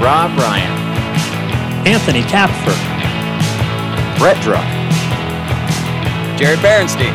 Rob 0.00 0.30
Ryan, 0.38 0.70
Anthony 1.86 2.22
Tapfer, 2.22 2.74
Brett 4.18 4.36
Druck, 4.38 4.64
Jared 6.38 6.60
Berenstein. 6.60 7.12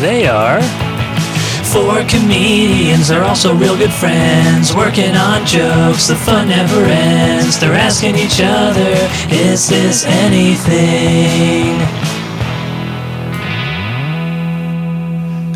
They 0.00 0.26
are. 0.26 0.62
Four 1.72 2.04
comedians 2.04 3.08
they're 3.08 3.24
also 3.24 3.54
real 3.54 3.76
good 3.76 3.92
friends, 3.92 4.74
working 4.74 5.14
on 5.14 5.46
jokes. 5.46 6.08
The 6.08 6.16
fun 6.16 6.48
never 6.48 6.84
ends. 6.84 7.58
They're 7.58 7.72
asking 7.74 8.16
each 8.16 8.40
other, 8.42 8.92
"Is 9.30 9.68
this 9.68 10.04
anything?" 10.06 11.78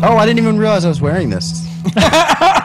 Oh, 0.03 0.17
I 0.17 0.25
didn't 0.25 0.39
even 0.39 0.57
realize 0.57 0.85
I 0.85 0.89
was 0.89 1.01
wearing 1.01 1.29
this. 1.29 1.67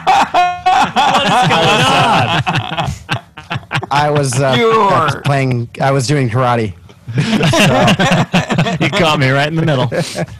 I 3.91 4.09
was, 4.09 4.39
uh, 4.39 4.45
I 4.45 4.51
was 4.63 5.11
Sure. 5.11 5.21
playing. 5.21 5.69
I 5.81 5.91
was 5.91 6.07
doing 6.07 6.29
karate. 6.29 6.73
You 7.15 8.89
caught 8.89 9.19
me 9.19 9.29
right 9.29 9.47
in 9.47 9.55
the 9.55 9.61
middle. 9.65 9.87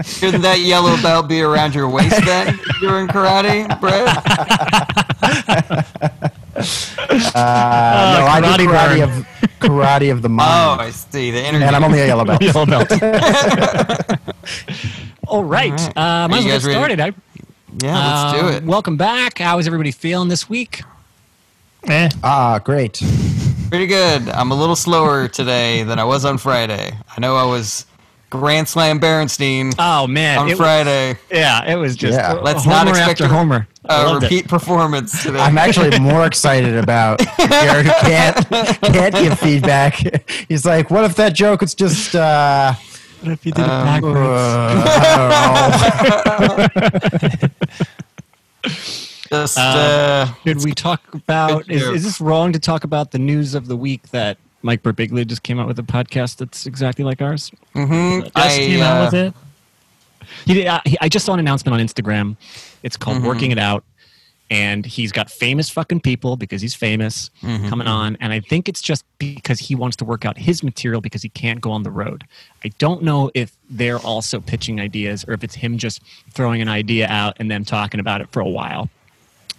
Shouldn't 0.04 0.41
that 0.44 0.59
yellow 0.62 0.98
belt 1.02 1.28
be 1.28 1.41
around 1.41 1.76
your 1.76 1.88
waist 1.90 2.23
then 2.26 2.59
during 2.81 3.08
karate, 3.08 3.67
Brett? 3.80 4.08
Uh, 7.36 8.16
no, 8.20 8.26
I 8.26 8.40
do 8.42 8.48
karate 8.48 8.67
karate 8.67 9.00
burn. 9.00 9.09
of 9.09 9.28
karate 9.59 10.12
of 10.12 10.22
the 10.22 10.30
mind. 10.40 10.50
Oh, 10.52 10.78
I 10.84 10.90
see. 10.92 11.31
The 11.31 11.40
energy. 11.40 11.64
and 11.66 11.76
I'm 11.76 11.84
only 11.84 12.00
a 12.02 12.08
yellow 12.08 12.26
belt. 12.26 12.42
Yellow 12.44 12.66
belt. 12.66 12.92
All 15.28 15.44
right. 15.44 15.72
right. 15.72 15.98
Uh, 15.98 16.28
might 16.28 16.44
you 16.44 16.52
as 16.52 16.66
well 16.66 16.73
guys 16.73 16.73
get 16.73 16.81
ready? 16.81 16.94
started. 16.95 17.00
I, 17.00 17.14
yeah, 17.82 18.23
let's 18.32 18.40
do 18.41 18.48
Uh, 18.48 18.52
it. 18.52 18.63
Welcome 18.63 18.98
back. 18.98 19.40
How 19.40 19.58
is 19.59 19.68
everybody 19.68 19.91
feeling 19.91 20.30
this 20.30 20.50
week? 20.50 20.84
Eh, 21.88 22.09
Ah, 22.23 22.59
great. 22.59 23.02
Pretty 23.70 23.88
good. 23.88 24.30
I'm 24.30 24.52
a 24.52 24.56
little 24.56 24.75
slower 24.75 25.28
today 25.28 25.84
than 25.84 26.00
I 26.00 26.03
was 26.03 26.25
on 26.25 26.38
Friday. 26.38 26.92
I 27.16 27.20
know 27.20 27.36
I 27.36 27.44
was 27.45 27.86
Grand 28.30 28.67
Slam 28.67 29.00
Berenstein 29.00 29.73
Oh 29.80 30.08
man, 30.08 30.38
on 30.39 30.50
it- 30.50 30.58
Friday. 30.58 31.17
yeah, 31.31 31.66
it 31.66 31.75
was 31.75 31.95
just 31.95 32.17
Yeah. 32.17 32.34
Let's 32.34 32.64
homer 32.64 32.75
not 32.75 32.88
expect 32.89 33.09
after 33.22 33.25
a- 33.25 33.28
homer. 33.28 33.67
A 33.86 34.03
loved 34.03 34.23
it. 34.23 34.28
repeat 34.28 34.47
performance 34.47 35.23
today. 35.23 35.40
I'm 35.40 35.58
actually 35.58 36.00
more 36.00 36.25
excited 36.25 36.78
about 36.78 37.19
Jared 37.38 37.86
who 37.86 37.92
can't 38.02 38.50
can't 38.81 39.14
give 39.14 39.38
feedback. 39.40 40.23
He's 40.47 40.66
like, 40.66 40.90
what 40.90 41.03
if 41.03 41.16
that 41.17 41.34
joke 41.34 41.59
was 41.62 41.75
just 41.75 42.16
uh, 42.16 42.73
If 43.25 43.45
you 43.45 43.53
did 43.53 43.63
Um, 43.63 43.85
backwards? 43.85 44.19
I. 44.19 45.73
Just 49.29 49.57
Uh, 49.57 50.27
Should 50.45 50.63
we 50.63 50.73
talk 50.73 51.02
about? 51.13 51.69
Is, 51.69 51.81
is 51.83 52.03
this 52.03 52.21
wrong 52.21 52.53
to 52.53 52.59
talk 52.59 52.83
about 52.83 53.11
the 53.11 53.19
news 53.19 53.55
of 53.55 53.67
the 53.67 53.75
week 53.75 54.09
that 54.09 54.38
Mike 54.61 54.83
Birbiglia 54.83 55.25
just 55.25 55.44
came 55.44 55.59
out 55.59 55.67
with 55.67 55.79
a 55.79 55.83
podcast 55.83 56.38
that's 56.38 56.66
exactly 56.66 57.03
like 57.03 57.21
ours? 57.21 57.51
mhm, 57.75 58.23
just 58.23 58.38
I, 58.38 58.49
came 58.57 58.81
out 58.81 59.01
uh, 59.01 59.05
with 59.05 59.13
it. 59.13 59.33
He, 60.45 60.53
did, 60.53 60.67
uh, 60.67 60.79
he, 60.85 60.97
I 61.01 61.09
just 61.09 61.25
saw 61.25 61.33
an 61.33 61.39
announcement 61.39 61.73
on 61.73 61.79
Instagram. 61.85 62.38
It's 62.83 62.97
called 62.97 63.17
Mhm. 63.19 63.27
Working 63.27 63.51
It 63.51 63.59
Out, 63.59 63.83
and 64.54 64.86
he's 64.86 65.12
got 65.12 65.32
famous 65.32 65.70
fucking 65.70 66.00
people 66.02 66.36
because 66.38 66.62
he's 66.62 66.76
famous 66.76 67.32
Mhm. 67.42 67.70
coming 67.70 67.88
on. 67.88 68.16
And 68.20 68.32
I 68.32 68.40
think 68.40 68.70
it's 68.70 68.82
just 68.82 69.04
because 69.18 69.59
he 69.59 69.73
wants 69.73 69.98
to 69.98 70.06
work 70.06 70.26
out 70.26 70.38
his 70.38 70.62
material 70.62 71.02
because 71.02 71.23
he 71.23 71.30
can't 71.30 71.59
go 71.59 71.72
on 71.72 71.82
the 71.82 71.90
road. 71.90 72.23
I 72.64 72.70
don't 72.78 73.02
know 73.02 73.31
if 73.34 73.52
they're 73.70 73.98
also 74.00 74.40
pitching 74.40 74.80
ideas 74.80 75.26
or 75.28 75.34
if 75.34 75.44
it's 75.44 75.56
him 75.56 75.78
just 75.80 76.02
throwing 76.31 76.62
an 76.62 76.68
idea 76.68 77.08
out 77.08 77.36
and 77.40 77.50
them 77.50 77.66
talking 77.66 78.00
about 78.00 78.22
it 78.22 78.28
for 78.31 78.42
a 78.42 78.48
while 78.48 78.90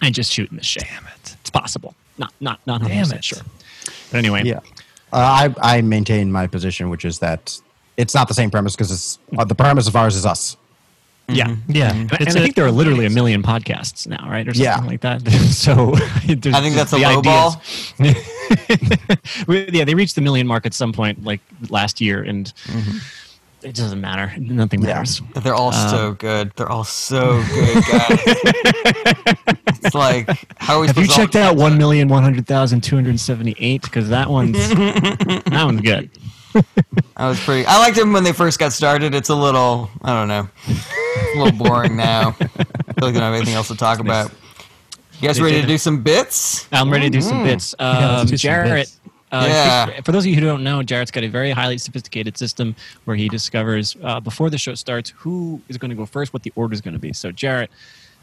and 0.01 0.15
just 0.15 0.33
shooting 0.33 0.57
the 0.57 0.65
shit. 0.65 0.85
Damn 0.85 1.07
it. 1.07 1.37
It's 1.41 1.51
possible. 1.51 1.95
Not 2.17 2.33
not 2.41 2.61
not 2.65 2.81
Damn 2.83 3.11
it. 3.13 3.25
sure. 3.25 3.41
But 4.13 4.19
anyway, 4.19 4.45
Yeah, 4.45 4.61
uh, 5.13 5.51
I 5.51 5.55
I 5.77 5.81
maintain 5.83 6.31
my 6.31 6.47
position, 6.47 6.89
which 6.89 7.05
is 7.05 7.19
that 7.19 7.59
it's 7.97 8.15
not 8.15 8.29
the 8.29 8.35
same 8.35 8.51
premise 8.51 8.77
because 8.77 8.93
it's 8.93 9.19
uh, 9.37 9.45
the 9.45 9.55
premise 9.57 9.89
of 9.89 9.97
ours 9.97 10.15
is 10.15 10.25
us. 10.25 10.57
Yeah. 11.29 11.57
Yeah. 11.69 11.93
And, 11.95 12.13
it's 12.13 12.21
and 12.21 12.37
I 12.37 12.41
a- 12.41 12.43
think 12.43 12.55
there 12.55 12.67
are 12.67 12.73
literally 12.73 13.07
a 13.07 13.11
million 13.11 13.43
podcasts 13.43 14.07
now, 14.07 14.29
right, 14.29 14.47
or 14.47 14.55
something 14.55 14.65
Yeah. 14.65 14.87
like 14.87 15.01
that. 15.03 15.23
so 15.51 15.95
I 15.97 16.61
think 16.61 16.75
that's 16.75 16.93
a 16.93 16.99
low 16.99 17.23
ball. 17.23 17.61
Yeah, 19.49 19.85
they 19.85 19.95
reached 19.95 20.15
the 20.17 20.21
million 20.21 20.47
mark 20.47 20.67
at 20.67 20.75
some 20.75 20.93
point, 20.93 21.25
like 21.25 21.41
last 21.71 22.01
year, 22.01 22.23
and 22.23 22.53
Mm-hmm. 22.67 22.99
it 23.67 23.75
doesn't 23.75 24.01
matter. 24.01 24.33
Nothing 24.39 24.83
Yeah. 24.83 24.95
matters. 24.95 25.23
They're 25.43 25.55
all 25.55 25.73
Um, 25.75 25.89
so 25.91 26.13
good. 26.13 26.53
They're 26.57 26.69
all 26.71 26.85
so 26.85 27.43
good, 27.55 27.85
guys. 27.87 28.21
it's 29.67 29.95
like 29.95 30.29
how 30.59 30.77
are 30.77 30.81
we 30.83 30.87
Have 30.89 30.99
you 30.99 31.07
checked 31.09 31.37
out 31.37 31.57
one 31.57 31.79
million 31.79 32.09
one 32.09 32.23
hundred 32.23 32.47
thousand 32.47 32.83
two 32.83 32.97
hundred 32.97 33.19
seventy-eight? 33.19 33.83
Because 33.83 34.09
that 34.11 34.29
one's 34.31 34.59
that 34.69 35.63
one's 35.65 35.81
good. 35.81 36.11
I 37.17 37.29
was 37.29 37.41
pretty. 37.41 37.67
I 37.67 37.79
liked 37.79 37.97
them 37.97 38.13
when 38.13 38.25
they 38.25 38.33
first 38.33 38.59
got 38.59 38.73
started. 38.73 39.15
It's 39.15 39.29
a 39.29 39.35
little. 39.35 39.91
I 40.03 40.13
don't 40.15 40.29
know. 40.29 40.49
A 41.35 41.39
little 41.39 41.59
boring 41.59 41.97
now. 41.97 42.29
I 42.29 42.33
feel 42.33 42.49
like 42.57 43.15
they 43.15 43.21
don't 43.21 43.23
have 43.23 43.35
anything 43.35 43.55
else 43.55 43.69
to 43.69 43.77
talk 43.77 43.99
about. 43.99 44.31
You 45.21 45.29
guys 45.29 45.37
They 45.37 45.43
ready 45.45 45.61
to 45.61 45.67
do 45.67 45.79
some 45.79 46.03
bits? 46.03 46.69
I'm 46.73 46.91
ready 46.91 47.07
to 47.07 47.11
do 47.11 47.21
some 47.21 47.45
bits. 47.45 47.75
Um, 47.79 47.95
let's 48.17 48.31
some 48.31 48.37
Jared. 48.37 48.71
bits. 48.71 49.01
Uh, 49.31 49.47
Yeah. 49.49 50.01
For 50.03 50.13
those 50.13 50.25
of 50.25 50.29
you 50.29 50.35
who 50.35 50.41
don't 50.41 50.63
know, 50.63 50.83
Jared's 50.83 51.11
got 51.11 51.25
a 51.25 51.29
very 51.29 51.51
highly 51.51 51.79
sophisticated 51.79 52.37
system 52.37 52.75
where 53.05 53.17
he 53.17 53.29
discovers 53.29 53.97
uh, 54.03 54.21
before 54.21 54.51
the 54.51 54.59
show 54.59 54.75
starts 54.75 55.11
who 55.17 55.61
is 55.69 55.79
going 55.79 55.91
to 55.91 55.97
go 55.97 56.07
first, 56.07 56.33
what 56.33 56.43
the 56.43 56.53
order 56.57 56.75
is 56.75 56.81
going 56.81 56.95
to 56.95 57.01
be. 57.01 57.13
So, 57.13 57.33
Jarrett, 57.33 57.71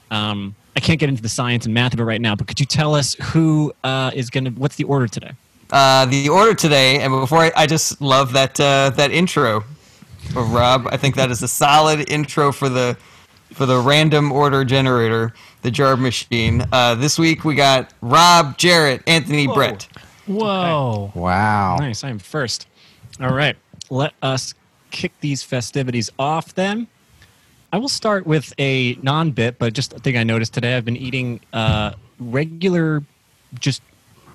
um, 0.09 0.55
I 0.75 0.79
can't 0.79 0.99
get 0.99 1.09
into 1.09 1.21
the 1.21 1.29
science 1.29 1.65
and 1.65 1.73
math 1.73 1.93
of 1.93 1.99
it 1.99 2.03
right 2.03 2.21
now, 2.21 2.35
but 2.35 2.47
could 2.47 2.59
you 2.59 2.65
tell 2.65 2.93
us 2.95 3.15
who 3.15 3.73
uh, 3.83 4.11
is 4.13 4.29
going 4.29 4.45
to? 4.45 4.51
What's 4.51 4.75
the 4.75 4.83
order 4.85 5.07
today? 5.07 5.31
Uh, 5.71 6.05
the 6.05 6.27
order 6.27 6.53
today, 6.53 6.99
and 6.99 7.11
before 7.13 7.39
I, 7.39 7.51
I 7.55 7.65
just 7.65 8.01
love 8.01 8.33
that 8.33 8.59
uh, 8.59 8.89
that 8.91 9.11
intro 9.11 9.63
of 10.35 10.53
Rob. 10.53 10.87
I 10.91 10.97
think 10.97 11.15
that 11.15 11.31
is 11.31 11.41
a 11.41 11.47
solid 11.47 12.09
intro 12.09 12.51
for 12.51 12.67
the 12.69 12.97
for 13.53 13.65
the 13.65 13.79
random 13.79 14.31
order 14.31 14.65
generator, 14.65 15.33
the 15.61 15.71
jar 15.71 15.95
machine. 15.95 16.65
Uh, 16.71 16.95
this 16.95 17.17
week 17.17 17.45
we 17.45 17.55
got 17.55 17.93
Rob, 18.01 18.57
Jared, 18.57 19.03
Anthony, 19.07 19.47
Brett. 19.47 19.87
Whoa. 20.27 21.11
Wow. 21.13 21.77
Nice. 21.77 22.03
I'm 22.03 22.19
first. 22.19 22.67
All 23.19 23.33
right. 23.33 23.55
Let 23.89 24.13
us 24.21 24.53
kick 24.91 25.11
these 25.19 25.43
festivities 25.43 26.09
off 26.17 26.53
then. 26.55 26.87
I 27.73 27.77
will 27.77 27.89
start 27.89 28.25
with 28.25 28.53
a 28.59 28.95
non 29.01 29.31
bit, 29.31 29.57
but 29.57 29.73
just 29.73 29.93
a 29.93 29.99
thing 29.99 30.17
I 30.17 30.23
noticed 30.23 30.53
today. 30.53 30.75
I've 30.75 30.85
been 30.85 30.97
eating 30.97 31.39
uh, 31.53 31.93
regular, 32.19 33.03
just 33.59 33.81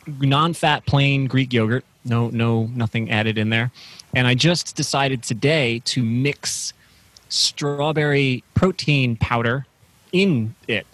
non 0.06 0.54
fat, 0.54 0.86
plain 0.86 1.26
Greek 1.26 1.52
yogurt. 1.52 1.84
No, 2.04 2.28
no, 2.30 2.66
nothing 2.74 3.10
added 3.10 3.38
in 3.38 3.50
there. 3.50 3.70
And 4.14 4.26
I 4.26 4.34
just 4.34 4.76
decided 4.76 5.22
today 5.22 5.80
to 5.86 6.02
mix 6.02 6.72
strawberry 7.28 8.44
protein 8.54 9.16
powder 9.16 9.66
in 10.12 10.54
it. 10.68 10.86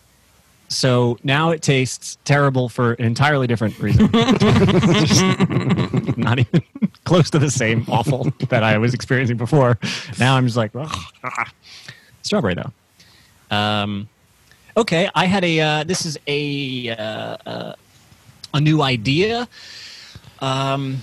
So 0.69 1.19
now 1.23 1.51
it 1.51 1.61
tastes 1.61 2.17
terrible 2.25 2.71
for 2.71 2.95
an 2.95 3.05
entirely 3.05 3.47
different 3.47 3.79
reason. 3.79 4.11
Not 6.17 6.39
even 6.39 6.63
close 7.05 7.29
to 7.31 7.39
the 7.39 7.51
same 7.51 7.85
awful 7.89 8.33
that 8.49 8.63
I 8.63 8.79
was 8.79 8.95
experiencing 8.95 9.37
before. 9.37 9.79
Now 10.19 10.37
I'm 10.37 10.47
just 10.47 10.57
like, 10.57 10.73
ah." 10.75 11.53
strawberry 12.23 12.55
though. 12.55 12.73
Um, 13.55 14.09
okay, 14.77 15.11
I 15.15 15.27
had 15.27 15.45
a. 15.45 15.61
Uh, 15.61 15.85
this 15.85 16.07
is 16.07 16.19
a 16.27 16.89
uh, 16.91 17.37
uh, 17.45 17.75
a 18.55 18.61
new 18.61 18.83
idea. 18.83 19.49
Um, 20.41 20.99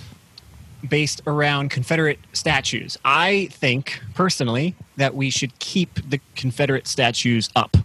based 0.87 1.21
around 1.27 1.69
Confederate 1.69 2.19
statues. 2.33 2.97
I 3.03 3.49
think 3.51 4.01
personally 4.13 4.75
that 4.97 5.15
we 5.15 5.29
should 5.29 5.57
keep 5.59 6.09
the 6.09 6.19
Confederate 6.35 6.87
statues 6.87 7.49
up. 7.55 7.75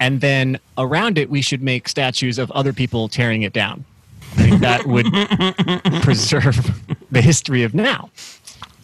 And 0.00 0.20
then 0.20 0.58
around 0.76 1.18
it, 1.18 1.30
we 1.30 1.40
should 1.40 1.62
make 1.62 1.88
statues 1.88 2.38
of 2.38 2.50
other 2.50 2.72
people 2.72 3.08
tearing 3.08 3.42
it 3.42 3.52
down. 3.52 3.84
I 4.32 4.48
think 4.48 4.60
that 4.60 4.86
would 4.86 5.06
preserve 6.02 6.56
the 7.10 7.22
history 7.22 7.62
of 7.62 7.74
now. 7.74 8.10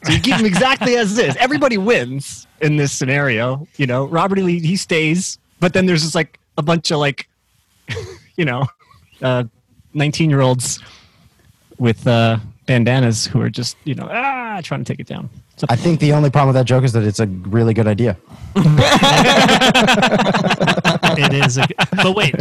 So 0.04 0.12
you 0.12 0.20
keep 0.20 0.36
them 0.36 0.46
exactly 0.46 0.96
as 0.96 1.18
it 1.18 1.28
is. 1.30 1.36
Everybody 1.36 1.76
wins 1.76 2.46
in 2.60 2.76
this 2.76 2.92
scenario. 2.92 3.66
You 3.76 3.86
know, 3.86 4.06
Robert 4.06 4.38
E. 4.38 4.42
Lee, 4.42 4.60
he 4.60 4.76
stays, 4.76 5.38
but 5.58 5.74
then 5.74 5.86
there's 5.86 6.02
just 6.02 6.14
like 6.14 6.38
a 6.56 6.62
bunch 6.62 6.90
of 6.90 6.98
like, 6.98 7.28
you 8.36 8.44
know, 8.44 8.66
19 9.94 10.30
year 10.30 10.40
olds 10.40 10.80
with 11.78 12.06
uh, 12.06 12.38
bandanas 12.66 13.26
who 13.26 13.40
are 13.40 13.50
just, 13.50 13.76
you 13.84 13.94
know, 13.94 14.08
ah, 14.10 14.60
trying 14.62 14.84
to 14.84 14.92
take 14.92 15.00
it 15.00 15.06
down. 15.06 15.28
So 15.56 15.66
I 15.68 15.76
think 15.76 16.00
the 16.00 16.12
only 16.12 16.30
problem 16.30 16.48
with 16.48 16.56
that 16.56 16.66
joke 16.66 16.84
is 16.84 16.92
that 16.94 17.02
it's 17.02 17.20
a 17.20 17.26
really 17.26 17.74
good 17.74 17.86
idea. 17.86 18.16
it 21.18 21.34
is. 21.34 21.58
A, 21.58 21.66
but 21.96 22.16
wait, 22.16 22.34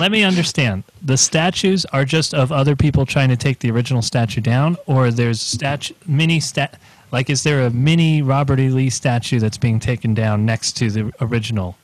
let 0.00 0.10
me 0.10 0.24
understand. 0.24 0.82
The 1.00 1.16
statues 1.16 1.84
are 1.86 2.04
just 2.04 2.34
of 2.34 2.50
other 2.50 2.74
people 2.74 3.06
trying 3.06 3.28
to 3.28 3.36
take 3.36 3.60
the 3.60 3.70
original 3.70 4.02
statue 4.02 4.40
down, 4.40 4.76
or 4.86 5.12
there's 5.12 5.40
statue 5.40 5.94
mini 6.06 6.40
stat. 6.40 6.80
Like, 7.12 7.30
is 7.30 7.44
there 7.44 7.64
a 7.64 7.70
mini 7.70 8.22
Robert 8.22 8.58
E. 8.58 8.70
Lee 8.70 8.90
statue 8.90 9.38
that's 9.38 9.58
being 9.58 9.78
taken 9.78 10.14
down 10.14 10.44
next 10.44 10.72
to 10.78 10.90
the 10.90 11.12
original? 11.20 11.76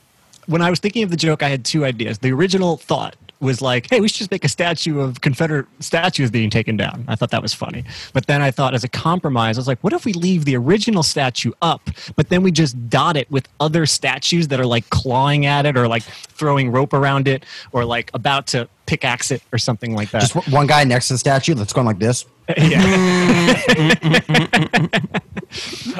when 0.47 0.61
I 0.61 0.69
was 0.69 0.79
thinking 0.79 1.03
of 1.03 1.09
the 1.09 1.17
joke, 1.17 1.43
I 1.43 1.49
had 1.49 1.65
two 1.65 1.85
ideas. 1.85 2.19
The 2.19 2.31
original 2.31 2.77
thought 2.77 3.15
was 3.41 3.61
like, 3.61 3.89
"Hey, 3.89 3.99
we 3.99 4.07
should 4.07 4.19
just 4.19 4.31
make 4.31 4.45
a 4.45 4.49
statue 4.49 4.99
of 4.99 5.21
Confederate 5.21 5.65
statues 5.79 6.31
being 6.31 6.49
taken 6.49 6.77
down." 6.77 7.03
I 7.07 7.15
thought 7.15 7.31
that 7.31 7.41
was 7.41 7.53
funny, 7.53 7.83
but 8.13 8.27
then 8.27 8.41
I 8.41 8.51
thought, 8.51 8.73
as 8.73 8.83
a 8.83 8.89
compromise, 8.89 9.57
I 9.57 9.59
was 9.59 9.67
like, 9.67 9.83
"What 9.83 9.93
if 9.93 10.05
we 10.05 10.13
leave 10.13 10.45
the 10.45 10.55
original 10.55 11.03
statue 11.03 11.51
up, 11.61 11.89
but 12.15 12.29
then 12.29 12.43
we 12.43 12.51
just 12.51 12.89
dot 12.89 13.17
it 13.17 13.29
with 13.29 13.47
other 13.59 13.85
statues 13.85 14.47
that 14.49 14.59
are 14.59 14.65
like 14.65 14.89
clawing 14.89 15.45
at 15.45 15.65
it, 15.65 15.75
or 15.75 15.87
like 15.87 16.03
throwing 16.03 16.71
rope 16.71 16.93
around 16.93 17.27
it, 17.27 17.45
or 17.71 17.83
like 17.83 18.11
about 18.13 18.47
to 18.47 18.69
pickaxe 18.85 19.31
it, 19.31 19.41
or 19.51 19.57
something 19.57 19.95
like 19.95 20.11
that?" 20.11 20.21
Just 20.21 20.49
one 20.49 20.67
guy 20.67 20.83
next 20.83 21.07
to 21.07 21.15
the 21.15 21.17
statue 21.17 21.55
that's 21.55 21.73
going 21.73 21.87
like 21.87 21.99
this. 21.99 22.25
Yeah. 22.57 23.61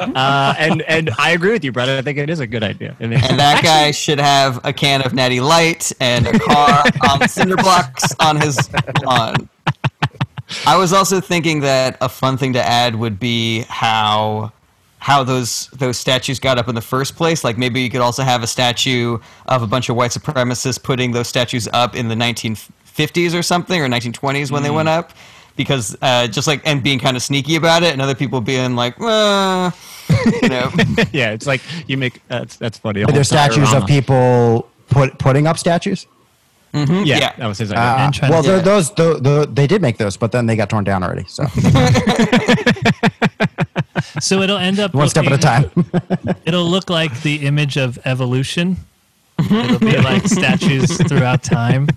uh, 0.14 0.54
and 0.58 0.82
and 0.82 1.10
I 1.18 1.30
agree 1.30 1.52
with 1.52 1.64
you, 1.64 1.72
Brett. 1.72 1.88
I 1.88 2.02
think 2.02 2.18
it 2.18 2.30
is 2.30 2.40
a 2.40 2.46
good 2.46 2.62
idea. 2.62 2.96
And, 3.00 3.12
And 3.14 3.38
that 3.38 3.62
guy 3.62 3.90
should 3.90 4.18
have 4.18 4.60
a 4.64 4.72
can 4.72 5.02
of 5.02 5.14
Natty 5.14 5.40
Light 5.40 5.92
and 6.00 6.26
a 6.26 6.38
car 6.38 6.84
on 7.10 7.28
cinder 7.28 7.56
blocks 7.56 8.14
on 8.20 8.40
his 8.40 8.70
lawn. 9.02 9.48
I 10.66 10.76
was 10.76 10.92
also 10.92 11.20
thinking 11.20 11.60
that 11.60 11.96
a 12.00 12.08
fun 12.08 12.36
thing 12.36 12.52
to 12.54 12.62
add 12.62 12.94
would 12.96 13.18
be 13.18 13.62
how 13.68 14.52
how 15.02 15.24
those 15.24 15.66
those 15.72 15.98
statues 15.98 16.38
got 16.38 16.58
up 16.58 16.68
in 16.68 16.76
the 16.76 16.80
first 16.80 17.16
place. 17.16 17.42
Like 17.42 17.58
maybe 17.58 17.80
you 17.82 17.90
could 17.90 18.00
also 18.00 18.22
have 18.22 18.42
a 18.42 18.46
statue 18.46 19.18
of 19.46 19.62
a 19.62 19.66
bunch 19.66 19.88
of 19.88 19.96
white 19.96 20.12
supremacists 20.12 20.80
putting 20.80 21.10
those 21.10 21.26
statues 21.26 21.68
up 21.72 21.96
in 21.96 22.06
the 22.06 22.14
1950s 22.14 23.36
or 23.36 23.42
something 23.42 23.80
or 23.80 23.88
1920s 23.88 24.52
when 24.52 24.62
they 24.62 24.70
went 24.70 24.88
up. 24.88 25.12
Because 25.56 25.96
uh, 26.02 26.26
just 26.28 26.46
like 26.48 26.62
and 26.64 26.82
being 26.82 26.98
kind 26.98 27.16
of 27.16 27.22
sneaky 27.22 27.56
about 27.56 27.82
it, 27.82 27.92
and 27.92 28.00
other 28.02 28.14
people 28.14 28.40
being 28.40 28.74
like, 28.74 28.94
uh, 29.00 29.70
you 30.42 30.48
know, 30.48 30.70
yeah, 31.12 31.30
it's 31.32 31.46
like 31.46 31.60
you 31.86 31.96
make 31.98 32.22
that's 32.28 32.56
that's 32.56 32.78
funny. 32.78 33.02
A 33.02 33.06
Are 33.06 33.12
there 33.12 33.24
statues 33.24 33.72
of 33.74 33.86
people 33.86 34.68
put 34.88 35.18
putting 35.18 35.46
up 35.46 35.58
statues? 35.58 36.06
Yeah, 36.74 37.02
Yeah. 37.04 37.32
that 37.36 37.46
was 37.46 37.58
his 37.58 37.70
idea. 37.70 37.84
Uh, 37.84 37.96
And 37.98 38.14
trying 38.14 38.30
to- 38.30 38.34
well, 38.34 38.44
Yeah. 38.46 38.62
those 38.62 38.90
tho- 38.94 39.18
tho- 39.18 39.44
they 39.44 39.66
did 39.66 39.82
make 39.82 39.98
those, 39.98 40.16
but 40.16 40.32
then 40.32 40.46
they 40.46 40.56
got 40.56 40.70
torn 40.70 40.84
down 40.84 41.02
already. 41.04 41.26
So 41.28 41.44
So 44.20 44.40
it'll 44.42 44.56
end 44.58 44.78
up 44.80 44.94
one 44.94 45.08
step 45.08 45.26
at 45.26 45.32
a 45.32 45.38
time. 45.38 45.70
It'll 46.46 46.64
look 46.68 46.88
like 46.90 47.22
the 47.22 47.46
image 47.46 47.76
of 47.76 47.98
evolution. 48.04 48.76
It'll 49.38 49.78
be 49.78 49.96
like 49.98 50.26
statues 50.26 50.96
throughout 51.08 51.42
time. 51.42 51.88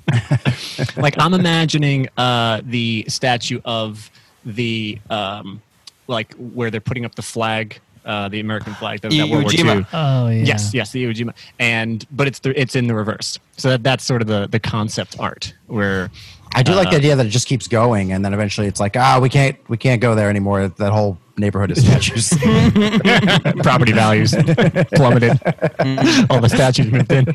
like 0.97 1.15
I'm 1.19 1.33
imagining 1.33 2.07
uh, 2.17 2.61
the 2.63 3.05
statue 3.07 3.61
of 3.65 4.09
the 4.45 4.99
um, 5.09 5.61
like 6.07 6.33
where 6.35 6.71
they're 6.71 6.81
putting 6.81 7.05
up 7.05 7.15
the 7.15 7.21
flag, 7.21 7.79
uh, 8.05 8.29
the 8.29 8.39
American 8.39 8.73
flag, 8.73 9.01
that, 9.01 9.11
that 9.11 9.17
Iwo 9.17 9.31
World 9.31 9.43
War 9.43 9.51
Jima. 9.51 9.77
II. 9.79 9.85
Oh 9.93 10.29
yeah. 10.29 10.43
Yes, 10.43 10.73
yes, 10.73 10.91
the 10.91 11.05
Iwo 11.05 11.13
Jima, 11.13 11.33
and 11.59 12.05
but 12.11 12.27
it's 12.27 12.39
the, 12.39 12.59
it's 12.59 12.75
in 12.75 12.87
the 12.87 12.95
reverse. 12.95 13.39
So 13.57 13.69
that, 13.69 13.83
that's 13.83 14.03
sort 14.03 14.21
of 14.21 14.27
the 14.27 14.47
the 14.47 14.59
concept 14.59 15.15
art 15.19 15.53
where 15.67 16.09
I 16.53 16.63
do 16.63 16.73
like 16.73 16.87
Uh, 16.87 16.91
the 16.91 16.97
idea 16.97 17.15
that 17.15 17.25
it 17.25 17.29
just 17.29 17.47
keeps 17.47 17.67
going, 17.67 18.11
and 18.11 18.23
then 18.23 18.33
eventually 18.33 18.67
it's 18.67 18.79
like, 18.79 18.95
ah, 18.97 19.19
we 19.21 19.29
can't 19.29 19.57
we 19.69 19.77
can't 19.77 20.01
go 20.01 20.15
there 20.15 20.29
anymore. 20.29 20.67
That 20.67 20.91
whole 20.91 21.17
neighborhood 21.37 21.71
is 21.71 21.83
statues. 21.85 22.29
property 23.63 23.91
values 23.91 24.33
plummeted. 24.95 25.31
All 26.29 26.41
the 26.41 26.49
statues 26.49 26.91
moved 26.91 27.11
in. 27.11 27.25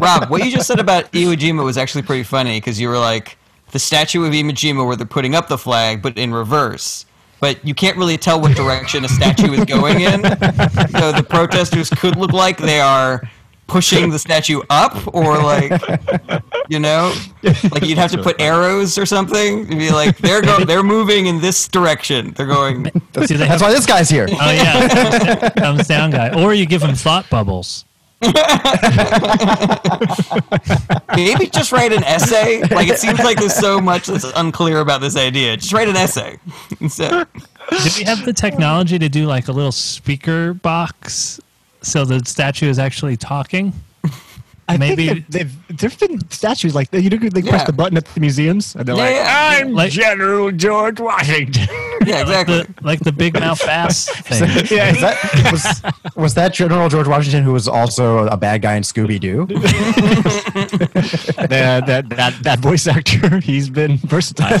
Rob, 0.00 0.30
what 0.30 0.44
you 0.44 0.50
just 0.50 0.66
said 0.66 0.78
about 0.78 1.10
Iwo 1.12 1.36
Jima 1.36 1.64
was 1.64 1.76
actually 1.76 2.02
pretty 2.02 2.22
funny 2.22 2.58
because 2.58 2.80
you 2.80 2.88
were 2.88 2.98
like 2.98 3.36
the 3.72 3.78
statue 3.78 4.24
of 4.24 4.32
Iwo 4.32 4.50
Jima 4.50 4.86
where 4.86 4.96
they're 4.96 5.06
putting 5.06 5.34
up 5.34 5.48
the 5.48 5.58
flag, 5.58 6.02
but 6.02 6.16
in 6.16 6.32
reverse. 6.32 7.06
But 7.38 7.62
you 7.66 7.74
can't 7.74 7.98
really 7.98 8.16
tell 8.16 8.40
what 8.40 8.56
direction 8.56 9.04
a 9.04 9.08
statue 9.08 9.52
is 9.52 9.64
going 9.64 10.00
in. 10.00 10.22
So 10.96 11.12
the 11.12 11.24
protesters 11.28 11.90
could 11.90 12.16
look 12.16 12.32
like 12.32 12.56
they 12.56 12.80
are 12.80 13.22
pushing 13.66 14.10
the 14.10 14.18
statue 14.18 14.60
up, 14.70 14.96
or 15.14 15.38
like, 15.42 15.72
you 16.68 16.78
know, 16.78 17.12
like 17.70 17.84
you'd 17.84 17.98
have 17.98 18.10
to 18.12 18.22
put 18.22 18.40
arrows 18.40 18.96
or 18.98 19.04
something 19.06 19.66
to 19.66 19.76
be 19.76 19.90
like 19.90 20.16
they're 20.18 20.42
go- 20.42 20.64
they're 20.64 20.82
moving 20.82 21.26
in 21.26 21.40
this 21.40 21.66
direction. 21.68 22.32
They're 22.32 22.46
going. 22.46 22.84
that's, 23.12 23.28
Do 23.28 23.36
they 23.36 23.46
that's 23.48 23.62
why 23.62 23.70
this 23.72 23.86
guy's 23.86 24.08
here. 24.08 24.26
Oh 24.30 24.50
yeah. 24.50 24.88
Thumbs 24.88 25.24
down- 25.24 25.50
Thumbs 25.52 25.86
down 25.88 26.10
guy. 26.10 26.42
Or 26.42 26.54
you 26.54 26.66
give 26.66 26.82
him 26.82 26.94
thought 26.94 27.28
bubbles. 27.30 27.84
Maybe 31.16 31.46
just 31.48 31.72
write 31.72 31.92
an 31.92 32.02
essay. 32.04 32.62
Like 32.62 32.88
it 32.88 32.98
seems 32.98 33.18
like 33.20 33.38
there's 33.38 33.54
so 33.54 33.80
much 33.80 34.06
that's 34.06 34.24
unclear 34.36 34.80
about 34.80 35.00
this 35.00 35.16
idea. 35.16 35.56
Just 35.56 35.72
write 35.72 35.88
an 35.88 35.96
essay 35.96 36.38
instead. 36.80 37.26
Do 37.70 37.76
we 37.98 38.04
have 38.04 38.24
the 38.24 38.32
technology 38.32 38.98
to 38.98 39.08
do 39.08 39.26
like 39.26 39.48
a 39.48 39.52
little 39.52 39.72
speaker 39.72 40.54
box 40.54 41.40
so 41.86 42.04
the 42.04 42.24
statue 42.24 42.68
is 42.68 42.78
actually 42.78 43.16
talking? 43.16 43.72
I 44.68 44.76
Maybe- 44.76 45.06
think 45.06 45.26
they've 45.28 45.52
there've 45.78 45.98
been 45.98 46.28
statues 46.30 46.74
like 46.74 46.90
that. 46.90 47.00
You 47.02 47.10
know, 47.10 47.18
they 47.28 47.42
press 47.42 47.60
Yeah. 47.60 47.64
the 47.64 47.72
button 47.72 47.96
at 47.96 48.04
the 48.06 48.20
museums, 48.20 48.74
and 48.74 48.86
they're 48.86 48.96
Yeah, 48.96 49.02
like, 49.02 49.60
"I'm 49.62 49.72
Like- 49.72 49.92
General 49.92 50.50
George 50.50 50.98
Washington." 51.00 51.68
Yeah, 52.06 52.20
exactly. 52.22 52.62
The, 52.62 52.74
like 52.82 53.00
the 53.00 53.12
big 53.12 53.34
mouth 53.34 53.60
bass 53.66 54.08
thing. 54.22 54.48
yeah, 54.70 54.90
Is 54.92 55.00
that, 55.00 55.50
was, 55.52 55.82
was 56.16 56.34
that 56.34 56.54
General 56.54 56.88
George 56.88 57.08
Washington 57.08 57.42
who 57.42 57.52
was 57.52 57.66
also 57.68 58.26
a 58.28 58.36
bad 58.36 58.62
guy 58.62 58.74
in 58.76 58.82
Scooby 58.84 59.18
Doo? 59.20 59.46
that, 61.48 61.86
that 61.86 62.08
that 62.10 62.34
that 62.42 62.58
voice 62.60 62.86
actor, 62.86 63.40
he's 63.40 63.68
been 63.68 63.96
versatile. 63.98 64.58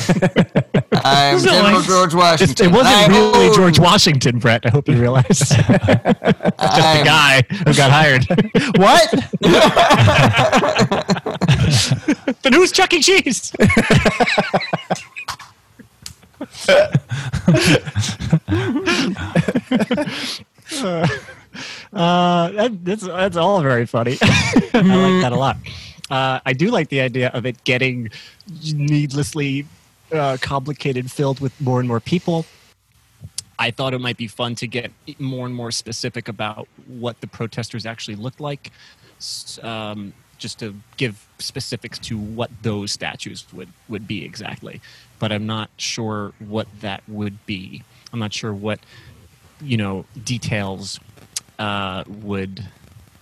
I'm 1.04 1.38
So, 1.38 1.50
General 1.50 1.78
like- 1.78 1.86
George 1.86 2.14
Washington. 2.14 2.66
it 2.66 2.72
wasn't 2.72 2.96
I 2.96 3.06
really 3.06 3.48
own- 3.48 3.54
George 3.54 3.78
Washington, 3.78 4.38
Brett. 4.38 4.66
I 4.66 4.70
hope 4.70 4.88
you 4.88 5.00
realize. 5.00 5.26
Just 5.28 5.50
the 5.56 6.56
I'm- 6.58 7.04
guy 7.04 7.42
who 7.64 7.74
got 7.74 7.90
hired. 7.90 8.26
what? 8.76 9.14
then 12.42 12.52
who's 12.52 12.72
Chuck 12.72 12.92
E. 12.92 13.00
Cheese? 13.00 13.52
Uh, 21.92 22.50
that, 22.50 22.84
that's 22.84 23.06
that's 23.06 23.36
all 23.36 23.62
very 23.62 23.86
funny. 23.86 24.18
I 24.22 24.62
like 24.74 25.22
that 25.22 25.32
a 25.32 25.36
lot. 25.36 25.56
Uh, 26.10 26.40
I 26.44 26.52
do 26.52 26.70
like 26.70 26.90
the 26.90 27.00
idea 27.00 27.30
of 27.30 27.46
it 27.46 27.62
getting 27.64 28.10
needlessly 28.74 29.66
uh, 30.12 30.36
complicated, 30.40 31.10
filled 31.10 31.40
with 31.40 31.58
more 31.60 31.80
and 31.80 31.88
more 31.88 32.00
people. 32.00 32.44
I 33.58 33.70
thought 33.70 33.94
it 33.94 34.00
might 34.00 34.18
be 34.18 34.26
fun 34.26 34.54
to 34.56 34.66
get 34.66 34.92
more 35.18 35.46
and 35.46 35.54
more 35.54 35.70
specific 35.70 36.28
about 36.28 36.68
what 36.86 37.20
the 37.20 37.26
protesters 37.26 37.86
actually 37.86 38.16
looked 38.16 38.40
like, 38.40 38.70
um, 39.62 40.12
just 40.36 40.58
to 40.58 40.74
give 40.98 41.26
specifics 41.38 41.98
to 42.00 42.18
what 42.18 42.50
those 42.62 42.92
statues 42.92 43.46
would, 43.54 43.68
would 43.88 44.06
be 44.06 44.24
exactly. 44.24 44.82
But 45.18 45.32
I'm 45.32 45.46
not 45.46 45.70
sure 45.76 46.32
what 46.38 46.68
that 46.80 47.02
would 47.08 47.44
be. 47.46 47.82
I'm 48.12 48.18
not 48.18 48.32
sure 48.32 48.52
what 48.52 48.80
you 49.60 49.76
know 49.76 50.04
details 50.24 51.00
uh, 51.58 52.04
would 52.06 52.66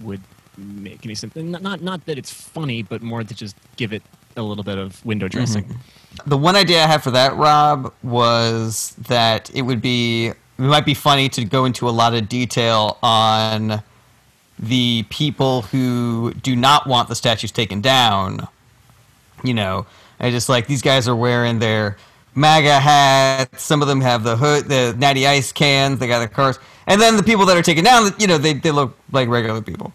would 0.01 0.21
make 0.57 1.05
any 1.05 1.15
sense. 1.15 1.35
Not, 1.37 1.63
not 1.63 1.83
not 1.83 2.07
that 2.07 2.19
it's 2.19 2.33
funny, 2.33 2.83
but 2.83 3.03
more 3.03 3.23
to 3.23 3.35
just 3.35 3.57
give 3.77 3.93
it 3.93 4.03
a 4.37 4.43
little 4.43 4.65
bit 4.65 4.79
of 4.79 5.05
window 5.05 5.29
dressing. 5.29 5.79
The 6.27 6.37
one 6.37 6.57
idea 6.57 6.83
I 6.83 6.87
had 6.87 7.03
for 7.03 7.11
that, 7.11 7.37
Rob, 7.37 7.93
was 8.03 8.95
that 9.09 9.51
it 9.55 9.63
would 9.63 9.81
be 9.81 10.29
it 10.29 10.37
might 10.59 10.87
be 10.87 10.95
funny 10.95 11.29
to 11.31 11.45
go 11.45 11.65
into 11.65 11.89
a 11.89 11.91
lot 11.91 12.15
of 12.15 12.29
detail 12.29 12.99
on 13.03 13.83
the 14.59 15.05
people 15.11 15.63
who 15.63 16.33
do 16.35 16.55
not 16.55 16.87
want 16.87 17.09
the 17.09 17.15
statues 17.15 17.51
taken 17.51 17.81
down. 17.81 18.47
You 19.43 19.55
know, 19.55 19.87
I 20.25 20.31
just 20.31 20.49
like 20.49 20.67
these 20.67 20.83
guys 20.83 21.07
are 21.07 21.15
wearing 21.15 21.59
their 21.59 21.97
MAGA 22.35 22.81
hats. 22.81 23.63
Some 23.63 23.83
of 23.83 23.89
them 23.89 24.01
have 24.01 24.25
the 24.25 24.37
hood, 24.37 24.65
the 24.65 24.95
natty 24.99 25.27
ice 25.27 25.53
cans. 25.53 25.99
They 25.99 26.09
got 26.09 26.21
their 26.21 26.29
cars, 26.29 26.59
and 26.87 27.01
then 27.01 27.17
the 27.17 27.23
people 27.23 27.47
that 27.47 27.57
are 27.57 27.63
taken 27.63 27.85
down, 27.85 28.13
you 28.19 28.27
know, 28.27 28.39
they 28.39 28.55
they 28.55 28.71
look 28.71 28.97
like 29.13 29.29
regular 29.29 29.61
people. 29.61 29.93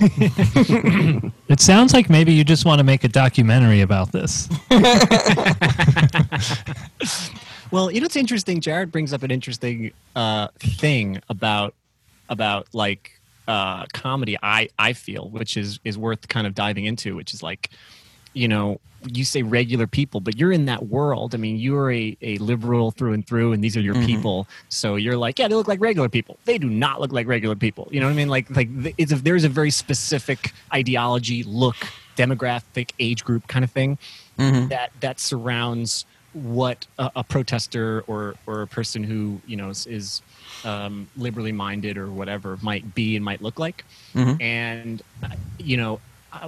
It 1.48 1.60
sounds 1.60 1.92
like 1.92 2.08
maybe 2.08 2.32
you 2.32 2.44
just 2.44 2.64
want 2.64 2.78
to 2.78 2.82
make 2.82 3.04
a 3.04 3.08
documentary 3.08 3.82
about 3.82 4.10
this. 4.10 4.48
Well, 7.72 7.90
you 7.90 8.00
know 8.00 8.04
it's 8.04 8.16
interesting? 8.16 8.60
Jared 8.60 8.92
brings 8.92 9.14
up 9.14 9.22
an 9.22 9.30
interesting 9.30 9.92
uh, 10.14 10.48
thing 10.58 11.22
about 11.30 11.74
about 12.28 12.66
like 12.74 13.18
uh, 13.48 13.86
comedy. 13.94 14.36
I 14.42 14.68
I 14.78 14.92
feel, 14.92 15.30
which 15.30 15.56
is 15.56 15.80
is 15.82 15.96
worth 15.96 16.28
kind 16.28 16.46
of 16.46 16.54
diving 16.54 16.84
into, 16.84 17.16
which 17.16 17.32
is 17.32 17.42
like, 17.42 17.70
you 18.32 18.48
know, 18.48 18.80
you 19.12 19.24
say 19.24 19.42
regular 19.42 19.86
people, 19.86 20.20
but 20.20 20.36
you're 20.36 20.52
in 20.52 20.66
that 20.66 20.86
world. 20.86 21.34
I 21.34 21.38
mean, 21.38 21.56
you're 21.56 21.90
a, 21.90 22.16
a 22.22 22.36
liberal 22.38 22.92
through 22.92 23.14
and 23.14 23.26
through, 23.26 23.52
and 23.52 23.62
these 23.62 23.76
are 23.76 23.80
your 23.80 23.94
people. 24.06 24.46
So 24.68 24.94
you're 24.94 25.16
like, 25.16 25.38
yeah, 25.40 25.48
they 25.48 25.56
look 25.56 25.66
like 25.66 25.80
regular 25.80 26.08
people. 26.08 26.38
They 26.44 26.56
do 26.56 26.68
not 26.68 27.00
look 27.00 27.12
like 27.12 27.26
regular 27.26 27.56
people. 27.56 27.88
You 27.90 28.00
know 28.00 28.06
what 28.06 28.12
I 28.12 28.16
mean? 28.16 28.28
Like 28.28 28.48
like 28.54 28.68
it's 28.98 29.10
a, 29.12 29.16
there's 29.16 29.44
a 29.44 29.48
very 29.48 29.70
specific 29.70 30.52
ideology, 30.72 31.42
look, 31.42 31.76
demographic, 32.16 32.92
age 33.00 33.24
group 33.24 33.48
kind 33.48 33.64
of 33.64 33.70
thing 33.72 33.98
that 34.68 34.92
that 35.00 35.18
surrounds 35.20 36.04
what 36.32 36.86
a, 36.98 37.10
a 37.16 37.24
protester 37.24 38.04
or 38.06 38.34
or 38.46 38.62
a 38.62 38.66
person 38.66 39.02
who 39.02 39.40
you 39.46 39.56
know 39.56 39.68
is, 39.68 39.86
is 39.86 40.22
um, 40.64 41.08
liberally 41.16 41.52
minded 41.52 41.98
or 41.98 42.06
whatever 42.10 42.56
might 42.62 42.94
be 42.94 43.16
and 43.16 43.24
might 43.24 43.42
look 43.42 43.58
like. 43.58 43.84
And 44.40 45.02
uh, 45.24 45.28
you 45.58 45.76
know, 45.76 46.00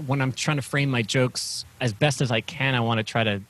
when 0.07 0.21
I'm 0.21 0.33
trying 0.33 0.57
to 0.57 0.63
frame 0.63 0.91
my 0.91 1.03
jokes 1.03 1.65
as 1.81 1.93
best 1.93 2.21
as 2.21 2.31
I 2.31 2.41
can, 2.41 2.75
I 2.75 2.81
want 2.81 2.99
to 2.99 3.05
try 3.05 3.25
to, 3.25 3.41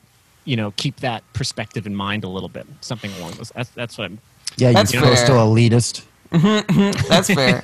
you 0.43 0.55
know, 0.55 0.71
keep 0.77 0.97
that 0.97 1.23
perspective 1.33 1.85
in 1.87 1.95
mind 1.95 2.23
a 2.23 2.27
little 2.27 2.49
bit. 2.49 2.65
Something 2.81 3.11
along 3.19 3.31
those. 3.33 3.51
That's 3.55 3.69
that's 3.69 3.97
what 3.97 4.05
I'm. 4.05 4.19
Yeah, 4.57 4.69
you're 4.71 4.85
still 4.85 5.01
fair. 5.01 5.15
elitist. 5.27 6.03
Mm-hmm, 6.31 6.79
mm-hmm, 6.79 7.07
that's 7.07 7.33
fair. 7.33 7.63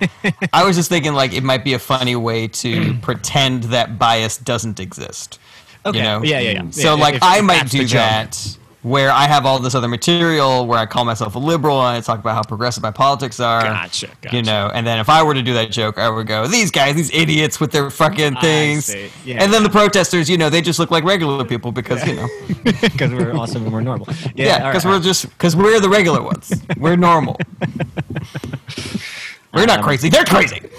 I 0.54 0.64
was 0.66 0.76
just 0.76 0.90
thinking 0.90 1.14
like 1.14 1.34
it 1.34 1.44
might 1.44 1.64
be 1.64 1.74
a 1.74 1.80
funny 1.80 2.16
way 2.16 2.48
to 2.48 2.94
pretend 3.02 3.64
that 3.66 3.98
bias 4.00 4.38
doesn't 4.38 4.80
exist. 4.80 5.40
Okay. 5.86 5.98
You 5.98 6.04
know? 6.04 6.24
Yeah, 6.24 6.40
yeah, 6.40 6.52
yeah. 6.64 6.70
So 6.70 6.96
Yeah, 6.96 7.02
like 7.02 7.20
I 7.22 7.42
might 7.42 7.56
that's 7.58 7.72
the 7.72 7.80
do 7.80 7.86
joke. 7.86 7.98
that 8.00 8.58
where 8.84 9.12
I 9.12 9.28
have 9.28 9.46
all 9.46 9.60
this 9.60 9.76
other 9.76 9.88
material 9.88 10.66
where 10.66 10.80
I 10.80 10.88
call 10.88 11.06
myself 11.06 11.36
a 11.36 11.40
liberal 11.40 11.78
and 11.86 11.98
I 11.98 12.02
talk 12.02 12.18
about 12.20 12.34
how 12.34 12.42
progressive 12.44 12.82
my 12.82 12.90
politics 12.90 13.40
are. 13.40 13.62
Gotcha, 13.62 14.08
gotcha. 14.22 14.36
You 14.36 14.42
know, 14.42 14.72
and 14.74 14.86
then 14.88 14.98
if 15.00 15.08
I 15.08 15.22
were 15.22 15.36
to 15.36 15.44
do 15.44 15.54
that 15.54 15.70
joke, 15.72 16.00
I 16.00 16.10
would 16.10 16.26
go, 16.26 16.48
"These 16.48 16.72
guys, 16.72 16.96
these 16.96 17.14
idiots 17.14 17.60
with 17.60 17.72
their 17.72 17.92
fucking 17.92 18.38
things." 18.38 18.94
Yeah. 19.24 19.44
And 19.44 19.54
then 19.54 19.62
the 19.64 19.70
protesters, 19.70 20.28
you 20.30 20.38
know, 20.38 20.50
they 20.50 20.62
just 20.62 20.80
look 20.80 20.90
like 20.90 21.04
regular 21.04 21.44
people 21.46 21.72
because 21.72 22.06
you 22.08 22.16
know, 22.16 22.28
because 22.64 23.12
we're 23.12 23.36
awesome 23.36 23.64
and 23.64 23.72
we're 23.74 23.82
normal. 23.82 24.08
yeah, 24.36 24.70
because 24.72 24.84
right, 24.86 24.92
we're 24.92 25.00
just 25.00 25.30
because 25.30 25.56
we're 25.56 25.80
the 25.80 25.90
regular 25.90 26.22
ones. 26.24 26.52
We're 26.78 26.96
normal. 26.96 27.38
we're 29.54 29.66
not 29.66 29.80
Um, 29.80 29.84
crazy. 29.86 30.10
They're 30.10 30.26
crazy. 30.26 30.62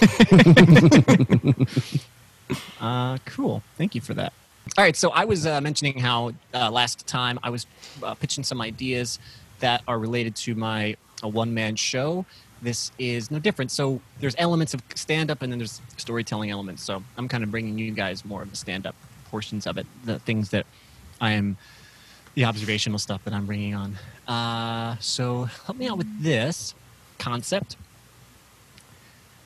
Uh, 2.80 3.16
cool. 3.26 3.62
Thank 3.78 3.94
you 3.94 4.00
for 4.00 4.12
that. 4.14 4.32
All 4.78 4.84
right. 4.84 4.96
So 4.96 5.10
I 5.10 5.26
was 5.26 5.46
uh, 5.46 5.60
mentioning 5.60 5.98
how 5.98 6.32
uh, 6.54 6.70
last 6.70 7.06
time 7.06 7.38
I 7.42 7.50
was 7.50 7.66
uh, 8.02 8.14
pitching 8.14 8.42
some 8.42 8.62
ideas 8.62 9.18
that 9.60 9.82
are 9.86 9.98
related 9.98 10.34
to 10.36 10.54
my 10.54 10.96
one 11.22 11.52
man 11.52 11.76
show. 11.76 12.24
This 12.62 12.90
is 12.98 13.30
no 13.30 13.38
different. 13.38 13.70
So 13.70 14.00
there's 14.20 14.34
elements 14.38 14.72
of 14.72 14.82
stand 14.94 15.30
up 15.30 15.42
and 15.42 15.52
then 15.52 15.58
there's 15.58 15.82
storytelling 15.98 16.50
elements. 16.50 16.82
So 16.82 17.02
I'm 17.18 17.28
kind 17.28 17.44
of 17.44 17.50
bringing 17.50 17.76
you 17.76 17.90
guys 17.90 18.24
more 18.24 18.40
of 18.40 18.50
the 18.50 18.56
stand 18.56 18.86
up 18.86 18.94
portions 19.30 19.66
of 19.66 19.76
it, 19.76 19.86
the 20.04 20.18
things 20.20 20.50
that 20.50 20.64
I 21.20 21.32
am, 21.32 21.58
the 22.34 22.44
observational 22.46 22.98
stuff 22.98 23.24
that 23.24 23.34
I'm 23.34 23.44
bringing 23.44 23.74
on. 23.74 23.98
Uh, 24.26 24.96
so 25.00 25.44
help 25.66 25.76
me 25.76 25.86
out 25.86 25.98
with 25.98 26.22
this 26.22 26.74
concept. 27.18 27.76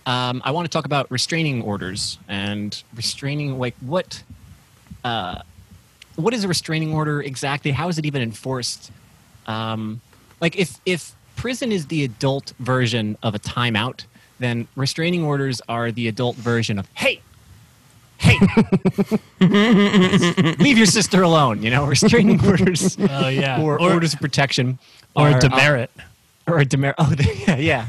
Um, 0.06 0.40
I 0.44 0.52
want 0.52 0.66
to 0.66 0.70
talk 0.70 0.84
about 0.84 1.10
restraining 1.10 1.62
orders 1.62 2.18
and 2.28 2.80
restraining, 2.94 3.58
like 3.58 3.74
what, 3.80 4.22
uh, 5.06 5.42
what 6.16 6.32
is 6.34 6.44
a 6.44 6.48
restraining 6.48 6.92
order 6.94 7.20
exactly? 7.22 7.70
How 7.70 7.88
is 7.88 7.98
it 7.98 8.04
even 8.06 8.22
enforced? 8.22 8.90
Um, 9.46 10.00
like 10.40 10.56
if 10.58 10.80
if 10.84 11.12
prison 11.36 11.70
is 11.72 11.86
the 11.86 12.02
adult 12.04 12.52
version 12.58 13.16
of 13.22 13.34
a 13.34 13.38
timeout, 13.38 14.04
then 14.38 14.66
restraining 14.76 15.22
orders 15.24 15.60
are 15.68 15.92
the 15.92 16.08
adult 16.08 16.36
version 16.36 16.78
of 16.78 16.88
hey, 16.94 17.20
hey, 18.18 18.38
leave 20.58 20.76
your 20.76 20.86
sister 20.86 21.22
alone. 21.22 21.62
You 21.62 21.70
know, 21.70 21.84
restraining 21.96 22.44
orders 22.44 22.96
Oh 22.98 23.28
yeah. 23.28 23.62
or, 23.62 23.80
or 23.80 23.92
orders 23.92 24.14
of 24.14 24.20
protection 24.20 24.78
or 25.14 25.28
are, 25.28 25.34
uh, 25.34 25.38
demerit. 25.38 25.90
or 26.46 26.58
a 26.58 26.64
demerit. 26.64 26.96
Oh, 26.98 27.10
they- 27.14 27.34
yeah, 27.46 27.56
yeah. 27.56 27.86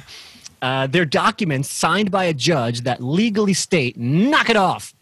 Uh, 0.61 0.87
they're 0.87 1.05
documents 1.05 1.69
signed 1.69 2.09
by 2.11 2.25
a 2.25 2.33
judge 2.33 2.81
that 2.81 3.01
legally 3.01 3.53
state, 3.53 3.95
"Knock 3.95 4.49
it 4.49 4.55
off." 4.57 4.93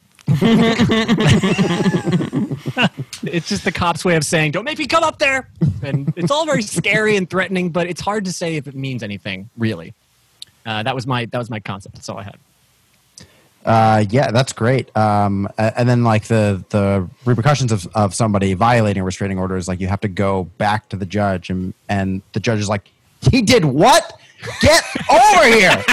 It's 3.23 3.47
just 3.47 3.63
the 3.63 3.71
cop's 3.73 4.03
way 4.05 4.15
of 4.15 4.23
saying, 4.23 4.51
"Don't 4.51 4.65
make 4.65 4.77
me 4.79 4.87
come 4.87 5.03
up 5.03 5.19
there." 5.19 5.49
And 5.81 6.13
it's 6.15 6.31
all 6.31 6.45
very 6.45 6.61
scary 6.61 7.15
and 7.17 7.29
threatening, 7.29 7.69
but 7.69 7.87
it's 7.87 8.01
hard 8.01 8.25
to 8.25 8.31
say 8.31 8.55
if 8.55 8.67
it 8.67 8.75
means 8.75 9.03
anything 9.03 9.49
really. 9.57 9.93
Uh, 10.65 10.83
that 10.83 10.95
was 10.95 11.05
my 11.05 11.25
that 11.25 11.37
was 11.37 11.49
my 11.49 11.59
concept. 11.59 11.95
That's 11.95 12.09
all 12.09 12.17
I 12.17 12.23
had. 12.23 12.37
Uh, 13.65 14.05
yeah, 14.11 14.29
that's 14.29 14.53
great. 14.53 14.95
Um, 14.95 15.49
and 15.57 15.89
then 15.89 16.03
like 16.03 16.25
the 16.25 16.63
the 16.69 17.09
repercussions 17.25 17.71
of, 17.71 17.87
of 17.95 18.13
somebody 18.13 18.53
violating 18.53 19.01
a 19.01 19.03
restraining 19.03 19.39
order 19.39 19.57
is 19.57 19.67
like 19.67 19.79
you 19.79 19.87
have 19.87 20.01
to 20.01 20.07
go 20.07 20.43
back 20.59 20.87
to 20.89 20.95
the 20.95 21.05
judge 21.05 21.49
and 21.49 21.73
and 21.89 22.21
the 22.33 22.39
judge 22.39 22.59
is 22.59 22.69
like, 22.69 22.89
he 23.31 23.41
did 23.41 23.65
what? 23.65 24.19
Get 24.61 24.83
over 25.09 25.45
here. 25.45 25.83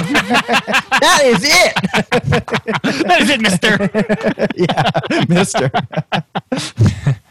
that 1.01 1.21
is 1.25 1.43
it, 1.43 1.75
that 3.07 3.21
is 3.21 3.31
it, 3.31 3.41
Mister. 3.41 3.91
yeah, 4.57 5.27
Mister. 5.29 5.71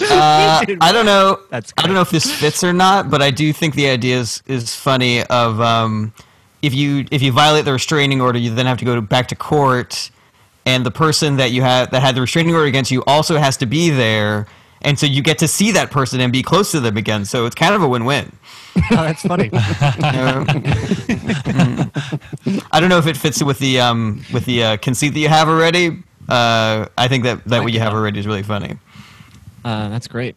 Uh, 0.00 0.64
I 0.80 0.90
don't 0.90 1.04
know. 1.06 1.38
That's 1.50 1.72
I 1.76 1.82
don't 1.82 1.94
know 1.94 2.00
if 2.00 2.10
this 2.10 2.32
fits 2.40 2.64
or 2.64 2.72
not, 2.72 3.10
but 3.10 3.20
I 3.20 3.30
do 3.30 3.52
think 3.52 3.74
the 3.74 3.88
idea 3.88 4.18
is, 4.18 4.42
is 4.46 4.74
funny. 4.74 5.22
Of 5.24 5.60
um, 5.60 6.12
if 6.62 6.74
you 6.74 7.04
if 7.10 7.22
you 7.22 7.30
violate 7.32 7.64
the 7.64 7.72
restraining 7.72 8.20
order, 8.20 8.38
you 8.38 8.54
then 8.54 8.66
have 8.66 8.78
to 8.78 8.84
go 8.84 8.94
to, 8.94 9.02
back 9.02 9.28
to 9.28 9.36
court, 9.36 10.10
and 10.64 10.84
the 10.86 10.90
person 10.90 11.36
that 11.36 11.50
you 11.50 11.62
have 11.62 11.90
that 11.90 12.00
had 12.00 12.14
the 12.14 12.20
restraining 12.22 12.54
order 12.54 12.66
against 12.66 12.90
you 12.90 13.04
also 13.06 13.36
has 13.36 13.56
to 13.58 13.66
be 13.66 13.90
there, 13.90 14.46
and 14.80 14.98
so 14.98 15.06
you 15.06 15.22
get 15.22 15.38
to 15.40 15.48
see 15.48 15.72
that 15.72 15.90
person 15.90 16.20
and 16.20 16.32
be 16.32 16.42
close 16.42 16.70
to 16.72 16.80
them 16.80 16.96
again. 16.96 17.24
So 17.24 17.44
it's 17.46 17.54
kind 17.54 17.74
of 17.74 17.82
a 17.82 17.88
win-win. 17.88 18.32
Oh, 18.90 18.96
that's 18.96 19.22
funny. 19.22 19.50
I 22.72 22.80
don't 22.80 22.88
know 22.88 22.98
if 22.98 23.06
it 23.06 23.16
fits 23.16 23.42
with 23.42 23.58
the 23.58 23.80
um, 23.80 24.24
with 24.32 24.44
the 24.46 24.64
uh, 24.64 24.76
conceit 24.78 25.10
that 25.10 25.20
you 25.20 25.28
have 25.28 25.48
already. 25.48 26.02
Uh, 26.28 26.86
I 26.96 27.08
think 27.08 27.24
that 27.24 27.44
that 27.46 27.62
what 27.62 27.72
you 27.72 27.80
have 27.80 27.92
already 27.92 28.18
is 28.18 28.26
really 28.26 28.42
funny. 28.42 28.78
Uh, 29.64 29.88
that's 29.88 30.08
great. 30.08 30.36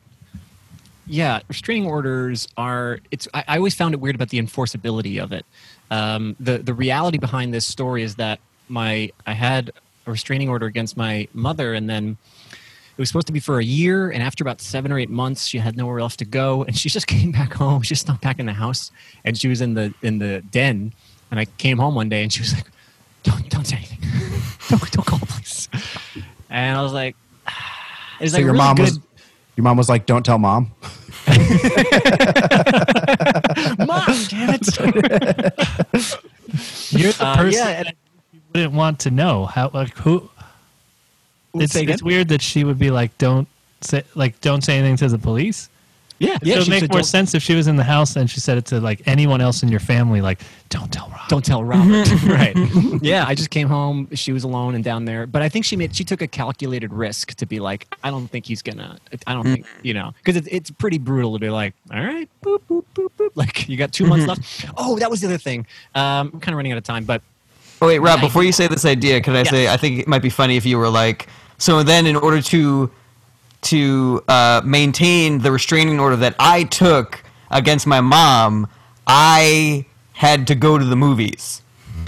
Yeah, 1.07 1.39
restraining 1.47 1.87
orders 1.87 2.47
are. 2.57 2.99
It's. 3.11 3.27
I, 3.33 3.43
I 3.47 3.57
always 3.57 3.75
found 3.75 3.93
it 3.93 3.99
weird 3.99 4.15
about 4.15 4.29
the 4.29 4.39
enforceability 4.39 5.21
of 5.21 5.31
it. 5.31 5.45
Um, 5.91 6.35
the 6.39 6.57
the 6.57 6.73
reality 6.73 7.17
behind 7.17 7.53
this 7.53 7.65
story 7.65 8.03
is 8.03 8.15
that 8.15 8.39
my 8.67 9.11
I 9.25 9.33
had 9.33 9.71
a 10.07 10.11
restraining 10.11 10.49
order 10.49 10.65
against 10.65 10.97
my 10.97 11.27
mother, 11.33 11.73
and 11.73 11.89
then 11.89 12.17
it 12.97 13.01
was 13.01 13.09
supposed 13.09 13.27
to 13.27 13.33
be 13.33 13.39
for 13.41 13.59
a 13.59 13.63
year. 13.63 14.09
And 14.11 14.23
after 14.23 14.43
about 14.43 14.61
seven 14.61 14.91
or 14.91 14.97
eight 14.99 15.09
months, 15.09 15.45
she 15.47 15.57
had 15.57 15.75
nowhere 15.75 15.99
else 15.99 16.15
to 16.17 16.25
go, 16.25 16.63
and 16.63 16.77
she 16.77 16.89
just 16.97 17.07
came 17.07 17.31
back 17.31 17.53
home. 17.53 17.81
She 17.81 17.89
just 17.89 18.07
not 18.07 18.21
back 18.21 18.39
in 18.39 18.45
the 18.45 18.53
house, 18.53 18.91
and 19.23 19.37
she 19.37 19.47
was 19.47 19.61
in 19.61 19.73
the 19.73 19.93
in 20.01 20.19
the 20.19 20.41
den. 20.51 20.93
And 21.31 21.39
I 21.39 21.45
came 21.45 21.77
home 21.77 21.95
one 21.95 22.07
day, 22.09 22.23
and 22.23 22.31
she 22.31 22.39
was 22.41 22.53
like, 22.53 22.67
"Don't 23.23 23.49
don't 23.49 23.65
say 23.65 23.77
anything. 23.77 23.99
don't 24.69 24.91
don't 24.91 25.05
call 25.05 25.19
the 25.19 25.25
police." 25.25 25.67
And 26.49 26.77
I 26.77 26.81
was 26.81 26.93
like, 26.93 27.15
"It's 28.21 28.31
So 28.31 28.37
like 28.37 28.43
your 28.45 28.53
really 28.53 28.57
mom 28.65 28.75
good." 28.77 28.83
was 28.83 28.99
your 29.57 29.63
mom 29.63 29.77
was 29.77 29.87
like, 29.89 30.05
don't 30.05 30.23
tell 30.25 30.37
mom. 30.37 30.71
Mom, 33.87 34.05
damn 34.27 34.53
it. 34.53 34.67
You're 36.91 37.11
the 37.11 37.17
Uh, 37.19 37.35
person 37.37 37.53
yeah, 37.53 37.67
and- 37.69 37.87
that 37.87 37.95
you 38.33 38.41
wouldn't 38.53 38.73
want 38.73 38.99
to 38.99 39.11
know 39.11 39.45
how 39.45 39.69
like 39.73 39.95
who. 39.97 40.29
It's, 41.61 41.75
it's 41.75 42.03
weird 42.03 42.27
that 42.29 42.41
she 42.41 42.63
would 42.63 42.79
be 42.79 42.91
like, 42.91 43.17
don't 43.17 43.47
say 43.81 44.03
like, 44.15 44.39
don't 44.41 44.63
say 44.63 44.77
anything 44.77 44.97
to 44.97 45.09
the 45.09 45.17
police. 45.17 45.69
yeah, 46.17 46.35
it 46.35 46.47
yeah. 46.47 46.59
would 46.59 46.69
make 46.69 46.89
more 46.89 47.03
sense 47.03 47.33
if 47.33 47.43
she 47.43 47.55
was 47.55 47.67
in 47.67 47.75
the 47.75 47.83
house 47.83 48.15
and 48.15 48.29
she 48.29 48.39
said 48.39 48.57
it 48.57 48.65
to 48.67 48.79
like 48.79 49.01
anyone 49.05 49.41
else 49.41 49.63
in 49.63 49.69
your 49.69 49.81
family, 49.81 50.21
like, 50.21 50.39
don't 50.69 50.91
tell 50.91 51.09
Rob. 51.09 51.27
Don't 51.27 51.43
tell 51.43 51.61
Robert. 51.63 52.09
right. 52.25 52.55
Yeah, 53.01 53.25
I 53.27 53.35
just 53.35 53.49
came 53.49 53.67
home. 53.67 54.07
She 54.13 54.31
was 54.31 54.43
alone 54.45 54.75
and 54.75 54.83
down 54.83 55.03
there. 55.05 55.27
But 55.27 55.41
I 55.41 55.49
think 55.49 55.65
she 55.65 55.75
made 55.75 55.93
she 55.95 56.03
took 56.05 56.21
a 56.21 56.27
calculated 56.27 56.93
risk 56.93 57.33
to 57.35 57.45
be 57.45 57.59
like, 57.59 57.85
I 58.03 58.09
don't 58.11 58.27
think 58.27 58.45
he's 58.45 58.61
gonna. 58.61 58.97
I 59.27 59.33
don't 59.33 59.43
think 59.43 59.65
you 59.83 59.93
know, 59.93 60.13
because 60.17 60.37
it's 60.37 60.47
it's 60.47 60.71
pretty 60.71 60.97
brutal 60.99 61.33
to 61.33 61.39
be 61.39 61.49
like, 61.49 61.73
all 61.93 61.99
right, 62.03 62.29
boop 62.41 62.61
boop 62.69 62.85
boop 62.95 63.09
boop. 63.17 63.31
Like 63.35 63.67
you 63.67 63.75
got 63.75 63.91
2 63.91 64.05
months 64.05 64.25
left. 64.27 64.65
Oh, 64.77 64.97
that 64.99 65.11
was 65.11 65.19
the 65.19 65.27
other 65.27 65.37
thing. 65.37 65.67
Um, 65.93 66.31
I'm 66.33 66.39
kind 66.39 66.53
of 66.53 66.55
running 66.57 66.71
out 66.71 66.77
of 66.77 66.85
time, 66.85 67.03
but 67.03 67.21
Oh 67.81 67.87
wait, 67.87 67.99
Rob. 67.99 68.21
Before 68.21 68.43
you 68.43 68.53
say 68.53 68.67
this 68.67 68.85
idea, 68.85 69.19
could 69.19 69.35
I 69.35 69.39
Yes. 69.39 69.49
say 69.49 69.67
I 69.67 69.75
think 69.75 69.99
it 69.99 70.07
might 70.07 70.21
be 70.21 70.29
funny 70.29 70.55
if 70.55 70.65
you 70.65 70.77
were 70.77 70.87
like, 70.89 71.27
so 71.57 71.83
then 71.83 72.05
in 72.05 72.15
order 72.15 72.41
to 72.41 72.91
to 73.63 74.23
uh, 74.27 74.61
maintain 74.63 75.39
the 75.39 75.51
restraining 75.51 75.99
order 75.99 76.15
that 76.17 76.35
I 76.39 76.65
took 76.65 77.23
against 77.49 77.87
my 77.87 77.99
mom, 78.01 78.67
I 79.07 79.85
had 80.13 80.47
to 80.47 80.55
go 80.55 80.77
to 80.77 80.85
the 80.85 80.95
movies. 80.95 81.61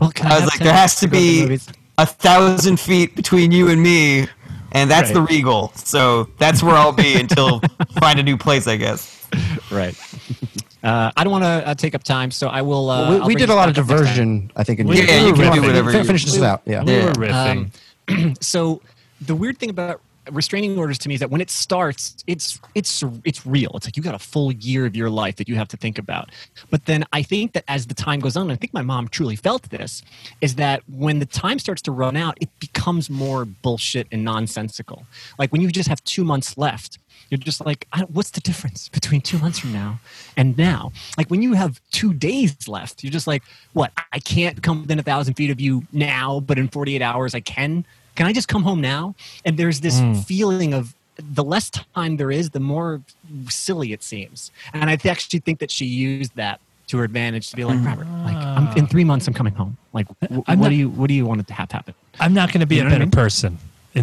well, 0.00 0.10
can 0.10 0.26
I 0.32 0.40
was 0.40 0.46
like, 0.46 0.58
there 0.58 0.72
has 0.72 0.98
to 1.00 1.06
the 1.06 1.10
be 1.10 1.42
movies? 1.42 1.68
a 1.98 2.06
thousand 2.06 2.80
feet 2.80 3.14
between 3.14 3.52
you 3.52 3.68
and 3.68 3.80
me, 3.82 4.26
and 4.72 4.90
that's 4.90 5.12
the 5.12 5.22
Regal. 5.22 5.72
So 5.76 6.28
that's 6.38 6.62
where 6.62 6.74
I'll 6.74 6.92
be 6.92 7.14
until 7.14 7.60
find 8.00 8.18
a 8.18 8.22
new 8.22 8.36
place, 8.36 8.66
I 8.66 8.76
guess. 8.76 9.28
right. 9.70 9.94
Uh, 10.84 11.10
I 11.16 11.24
don't 11.24 11.32
want 11.32 11.44
to 11.44 11.68
uh, 11.68 11.74
take 11.74 11.94
up 11.94 12.04
time, 12.04 12.30
so 12.30 12.48
I 12.48 12.60
will. 12.62 12.90
Uh, 12.90 13.18
we 13.20 13.26
we 13.28 13.34
did 13.34 13.48
a 13.48 13.54
lot 13.54 13.68
of 13.70 13.74
back 13.74 13.84
up 13.84 13.88
next 13.90 13.98
time. 14.00 14.06
diversion, 14.14 14.52
I 14.54 14.64
think. 14.64 14.80
In 14.80 14.86
Yeah, 14.88 14.94
your- 14.94 15.02
you 15.28 15.32
can 15.34 15.52
Fin- 15.52 15.62
do 15.62 15.66
whatever 15.66 15.90
fin- 15.90 16.00
you- 16.02 16.06
Finish 16.06 16.24
this 16.26 16.42
out. 16.42 16.62
Yeah. 16.66 16.82
We 16.84 16.92
Yeah. 16.92 17.04
were 17.06 17.12
riffing. 17.12 17.70
Um, 18.08 18.34
so 18.40 18.82
the 19.20 19.34
weird 19.34 19.58
thing 19.58 19.70
about 19.70 20.00
restraining 20.30 20.78
orders 20.78 20.96
to 20.96 21.06
me 21.08 21.12
is 21.14 21.20
that 21.20 21.30
when 21.30 21.40
it 21.42 21.50
starts, 21.50 22.16
it's 22.26 22.58
it's 22.74 23.02
it's 23.24 23.44
real. 23.46 23.70
It's 23.74 23.86
like 23.86 23.96
you 23.96 24.02
got 24.02 24.14
a 24.14 24.18
full 24.18 24.52
year 24.52 24.84
of 24.86 24.94
your 24.96 25.08
life 25.10 25.36
that 25.36 25.48
you 25.48 25.54
have 25.56 25.68
to 25.68 25.76
think 25.78 25.98
about. 25.98 26.30
But 26.70 26.84
then 26.86 27.04
I 27.12 27.22
think 27.22 27.52
that 27.52 27.64
as 27.68 27.86
the 27.86 27.94
time 27.94 28.20
goes 28.20 28.36
on, 28.36 28.50
I 28.50 28.56
think 28.56 28.72
my 28.74 28.82
mom 28.82 29.08
truly 29.08 29.36
felt 29.36 29.68
this, 29.70 30.02
is 30.42 30.54
that 30.56 30.82
when 30.88 31.18
the 31.18 31.26
time 31.26 31.58
starts 31.58 31.80
to 31.82 31.92
run 31.92 32.16
out, 32.16 32.36
it 32.40 32.48
becomes 32.58 33.08
more 33.10 33.44
bullshit 33.46 34.06
and 34.12 34.22
nonsensical. 34.24 35.06
Like 35.38 35.50
when 35.52 35.60
you 35.62 35.68
just 35.70 35.88
have 35.88 36.02
two 36.04 36.24
months 36.24 36.56
left, 36.58 36.98
you're 37.34 37.44
just 37.44 37.64
like, 37.64 37.86
I 37.92 38.02
what's 38.02 38.30
the 38.30 38.40
difference 38.40 38.88
between 38.88 39.20
two 39.20 39.38
months 39.38 39.58
from 39.58 39.72
now 39.72 39.98
and 40.36 40.56
now? 40.56 40.92
Like 41.18 41.30
when 41.30 41.42
you 41.42 41.54
have 41.54 41.80
two 41.90 42.14
days 42.14 42.68
left, 42.68 43.02
you're 43.02 43.10
just 43.10 43.26
like, 43.26 43.42
what? 43.72 43.92
I 44.12 44.18
can't 44.20 44.62
come 44.62 44.82
within 44.82 44.98
a 44.98 45.02
thousand 45.02 45.34
feet 45.34 45.50
of 45.50 45.60
you 45.60 45.82
now, 45.92 46.40
but 46.40 46.58
in 46.58 46.68
48 46.68 47.02
hours 47.02 47.34
I 47.34 47.40
can. 47.40 47.84
Can 48.14 48.26
I 48.26 48.32
just 48.32 48.46
come 48.46 48.62
home 48.62 48.80
now? 48.80 49.16
And 49.44 49.58
there's 49.58 49.80
this 49.80 49.98
mm. 49.98 50.24
feeling 50.24 50.72
of 50.72 50.94
the 51.16 51.42
less 51.42 51.70
time 51.70 52.16
there 52.16 52.30
is, 52.30 52.50
the 52.50 52.60
more 52.60 53.02
silly 53.48 53.92
it 53.92 54.02
seems. 54.02 54.52
And 54.72 54.88
I 54.88 54.98
actually 55.08 55.40
think 55.40 55.58
that 55.58 55.70
she 55.70 55.86
used 55.86 56.34
that 56.36 56.60
to 56.88 56.98
her 56.98 57.04
advantage 57.04 57.50
to 57.50 57.56
be 57.56 57.64
like, 57.64 57.84
Robert, 57.84 58.06
like 58.24 58.36
I'm, 58.36 58.68
in 58.76 58.86
mm. 58.86 58.90
three 58.90 59.04
months 59.04 59.26
I'm 59.26 59.34
coming 59.34 59.54
home. 59.54 59.76
Like, 59.92 60.06
wh- 60.28 60.30
what 60.30 60.58
not- 60.58 60.68
do 60.68 60.74
you 60.74 60.90
what 60.90 61.08
do 61.08 61.14
you 61.14 61.26
want 61.26 61.40
it 61.40 61.46
to 61.48 61.54
have 61.54 61.72
happen? 61.72 61.94
I'm 62.20 62.34
not 62.34 62.52
going 62.52 62.60
to 62.60 62.66
be 62.66 62.76
You 62.76 62.82
a 62.82 62.84
what 62.84 62.92
I 62.92 62.94
better 62.94 63.06
mean? 63.06 63.10
person. 63.10 63.58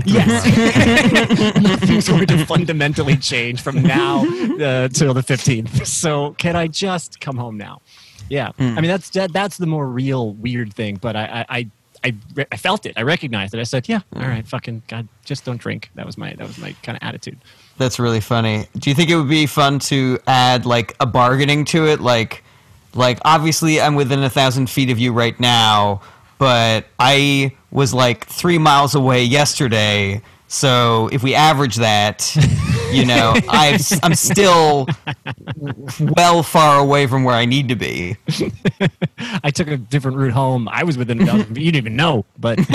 Yes. 0.06 1.62
Nothing's 1.62 2.08
going 2.08 2.28
to 2.28 2.46
fundamentally 2.46 3.18
change 3.18 3.62
from 3.62 3.82
now 3.82 4.20
uh, 4.20 4.88
till 4.88 5.14
the 5.14 5.22
15th. 5.22 5.86
So 5.86 6.32
can 6.38 6.56
I 6.56 6.68
just 6.68 7.20
come 7.20 7.38
home 7.38 7.58
now? 7.58 7.82
Yeah. 8.30 8.52
I 8.58 8.76
mean, 8.76 8.88
that's 8.88 9.10
that, 9.12 9.34
that's 9.34 9.58
the 9.58 9.66
more 9.66 9.88
real 9.88 10.32
weird 10.32 10.74
thing. 10.74 10.98
But 11.02 11.16
I, 11.18 11.46
I, 11.50 11.58
I, 11.58 11.70
I, 12.04 12.16
re- 12.34 12.46
I 12.52 12.58
felt 12.58 12.86
it. 12.86 12.94
I 12.98 13.02
recognized 13.02 13.54
it. 13.54 13.60
I 13.60 13.64
said, 13.64 13.90
yeah, 13.90 14.00
all 14.16 14.22
right, 14.22 14.48
fucking 14.48 14.84
God, 14.88 15.08
just 15.26 15.44
don't 15.46 15.58
drink. 15.60 15.92
That 15.96 16.06
was 16.06 16.18
my, 16.18 16.34
that 16.36 16.48
was 16.48 16.58
my 16.58 16.74
kind 16.84 16.98
of 16.98 17.04
attitude. 17.06 17.38
That's 17.78 18.00
really 18.00 18.22
funny. 18.22 18.68
Do 18.78 18.90
you 18.90 18.96
think 18.96 19.10
it 19.10 19.16
would 19.18 19.30
be 19.30 19.46
fun 19.46 19.80
to 19.80 20.20
add 20.26 20.66
like 20.66 20.96
a 21.00 21.06
bargaining 21.06 21.66
to 21.66 21.88
it? 21.88 22.00
Like, 22.00 22.44
like 22.94 23.20
obviously 23.24 23.80
I'm 23.82 23.96
within 23.96 24.24
a 24.24 24.30
thousand 24.30 24.70
feet 24.70 24.90
of 24.90 24.98
you 25.00 25.12
right 25.14 25.40
now, 25.40 26.02
but 26.42 26.86
I 26.98 27.56
was 27.70 27.94
like 27.94 28.26
three 28.26 28.58
miles 28.58 28.96
away 28.96 29.24
yesterday. 29.24 30.24
So 30.48 31.08
if 31.12 31.22
we 31.22 31.36
average 31.36 31.76
that, 31.76 32.36
you 32.92 33.06
know, 33.06 33.36
I've, 33.48 33.80
I'm 34.02 34.16
still 34.16 34.88
well 36.00 36.42
far 36.42 36.80
away 36.80 37.06
from 37.06 37.26
where 37.26 37.36
I 37.36 37.46
need 37.46 37.68
to 37.68 37.76
be. 37.76 38.18
I 39.44 39.52
took 39.52 39.68
a 39.68 39.78
different 39.78 40.18
route 40.18 40.34
home. 40.34 40.68
I 40.68 40.84
was 40.84 40.98
within 40.98 41.22
a 41.22 41.28
thousand. 41.28 41.56
you 41.58 41.72
didn't 41.72 41.76
even 41.76 41.96
know, 41.96 42.26
but 42.40 42.58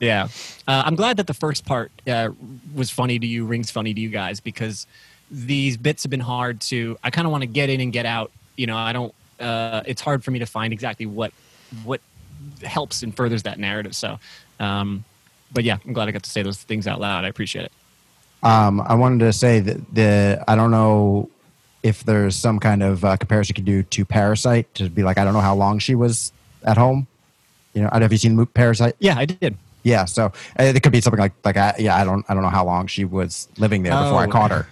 yeah, 0.00 0.28
uh, 0.66 0.82
I'm 0.86 0.96
glad 0.96 1.18
that 1.18 1.26
the 1.26 1.34
first 1.34 1.66
part 1.66 1.92
uh, 2.06 2.30
was 2.74 2.88
funny 2.88 3.18
to 3.18 3.26
you, 3.26 3.44
rings 3.44 3.70
funny 3.70 3.92
to 3.92 4.00
you 4.00 4.08
guys 4.08 4.40
because 4.40 4.86
these 5.30 5.76
bits 5.76 6.04
have 6.04 6.10
been 6.10 6.20
hard 6.20 6.62
to. 6.62 6.96
I 7.04 7.10
kind 7.10 7.26
of 7.26 7.32
want 7.32 7.42
to 7.42 7.48
get 7.48 7.68
in 7.68 7.82
and 7.82 7.92
get 7.92 8.06
out. 8.06 8.32
You 8.56 8.66
know, 8.66 8.78
I 8.78 8.94
don't. 8.94 9.14
Uh, 9.40 9.82
it's 9.86 10.00
hard 10.00 10.24
for 10.24 10.30
me 10.30 10.38
to 10.38 10.46
find 10.46 10.72
exactly 10.72 11.06
what 11.06 11.32
what 11.84 12.00
helps 12.62 13.02
and 13.02 13.14
furthers 13.14 13.42
that 13.42 13.58
narrative. 13.58 13.94
So, 13.94 14.18
um, 14.60 15.04
but 15.52 15.64
yeah, 15.64 15.78
I'm 15.84 15.92
glad 15.92 16.08
I 16.08 16.12
got 16.12 16.22
to 16.22 16.30
say 16.30 16.42
those 16.42 16.62
things 16.62 16.86
out 16.86 17.00
loud. 17.00 17.24
I 17.24 17.28
appreciate 17.28 17.64
it. 17.64 17.72
Um, 18.42 18.80
I 18.80 18.94
wanted 18.94 19.24
to 19.24 19.32
say 19.32 19.60
that 19.60 19.94
the 19.94 20.44
I 20.46 20.54
don't 20.54 20.70
know 20.70 21.28
if 21.82 22.04
there's 22.04 22.36
some 22.36 22.58
kind 22.58 22.82
of 22.82 23.04
uh, 23.04 23.16
comparison 23.16 23.52
you 23.52 23.54
can 23.54 23.64
do 23.64 23.82
to 23.82 24.04
Parasite 24.04 24.72
to 24.74 24.88
be 24.88 25.02
like 25.02 25.18
I 25.18 25.24
don't 25.24 25.34
know 25.34 25.40
how 25.40 25.54
long 25.54 25.78
she 25.78 25.94
was 25.94 26.32
at 26.64 26.76
home. 26.76 27.06
You 27.74 27.82
know, 27.82 27.88
I 27.92 28.00
have 28.00 28.12
you 28.12 28.18
seen 28.18 28.44
Parasite? 28.46 28.96
Yeah, 28.98 29.18
I 29.18 29.24
did. 29.24 29.56
Yeah, 29.88 30.04
so 30.04 30.26
uh, 30.26 30.62
it 30.64 30.82
could 30.82 30.92
be 30.92 31.00
something 31.00 31.18
like 31.18 31.32
like 31.44 31.56
I, 31.56 31.74
yeah 31.78 31.96
I 31.96 32.04
don't 32.04 32.24
I 32.28 32.34
don't 32.34 32.42
know 32.42 32.50
how 32.50 32.64
long 32.64 32.86
she 32.88 33.04
was 33.06 33.48
living 33.58 33.82
there 33.84 33.92
before 33.92 34.20
I 34.20 34.26
Oh. 34.26 34.30
caught 34.30 34.50
her. 34.50 34.66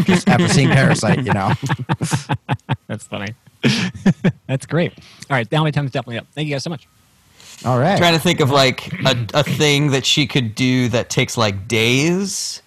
Just 0.04 0.28
after 0.28 0.48
seeing 0.48 0.68
Parasite, 0.68 1.24
you 1.24 1.32
know. 1.32 1.52
That's 2.88 3.06
funny. 3.06 3.34
That's 4.48 4.66
great. 4.66 4.92
All 5.30 5.36
right, 5.36 5.50
now 5.52 5.62
my 5.62 5.70
time 5.70 5.86
is 5.86 5.92
definitely 5.92 6.18
up. 6.18 6.26
Thank 6.34 6.48
you 6.48 6.54
guys 6.54 6.64
so 6.64 6.70
much. 6.70 6.88
All 7.64 7.78
right. 7.78 7.96
trying 7.96 8.14
to 8.14 8.20
think 8.20 8.40
of 8.40 8.50
like 8.50 8.92
a, 9.04 9.14
a 9.32 9.42
thing 9.44 9.92
that 9.92 10.04
she 10.04 10.26
could 10.26 10.54
do 10.54 10.88
that 10.88 11.08
takes 11.08 11.36
like 11.36 11.68
days 11.68 12.60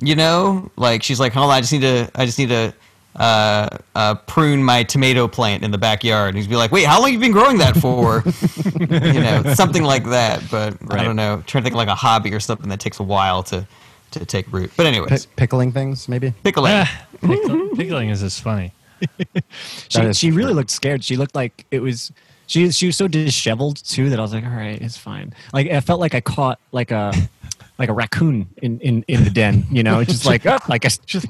you 0.00 0.14
know 0.14 0.70
like 0.76 1.02
she's 1.02 1.18
like 1.18 1.32
hold 1.32 1.46
on 1.50 1.56
i 1.56 1.60
just 1.60 1.72
need 1.72 1.80
to 1.80 2.08
i 2.14 2.24
just 2.24 2.38
need 2.38 2.50
to 2.50 2.72
uh, 3.18 3.68
uh, 3.94 4.14
prune 4.14 4.62
my 4.62 4.82
tomato 4.84 5.26
plant 5.28 5.62
in 5.64 5.70
the 5.70 5.78
backyard 5.78 6.28
and 6.28 6.36
he's 6.38 6.46
be 6.46 6.56
like 6.56 6.70
wait 6.72 6.86
how 6.86 7.00
long 7.00 7.12
you 7.12 7.18
been 7.18 7.32
growing 7.32 7.58
that 7.58 7.76
for 7.76 8.22
you 9.14 9.20
know 9.20 9.42
something 9.54 9.82
like 9.82 10.04
that 10.04 10.42
but 10.50 10.76
i 10.90 11.02
don't 11.02 11.16
know 11.16 11.42
trying 11.46 11.62
to 11.62 11.64
think 11.64 11.74
of 11.74 11.78
like 11.78 11.88
a 11.88 11.94
hobby 11.94 12.32
or 12.32 12.38
something 12.40 12.68
that 12.68 12.78
takes 12.80 13.00
a 13.00 13.02
while 13.02 13.42
to 13.42 13.66
to 14.12 14.24
take 14.24 14.50
root 14.52 14.70
but 14.76 14.84
Pi 14.84 14.88
anyways 14.88 15.26
pickling 15.36 15.72
things, 15.72 16.08
maybe. 16.08 16.32
pickling 16.42 16.72
Ah, 16.74 17.06
pickle- 17.20 17.68
pickling 17.76 18.08
is 18.10 18.20
just 18.20 18.40
funny. 18.42 18.72
She, 19.88 20.00
is 20.00 20.18
she 20.18 20.30
really 20.30 20.54
looked 20.54 20.70
scared. 20.70 21.04
She 21.04 21.16
looked 21.16 21.34
like 21.34 21.66
it 21.70 21.80
was. 21.80 22.10
She 22.46 22.70
she 22.72 22.86
was 22.86 22.96
so 22.96 23.06
disheveled 23.06 23.76
too 23.84 24.08
that 24.10 24.18
I 24.18 24.22
was 24.22 24.32
like, 24.32 24.44
all 24.44 24.50
right, 24.50 24.80
it's 24.80 24.96
fine. 24.96 25.34
Like 25.52 25.70
I 25.70 25.80
felt 25.80 26.00
like 26.00 26.14
I 26.14 26.20
caught 26.20 26.58
like 26.72 26.90
a 26.90 27.12
like 27.78 27.90
a 27.90 27.92
raccoon 27.92 28.48
in 28.62 28.80
in, 28.80 29.04
in 29.06 29.24
the 29.24 29.30
den. 29.30 29.66
You 29.70 29.82
know, 29.82 30.00
it's 30.00 30.10
just 30.12 30.24
like 30.26 30.46
oh, 30.54 30.58
like 30.68 30.84
I 30.84 30.88
just 31.06 31.26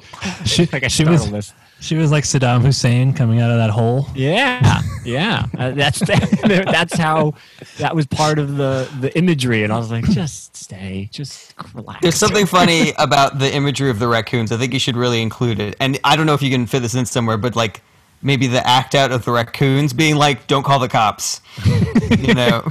like 0.73 0.85
I 0.85 0.89
she 0.89 1.05
was- 1.05 1.21
startled 1.23 1.31
this. 1.31 1.53
She 1.81 1.97
was 1.97 2.11
like 2.11 2.25
Saddam 2.25 2.63
Hussein 2.63 3.13
coming 3.15 3.41
out 3.41 3.51
of 3.53 3.57
that 3.59 3.71
hole. 3.71 4.09
Yeah, 4.15 4.83
yeah. 5.05 5.47
Uh, 5.57 5.71
that's 5.71 6.01
that's 6.43 6.97
how 6.99 7.35
that 7.79 7.95
was 7.95 8.07
part 8.07 8.39
of 8.41 8.57
the 8.57 8.89
the 9.01 9.17
imagery, 9.17 9.63
and 9.63 9.73
I 9.73 9.79
was 9.79 9.91
like, 9.91 10.05
just 10.11 10.57
stay, 10.57 11.09
just 11.13 11.55
relax. 11.75 12.01
There's 12.03 12.17
something 12.17 12.47
funny 12.47 12.93
about 12.99 13.39
the 13.39 13.55
imagery 13.55 13.91
of 13.91 14.01
the 14.01 14.09
raccoons. 14.09 14.51
I 14.51 14.57
think 14.57 14.73
you 14.73 14.81
should 14.81 14.97
really 14.97 15.23
include 15.23 15.61
it. 15.61 15.77
And 15.79 15.99
I 16.03 16.17
don't 16.17 16.27
know 16.27 16.35
if 16.35 16.43
you 16.43 16.51
can 16.51 16.67
fit 16.67 16.81
this 16.83 16.95
in 16.97 17.07
somewhere, 17.07 17.37
but 17.37 17.55
like 17.55 17.81
maybe 18.23 18.49
the 18.49 18.67
act 18.67 18.97
out 18.97 19.13
of 19.13 19.25
the 19.25 19.31
raccoons 19.31 19.93
being 19.93 20.17
like, 20.17 20.49
"Don't 20.49 20.65
call 20.65 20.81
the 20.81 20.89
cops," 20.89 21.41
you 22.19 22.35
know. 22.35 22.65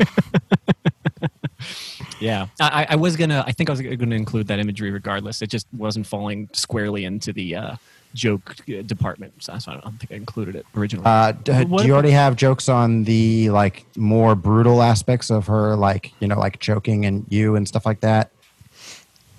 Yeah, 2.19 2.47
I, 2.59 2.83
I- 2.83 2.87
I 2.91 2.95
was 2.95 3.15
gonna. 3.15 3.43
I 3.45 3.51
think 3.51 3.69
I 3.69 3.73
was 3.73 3.81
gonna 3.81 4.15
include 4.15 4.47
that 4.47 4.59
imagery 4.59 4.91
regardless. 4.91 5.41
It 5.41 5.47
just 5.51 5.67
wasn't 5.75 6.07
falling 6.07 6.49
squarely 6.51 7.05
into 7.05 7.31
the 7.31 7.55
uh, 7.55 7.75
joke 8.17 8.55
uh, 8.67 8.81
department, 8.81 9.33
so 9.39 9.53
that's 9.53 9.67
why 9.67 9.75
I 9.75 9.79
don't 9.79 9.97
think 9.97 10.11
I 10.11 10.15
included 10.15 10.55
it 10.55 10.65
originally. 10.75 11.05
Uh, 11.05 11.31
d- 11.31 11.63
do 11.63 11.85
you 11.85 11.93
already 11.93 12.11
have 12.11 12.35
jokes 12.35 12.67
on 12.67 13.03
the 13.05 13.49
like 13.51 13.85
more 13.95 14.35
brutal 14.35 14.81
aspects 14.81 15.29
of 15.29 15.47
her, 15.47 15.75
like 15.75 16.11
you 16.19 16.27
know, 16.27 16.37
like 16.37 16.59
choking 16.59 17.05
and 17.05 17.25
you 17.29 17.55
and 17.55 17.67
stuff 17.67 17.85
like 17.85 18.01
that? 18.01 18.31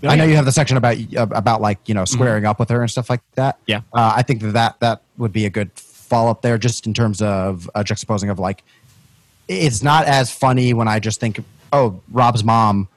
Oh, 0.02 0.08
I 0.08 0.14
know 0.14 0.22
yeah. 0.22 0.30
you 0.30 0.36
have 0.36 0.44
the 0.44 0.52
section 0.52 0.76
about 0.76 0.96
about 1.14 1.60
like 1.60 1.80
you 1.86 1.94
know 1.94 2.04
squaring 2.04 2.44
up 2.44 2.60
with 2.60 2.70
her 2.70 2.80
and 2.80 2.90
stuff 2.90 3.10
like 3.10 3.20
that. 3.34 3.58
Yeah. 3.66 3.80
uh, 3.92 4.12
I 4.16 4.22
think 4.22 4.40
that, 4.42 4.52
that 4.52 4.80
that 4.80 5.02
would 5.16 5.32
be 5.32 5.44
a 5.44 5.50
good 5.50 5.70
follow 6.08 6.30
up 6.30 6.42
there, 6.42 6.58
just 6.58 6.86
in 6.86 6.94
terms 6.94 7.20
of 7.20 7.68
uh, 7.74 7.82
juxtaposing 7.82 8.30
of 8.30 8.38
like, 8.38 8.62
it's 9.46 9.82
not 9.82 10.06
as 10.06 10.30
funny 10.32 10.72
when 10.72 10.88
I 10.88 10.98
just 10.98 11.20
think, 11.20 11.40
oh, 11.72 12.00
Rob's 12.10 12.42
mom 12.42 12.88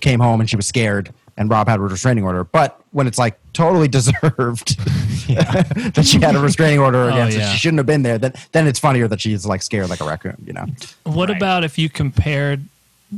came 0.00 0.20
home 0.20 0.40
and 0.40 0.50
she 0.50 0.56
was 0.56 0.66
scared, 0.66 1.12
and 1.36 1.50
Rob 1.50 1.68
had 1.68 1.80
a 1.80 1.82
restraining 1.82 2.24
order. 2.24 2.44
But 2.44 2.80
when 2.92 3.06
it's 3.06 3.18
like 3.18 3.38
totally 3.52 3.88
deserved 3.98 4.78
that 5.28 6.04
she 6.04 6.20
had 6.20 6.36
a 6.36 6.40
restraining 6.40 6.78
order 6.78 7.04
Oh, 7.04 7.08
against 7.08 7.36
her, 7.36 7.42
yeah. 7.42 7.52
she 7.52 7.58
shouldn't 7.58 7.78
have 7.78 7.86
been 7.86 8.02
there. 8.02 8.18
Then 8.18 8.32
then 8.52 8.66
it's 8.66 8.78
funnier 8.78 9.08
that 9.08 9.20
she's 9.20 9.46
like 9.46 9.62
scared 9.62 9.88
like 9.88 10.00
a 10.00 10.04
raccoon. 10.04 10.36
You 10.46 10.52
know. 10.52 10.66
What 11.04 11.28
Right. 11.28 11.36
about 11.36 11.64
if 11.64 11.78
you 11.78 11.88
compared 11.88 12.64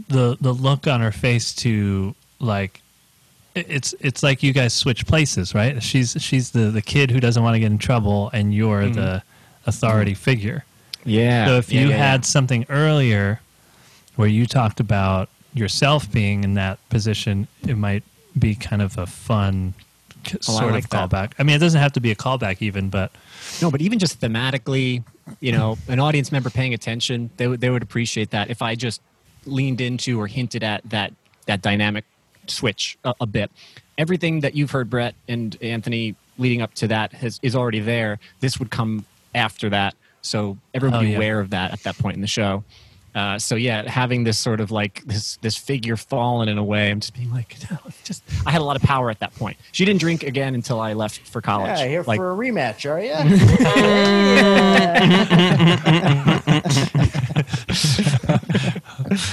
the 0.08 0.36
the 0.40 0.52
look 0.52 0.86
on 0.86 1.00
her 1.00 1.12
face 1.12 1.54
to 1.56 2.14
like 2.38 2.80
it's 3.54 3.94
it's 4.00 4.22
like 4.22 4.42
you 4.42 4.52
guys 4.52 4.74
switch 4.74 5.06
places, 5.06 5.54
right? 5.54 5.82
She's 5.82 6.16
she's 6.20 6.50
the 6.50 6.70
the 6.70 6.82
kid 6.82 7.10
who 7.10 7.20
doesn't 7.20 7.42
want 7.42 7.54
to 7.54 7.60
get 7.60 7.70
in 7.72 7.78
trouble, 7.78 8.30
and 8.32 8.54
you're 8.54 8.82
mm-hmm. 8.82 8.92
the 8.92 9.22
authority 9.66 10.12
mm-hmm. 10.12 10.22
figure. 10.22 10.64
yeah. 11.04 11.46
So 11.46 11.56
if 11.56 11.72
yeah, 11.72 11.80
you 11.80 11.88
yeah, 11.88 11.96
had 11.96 12.20
yeah. 12.20 12.24
something 12.26 12.66
earlier 12.68 13.40
where 14.16 14.28
you 14.28 14.46
talked 14.46 14.78
about 14.80 15.28
yourself 15.56 16.10
being 16.12 16.44
in 16.44 16.54
that 16.54 16.78
position, 16.88 17.48
it 17.66 17.76
might 17.76 18.02
be 18.38 18.54
kind 18.54 18.82
of 18.82 18.96
a 18.98 19.06
fun 19.06 19.74
Oh, 20.34 20.38
sort 20.40 20.72
like 20.72 20.84
of 20.84 20.90
that. 20.90 21.08
callback. 21.10 21.32
I 21.38 21.44
mean, 21.44 21.54
it 21.54 21.60
doesn't 21.60 21.80
have 21.80 21.92
to 21.92 22.00
be 22.00 22.10
a 22.10 22.16
callback 22.16 22.56
even, 22.60 22.88
but 22.88 23.12
no, 23.62 23.70
but 23.70 23.80
even 23.80 24.00
just 24.00 24.20
thematically, 24.20 25.04
you 25.38 25.52
know, 25.52 25.78
an 25.86 26.00
audience 26.00 26.32
member 26.32 26.50
paying 26.50 26.74
attention, 26.74 27.30
they 27.36 27.46
would 27.46 27.60
they 27.60 27.70
would 27.70 27.82
appreciate 27.84 28.30
that 28.30 28.50
if 28.50 28.60
I 28.60 28.74
just 28.74 29.00
leaned 29.44 29.80
into 29.80 30.18
or 30.20 30.26
hinted 30.26 30.64
at 30.64 30.82
that 30.90 31.12
that 31.46 31.62
dynamic 31.62 32.04
switch 32.48 32.98
a, 33.04 33.14
a 33.20 33.26
bit. 33.26 33.52
Everything 33.98 34.40
that 34.40 34.56
you've 34.56 34.72
heard, 34.72 34.90
Brett 34.90 35.14
and 35.28 35.56
Anthony, 35.62 36.16
leading 36.38 36.60
up 36.60 36.74
to 36.74 36.88
that 36.88 37.12
has 37.12 37.38
is 37.44 37.54
already 37.54 37.78
there. 37.80 38.18
This 38.40 38.58
would 38.58 38.70
come 38.70 39.04
after 39.32 39.70
that, 39.70 39.94
so 40.22 40.58
everyone 40.74 40.98
Oh, 40.98 41.02
be 41.02 41.10
yeah. 41.10 41.16
aware 41.18 41.38
of 41.38 41.50
that 41.50 41.70
at 41.72 41.84
that 41.84 41.96
point 41.98 42.16
in 42.16 42.20
the 42.20 42.26
show. 42.26 42.64
Uh, 43.16 43.38
so 43.38 43.54
yeah, 43.54 43.88
having 43.90 44.24
this 44.24 44.38
sort 44.38 44.60
of 44.60 44.70
like 44.70 45.02
this 45.06 45.38
this 45.38 45.56
figure 45.56 45.96
fallen 45.96 46.50
in 46.50 46.58
a 46.58 46.62
way, 46.64 46.90
I'm 46.90 47.00
just 47.00 47.14
being 47.14 47.32
like, 47.32 47.56
no, 47.70 47.78
just 48.04 48.22
I 48.44 48.50
had 48.50 48.60
a 48.60 48.64
lot 48.64 48.76
of 48.76 48.82
power 48.82 49.08
at 49.10 49.20
that 49.20 49.34
point. 49.36 49.56
She 49.72 49.86
didn't 49.86 50.00
drink 50.00 50.22
again 50.22 50.54
until 50.54 50.78
I 50.80 50.92
left 50.92 51.20
for 51.20 51.40
college. 51.40 51.80
Yeah, 51.80 52.02
like, 52.06 52.18
for 52.18 52.30
a 52.32 52.36
rematch, 52.36 52.84
are 52.84 53.00
you? 53.00 53.14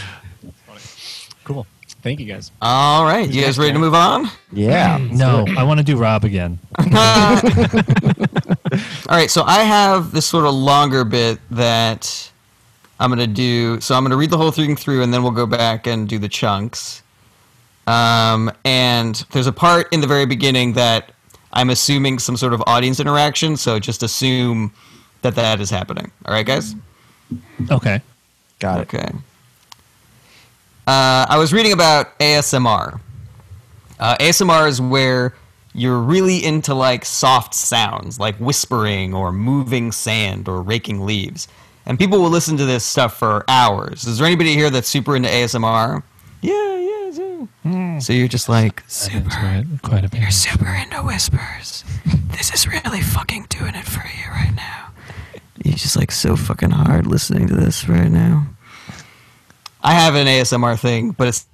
Cool. 1.43 1.67
Thank 2.01 2.21
you 2.21 2.25
guys. 2.25 2.51
All 2.61 3.03
right, 3.03 3.29
you 3.29 3.41
guys 3.41 3.57
ready 3.59 3.73
to 3.73 3.79
move 3.79 3.93
on? 3.93 4.29
Yeah. 4.53 4.97
No, 5.11 5.45
I 5.57 5.63
want 5.63 5.79
to 5.79 5.83
do 5.83 5.97
Rob 5.97 6.23
again. 6.23 6.57
All 6.79 6.85
right, 9.09 9.29
so 9.29 9.43
I 9.43 9.63
have 9.63 10.11
this 10.11 10.25
sort 10.25 10.45
of 10.45 10.53
longer 10.53 11.03
bit 11.03 11.39
that 11.51 12.31
I'm 13.03 13.09
gonna 13.09 13.27
do. 13.27 13.81
So 13.81 13.95
I'm 13.95 14.03
gonna 14.03 14.15
read 14.15 14.29
the 14.29 14.37
whole 14.37 14.51
thing 14.51 14.77
through, 14.77 15.03
and 15.03 15.13
then 15.13 15.23
we'll 15.23 15.33
go 15.33 15.45
back 15.45 15.87
and 15.87 16.07
do 16.07 16.17
the 16.17 16.29
chunks. 16.29 17.03
Um, 17.85 18.49
and 18.63 19.15
there's 19.31 19.45
a 19.45 19.51
part 19.51 19.91
in 19.91 19.99
the 19.99 20.07
very 20.07 20.25
beginning 20.25 20.71
that 20.73 21.11
I'm 21.51 21.69
assuming 21.69 22.17
some 22.19 22.37
sort 22.37 22.53
of 22.53 22.63
audience 22.65 23.01
interaction. 23.01 23.57
So 23.57 23.77
just 23.77 24.03
assume 24.03 24.71
that 25.21 25.35
that 25.35 25.59
is 25.59 25.69
happening. 25.69 26.11
All 26.25 26.33
right, 26.33 26.45
guys. 26.45 26.75
Okay. 27.69 27.99
Got 28.59 28.79
it. 28.79 28.93
Okay. 28.93 29.11
Uh, 30.87 31.25
I 31.27 31.37
was 31.37 31.51
reading 31.51 31.73
about 31.73 32.17
ASMR. 32.19 33.01
Uh, 33.99 34.15
ASMR 34.21 34.69
is 34.69 34.79
where 34.79 35.33
you're 35.73 35.99
really 35.99 36.41
into 36.41 36.73
like 36.73 37.03
soft 37.03 37.53
sounds, 37.53 38.17
like 38.17 38.37
whispering 38.37 39.13
or 39.13 39.33
moving 39.33 39.91
sand 39.91 40.47
or 40.47 40.61
raking 40.61 41.05
leaves. 41.05 41.49
And 41.85 41.99
people 41.99 42.19
will 42.19 42.29
listen 42.29 42.55
to 42.57 42.65
this 42.65 42.83
stuff 42.83 43.17
for 43.17 43.43
hours. 43.47 44.05
Is 44.05 44.17
there 44.17 44.27
anybody 44.27 44.53
here 44.53 44.69
that's 44.69 44.87
super 44.87 45.15
into 45.15 45.27
ASMR? 45.29 46.01
Yeah, 46.41 46.77
yeah, 46.77 47.45
yeah. 47.63 47.99
So 47.99 48.13
you're 48.13 48.27
just 48.27 48.49
like 48.49 48.83
super, 48.87 49.29
Quite 49.83 50.05
a 50.05 50.09
bit. 50.09 50.21
you're 50.21 50.31
super 50.31 50.67
into 50.67 50.97
whispers. 51.03 51.83
This 52.31 52.53
is 52.53 52.67
really 52.67 53.01
fucking 53.01 53.45
doing 53.49 53.75
it 53.75 53.85
for 53.85 53.99
you 54.05 54.29
right 54.31 54.53
now. 54.55 54.89
You're 55.63 55.75
just 55.75 55.95
like 55.95 56.11
so 56.11 56.35
fucking 56.35 56.71
hard 56.71 57.05
listening 57.07 57.47
to 57.47 57.53
this 57.55 57.87
right 57.87 58.11
now. 58.11 58.47
I 59.81 59.93
have 59.93 60.15
an 60.15 60.27
ASMR 60.27 60.79
thing, 60.79 61.11
but 61.11 61.27
it's 61.27 61.45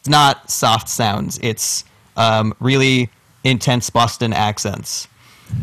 it's 0.00 0.08
not 0.08 0.50
soft 0.50 0.88
sounds. 0.88 1.38
It's 1.42 1.84
um, 2.16 2.52
really 2.60 3.08
intense 3.44 3.88
Boston 3.88 4.32
accents. 4.34 5.08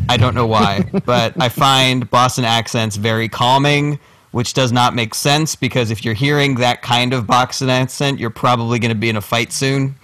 I 0.08 0.16
don't 0.16 0.34
know 0.34 0.46
why, 0.46 0.82
but 1.04 1.40
I 1.40 1.48
find 1.48 2.08
Boston 2.10 2.44
accents 2.44 2.96
very 2.96 3.28
calming, 3.28 3.98
which 4.32 4.54
does 4.54 4.72
not 4.72 4.94
make 4.94 5.14
sense 5.14 5.54
because 5.54 5.90
if 5.90 6.04
you're 6.04 6.14
hearing 6.14 6.56
that 6.56 6.82
kind 6.82 7.12
of 7.12 7.26
Boston 7.26 7.70
accent, 7.70 8.18
you're 8.18 8.30
probably 8.30 8.78
going 8.78 8.90
to 8.90 8.98
be 8.98 9.08
in 9.08 9.16
a 9.16 9.20
fight 9.20 9.52
soon. 9.52 9.94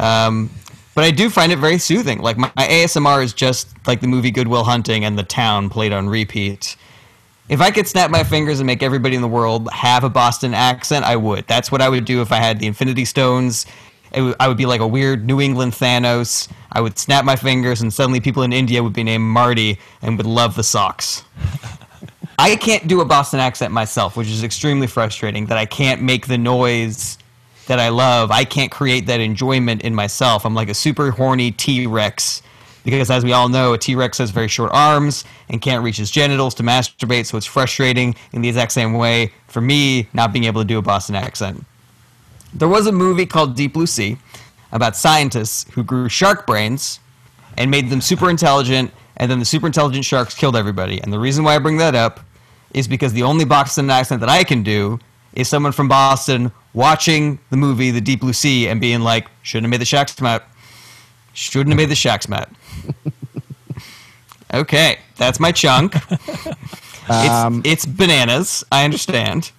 Um, 0.00 0.50
but 0.94 1.04
I 1.04 1.10
do 1.10 1.28
find 1.28 1.52
it 1.52 1.58
very 1.58 1.78
soothing. 1.78 2.20
Like 2.20 2.38
my, 2.38 2.50
my 2.56 2.66
ASMR 2.66 3.22
is 3.22 3.34
just 3.34 3.68
like 3.86 4.00
the 4.00 4.06
movie 4.06 4.30
Good 4.30 4.48
Will 4.48 4.64
Hunting 4.64 5.04
and 5.04 5.18
The 5.18 5.24
Town 5.24 5.68
played 5.68 5.92
on 5.92 6.08
repeat. 6.08 6.76
If 7.48 7.60
I 7.60 7.70
could 7.70 7.86
snap 7.86 8.10
my 8.10 8.24
fingers 8.24 8.58
and 8.58 8.66
make 8.66 8.82
everybody 8.82 9.14
in 9.14 9.22
the 9.22 9.28
world 9.28 9.70
have 9.70 10.02
a 10.02 10.08
Boston 10.08 10.54
accent, 10.54 11.04
I 11.04 11.16
would. 11.16 11.46
That's 11.46 11.70
what 11.70 11.80
I 11.80 11.88
would 11.88 12.04
do 12.04 12.22
if 12.22 12.32
I 12.32 12.38
had 12.38 12.58
the 12.58 12.66
Infinity 12.66 13.04
Stones. 13.04 13.66
W- 14.16 14.34
I 14.40 14.48
would 14.48 14.56
be 14.56 14.66
like 14.66 14.80
a 14.80 14.86
weird 14.86 15.26
New 15.26 15.40
England 15.40 15.72
Thanos. 15.72 16.48
I 16.72 16.80
would 16.80 16.98
snap 16.98 17.24
my 17.24 17.36
fingers, 17.36 17.80
and 17.80 17.92
suddenly 17.92 18.20
people 18.20 18.42
in 18.42 18.52
India 18.52 18.82
would 18.82 18.92
be 18.92 19.04
named 19.04 19.24
Marty 19.24 19.78
and 20.02 20.16
would 20.16 20.26
love 20.26 20.56
the 20.56 20.64
socks. 20.64 21.24
I 22.38 22.56
can't 22.56 22.86
do 22.86 23.00
a 23.00 23.04
Boston 23.04 23.40
accent 23.40 23.72
myself, 23.72 24.16
which 24.16 24.28
is 24.28 24.42
extremely 24.42 24.86
frustrating 24.86 25.46
that 25.46 25.56
I 25.56 25.64
can't 25.64 26.02
make 26.02 26.26
the 26.26 26.36
noise 26.36 27.16
that 27.66 27.78
I 27.78 27.88
love. 27.88 28.30
I 28.30 28.44
can't 28.44 28.70
create 28.70 29.06
that 29.06 29.20
enjoyment 29.20 29.82
in 29.82 29.94
myself. 29.94 30.44
I'm 30.44 30.54
like 30.54 30.68
a 30.68 30.74
super 30.74 31.10
horny 31.10 31.50
T 31.50 31.86
Rex 31.86 32.42
because, 32.84 33.10
as 33.10 33.24
we 33.24 33.32
all 33.32 33.48
know, 33.48 33.72
a 33.72 33.78
T 33.78 33.94
Rex 33.94 34.18
has 34.18 34.30
very 34.30 34.48
short 34.48 34.70
arms 34.72 35.24
and 35.48 35.60
can't 35.62 35.82
reach 35.82 35.96
his 35.96 36.10
genitals 36.10 36.54
to 36.56 36.62
masturbate, 36.62 37.26
so 37.26 37.36
it's 37.36 37.46
frustrating 37.46 38.14
in 38.32 38.42
the 38.42 38.48
exact 38.48 38.72
same 38.72 38.92
way 38.92 39.32
for 39.48 39.60
me 39.60 40.06
not 40.12 40.32
being 40.32 40.44
able 40.44 40.60
to 40.60 40.66
do 40.66 40.78
a 40.78 40.82
Boston 40.82 41.14
accent. 41.16 41.64
There 42.54 42.68
was 42.68 42.86
a 42.86 42.92
movie 42.92 43.26
called 43.26 43.54
Deep 43.56 43.74
Blue 43.74 43.86
Sea 43.86 44.16
about 44.72 44.96
scientists 44.96 45.66
who 45.72 45.82
grew 45.84 46.08
shark 46.08 46.46
brains 46.46 47.00
and 47.56 47.70
made 47.70 47.90
them 47.90 48.00
super 48.00 48.28
intelligent, 48.30 48.92
and 49.16 49.30
then 49.30 49.38
the 49.38 49.44
super 49.44 49.66
intelligent 49.66 50.04
sharks 50.04 50.34
killed 50.34 50.56
everybody. 50.56 51.00
And 51.02 51.12
the 51.12 51.18
reason 51.18 51.44
why 51.44 51.54
I 51.54 51.58
bring 51.58 51.76
that 51.78 51.94
up 51.94 52.20
is 52.74 52.86
because 52.88 53.12
the 53.12 53.22
only 53.22 53.44
Boston 53.44 53.88
accent 53.90 54.20
that 54.20 54.28
I 54.28 54.44
can 54.44 54.62
do 54.62 54.98
is 55.32 55.48
someone 55.48 55.72
from 55.72 55.88
Boston 55.88 56.50
watching 56.74 57.38
the 57.50 57.56
movie 57.56 57.90
The 57.90 58.00
Deep 58.00 58.20
Blue 58.20 58.32
Sea 58.32 58.68
and 58.68 58.80
being 58.80 59.00
like, 59.00 59.28
shouldn't 59.42 59.64
have 59.64 59.70
made 59.70 59.80
the 59.80 59.84
Shaq's 59.96 60.20
mat. 60.20 60.42
Shouldn't 61.32 61.68
have 61.68 61.76
made 61.76 61.88
the 61.90 61.94
Shaq's 61.94 62.28
mat. 62.28 62.50
okay, 64.54 64.98
that's 65.16 65.40
my 65.40 65.52
chunk. 65.52 65.94
Um, 67.08 67.62
it's, 67.64 67.84
it's 67.84 67.86
bananas. 67.86 68.64
I 68.72 68.84
understand. 68.84 69.52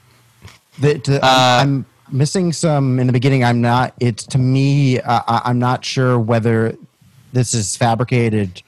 The, 0.80 1.00
to, 1.00 1.26
Uh, 1.26 1.60
I'm 1.62 1.86
missing 2.12 2.54
some 2.54 3.00
in 3.00 3.08
the 3.08 3.14
beginning. 3.14 3.44
I'm 3.44 3.62
not. 3.62 3.94
It's 4.00 4.26
to 4.28 4.38
me. 4.38 5.00
Uh, 5.00 5.22
I- 5.28 5.42
I'm 5.46 5.60
not 5.60 5.84
sure 5.86 6.20
whether 6.20 6.76
this 7.34 7.54
is 7.54 7.76
fabricated. 7.76 8.62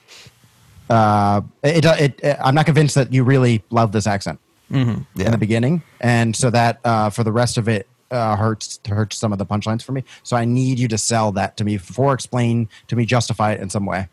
Uh, 0.90 1.42
it, 1.64 1.86
it, 1.86 2.20
it. 2.24 2.38
I'm 2.44 2.56
not 2.56 2.66
convinced 2.66 2.96
that 2.96 3.14
you 3.14 3.24
really 3.24 3.64
love 3.70 3.92
this 3.92 4.08
accent 4.08 4.40
in 4.72 5.06
the 5.16 5.38
beginning, 5.38 5.82
and 6.02 6.36
so 6.36 6.50
that 6.52 6.80
uh, 6.84 7.10
for 7.10 7.24
the 7.24 7.32
rest 7.32 7.58
of 7.58 7.68
it 7.68 7.88
uh, 8.12 8.36
hurts 8.36 8.80
hurts 8.88 9.18
some 9.18 9.32
of 9.34 9.40
the 9.40 9.46
punchlines 9.46 9.82
for 9.84 9.92
me. 9.94 10.04
So 10.24 10.38
I 10.38 10.46
need 10.46 10.78
you 10.80 10.88
to 10.90 10.98
sell 10.98 11.32
that 11.34 11.58
to 11.58 11.64
me 11.64 11.78
before 11.78 12.14
explain 12.14 12.70
to 12.88 12.96
me, 12.96 13.06
justify 13.06 13.54
it 13.54 13.62
in 13.62 13.70
some 13.70 13.86
way. 13.86 14.08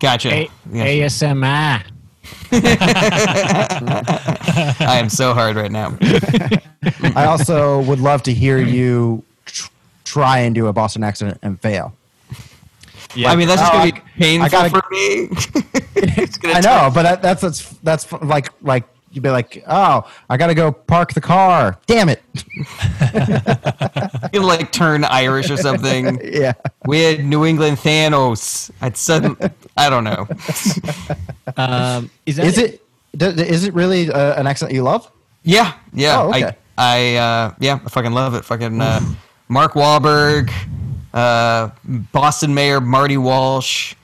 Gotcha. 0.00 0.30
A- 0.32 0.50
Yeah. 0.72 0.84
ASMR. 1.08 1.82
I 4.80 4.98
am 4.98 5.08
so 5.08 5.34
hard 5.34 5.56
right 5.56 5.70
now. 5.72 5.96
I 7.14 7.24
also 7.26 7.82
would 7.82 8.00
love 8.00 8.22
to 8.24 8.32
hear 8.32 8.58
you 8.58 9.24
tr- 9.44 9.68
try 10.04 10.38
and 10.40 10.54
do 10.54 10.66
a 10.68 10.72
Boston 10.72 11.02
accent 11.04 11.38
and 11.42 11.60
fail. 11.60 11.94
Yeah. 13.14 13.30
I 13.30 13.36
mean, 13.36 13.48
that's 13.48 13.60
just 13.60 13.72
Oh, 13.72 13.78
gonna 13.78 13.88
I- 13.88 13.90
be 13.92 14.00
painful 14.18 14.46
I 14.46 14.48
gotta- 14.48 14.70
for 14.70 14.82
me. 14.90 15.28
I 16.54 16.60
take- 16.60 16.62
know, 16.64 16.90
but 16.94 17.02
that, 17.02 17.22
that's 17.22 17.40
that's 17.40 17.70
that's 17.82 18.12
like 18.22 18.50
like 18.62 18.84
you'd 19.16 19.22
be 19.22 19.30
like, 19.30 19.64
oh, 19.66 20.08
I 20.28 20.36
gotta 20.36 20.54
go 20.54 20.70
park 20.70 21.14
the 21.14 21.20
car. 21.20 21.78
Damn 21.86 22.10
it! 22.10 22.22
You'll 24.32 24.44
like 24.46 24.70
turn 24.70 25.04
Irish 25.04 25.50
or 25.50 25.56
something. 25.56 26.20
Yeah. 26.36 26.52
We 26.86 27.00
had 27.00 27.24
New 27.24 27.46
England 27.46 27.78
Thanos. 27.78 28.70
I'd 28.82 28.96
sudden, 28.96 29.36
I 29.76 29.88
don't 29.88 30.04
know. 30.04 30.26
um, 31.56 32.10
is 32.26 32.36
that 32.36 32.46
Is 32.46 32.58
it 32.58 32.82
d- 33.16 33.32
d- 33.32 33.42
is 33.42 33.64
it 33.64 33.72
really 33.72 34.10
uh, 34.10 34.38
an 34.38 34.46
accent 34.46 34.72
you 34.72 34.82
love? 34.82 35.10
Yeah, 35.44 35.72
yeah. 35.94 36.20
Oh, 36.20 36.28
okay. 36.30 36.56
I, 36.76 37.14
I, 37.14 37.16
uh, 37.16 37.54
yeah, 37.58 37.78
I 37.84 37.88
fucking 37.88 38.12
love 38.12 38.34
it. 38.34 38.44
Fucking 38.44 38.80
uh, 38.80 39.00
Mark 39.48 39.72
Wahlberg, 39.74 40.52
uh, 41.14 41.70
Boston 42.12 42.52
Mayor 42.52 42.80
Marty 42.80 43.16
Walsh. 43.16 43.94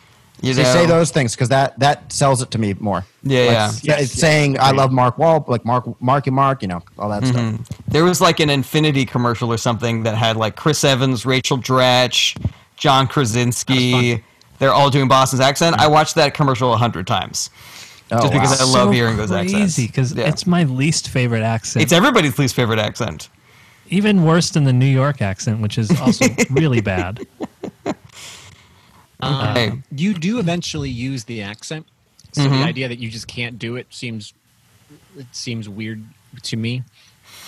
You 0.42 0.54
know, 0.54 0.62
say 0.64 0.86
those 0.86 1.10
things 1.12 1.34
because 1.36 1.48
that 1.50 1.78
that 1.78 2.12
sells 2.12 2.42
it 2.42 2.50
to 2.50 2.58
me 2.58 2.74
more. 2.80 3.04
Yeah, 3.22 3.40
Like, 3.40 3.50
yeah. 3.52 3.64
s- 3.66 3.84
Yes, 3.84 4.00
it's 4.02 4.12
yes, 4.14 4.20
saying 4.20 4.58
I 4.58 4.72
love 4.72 4.90
Mark 4.90 5.16
Wall, 5.18 5.44
like 5.48 5.64
Mark 5.64 5.84
Marky 6.02 6.30
Mark, 6.30 6.62
you 6.62 6.68
know, 6.68 6.82
all 6.98 7.08
that 7.10 7.24
stuff. 7.24 7.40
Mm-hmm. 7.40 7.62
There 7.88 8.04
was 8.04 8.20
like 8.20 8.40
an 8.40 8.50
Infinity 8.50 9.04
commercial 9.06 9.52
or 9.52 9.56
something 9.56 10.02
that 10.02 10.16
had 10.16 10.36
like 10.36 10.56
Chris 10.56 10.82
Evans, 10.84 11.24
Rachel 11.24 11.58
Dratch, 11.58 12.36
John 12.76 13.06
Krasinski. 13.06 14.22
They're 14.58 14.72
all 14.72 14.90
doing 14.90 15.08
Boston's 15.08 15.40
accent. 15.40 15.76
I 15.78 15.86
watched 15.88 16.16
that 16.16 16.34
commercial 16.34 16.72
a 16.72 16.76
hundred 16.76 17.06
times 17.06 17.50
Oh, 18.10 18.20
just 18.20 18.32
because 18.32 18.60
I 18.60 18.64
love 18.64 18.88
So 18.88 18.90
hearing 18.90 19.16
those 19.16 19.32
accents. 19.32 19.52
Crazy 19.76 19.86
because 19.86 20.12
Yeah. 20.12 20.28
it's 20.28 20.46
my 20.46 20.64
least 20.64 21.08
favorite 21.08 21.42
accent. 21.42 21.82
It's 21.84 21.92
everybody's 21.92 22.38
least 22.38 22.54
favorite 22.54 22.78
accent. 22.80 23.28
even 23.88 24.24
worse 24.24 24.50
than 24.50 24.64
the 24.64 24.72
New 24.72 24.86
York 24.86 25.20
accent, 25.22 25.60
which 25.60 25.78
is 25.78 25.90
also 26.00 26.26
really 26.50 26.80
bad. 26.80 27.26
Hey. 29.22 29.72
You 29.94 30.14
do 30.14 30.38
eventually 30.38 30.90
use 30.90 31.24
the 31.24 31.42
accent, 31.42 31.86
so 32.32 32.42
the 32.44 32.56
idea 32.56 32.88
that 32.88 32.98
you 32.98 33.08
just 33.08 33.28
can't 33.28 33.58
do 33.58 33.76
it 33.76 33.86
seems 33.90 34.34
it 35.16 35.26
seems 35.32 35.68
weird 35.68 36.02
to 36.42 36.56
me. 36.56 36.82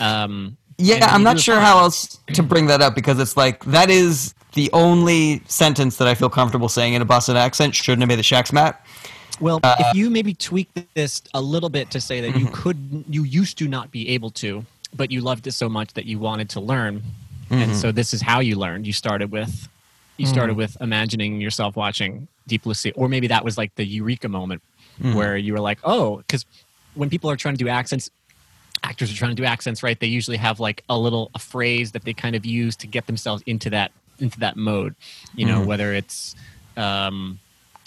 Um, 0.00 0.56
Yeah, 0.78 1.06
I'm 1.10 1.22
not 1.22 1.38
sure 1.40 1.58
how 1.60 1.78
else 1.78 2.18
to 2.32 2.42
bring 2.42 2.66
that 2.66 2.80
up 2.80 2.94
because 2.94 3.18
it's 3.18 3.36
like 3.36 3.64
that 3.66 3.90
is 3.90 4.34
the 4.54 4.70
only 4.72 5.42
sentence 5.46 5.96
that 5.96 6.06
I 6.08 6.14
feel 6.14 6.30
comfortable 6.30 6.68
saying 6.68 6.94
in 6.94 7.02
a 7.02 7.04
Boston 7.04 7.36
accent. 7.36 7.74
Shouldn't 7.74 8.02
have 8.02 8.08
made 8.08 8.18
the 8.18 8.22
Shaq's 8.22 8.52
Matt. 8.52 8.84
Well, 9.40 9.58
Uh, 9.64 9.74
if 9.80 9.96
you 9.96 10.10
maybe 10.10 10.32
tweak 10.34 10.68
this 10.94 11.22
a 11.34 11.40
little 11.40 11.68
bit 11.68 11.90
to 11.90 12.00
say 12.00 12.20
that 12.20 12.38
you 12.38 12.46
Mm-hmm. 12.46 12.54
could, 12.62 13.04
you 13.08 13.24
used 13.24 13.58
to 13.58 13.66
not 13.68 13.90
be 13.90 14.08
able 14.10 14.30
to, 14.30 14.64
but 14.94 15.10
you 15.10 15.22
loved 15.22 15.46
it 15.48 15.52
so 15.52 15.68
much 15.68 15.92
that 15.94 16.04
you 16.06 16.18
wanted 16.20 16.48
to 16.50 16.60
learn, 16.60 17.02
Mm-hmm. 17.50 17.54
and 17.62 17.76
so 17.76 17.90
this 17.92 18.14
is 18.14 18.22
how 18.22 18.38
you 18.40 18.56
learned. 18.56 18.86
You 18.86 18.92
started 18.92 19.30
with, 19.32 19.68
you 20.16 20.26
started 20.26 20.56
with 20.56 20.76
imagining 20.80 21.40
yourself 21.40 21.76
watching 21.76 22.28
Deep 22.46 22.62
Blue 22.62 22.74
Sea, 22.74 22.92
or 22.92 23.08
maybe 23.08 23.26
that 23.28 23.44
was 23.44 23.58
like 23.58 23.74
the 23.74 23.84
eureka 23.84 24.28
moment 24.28 24.62
Mm-hmm. 25.00 25.14
where 25.14 25.36
you 25.36 25.52
were 25.52 25.60
like, 25.60 25.80
oh, 25.82 26.18
because 26.18 26.46
when 26.94 27.10
people 27.10 27.28
are 27.28 27.34
trying 27.34 27.54
to 27.54 27.64
do 27.64 27.68
accents, 27.68 28.10
actors 28.84 29.12
are 29.12 29.16
trying 29.16 29.32
to 29.32 29.34
do 29.34 29.44
accents, 29.44 29.82
right? 29.82 29.98
They 29.98 30.06
usually 30.06 30.36
have 30.36 30.60
like 30.60 30.84
a 30.88 30.96
little 30.96 31.32
a 31.34 31.40
phrase 31.40 31.90
that 31.92 32.04
they 32.04 32.12
kind 32.12 32.36
of 32.36 32.46
use 32.46 32.76
to 32.76 32.86
get 32.86 33.08
themselves 33.08 33.42
into 33.44 33.70
that 33.70 33.90
into 34.20 34.38
that 34.38 34.56
mode. 34.56 34.94
You 35.34 35.46
know, 35.46 35.64
whether 35.64 35.92
it's 35.92 36.36
um, 36.76 37.40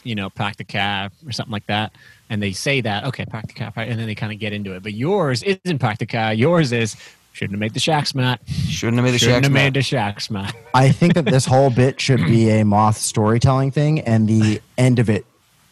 you 0.03 0.15
know, 0.15 0.29
practica 0.29 1.09
or 1.25 1.31
something 1.31 1.51
like 1.51 1.67
that. 1.67 1.93
And 2.29 2.41
they 2.41 2.51
say 2.51 2.81
that, 2.81 3.05
okay, 3.05 3.25
practica, 3.25 3.75
right? 3.75 3.87
and 3.87 3.99
then 3.99 4.07
they 4.07 4.15
kind 4.15 4.33
of 4.33 4.39
get 4.39 4.53
into 4.53 4.73
it. 4.73 4.83
But 4.83 4.93
yours 4.93 5.43
isn't 5.43 5.79
practica. 5.79 6.37
Yours 6.37 6.71
is 6.71 6.95
Shouldn't 7.37 7.53
have 7.53 7.59
made 7.59 7.75
the 7.75 7.79
Shax 7.79 8.15
mat. 8.15 8.41
Shouldn't 8.47 8.97
have 8.97 9.05
made 9.05 9.11
the 9.11 9.19
shacks. 9.19 9.45
Shouldn't 9.45 9.45
Shax 9.45 9.45
have 9.45 9.53
made 9.53 9.73
the 9.75 9.81
Shax 9.81 10.31
mat. 10.31 10.55
I 10.73 10.91
think 10.91 11.13
that 11.13 11.25
this 11.25 11.45
whole 11.45 11.69
bit 11.69 12.01
should 12.01 12.25
be 12.25 12.49
a 12.49 12.65
moth 12.65 12.97
storytelling 12.97 13.69
thing, 13.69 13.99
and 13.99 14.27
the 14.27 14.59
end 14.79 14.97
of 14.97 15.07
it 15.07 15.23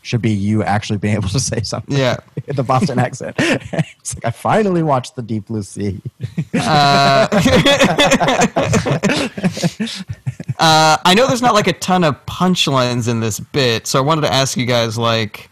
should 0.04 0.22
be 0.22 0.30
you 0.30 0.62
actually 0.62 1.00
being 1.00 1.16
able 1.16 1.30
to 1.30 1.40
say 1.40 1.64
something. 1.64 1.98
Yeah. 1.98 2.18
the 2.46 2.62
Boston 2.62 3.00
accent. 3.00 3.36
it's 3.40 4.14
like 4.14 4.26
I 4.26 4.30
finally 4.30 4.84
watched 4.84 5.16
the 5.16 5.24
Deep 5.24 5.48
Blue 5.48 5.64
Sea. 5.64 6.00
Uh, 6.54 7.28
I 11.04 11.16
know 11.16 11.26
there's 11.26 11.42
not 11.42 11.56
like 11.56 11.66
a 11.68 11.74
ton 11.74 12.04
of 12.04 12.24
punchlines 12.28 13.10
in 13.10 13.22
this 13.22 13.40
bit, 13.40 13.88
so 13.88 13.98
I 13.98 14.04
wanted 14.04 14.22
to 14.22 14.32
ask 14.32 14.56
you 14.56 14.68
guys 14.68 15.00
like 15.00 15.50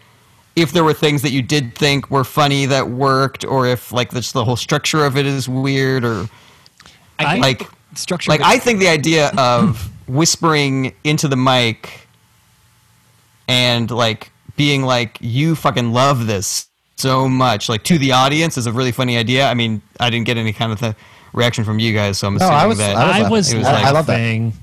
if 0.56 0.72
there 0.72 0.84
were 0.84 0.94
things 0.94 1.22
that 1.24 1.32
you 1.32 1.42
did 1.42 1.76
think 1.76 2.10
were 2.12 2.24
funny 2.24 2.66
that 2.68 2.90
worked, 2.90 3.44
or 3.44 3.66
if 3.68 3.92
like 3.92 4.12
the, 4.12 4.22
the 4.34 4.46
whole 4.46 4.56
structure 4.56 5.04
of 5.06 5.18
it 5.18 5.26
is 5.26 5.50
weird, 5.50 6.04
or 6.06 6.28
I 7.20 7.38
like 7.38 7.68
structure. 7.96 8.30
like 8.32 8.42
I 8.42 8.58
think 8.60 8.80
the 8.80 8.88
idea 8.90 9.32
of 9.38 9.90
whispering 10.08 10.94
into 11.04 11.28
the 11.28 11.36
mic 11.38 12.08
and 13.48 13.90
like 13.90 14.32
being 14.56 14.84
like 14.84 15.18
you 15.22 15.56
fucking 15.56 15.92
love 15.94 16.28
this 16.28 16.68
so 16.96 17.28
much 17.28 17.68
like 17.70 17.84
to 17.84 17.98
the 17.98 18.12
audience 18.12 18.58
is 18.58 18.68
a 18.68 18.72
really 18.72 18.92
funny 18.92 19.18
idea. 19.18 19.48
I 19.48 19.54
mean, 19.56 19.82
I 20.00 20.10
didn't 20.10 20.26
get 20.28 20.38
any 20.38 20.54
kind 20.54 20.72
of 20.72 20.80
the 20.80 20.96
reaction 21.34 21.64
from 21.64 21.80
you 21.80 21.94
guys, 21.94 22.20
so 22.20 22.28
I'm 22.28 22.36
No, 22.36 22.46
assuming 22.46 22.60
I 22.60 22.66
was- 22.68 22.78
that 22.78 22.96
I 22.96 23.20
I 23.26 23.30
was, 23.30 23.52
It 23.52 23.58
was 23.58 23.68
I- 23.68 23.82
I 23.88 23.92
love 23.92 24.06
that. 24.06 24.54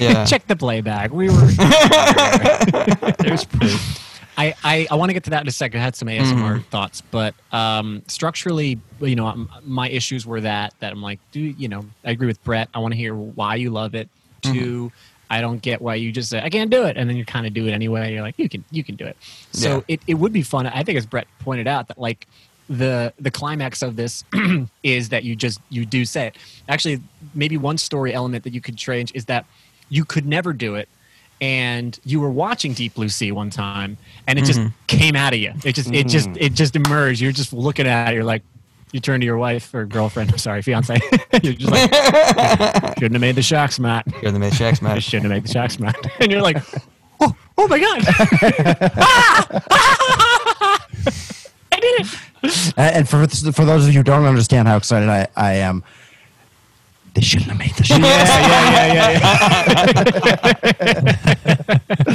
yeah. 0.00 0.24
check 0.26 0.46
the 0.46 0.54
playback. 0.56 1.12
We 1.12 1.28
were. 1.28 1.46
There's 3.18 3.44
proof. 3.44 4.04
I, 4.38 4.54
I, 4.62 4.86
I 4.90 4.94
want 4.94 5.08
to 5.10 5.12
get 5.14 5.24
to 5.24 5.30
that 5.30 5.42
in 5.42 5.48
a 5.48 5.52
second. 5.52 5.80
I 5.80 5.82
had 5.82 5.96
some 5.96 6.06
ASMR 6.08 6.64
thoughts, 6.66 7.00
but 7.10 7.34
um, 7.52 8.02
structurally, 8.06 8.78
you 9.00 9.16
know, 9.16 9.26
um, 9.26 9.50
my 9.64 9.88
issues 9.88 10.24
were 10.24 10.40
that 10.42 10.74
that 10.78 10.92
I'm 10.92 11.02
like, 11.02 11.18
do 11.32 11.40
you 11.40 11.66
know? 11.68 11.84
I 12.04 12.12
agree 12.12 12.28
with 12.28 12.42
Brett. 12.44 12.68
I 12.72 12.78
want 12.78 12.92
to 12.94 12.98
hear 12.98 13.14
why 13.16 13.56
you 13.56 13.70
love 13.70 13.94
it. 13.96 14.08
Two, 14.42 14.92
I 15.28 15.40
don't 15.40 15.60
get 15.60 15.82
why 15.82 15.96
you 15.96 16.12
just 16.12 16.30
say 16.30 16.40
I 16.40 16.48
can't 16.50 16.70
do 16.70 16.84
it, 16.84 16.96
and 16.96 17.10
then 17.10 17.16
you 17.16 17.24
kind 17.24 17.46
of 17.46 17.52
do 17.52 17.66
it 17.66 17.72
anyway. 17.72 18.12
You're 18.14 18.22
like, 18.22 18.38
you 18.38 18.48
can 18.48 18.64
you 18.70 18.84
can 18.84 18.94
do 18.94 19.04
it. 19.04 19.16
So 19.52 19.68
Yeah. 19.78 19.80
it, 19.88 20.00
it 20.06 20.14
would 20.14 20.32
be 20.32 20.42
fun. 20.42 20.66
I 20.68 20.84
think 20.84 20.96
as 20.96 21.04
Brett 21.04 21.26
pointed 21.40 21.66
out 21.66 21.88
that 21.88 21.98
like 21.98 22.26
the 22.68 23.12
the 23.18 23.30
climax 23.32 23.82
of 23.82 23.96
this 23.96 24.22
is 24.84 25.08
that 25.08 25.24
you 25.24 25.34
just 25.34 25.60
you 25.68 25.84
do 25.84 26.04
say 26.04 26.28
it. 26.28 26.36
Actually, 26.68 27.00
maybe 27.34 27.56
one 27.56 27.76
story 27.76 28.14
element 28.14 28.44
that 28.44 28.54
you 28.54 28.60
could 28.60 28.76
change 28.76 29.10
is 29.14 29.24
that 29.24 29.44
you 29.88 30.04
could 30.04 30.26
never 30.26 30.52
do 30.52 30.76
it 30.76 30.88
and 31.40 31.98
you 32.04 32.20
were 32.20 32.30
watching 32.30 32.72
Deep 32.72 32.94
Blue 32.94 33.08
Sea 33.08 33.32
one 33.32 33.50
time, 33.50 33.96
and 34.26 34.38
it 34.38 34.44
just 34.44 34.60
came 34.86 35.14
out 35.16 35.32
of 35.34 35.38
you. 35.38 35.52
It 35.64 35.74
just, 35.74 35.92
it 35.92 36.08
just, 36.08 36.28
it 36.36 36.52
just 36.54 36.74
emerged. 36.76 37.20
You're 37.20 37.32
just 37.32 37.52
looking 37.52 37.86
at 37.86 38.12
it. 38.12 38.16
You're 38.16 38.24
like, 38.24 38.42
you 38.92 39.00
turn 39.00 39.20
to 39.20 39.26
your 39.26 39.36
wife 39.38 39.72
or 39.74 39.84
girlfriend. 39.84 40.30
I'm 40.32 40.38
sorry, 40.38 40.62
fiance. 40.62 40.98
you're 41.42 41.52
just 41.54 41.70
like, 41.70 41.90
shouldn't 42.98 43.12
have 43.12 43.20
made 43.20 43.34
the 43.36 43.42
shocks 43.42 43.78
mat. 43.78 44.06
You're 44.22 44.32
the 44.32 44.38
Mid 44.38 44.54
Shacks 44.54 44.82
I 44.82 44.84
match. 44.94 45.02
shouldn't 45.04 45.24
have 45.24 45.32
made 45.32 45.44
the 45.44 45.52
shocks 45.52 45.78
mat. 45.78 45.94
And 46.20 46.30
you're 46.32 46.42
like, 46.42 46.56
oh, 47.20 47.36
oh 47.58 47.68
my 47.68 47.78
god, 47.78 48.04
Ah! 49.70 50.86
I 51.72 51.80
did 51.80 52.00
it. 52.00 52.72
And 52.76 52.96
and 52.96 53.08
for 53.08 53.26
for 53.52 53.64
those 53.64 53.86
of 53.86 53.92
you 53.92 54.00
who 54.00 54.04
don't 54.04 54.24
understand 54.24 54.68
how 54.68 54.76
excited 54.76 55.08
I, 55.08 55.26
I 55.36 55.54
am, 55.54 55.82
they 57.14 57.20
shouldn't 57.20 57.50
have 57.50 57.58
made 57.58 57.74
the 57.74 57.84
show. 57.84 57.96
Yeah, 57.96 58.02
yeah, 58.02 58.92
yeah, 58.92 58.92
yeah, 58.92 59.10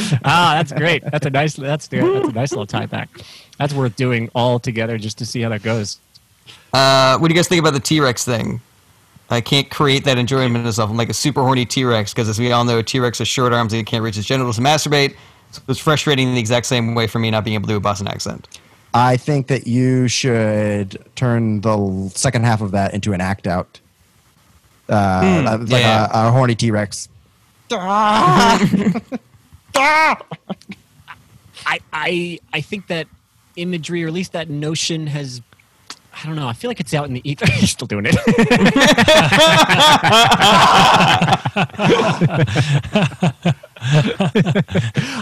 yeah. 0.04 0.20
ah, 0.26 0.54
that's 0.56 0.72
great. 0.72 1.04
That's 1.04 1.26
a 1.26 1.30
nice. 1.30 1.56
That's 1.56 1.88
that's 1.88 2.04
a 2.04 2.32
nice 2.32 2.52
little 2.52 2.66
tie 2.66 2.86
back. 2.86 3.10
That's 3.58 3.74
worth 3.74 3.96
doing 3.96 4.30
all 4.36 4.60
together 4.60 4.98
just 4.98 5.18
to 5.20 5.26
see 5.26 5.42
how 5.42 5.50
that 5.50 5.64
goes. 5.64 6.00
Uh, 6.74 7.18
what 7.18 7.28
do 7.28 7.34
you 7.34 7.38
guys 7.38 7.48
think 7.48 7.60
about 7.60 7.74
the 7.74 7.80
T 7.80 8.00
Rex 8.00 8.26
thing? 8.26 8.62
I 9.30 9.42
can't 9.42 9.70
create 9.70 10.06
that 10.06 10.18
enjoyment 10.18 10.56
in 10.56 10.64
myself. 10.64 10.90
I'm 10.90 10.98
like 10.98 11.10
a 11.10 11.14
super 11.14 11.42
horny 11.42 11.66
T 11.66 11.84
Rex 11.84 12.14
because, 12.14 12.30
as 12.30 12.40
we 12.40 12.52
all 12.52 12.66
know, 12.66 12.82
T 12.82 13.00
Rex 13.00 13.20
has 13.20 13.28
short 13.28 13.54
arms 13.54 13.74
and 13.74 13.78
he 13.78 13.84
can't 13.84 14.04
reach 14.04 14.16
his 14.16 14.26
genitals 14.26 14.58
to 14.58 14.62
masturbate. 14.62 15.16
So 15.52 15.62
it's 15.68 15.80
frustrating 15.80 16.28
in 16.28 16.34
the 16.34 16.40
exact 16.40 16.66
same 16.66 16.96
way 16.96 17.08
for 17.08 17.20
me 17.20 17.30
not 17.30 17.44
being 17.44 17.54
able 17.56 17.68
to 17.68 17.74
do 17.74 17.78
a 17.78 17.80
Boston 17.80 18.08
accent. 18.08 18.60
I 18.94 19.18
think 19.18 19.48
that 19.48 19.66
you 19.66 20.08
should 20.08 21.04
turn 21.16 21.62
the 21.62 22.12
second 22.14 22.44
half 22.46 22.62
of 22.62 22.72
that 22.72 22.94
into 22.94 23.14
an 23.14 23.22
act 23.22 23.48
out. 23.48 23.80
Uh, 24.90 24.94
uh, 24.94 25.58
like 25.62 25.82
yeah. 25.82 26.08
a, 26.14 26.28
a 26.28 26.32
horny 26.32 26.56
T 26.56 26.72
Rex. 26.72 27.08
I, 31.66 31.80
I, 31.92 32.40
I 32.52 32.62
think 32.62 32.88
that 32.88 33.08
imagery, 33.56 34.04
or 34.04 34.08
at 34.08 34.14
least 34.14 34.34
that 34.34 34.50
notion, 34.50 35.08
has. 35.08 35.42
I 36.16 36.28
don't 36.28 36.36
know. 36.36 36.48
I 36.48 36.54
feel 36.54 36.70
like 36.70 36.80
it's 36.80 36.94
out 36.94 37.08
in 37.08 37.14
the 37.14 37.28
ether. 37.28 37.48
You're 37.48 37.68
still 37.68 37.88
doing 37.88 38.06
it. 38.06 38.16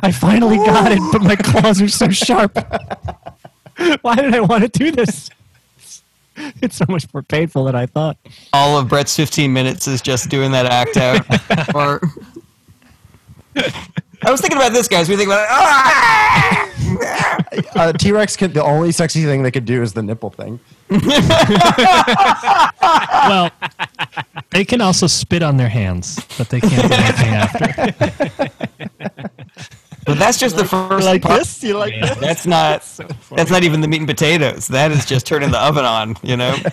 I 0.04 0.12
finally 0.12 0.58
got 0.58 0.92
it, 0.92 1.00
but 1.14 1.22
my 1.22 1.38
claws 1.38 1.82
are 1.82 1.88
so 1.88 2.10
sharp. 2.10 2.58
Why 4.02 4.16
did 4.16 4.36
I 4.36 4.42
want 4.42 4.64
to 4.64 4.70
do 4.80 4.92
this? 4.92 5.30
It's 6.62 6.76
so 6.76 6.86
much 6.90 7.12
more 7.14 7.24
painful 7.24 7.66
than 7.66 7.76
I 7.76 7.86
thought. 7.86 8.18
All 8.54 8.78
of 8.78 8.88
Brett's 8.88 9.16
15 9.16 9.52
minutes 9.52 9.88
is 9.88 10.02
just 10.02 10.30
doing 10.30 10.52
that 10.52 10.66
act 10.66 10.98
out. 10.98 11.26
or 11.76 12.02
I 14.24 14.30
was 14.32 14.42
thinking 14.42 14.58
about 14.58 14.72
this, 14.74 14.88
guys. 14.88 15.10
We 15.10 15.16
think 15.16 15.30
about 15.30 15.48
ah! 15.50 16.70
Uh, 17.76 17.94
T 17.94 18.12
Rex 18.12 18.36
could. 18.38 18.54
The 18.54 18.64
only 18.64 18.92
sexy 18.92 19.24
thing 19.24 19.44
they 19.44 19.52
could 19.52 19.66
do 19.66 19.82
is 19.82 19.94
the 19.94 20.04
nipple 20.04 20.30
thing. 20.30 20.60
Well, 22.82 23.52
they 24.50 24.66
can 24.66 24.82
also 24.82 25.08
spit 25.08 25.44
on 25.44 25.58
their 25.58 25.70
hands, 25.70 26.20
but 26.38 26.50
they 26.50 26.60
can't 26.60 26.88
do 26.88 26.94
anything 26.94 27.30
after. 27.30 28.50
But 30.06 30.18
that's 30.18 30.40
just 30.40 30.58
the 30.58 30.66
first 30.90 31.22
part. 31.22 31.64
You 31.64 31.78
like 31.78 31.94
Yeah. 31.94 32.14
That's 32.16 32.46
not. 32.46 32.82
That's 33.32 33.52
not 33.52 33.64
even 33.64 33.82
the 33.82 33.88
meat 33.88 34.00
and 34.00 34.08
potatoes. 34.08 34.68
That 34.68 34.92
is 34.92 35.06
just 35.06 35.26
turning 35.26 35.52
the 35.52 35.60
oven 35.60 35.86
on. 35.86 36.18
You 36.24 36.38
know. 36.38 36.56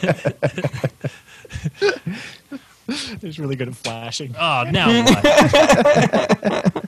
It's 2.91 3.39
really 3.39 3.55
good 3.55 3.69
at 3.69 3.75
flashing. 3.75 4.35
Oh, 4.39 4.65
now 4.71 4.89
what? 5.05 6.87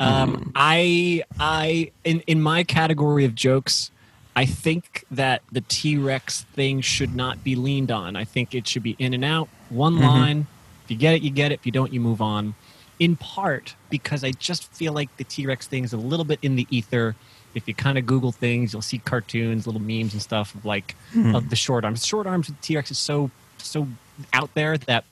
Um, 0.00 0.52
I, 0.54 1.22
I, 1.38 1.90
in 2.04 2.20
in 2.20 2.40
my 2.40 2.64
category 2.64 3.24
of 3.24 3.34
jokes, 3.34 3.90
I 4.36 4.46
think 4.46 5.04
that 5.10 5.42
the 5.50 5.60
T 5.62 5.98
Rex 5.98 6.42
thing 6.54 6.80
should 6.80 7.14
not 7.14 7.42
be 7.44 7.56
leaned 7.56 7.90
on. 7.90 8.14
I 8.16 8.24
think 8.24 8.54
it 8.54 8.66
should 8.66 8.84
be 8.84 8.96
in 8.98 9.12
and 9.12 9.24
out, 9.24 9.48
one 9.68 9.98
line. 9.98 10.46
If 10.84 10.92
you 10.92 10.96
get 10.96 11.14
it, 11.14 11.22
you 11.22 11.30
get 11.30 11.50
it. 11.52 11.56
If 11.56 11.66
you 11.66 11.72
don't, 11.72 11.92
you 11.92 12.00
move 12.00 12.22
on. 12.22 12.54
In 12.98 13.16
part 13.16 13.74
because 13.90 14.24
I 14.24 14.32
just 14.32 14.72
feel 14.72 14.92
like 14.92 15.16
the 15.18 15.24
T 15.24 15.46
Rex 15.46 15.66
thing 15.66 15.84
is 15.84 15.92
a 15.92 15.96
little 15.96 16.24
bit 16.24 16.38
in 16.42 16.56
the 16.56 16.66
ether. 16.70 17.14
If 17.54 17.66
you 17.66 17.74
kind 17.74 17.96
of 17.96 18.06
Google 18.06 18.32
things, 18.32 18.72
you'll 18.72 18.82
see 18.82 18.98
cartoons, 18.98 19.66
little 19.66 19.80
memes 19.80 20.12
and 20.12 20.22
stuff 20.22 20.54
of 20.54 20.64
like 20.64 20.96
hmm. 21.12 21.34
of 21.34 21.50
the 21.50 21.56
short 21.56 21.84
arms. 21.84 22.04
Short 22.04 22.26
arms 22.26 22.48
with 22.48 22.60
T 22.60 22.76
Rex 22.76 22.90
is 22.90 22.98
so 22.98 23.30
so 23.58 23.86
out 24.32 24.52
there 24.54 24.78
that 24.78 25.04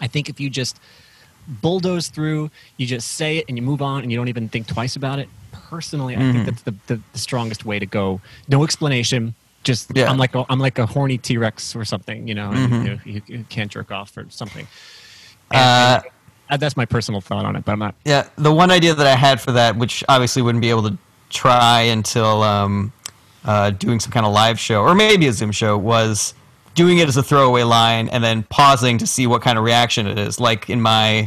I 0.00 0.06
think 0.06 0.28
if 0.28 0.40
you 0.40 0.50
just 0.50 0.80
bulldoze 1.46 2.08
through, 2.08 2.50
you 2.76 2.86
just 2.86 3.12
say 3.12 3.38
it 3.38 3.44
and 3.48 3.56
you 3.56 3.62
move 3.62 3.82
on 3.82 4.02
and 4.02 4.10
you 4.10 4.18
don't 4.18 4.28
even 4.28 4.48
think 4.48 4.66
twice 4.66 4.96
about 4.96 5.18
it. 5.18 5.28
Personally, 5.52 6.16
I 6.16 6.18
think 6.18 6.38
hmm. 6.38 6.44
that's 6.44 6.62
the, 6.62 6.74
the, 6.88 7.00
the 7.12 7.18
strongest 7.18 7.64
way 7.64 7.78
to 7.78 7.86
go. 7.86 8.20
No 8.48 8.64
explanation. 8.64 9.34
Just 9.62 9.92
Yeah. 9.94 10.10
I'm 10.10 10.18
like 10.18 10.34
a, 10.34 10.44
I'm 10.48 10.58
like 10.58 10.78
a 10.78 10.86
horny 10.86 11.18
T 11.18 11.36
Rex 11.36 11.76
or 11.76 11.84
something, 11.84 12.26
you 12.26 12.34
know, 12.34 12.50
and, 12.50 12.72
mm-hmm. 12.72 12.84
you, 12.84 12.90
know, 12.90 13.00
you, 13.04 13.22
you 13.26 13.44
can't 13.48 13.70
jerk 13.70 13.90
off 13.90 14.16
or 14.16 14.26
something. 14.30 14.66
And- 15.50 15.60
Uh, 15.60 16.00
and 16.02 16.10
that's 16.58 16.76
my 16.76 16.84
personal 16.84 17.20
thought 17.20 17.44
on 17.44 17.56
it, 17.56 17.64
but 17.64 17.72
I'm 17.72 17.78
not. 17.78 17.94
Yeah, 18.04 18.28
the 18.36 18.52
one 18.52 18.70
idea 18.70 18.94
that 18.94 19.06
I 19.06 19.14
had 19.14 19.40
for 19.40 19.52
that, 19.52 19.76
which 19.76 20.02
obviously 20.08 20.42
wouldn't 20.42 20.62
be 20.62 20.70
able 20.70 20.88
to 20.88 20.98
try 21.28 21.82
until 21.82 22.42
um, 22.42 22.92
uh, 23.44 23.70
doing 23.70 24.00
some 24.00 24.12
kind 24.12 24.26
of 24.26 24.32
live 24.32 24.58
show 24.58 24.82
or 24.82 24.94
maybe 24.94 25.26
a 25.26 25.32
Zoom 25.32 25.52
show, 25.52 25.78
was 25.78 26.34
doing 26.74 26.98
it 26.98 27.08
as 27.08 27.16
a 27.16 27.22
throwaway 27.22 27.62
line 27.62 28.08
and 28.08 28.22
then 28.22 28.42
pausing 28.44 28.98
to 28.98 29.06
see 29.06 29.26
what 29.26 29.42
kind 29.42 29.58
of 29.58 29.64
reaction 29.64 30.06
it 30.06 30.18
is. 30.18 30.40
Like 30.40 30.70
in 30.70 30.80
my, 30.80 31.22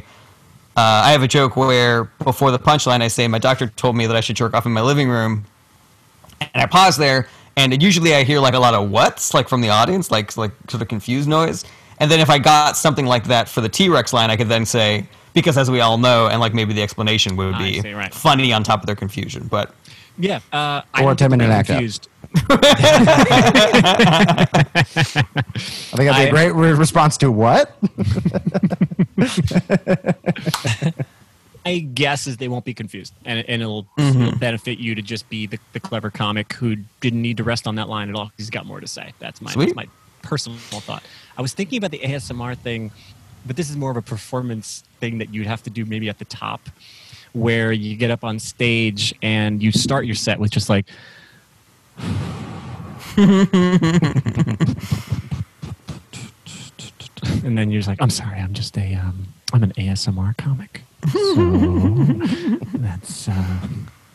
uh, 0.75 1.03
I 1.05 1.12
have 1.12 1.23
a 1.23 1.27
joke 1.27 1.55
where 1.55 2.05
before 2.23 2.51
the 2.51 2.59
punchline, 2.59 3.01
I 3.01 3.07
say 3.07 3.27
my 3.27 3.39
doctor 3.39 3.67
told 3.67 3.95
me 3.95 4.07
that 4.07 4.15
I 4.15 4.21
should 4.21 4.36
jerk 4.36 4.53
off 4.53 4.65
in 4.65 4.71
my 4.71 4.81
living 4.81 5.09
room, 5.09 5.45
and 6.39 6.62
I 6.62 6.65
pause 6.65 6.97
there, 6.97 7.27
and 7.55 7.81
usually 7.81 8.15
I 8.15 8.23
hear 8.23 8.39
like 8.39 8.53
a 8.53 8.59
lot 8.59 8.73
of 8.73 8.89
whats 8.89 9.33
like 9.33 9.47
from 9.47 9.62
the 9.62 9.69
audience, 9.69 10.12
like 10.12 10.36
like 10.36 10.51
sort 10.69 10.81
of 10.81 10.88
confused 10.88 11.29
noise. 11.29 11.63
And 11.99 12.10
then 12.12 12.19
if 12.19 12.29
I 12.29 12.39
got 12.39 12.75
something 12.77 13.06
like 13.06 13.25
that 13.25 13.47
for 13.49 13.62
the 13.62 13.69
T 13.69 13.89
Rex 13.89 14.13
line, 14.13 14.29
I 14.29 14.36
could 14.36 14.49
then 14.49 14.65
say 14.65 15.06
because 15.34 15.58
as 15.58 15.69
we 15.71 15.79
all 15.82 15.97
know, 15.97 16.27
and 16.27 16.39
like 16.39 16.53
maybe 16.53 16.73
the 16.73 16.82
explanation 16.84 17.36
would 17.38 17.58
be 17.58 17.82
see, 17.82 17.93
right. 17.93 18.13
funny 18.13 18.51
on 18.53 18.63
top 18.63 18.82
of 18.82 18.86
their 18.86 18.95
confusion. 18.95 19.47
But 19.49 19.73
Yeah. 20.17 20.38
Uh, 20.51 20.82
I 20.93 21.03
Or 21.03 21.13
don't 21.15 21.19
think 21.19 21.32
10-minute 21.34 21.49
act 21.49 21.67
confused. 21.69 22.08
I 22.49 24.45
think 25.56 25.97
that'd 25.97 25.99
be 26.01 26.10
I- 26.10 26.23
a 26.23 26.29
great 26.32 26.51
re- 26.53 26.73
response 26.73 27.17
to 27.17 27.32
what? 27.32 27.75
My 31.65 31.79
guess 31.79 32.27
is 32.27 32.36
they 32.38 32.49
won't 32.49 32.65
be 32.65 32.73
confused, 32.73 33.13
and, 33.23 33.45
and 33.47 33.62
it'll, 33.62 33.84
Mm-hmm. 33.97 34.21
it'll 34.21 34.38
benefit 34.39 34.79
you 34.79 34.95
to 34.95 35.01
just 35.01 35.29
be 35.29 35.45
the, 35.47 35.58
the 35.71 35.79
clever 35.79 36.10
comic 36.10 36.51
who 36.53 36.75
didn't 36.99 37.21
need 37.21 37.38
to 37.38 37.43
rest 37.43 37.67
on 37.67 37.75
that 37.75 37.88
line 37.88 38.10
at 38.10 38.15
all. 38.15 38.25
'cause 38.25 38.34
He's 38.38 38.49
got 38.49 38.65
more 38.65 38.82
to 38.82 38.88
say. 38.88 39.13
That's 39.19 39.41
my 39.41 39.53
that's 39.56 39.73
my 39.75 39.88
personal 40.21 40.58
thought. 40.58 41.03
I 41.38 41.41
was 41.41 41.54
thinking 41.54 41.78
about 41.78 41.91
the 41.91 42.00
ASMR 42.00 42.58
thing, 42.58 42.91
but 43.46 43.56
this 43.56 43.69
is 43.69 43.78
more 43.78 43.91
of 43.91 43.98
a 43.98 44.02
performance 44.02 44.84
thing 45.00 45.17
that 45.17 45.34
you'd 45.34 45.48
have 45.48 45.63
to 45.63 45.69
do 45.69 45.86
maybe 45.86 46.10
at 46.10 46.19
the 46.19 46.26
top, 46.26 46.62
where 47.34 47.72
you 47.72 47.96
get 47.96 48.12
up 48.12 48.24
on 48.24 48.39
stage 48.39 49.13
and 49.22 49.62
you 49.62 49.72
start 49.72 50.06
your 50.06 50.15
set 50.15 50.39
with 50.39 50.52
just 50.52 50.69
like. 50.69 50.86
and 57.43 57.58
then 57.58 57.72
you're 57.72 57.80
just 57.80 57.88
like, 57.88 58.02
I'm 58.02 58.10
sorry, 58.10 58.39
I'm 58.39 58.54
just 58.54 58.78
a, 58.78 58.96
um, 58.96 59.28
I'm 59.54 59.63
an 59.63 59.74
ASMR 59.74 60.36
comic. 60.38 60.82
So 61.12 61.46
that's 62.78 63.28
uh, 63.28 63.60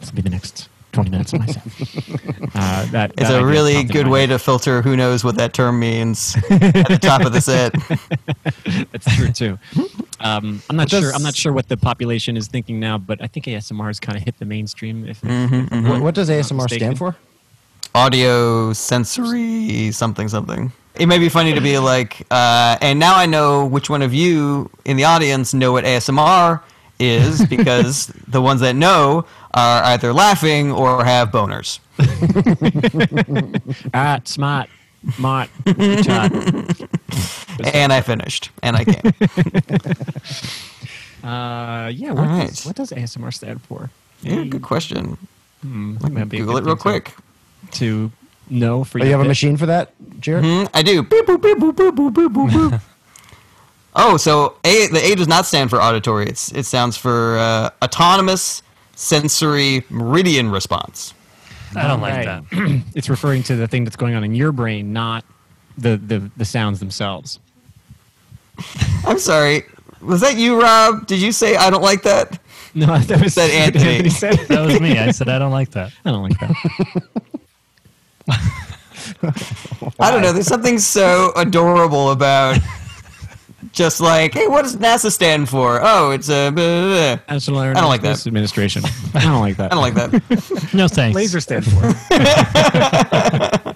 this 0.01 0.11
will 0.11 0.17
be 0.17 0.23
the 0.23 0.31
next 0.31 0.69
20 1.03 1.11
minutes 1.11 1.33
of 1.33 1.41
my 1.41 1.47
set. 1.47 1.65
Uh, 2.55 2.87
that, 2.87 3.13
It's 3.19 3.29
that 3.29 3.41
a 3.43 3.47
really 3.47 3.85
good 3.85 4.09
way 4.09 4.27
to 4.27 4.37
filter 4.39 4.83
who 4.83 4.97
knows 4.97 5.23
what 5.23 5.37
that 5.37 5.53
term 5.53 5.79
means 5.79 6.35
at 6.51 6.89
the 6.89 6.99
top 7.01 7.21
of 7.25 7.33
the 7.33 7.41
set. 7.41 7.73
That's 8.91 9.15
true 9.17 9.31
too. 9.31 9.59
Um, 10.19 10.61
I'm 10.69 10.75
not 10.77 10.89
does- 10.89 11.03
sure. 11.05 11.13
I'm 11.15 11.23
not 11.23 11.37
sure 11.37 11.53
what 11.53 11.69
the 11.69 11.77
population 11.77 12.37
is 12.37 12.49
thinking 12.49 12.81
now, 12.81 12.99
but 12.99 13.23
I 13.23 13.27
think 13.29 13.47
ASMR 13.47 13.87
has 13.87 14.01
kind 14.01 14.17
of 14.19 14.25
hit 14.25 14.39
the 14.39 14.45
mainstream. 14.45 15.07
If, 15.07 15.21
if 15.23 15.73
I'm 15.73 15.85
What, 15.89 16.01
what 16.03 16.15
does 16.17 16.29
ASMR 16.31 16.63
mistaken. 16.63 16.97
stand 16.97 16.99
for? 16.99 17.17
Audio 17.95 18.73
sensory 18.73 19.91
something 19.93 20.29
something. 20.29 20.73
It 20.99 21.07
may 21.07 21.19
be 21.19 21.29
funny 21.29 21.55
to 21.55 21.61
be 21.61 21.79
like, 21.79 22.27
uh, 22.31 22.77
and 22.81 22.99
now 22.99 23.17
I 23.17 23.27
know 23.27 23.67
which 23.67 23.89
one 23.89 24.03
of 24.03 24.13
you 24.13 24.69
in 24.85 24.97
the 24.97 25.05
audience 25.05 25.55
know 25.55 25.71
what 25.73 25.85
ASMR 25.85 26.61
is 26.99 27.47
because 27.47 28.07
the 28.27 28.43
ones 28.43 28.61
that 28.63 28.75
know 28.75 29.25
are 29.55 29.83
either 29.85 30.13
laughing 30.13 30.71
or 30.73 31.05
have 31.05 31.31
boners. 31.31 31.81
ah, 33.95 34.21
smart, 34.25 34.69
smart. 35.15 35.49
And 37.75 37.93
I 37.93 38.01
finished, 38.03 38.51
and 38.63 38.77
I 38.77 38.85
came. 38.85 39.13
Uh, 41.25 41.89
yeah. 41.93 42.13
What, 42.13 42.19
All 42.29 42.39
does, 42.39 42.39
right. 42.39 42.63
what 42.67 42.77
does 42.77 42.91
ASMR 42.91 43.35
stand 43.35 43.61
for? 43.63 43.91
Yeah, 44.23 44.45
good 44.45 44.63
question. 44.63 45.19
Hmm, 45.63 45.97
that 45.97 46.13
might 46.13 46.29
be 46.29 46.37
a 46.37 46.41
Google 46.41 46.55
good 46.55 46.63
it 46.63 46.67
real 46.67 46.77
thing 46.77 46.81
quick. 47.03 47.15
To 47.73 48.13
know 48.49 48.85
for 48.85 49.01
Oh, 49.01 49.05
you 49.05 49.11
have 49.11 49.21
a 49.21 49.25
bit. 49.25 49.29
machine 49.29 49.57
for 49.57 49.67
that, 49.67 49.93
Jared? 50.21 50.45
Hmm, 50.45 50.65
I 50.73 50.83
do. 50.83 51.03
Beep, 51.03 51.27
boop, 51.27 51.43
beep, 51.43 51.59
boop, 51.59 51.73
boop, 51.75 51.91
boop, 51.91 52.15
boop, 52.15 52.29
boop, 52.29 52.51
boop. 52.51 52.81
oh, 53.97 54.17
so 54.17 54.55
A, 54.65 54.87
the 54.87 55.01
A 55.05 55.15
does 55.17 55.27
not 55.29 55.45
stand 55.45 55.71
for 55.71 55.83
auditory. 55.83 56.27
It's, 56.29 56.53
it 56.53 56.65
stands 56.65 56.97
for 56.97 57.37
uh, 57.39 57.71
autonomous 57.83 58.63
sensory 58.99 59.85
meridian 59.91 60.51
response. 60.51 61.15
I 61.77 61.87
don't 61.87 62.01
like 62.01 62.25
that. 62.25 62.43
It's 62.97 63.09
referring 63.09 63.45
to 63.45 63.55
the 63.55 63.69
thing 63.69 63.85
that's 63.85 63.95
going 63.97 64.15
on 64.17 64.25
in 64.25 64.35
your 64.35 64.51
brain, 64.51 64.93
not 64.93 65.25
the 65.77 65.97
the, 65.97 66.31
the 66.37 66.45
sounds 66.45 66.81
themselves. 66.81 67.39
I'm 69.07 69.19
sorry. 69.21 69.63
Was 70.01 70.21
that 70.23 70.37
you, 70.37 70.61
Rob? 70.61 71.07
Did 71.07 71.21
you 71.23 71.31
say 71.31 71.55
I 71.57 71.71
don't 71.71 71.83
like 71.83 72.03
that? 72.03 72.41
No, 72.75 72.99
that 72.99 73.21
was 73.25 73.35
Said 73.35 73.51
Anthony. 73.51 74.09
said. 74.11 74.35
That 74.49 74.67
was 74.67 74.81
me. 74.81 74.99
I 74.99 75.13
said 75.13 75.29
I 75.29 75.39
don't 75.39 75.53
like 75.53 75.71
that. 75.71 75.93
I 76.05 76.11
don't 76.11 76.23
like 76.23 76.39
that. 76.41 76.55
I 80.01 80.11
don't 80.11 80.23
know. 80.23 80.33
There's 80.33 80.47
something 80.49 80.79
so 80.81 81.33
adorable 81.37 82.11
about 82.11 82.59
just 83.73 84.01
like, 84.01 84.35
hey, 84.35 84.47
what 84.49 84.63
does 84.63 84.77
NASA 84.77 85.11
stand 85.11 85.49
for? 85.49 85.81
Oh, 85.83 86.11
it's 86.11 86.29
a. 86.29 86.51
blah, 86.51 86.65
blah, 86.65 87.17
blah. 87.17 87.35
National 87.35 87.61
Air 87.61 87.71
I 87.77 87.81
don't 87.81 87.89
like 87.89 88.03
that. 88.03 88.27
Administration. 88.27 88.83
I 89.15 89.21
don't 89.21 89.41
like 89.41 89.57
that. 89.57 89.73
I 89.73 89.75
don't 89.75 89.83
like 89.83 89.95
that. 89.95 90.73
No 90.75 90.87
thanks. 90.87 91.17
Laser 91.17 91.41
stand 91.41 91.65
for. 91.65 91.95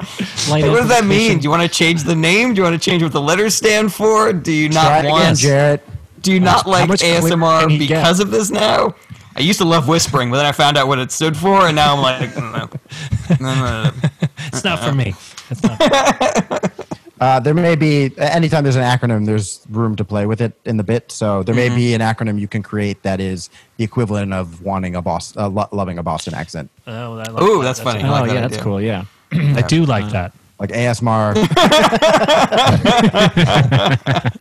Hey, 0.47 0.69
what 0.69 0.81
does 0.81 0.89
that 0.89 1.05
mean? 1.05 1.39
Do 1.39 1.45
you 1.45 1.51
want 1.51 1.63
to 1.63 1.69
change 1.69 2.03
the 2.03 2.15
name? 2.15 2.55
Do 2.55 2.59
you 2.59 2.65
want 2.65 2.81
to 2.81 2.91
change 2.91 3.03
what 3.03 3.13
the 3.13 3.21
letters 3.21 3.55
stand 3.55 3.93
for? 3.95 4.33
Do 4.33 4.53
you 4.53 4.69
not 4.69 4.85
Try 4.87 4.99
it 5.01 5.11
want? 5.11 5.23
again, 5.23 5.35
Jared. 5.37 5.81
Do 6.21 6.33
you 6.33 6.41
not 6.41 6.67
like 6.67 6.91
ASMR 6.91 7.61
can 7.61 7.79
get? 7.79 7.79
because 7.89 8.21
of 8.21 8.31
this 8.31 8.51
now? 8.51 8.95
I 9.37 9.41
used 9.41 9.61
to 9.61 9.65
love 9.65 9.89
whispering, 9.89 10.31
but 10.31 10.37
then 10.37 10.47
I 10.47 10.53
found 10.53 10.77
out 10.77 10.89
what 10.89 10.99
it 10.99 11.11
stood 11.13 11.37
for, 11.37 11.67
and 11.67 11.77
now 11.77 11.95
I'm 11.97 12.03
like, 12.03 12.31
mm, 12.31 12.53
no, 12.53 12.67
mm, 12.67 13.41
no, 13.41 13.55
no, 13.55 13.85
no. 13.85 14.09
It's 14.49 14.65
not 14.65 14.81
for 14.81 14.93
me. 14.93 15.15
It's 15.51 15.63
not. 15.63 16.91
Uh, 17.23 17.39
there 17.39 17.55
may 17.55 17.77
be 17.77 18.11
anytime 18.19 18.65
there's 18.65 18.75
an 18.75 18.83
acronym, 18.83 19.25
there's 19.27 19.65
room 19.71 19.95
to 19.95 20.05
play 20.05 20.27
with 20.27 20.41
it 20.41 20.55
in 20.65 20.77
the 20.77 20.83
bit. 20.83 21.13
So 21.13 21.45
there 21.45 21.55
may 21.55 21.69
be 21.69 21.95
an 21.95 22.01
acronym 22.01 22.41
you 22.41 22.49
can 22.49 22.65
create 22.65 23.01
that 23.05 23.21
is 23.21 23.49
the 23.77 23.85
equivalent 23.85 24.33
of 24.33 24.61
wanting 24.63 24.97
a 24.97 25.03
boss, 25.03 25.37
uh, 25.37 25.49
lo- 25.49 25.69
loving 25.71 25.99
a 25.99 26.03
Boston 26.03 26.35
accent, 26.35 26.69
Oh, 26.89 27.19
I 27.19 27.31
like 27.31 27.41
Ooh, 27.43 27.59
that. 27.59 27.65
that's 27.65 27.81
funny. 27.81 28.03
I 28.03 28.09
Oh 28.09 28.11
like 28.11 28.29
that 28.31 28.35
yeah, 28.35 28.41
that's 28.49 28.61
cool. 28.61 28.81
Yeah. 28.81 29.05
I 29.33 29.63
do 29.63 29.85
like 29.87 30.11
that. 30.11 30.33
like 30.59 30.71
ASMR. 30.71 31.37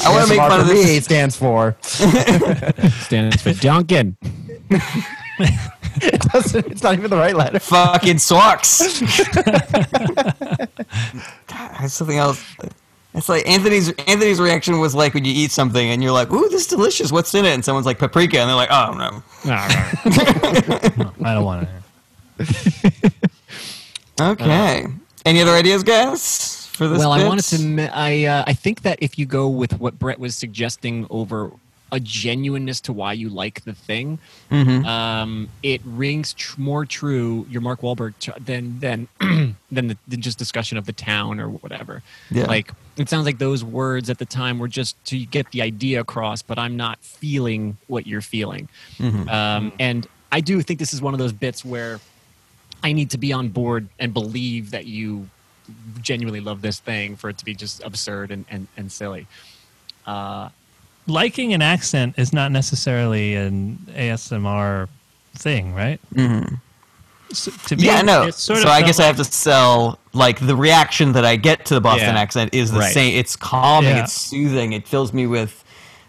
I 0.00 0.10
want 0.10 0.24
to 0.24 0.28
make 0.28 0.38
fun 0.38 0.60
of 0.60 0.66
for 0.66 0.74
me 0.74 0.82
this. 0.82 1.04
stands 1.06 1.34
for. 1.36 1.76
Stands 1.82 3.40
for 3.40 3.54
Duncan. 3.54 4.18
It 6.02 6.20
doesn't, 6.22 6.66
it's 6.66 6.82
not 6.82 6.94
even 6.94 7.10
the 7.10 7.16
right 7.16 7.34
letter. 7.36 7.58
Fucking 7.58 8.18
sucks. 8.18 9.00
God, 11.46 11.90
something 11.90 12.18
else. 12.18 12.44
It's 13.14 13.28
like 13.28 13.48
Anthony's 13.48 13.90
Anthony's 14.06 14.40
reaction 14.40 14.78
was 14.80 14.94
like 14.94 15.14
when 15.14 15.24
you 15.24 15.32
eat 15.32 15.50
something 15.50 15.90
and 15.90 16.02
you're 16.02 16.12
like, 16.12 16.30
"Ooh, 16.30 16.48
this 16.50 16.62
is 16.62 16.66
delicious. 16.66 17.10
What's 17.10 17.34
in 17.34 17.44
it?" 17.44 17.54
And 17.54 17.64
someone's 17.64 17.86
like 17.86 17.98
paprika, 17.98 18.38
and 18.38 18.48
they're 18.48 18.54
like, 18.56 18.70
"Oh 18.70 18.92
no." 18.92 19.22
I 21.24 21.34
don't 21.34 21.44
want 21.44 21.68
to. 22.38 23.12
Okay. 24.20 24.84
Any 25.24 25.40
other 25.42 25.52
ideas, 25.52 25.84
guys, 25.84 26.66
for 26.72 26.88
this? 26.88 26.98
well, 26.98 27.12
I 27.12 27.18
bit? 27.18 27.28
wanted 27.28 27.44
to. 27.44 27.56
m- 27.82 27.90
I 27.92 28.24
uh, 28.24 28.44
I 28.48 28.52
think 28.52 28.82
that 28.82 28.98
if 29.00 29.16
you 29.16 29.26
go 29.26 29.48
with 29.48 29.78
what 29.78 29.96
Brett 29.98 30.18
was 30.18 30.34
suggesting 30.34 31.06
over 31.08 31.52
a 31.90 31.98
genuineness 32.00 32.80
to 32.82 32.92
why 32.92 33.12
you 33.14 33.28
like 33.28 33.64
the 33.64 33.72
thing, 33.74 34.18
Mm-hmm. 34.50 34.84
um, 34.86 35.48
it 35.62 35.80
rings 35.84 36.32
tr- 36.34 36.60
more 36.60 36.84
true. 36.86 37.46
Your 37.50 37.60
Mark 37.60 37.80
Wahlberg 37.80 38.14
tr- 38.20 38.30
than 38.38 38.78
than 38.80 39.08
than, 39.70 39.88
the, 39.88 39.96
than 40.06 40.20
just 40.20 40.38
discussion 40.38 40.76
of 40.78 40.86
the 40.86 40.92
town 40.92 41.40
or 41.40 41.48
whatever. 41.48 42.02
Yeah. 42.30 42.44
Like 42.46 42.72
it 42.96 43.08
sounds 43.08 43.26
like 43.26 43.38
those 43.38 43.62
words 43.64 44.10
at 44.10 44.18
the 44.18 44.26
time 44.26 44.58
were 44.58 44.68
just 44.68 45.02
to 45.06 45.18
get 45.18 45.50
the 45.50 45.62
idea 45.62 46.00
across, 46.00 46.42
but 46.42 46.58
I'm 46.58 46.76
not 46.76 46.98
feeling 47.00 47.76
what 47.86 48.06
you're 48.06 48.20
feeling. 48.22 48.68
Mm-hmm. 48.98 49.28
Um, 49.28 49.72
and 49.78 50.06
I 50.32 50.40
do 50.40 50.60
think 50.62 50.78
this 50.78 50.92
is 50.92 51.00
one 51.00 51.14
of 51.14 51.18
those 51.18 51.32
bits 51.32 51.64
where 51.64 52.00
I 52.82 52.92
need 52.92 53.10
to 53.10 53.18
be 53.18 53.32
on 53.32 53.48
board 53.48 53.88
and 53.98 54.12
believe 54.12 54.70
that 54.72 54.86
you 54.86 55.28
genuinely 56.00 56.40
love 56.40 56.62
this 56.62 56.78
thing 56.80 57.16
for 57.16 57.28
it 57.30 57.38
to 57.38 57.44
be 57.44 57.54
just 57.54 57.82
absurd 57.82 58.30
and, 58.30 58.44
and, 58.50 58.66
and 58.76 58.90
silly. 58.90 59.26
Uh, 60.06 60.48
Liking 61.08 61.54
an 61.54 61.62
accent 61.62 62.14
is 62.18 62.32
not 62.32 62.52
necessarily 62.52 63.34
an 63.34 63.78
ASMR 63.88 64.88
thing, 65.34 65.74
right? 65.74 65.98
Mm-hmm. 66.14 66.54
So, 67.32 67.50
to 67.50 67.76
me, 67.76 67.84
Yeah, 67.84 68.02
no. 68.02 68.22
it 68.28 68.34
sort 68.34 68.58
of 68.58 68.62
so 68.64 68.68
I 68.70 68.76
felt 68.78 68.86
guess 68.86 69.00
I 69.00 69.06
have 69.06 69.16
to 69.16 69.24
sell 69.24 69.98
like 70.12 70.38
the 70.46 70.56
reaction 70.56 71.12
that 71.12 71.24
I 71.24 71.36
get 71.36 71.64
to 71.66 71.74
the 71.74 71.80
Boston 71.80 72.14
Yeah. 72.14 72.20
accent 72.20 72.54
is 72.54 72.70
the 72.70 72.78
Right. 72.80 72.92
same. 72.94 73.18
It's 73.18 73.36
calming. 73.36 73.90
Yeah. 73.96 74.04
It's 74.04 74.12
soothing. 74.12 74.72
It 74.72 74.86
fills 74.88 75.12
me 75.12 75.26
with, 75.26 75.62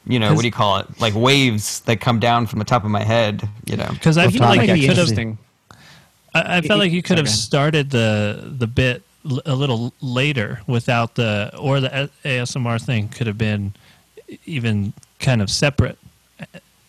you 0.07 0.19
know 0.19 0.33
what 0.33 0.41
do 0.41 0.47
you 0.47 0.51
call 0.51 0.77
it? 0.77 0.88
Like 0.99 1.13
waves 1.15 1.81
that 1.81 1.99
come 1.99 2.19
down 2.19 2.47
from 2.47 2.59
the 2.59 2.65
top 2.65 2.83
of 2.85 2.91
my 2.91 3.03
head. 3.03 3.47
You 3.65 3.77
know. 3.77 3.89
because 3.91 4.17
I 4.17 4.23
Well, 4.23 4.31
feel 4.31 4.41
like 4.41 4.62
you 4.62 4.67
could 4.67 4.97
have 4.97 5.09
interesting. 5.09 5.38
I, 6.33 6.57
I 6.57 6.62
felt 6.62 6.79
like 6.79 6.91
you 6.91 7.01
could 7.01 7.17
have 7.17 7.29
started 7.29 7.89
the 7.89 8.53
the 8.57 8.67
bit 8.67 9.03
a 9.45 9.55
little 9.55 9.93
later 10.01 10.62
without 10.67 11.15
the 11.15 11.51
or 11.59 11.79
the 11.81 12.09
ASMR 12.23 12.81
thing 12.81 13.09
could 13.09 13.27
have 13.27 13.38
been 13.38 13.73
even 14.46 14.94
kind 15.20 15.42
of 15.42 15.50
separate, 15.50 15.98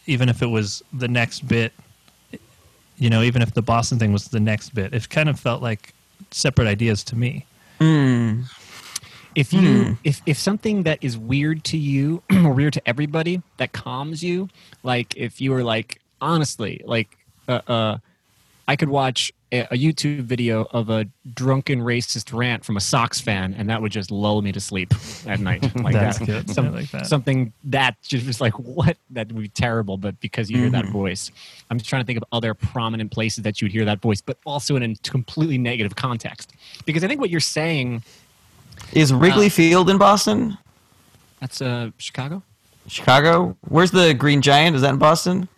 even 0.06 0.28
if 0.28 0.42
it 0.42 0.46
was 0.46 0.82
the 0.92 1.08
next 1.08 1.46
bit. 1.46 1.72
You 2.98 3.08
know, 3.08 3.22
even 3.22 3.40
if 3.40 3.54
the 3.54 3.62
Boston 3.62 3.98
thing 3.98 4.12
was 4.12 4.28
the 4.28 4.40
next 4.40 4.74
bit, 4.74 4.92
it 4.92 5.08
kind 5.08 5.28
of 5.28 5.40
felt 5.40 5.62
like 5.62 5.94
separate 6.30 6.68
ideas 6.68 7.02
to 7.04 7.16
me. 7.16 7.46
if 9.34 9.52
you 9.52 9.96
if 10.04 10.20
if 10.26 10.38
something 10.38 10.82
that 10.82 10.98
is 11.02 11.16
weird 11.16 11.62
to 11.64 11.76
you 11.76 12.22
or 12.44 12.52
weird 12.52 12.72
to 12.72 12.88
everybody 12.88 13.42
that 13.58 13.72
calms 13.72 14.22
you 14.22 14.48
like 14.82 15.14
if 15.16 15.40
you 15.40 15.50
were 15.50 15.62
like 15.62 16.00
honestly 16.20 16.80
like 16.84 17.16
uh, 17.48 17.60
uh 17.68 17.98
i 18.70 18.76
could 18.76 18.88
watch 18.88 19.32
a, 19.52 19.60
a 19.74 19.76
youtube 19.84 20.20
video 20.34 20.56
of 20.70 20.90
a 20.90 21.00
drunken 21.34 21.80
racist 21.80 22.32
rant 22.36 22.64
from 22.64 22.76
a 22.76 22.80
sox 22.80 23.20
fan 23.20 23.52
and 23.58 23.68
that 23.70 23.82
would 23.82 23.90
just 23.92 24.10
lull 24.10 24.40
me 24.42 24.52
to 24.52 24.60
sleep 24.60 24.94
at 25.26 25.40
night 25.40 25.62
like 25.86 25.94
That's 25.94 26.18
that. 26.18 26.26
good. 26.26 26.50
Some- 26.50 26.72
like 26.72 26.90
that. 26.92 27.06
something 27.06 27.52
that 27.64 27.92
just 28.02 28.26
was 28.26 28.40
like 28.40 28.56
what 28.58 28.96
that 29.10 29.30
would 29.32 29.42
be 29.42 29.48
terrible 29.48 29.96
but 29.96 30.18
because 30.20 30.50
you 30.50 30.58
hear 30.58 30.70
that 30.70 30.86
voice 30.86 31.30
i'm 31.68 31.78
just 31.78 31.88
trying 31.90 32.02
to 32.02 32.06
think 32.06 32.16
of 32.18 32.24
other 32.32 32.54
prominent 32.54 33.10
places 33.10 33.42
that 33.44 33.60
you 33.60 33.64
would 33.66 33.72
hear 33.72 33.84
that 33.84 34.00
voice 34.00 34.20
but 34.20 34.36
also 34.46 34.76
in 34.76 34.82
a 34.82 34.94
completely 35.08 35.58
negative 35.58 35.96
context 35.96 36.52
because 36.86 37.02
i 37.04 37.08
think 37.08 37.20
what 37.20 37.30
you're 37.30 37.40
saying 37.58 38.02
Is 38.92 39.12
Wrigley 39.12 39.48
Field 39.48 39.90
in 39.90 39.98
Boston? 39.98 40.56
that's 41.40 41.60
uh 41.60 41.90
Chicago. 41.98 42.42
Chicago? 42.86 43.56
Where's 43.68 43.90
the 43.92 44.14
Green 44.14 44.40
Giant? 44.42 44.74
Is 44.76 44.82
that 44.82 44.90
in 44.90 44.98
Boston? 44.98 45.48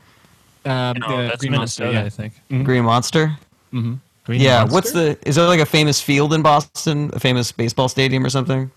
Um, 0.65 0.97
No, 0.99 1.29
the 1.29 1.37
Green 1.39 1.53
Minnesota, 1.53 1.93
Monster, 1.93 2.07
I 2.07 2.09
think. 2.09 2.33
Mhm. 2.51 2.65
Green 2.65 2.85
Monster? 2.85 3.37
Mhm. 3.73 3.99
Green 4.25 4.41
Yeah, 4.41 4.61
Monster? 4.61 4.75
what's 4.75 4.93
the? 4.93 5.19
Is 5.27 5.35
there 5.37 5.47
like 5.47 5.61
a 5.61 5.67
famous 5.67 6.01
field 6.01 6.33
in 6.33 6.43
Boston, 6.43 7.11
a 7.13 7.19
famous 7.21 7.51
baseball 7.53 7.89
stadium 7.89 8.25
or 8.25 8.31
something? 8.31 8.71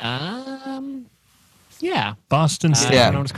Um, 0.00 1.06
yeah. 1.80 2.14
Boston? 2.28 2.72
Uh, 2.72 2.74
Stadium. 2.74 2.94
Yeah. 2.94 3.02
I 3.02 3.04
don't 3.10 3.14
know 3.14 3.18
what 3.20 3.24
it's 3.24 3.32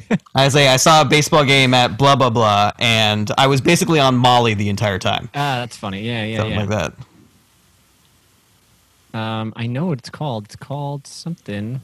called. 0.00 0.18
I 0.34 0.48
say 0.48 0.68
I 0.68 0.76
saw 0.76 1.02
a 1.02 1.04
baseball 1.04 1.44
game 1.44 1.74
at 1.74 1.96
blah 1.98 2.16
blah 2.16 2.30
blah, 2.30 2.72
and 2.78 3.30
I 3.38 3.46
was 3.46 3.60
basically 3.60 4.00
on 4.00 4.16
Molly 4.16 4.54
the 4.54 4.68
entire 4.68 4.98
time, 4.98 5.28
ah, 5.34 5.60
that's 5.60 5.76
funny. 5.76 6.02
Yeah, 6.02 6.24
yeah, 6.24 6.38
something 6.38 6.52
yeah. 6.54 6.64
like 6.64 6.92
that. 9.12 9.18
Um, 9.18 9.52
I 9.54 9.68
know 9.68 9.86
what 9.86 9.98
it's 9.98 10.10
called. 10.10 10.46
It's 10.46 10.56
called 10.56 11.06
something. 11.06 11.80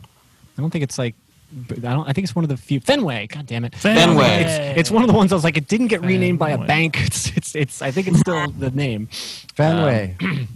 I 0.59 0.61
don't 0.61 0.71
think 0.71 0.83
it's 0.83 0.99
like. 0.99 1.15
I 1.53 1.75
don't. 1.75 2.09
I 2.09 2.13
think 2.13 2.25
it's 2.25 2.35
one 2.35 2.45
of 2.45 2.49
the 2.49 2.57
few. 2.57 2.81
Fenway. 2.81 3.27
God 3.27 3.47
damn 3.47 3.65
it. 3.65 3.75
Fenway. 3.75 4.45
It's, 4.45 4.79
it's 4.79 4.91
one 4.91 5.03
of 5.03 5.09
the 5.09 5.15
ones 5.15 5.33
I 5.33 5.35
was 5.35 5.45
like, 5.45 5.57
it 5.57 5.67
didn't 5.67 5.89
get 5.89 6.01
renamed 6.03 6.39
by 6.39 6.51
a 6.51 6.59
bank. 6.59 6.97
It's, 7.01 7.37
it's, 7.37 7.55
it's. 7.57 7.83
I 7.83 7.91
think 7.91 8.07
it's 8.09 8.21
still 8.21 8.51
the 8.51 8.71
name. 8.71 9.09
Fenway. 9.55 10.17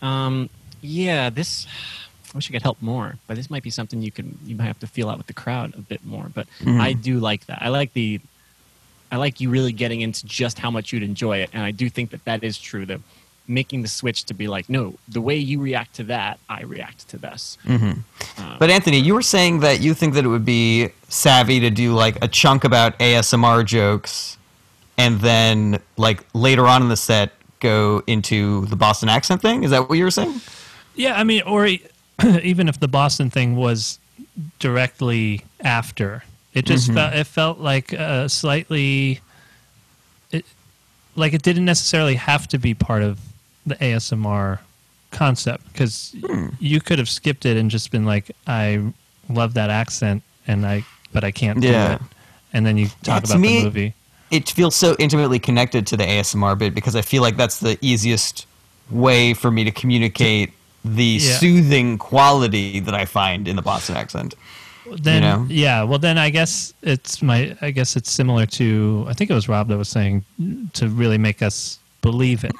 Um, 0.00 0.48
yeah, 0.80 1.30
this. 1.30 1.66
I 2.32 2.36
wish 2.36 2.50
I 2.50 2.52
could 2.52 2.62
help 2.62 2.80
more, 2.82 3.16
but 3.26 3.36
this 3.36 3.50
might 3.50 3.62
be 3.62 3.70
something 3.70 4.02
you 4.02 4.12
can. 4.12 4.38
You 4.44 4.54
might 4.54 4.66
have 4.66 4.78
to 4.80 4.86
feel 4.86 5.08
out 5.08 5.18
with 5.18 5.26
the 5.26 5.32
crowd 5.32 5.74
a 5.74 5.80
bit 5.80 6.04
more. 6.04 6.30
But 6.32 6.46
I 6.66 6.92
do 6.92 7.18
like 7.18 7.46
that. 7.46 7.62
I 7.62 7.68
like 7.68 7.92
the. 7.94 8.20
I 9.10 9.16
like 9.16 9.40
you 9.40 9.48
really 9.48 9.72
getting 9.72 10.02
into 10.02 10.26
just 10.26 10.58
how 10.58 10.70
much 10.70 10.92
you'd 10.92 11.02
enjoy 11.02 11.38
it, 11.38 11.50
and 11.54 11.62
I 11.62 11.70
do 11.70 11.88
think 11.88 12.10
that 12.10 12.24
that 12.26 12.44
is 12.44 12.58
true. 12.58 12.84
That 12.86 13.00
making 13.48 13.82
the 13.82 13.88
switch 13.88 14.24
to 14.24 14.34
be 14.34 14.46
like, 14.46 14.68
no, 14.68 14.94
the 15.08 15.20
way 15.20 15.36
you 15.36 15.60
react 15.60 15.94
to 15.96 16.04
that, 16.04 16.38
I 16.48 16.62
react 16.62 17.08
to 17.08 17.18
this. 17.18 17.56
Mm-hmm. 17.64 18.42
Um, 18.42 18.56
but 18.58 18.70
Anthony, 18.70 18.98
you 18.98 19.14
were 19.14 19.22
saying 19.22 19.60
that 19.60 19.80
you 19.80 19.94
think 19.94 20.14
that 20.14 20.24
it 20.24 20.28
would 20.28 20.44
be 20.44 20.90
savvy 21.08 21.60
to 21.60 21.70
do 21.70 21.94
like 21.94 22.22
a 22.22 22.28
chunk 22.28 22.64
about 22.64 22.98
ASMR 22.98 23.64
jokes, 23.64 24.36
and 24.96 25.20
then 25.20 25.80
like 25.96 26.24
later 26.34 26.66
on 26.66 26.82
in 26.82 26.88
the 26.88 26.96
set 26.96 27.32
go 27.60 28.02
into 28.06 28.66
the 28.66 28.76
Boston 28.76 29.08
accent 29.08 29.42
thing. 29.42 29.64
Is 29.64 29.70
that 29.70 29.88
what 29.88 29.96
you 29.96 30.04
were 30.04 30.10
saying? 30.10 30.40
Yeah, 30.94 31.18
I 31.18 31.24
mean, 31.24 31.42
or 31.42 31.66
e- 31.66 31.82
even 32.42 32.68
if 32.68 32.78
the 32.78 32.88
Boston 32.88 33.30
thing 33.30 33.56
was 33.56 33.98
directly 34.58 35.44
after, 35.60 36.24
it 36.54 36.64
just 36.64 36.86
mm-hmm. 36.86 36.96
felt 36.96 37.14
it 37.14 37.26
felt 37.26 37.58
like 37.58 37.92
a 37.92 38.28
slightly, 38.28 39.20
it, 40.30 40.44
like 41.16 41.32
it 41.32 41.42
didn't 41.42 41.64
necessarily 41.64 42.16
have 42.16 42.48
to 42.48 42.58
be 42.58 42.74
part 42.74 43.02
of 43.02 43.18
the 43.68 43.76
ASMR 43.76 44.58
concept 45.10 45.70
because 45.72 46.14
hmm. 46.20 46.48
you 46.58 46.80
could 46.80 46.98
have 46.98 47.08
skipped 47.08 47.46
it 47.46 47.56
and 47.56 47.70
just 47.70 47.90
been 47.90 48.04
like, 48.04 48.30
I 48.46 48.82
love 49.28 49.54
that 49.54 49.70
accent 49.70 50.22
and 50.46 50.66
I, 50.66 50.84
but 51.12 51.24
I 51.24 51.30
can't 51.30 51.60
do 51.60 51.68
it, 51.68 52.00
and 52.52 52.64
then 52.66 52.76
you 52.76 52.88
talk 53.02 53.22
to 53.24 53.30
about 53.30 53.40
me- 53.40 53.58
the 53.58 53.64
movie. 53.64 53.94
It 54.30 54.50
feels 54.50 54.76
so 54.76 54.94
intimately 54.98 55.38
connected 55.38 55.86
to 55.86 55.96
the 55.96 56.04
ASMR 56.04 56.58
bit 56.58 56.74
because 56.74 56.94
I 56.94 57.00
feel 57.00 57.22
like 57.22 57.38
that's 57.38 57.60
the 57.60 57.78
easiest 57.80 58.46
way 58.90 59.32
for 59.32 59.50
me 59.50 59.64
to 59.64 59.70
communicate 59.70 60.52
the 60.84 61.02
Yeah. 61.02 61.36
soothing 61.36 61.98
quality 61.98 62.80
that 62.80 62.94
I 62.94 63.04
find 63.04 63.48
in 63.48 63.56
the 63.56 63.62
Boston 63.62 63.96
accent. 63.96 64.34
then 65.02 65.20
know? 65.22 65.46
yeah 65.50 65.82
well 65.82 65.98
then 65.98 66.16
i 66.16 66.30
guess 66.30 66.72
it's 66.80 67.20
my 67.20 67.54
i 67.60 67.70
guess 67.70 67.94
it's 67.94 68.10
similar 68.10 68.46
to 68.46 69.04
i 69.06 69.12
think 69.12 69.28
it 69.30 69.34
was 69.34 69.46
rob 69.46 69.68
that 69.68 69.76
was 69.76 69.86
saying 69.86 70.24
to 70.72 70.88
really 70.88 71.18
make 71.18 71.42
us 71.42 71.78
believe 72.00 72.42
it 72.42 72.52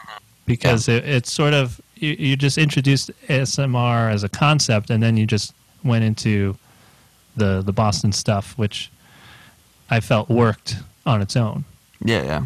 because 0.49 0.88
it, 0.88 1.05
it's 1.05 1.32
sort 1.32 1.55
of 1.55 1.80
you, 1.94 2.16
you 2.18 2.36
just 2.36 2.59
introduced 2.59 3.11
asmr 3.28 4.11
as 4.11 4.24
a 4.24 4.28
concept 4.28 4.90
and 4.90 5.03
then 5.03 5.16
you 5.16 5.26
just 5.26 5.55
went 5.84 6.05
into 6.05 6.57
the 7.36 7.62
the 7.62 7.72
boston 7.72 8.11
stuff 8.12 8.57
which 8.59 8.90
i 9.90 10.01
felt 10.01 10.28
worked 10.28 10.76
on 11.07 11.22
its 11.22 11.36
own 11.36 11.64
Yeah, 12.05 12.22
yeah. 12.22 12.44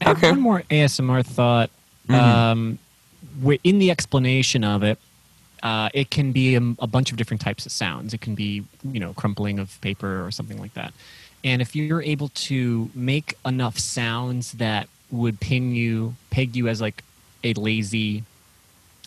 I 0.00 0.04
have 0.08 0.16
Okay. 0.18 0.30
One 0.30 0.40
more 0.40 0.62
ASMR 0.70 1.24
thought. 1.24 1.70
Um, 2.08 2.78
in 3.62 3.78
the 3.78 3.90
explanation 3.90 4.64
of 4.64 4.82
it, 4.82 4.98
uh, 5.62 5.88
it 5.94 6.10
can 6.10 6.32
be 6.32 6.54
a, 6.54 6.60
a 6.78 6.86
bunch 6.86 7.10
of 7.10 7.16
different 7.16 7.40
types 7.40 7.66
of 7.66 7.72
sounds. 7.72 8.12
It 8.14 8.20
can 8.20 8.34
be, 8.34 8.64
you 8.84 9.00
know, 9.00 9.12
crumpling 9.14 9.58
of 9.58 9.80
paper 9.80 10.24
or 10.24 10.30
something 10.30 10.58
like 10.58 10.74
that. 10.74 10.92
And 11.42 11.60
if 11.60 11.74
you're 11.74 12.02
able 12.02 12.28
to 12.28 12.90
make 12.94 13.34
enough 13.44 13.78
sounds 13.78 14.52
that 14.52 14.88
would 15.18 15.40
pin 15.40 15.74
you, 15.74 16.14
peg 16.30 16.56
you 16.56 16.68
as 16.68 16.80
like 16.80 17.02
a 17.42 17.54
lazy 17.54 18.24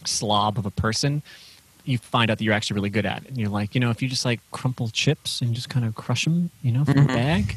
slob 0.05 0.57
of 0.57 0.65
a 0.65 0.71
person, 0.71 1.21
you 1.85 1.97
find 1.97 2.29
out 2.29 2.37
that 2.37 2.43
you're 2.43 2.53
actually 2.53 2.75
really 2.75 2.89
good 2.89 3.05
at 3.05 3.23
it. 3.23 3.29
And 3.29 3.37
you're 3.37 3.49
like, 3.49 3.73
you 3.73 3.81
know, 3.81 3.89
if 3.89 4.01
you 4.01 4.09
just 4.09 4.25
like 4.25 4.39
crumple 4.51 4.89
chips 4.89 5.41
and 5.41 5.53
just 5.53 5.69
kind 5.69 5.85
of 5.85 5.95
crush 5.95 6.25
them, 6.25 6.51
you 6.61 6.71
know, 6.71 6.83
from 6.83 6.97
a 6.97 7.01
mm-hmm. 7.01 7.07
bag. 7.07 7.55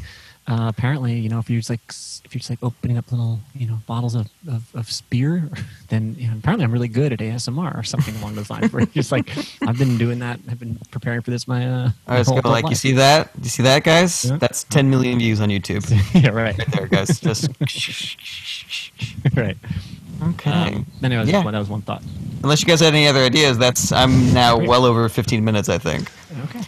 Uh, 0.50 0.66
apparently, 0.68 1.14
you 1.14 1.28
know, 1.28 1.38
if 1.38 1.48
you're 1.48 1.60
just 1.60 1.70
like 1.70 1.80
if 2.24 2.34
you're 2.34 2.40
just 2.40 2.50
like 2.50 2.58
opening 2.62 2.98
up 2.98 3.10
little, 3.12 3.38
you 3.54 3.68
know, 3.68 3.78
bottles 3.86 4.16
of 4.16 4.28
of, 4.48 4.64
of 4.74 4.90
spear, 4.90 5.48
then 5.90 6.16
you 6.18 6.26
know, 6.26 6.34
apparently 6.36 6.64
I'm 6.64 6.72
really 6.72 6.88
good 6.88 7.12
at 7.12 7.20
ASMR 7.20 7.78
or 7.78 7.84
something 7.84 8.16
along 8.16 8.34
those 8.34 8.50
lines. 8.50 8.72
Where 8.72 8.80
you're 8.80 8.86
just 8.88 9.12
like, 9.12 9.30
I've 9.66 9.78
been 9.78 9.96
doing 9.96 10.18
that. 10.18 10.40
I've 10.50 10.58
been 10.58 10.76
preparing 10.90 11.20
for 11.22 11.30
this 11.30 11.46
my. 11.46 11.64
Uh, 11.64 11.68
All 11.68 11.84
right, 11.84 11.92
my 12.08 12.16
let's 12.16 12.28
whole 12.28 12.36
go. 12.36 12.40
adult 12.40 12.52
Like, 12.52 12.64
you 12.64 12.68
life. 12.70 12.78
see 12.78 12.92
that? 12.92 13.30
You 13.40 13.48
see 13.48 13.62
that, 13.62 13.84
guys? 13.84 14.24
Yeah. 14.24 14.38
That's 14.38 14.64
10 14.64 14.90
million 14.90 15.18
views 15.20 15.40
on 15.40 15.50
YouTube. 15.50 15.88
yeah, 16.20 16.30
right, 16.30 16.58
Right 16.58 16.72
there, 16.72 16.86
guys. 16.88 17.20
Just 17.20 17.48
right. 19.36 19.56
okay. 20.30 20.50
Um, 20.50 20.86
anyway, 21.02 21.26
Yeah. 21.26 21.42
that 21.48 21.58
was 21.58 21.68
one 21.68 21.82
thought. 21.82 22.02
Unless 22.42 22.60
you 22.62 22.66
guys 22.66 22.80
had 22.80 22.92
any 22.94 23.06
other 23.06 23.20
ideas, 23.20 23.56
that's 23.58 23.92
I'm 23.92 24.32
now 24.34 24.58
well 24.58 24.84
over 24.84 25.08
15 25.08 25.44
minutes, 25.44 25.68
I 25.68 25.78
think. 25.78 26.10
Okay, 26.44 26.62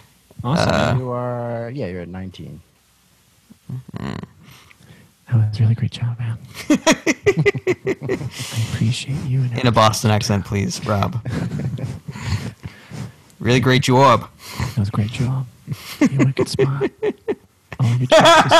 awesome. 0.45 0.99
you 1.01 1.11
are, 1.11 1.71
yeah, 1.75 1.87
you're 1.87 2.03
at 2.03 2.09
19. 2.09 2.61
That 3.99 5.51
was 5.51 5.59
a 5.59 5.63
really 5.63 5.75
great 5.75 5.91
job, 5.91 6.19
man. 6.19 6.39
I 6.69 8.19
appreciate 8.73 9.25
you. 9.25 9.41
And 9.41 9.59
In 9.59 9.67
a 9.67 9.73
Boston 9.73 10.11
accent, 10.11 10.45
please, 10.45 10.85
Rob. 10.87 11.27
really 13.41 13.61
great 13.61 13.83
job. 13.83 14.29
That 14.59 14.79
was 14.79 14.89
a 14.89 14.93
great 14.93 15.11
job. 15.11 15.47
You 16.01 16.19
wicked 16.19 16.49
smart. 16.49 16.93
Oh, 17.81 17.97
you 17.99 18.07
just 18.07 18.53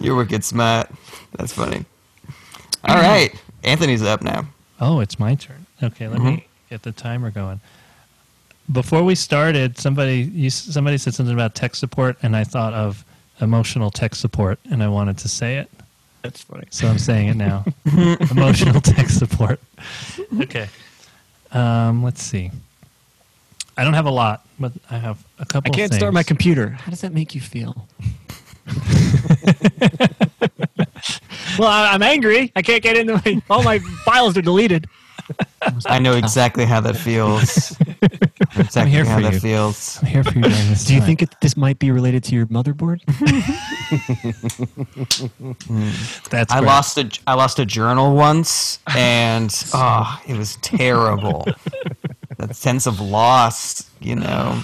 You're 0.00 0.16
wicked 0.16 0.44
smart. 0.44 0.90
That's 1.36 1.52
funny. 1.52 1.84
All 2.84 2.96
right, 2.96 3.30
Anthony's 3.62 4.02
up 4.02 4.22
now. 4.22 4.46
Oh, 4.80 5.00
it's 5.00 5.18
my 5.18 5.36
turn. 5.36 5.66
Okay, 5.82 6.08
let 6.08 6.20
me 6.20 6.30
mm-hmm. 6.30 6.46
get 6.70 6.82
the 6.82 6.92
timer 6.92 7.30
going. 7.30 7.60
Before 8.70 9.02
we 9.02 9.14
started, 9.14 9.76
somebody 9.78 10.30
you, 10.32 10.50
somebody 10.50 10.98
said 10.98 11.14
something 11.14 11.34
about 11.34 11.54
tech 11.54 11.74
support, 11.74 12.16
and 12.22 12.36
I 12.36 12.44
thought 12.44 12.72
of 12.74 13.04
emotional 13.40 13.90
tech 13.90 14.14
support, 14.14 14.58
and 14.70 14.82
I 14.82 14.88
wanted 14.88 15.18
to 15.18 15.28
say 15.28 15.58
it, 15.58 15.70
That's 16.22 16.42
funny. 16.42 16.66
so 16.70 16.86
I'm 16.86 16.98
saying 16.98 17.28
it 17.28 17.36
now. 17.36 17.64
emotional 18.30 18.80
tech 18.80 19.08
support. 19.08 19.60
Okay. 20.40 20.68
Um, 21.50 22.02
let's 22.02 22.22
see. 22.22 22.50
I 23.76 23.84
don't 23.84 23.94
have 23.94 24.06
a 24.06 24.10
lot, 24.10 24.46
but 24.60 24.72
I 24.90 24.98
have 24.98 25.24
a 25.38 25.46
couple. 25.46 25.72
I 25.72 25.76
can't 25.76 25.92
start 25.92 26.14
my 26.14 26.22
computer. 26.22 26.68
How 26.70 26.90
does 26.90 27.00
that 27.00 27.12
make 27.12 27.34
you 27.34 27.40
feel? 27.40 27.88
well, 31.58 31.68
I, 31.68 31.92
I'm 31.92 32.02
angry. 32.02 32.52
I 32.54 32.62
can't 32.62 32.82
get 32.82 32.96
into 32.96 33.14
my. 33.14 33.42
All 33.50 33.62
my 33.62 33.78
files 34.04 34.36
are 34.36 34.42
deleted. 34.42 34.86
I 35.86 35.98
know 35.98 36.14
exactly 36.14 36.64
how 36.64 36.80
that 36.80 36.96
feels. 36.96 37.76
I 38.02 38.08
know 38.56 38.60
exactly 38.60 38.90
here 38.90 39.04
how 39.04 39.16
for 39.16 39.22
that 39.22 39.34
you. 39.34 39.40
feels. 39.40 39.98
I'm 40.00 40.06
here 40.06 40.24
for 40.24 40.34
you 40.34 40.42
during 40.42 40.68
this. 40.68 40.84
Do 40.86 40.94
you 40.94 41.00
time. 41.00 41.06
think 41.06 41.22
it, 41.22 41.34
this 41.40 41.56
might 41.56 41.78
be 41.78 41.90
related 41.90 42.24
to 42.24 42.34
your 42.34 42.46
motherboard? 42.46 43.00
that's 46.30 46.52
I 46.52 46.58
great. 46.58 46.66
lost 46.66 46.98
a 46.98 47.10
I 47.26 47.34
lost 47.34 47.58
a 47.58 47.64
journal 47.66 48.14
once, 48.14 48.78
and 48.94 49.52
oh, 49.74 50.20
it 50.26 50.36
was 50.36 50.56
terrible. 50.56 51.46
that 52.38 52.54
sense 52.56 52.86
of 52.86 53.00
loss, 53.00 53.90
you 54.00 54.16
know. 54.16 54.62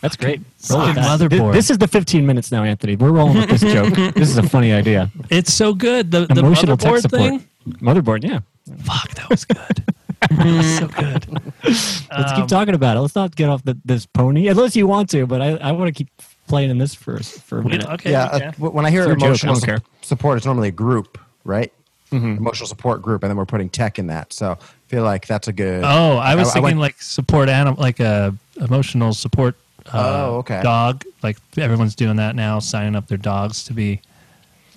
That's 0.00 0.16
great. 0.16 0.42
Fucking 0.58 0.76
Roll 0.76 0.86
with 0.88 0.96
that. 0.96 1.20
motherboard. 1.20 1.52
This 1.54 1.70
is 1.70 1.78
the 1.78 1.88
15 1.88 2.26
minutes 2.26 2.52
now, 2.52 2.62
Anthony. 2.62 2.94
We're 2.94 3.10
rolling 3.10 3.38
with 3.38 3.48
this 3.48 3.62
joke. 3.62 3.94
This 4.14 4.28
is 4.28 4.36
a 4.36 4.42
funny 4.42 4.70
idea. 4.70 5.10
It's 5.30 5.54
so 5.54 5.72
good. 5.72 6.10
The 6.10 6.26
the 6.26 6.40
Emotional 6.40 6.76
tech 6.76 6.92
motherboard 6.92 7.00
support. 7.00 7.20
thing. 7.22 7.48
Motherboard, 7.80 8.22
yeah. 8.22 8.40
Fuck, 8.82 9.10
that 9.14 9.28
was 9.30 9.44
good. 9.44 9.84
that 10.30 10.56
was 10.56 10.78
so 10.78 10.88
good. 10.88 11.42
Let's 11.64 12.08
Um, 12.10 12.36
keep 12.36 12.46
talking 12.48 12.74
about 12.74 12.96
it. 12.96 13.00
Let's 13.00 13.14
not 13.14 13.34
get 13.36 13.48
off 13.48 13.62
the, 13.64 13.76
this 13.84 14.06
pony, 14.06 14.48
unless 14.48 14.74
you 14.76 14.86
want 14.86 15.10
to. 15.10 15.26
But 15.26 15.42
I, 15.42 15.50
I 15.56 15.72
want 15.72 15.88
to 15.88 15.92
keep 15.92 16.08
playing 16.46 16.70
in 16.70 16.78
this 16.78 16.94
for 16.94 17.18
for 17.22 17.58
a 17.58 17.64
minute. 17.64 17.86
okay. 17.88 18.10
yeah, 18.10 18.52
we 18.58 18.66
uh, 18.68 18.70
when 18.70 18.86
I 18.86 18.90
hear 18.90 19.02
It's 19.02 19.08
your 19.08 19.16
joke, 19.16 19.24
I 19.24 19.28
emotional 19.28 19.56
su- 19.56 19.66
care. 19.66 19.78
support, 20.02 20.36
it's 20.38 20.46
normally 20.46 20.68
a 20.68 20.72
group, 20.72 21.18
right? 21.44 21.72
Mhm. 22.12 22.36
Emotional 22.38 22.66
support 22.66 23.02
group, 23.02 23.22
and 23.22 23.30
then 23.30 23.36
we're 23.36 23.44
putting 23.46 23.68
tech 23.68 23.98
in 23.98 24.06
that. 24.06 24.32
So 24.32 24.52
I 24.52 24.56
feel 24.88 25.02
like 25.02 25.26
that's 25.26 25.48
a 25.48 25.52
good. 25.52 25.82
Oh, 25.84 26.16
I 26.16 26.34
was 26.36 26.48
I 26.50 26.52
thinking 26.54 26.62
went- 26.64 26.78
like 26.80 27.02
support 27.02 27.48
animal, 27.48 27.80
like 27.82 28.00
a 28.00 28.34
emotional 28.56 29.12
support. 29.14 29.56
Uh, 29.86 29.98
Oh, 30.28 30.36
okay. 30.38 30.62
Dog, 30.62 31.04
like 31.22 31.36
everyone's 31.58 31.94
doing 31.94 32.16
that 32.16 32.34
now, 32.34 32.58
signing 32.58 32.96
up 32.96 33.06
their 33.08 33.18
dogs 33.18 33.64
to 33.64 33.74
be 33.74 34.00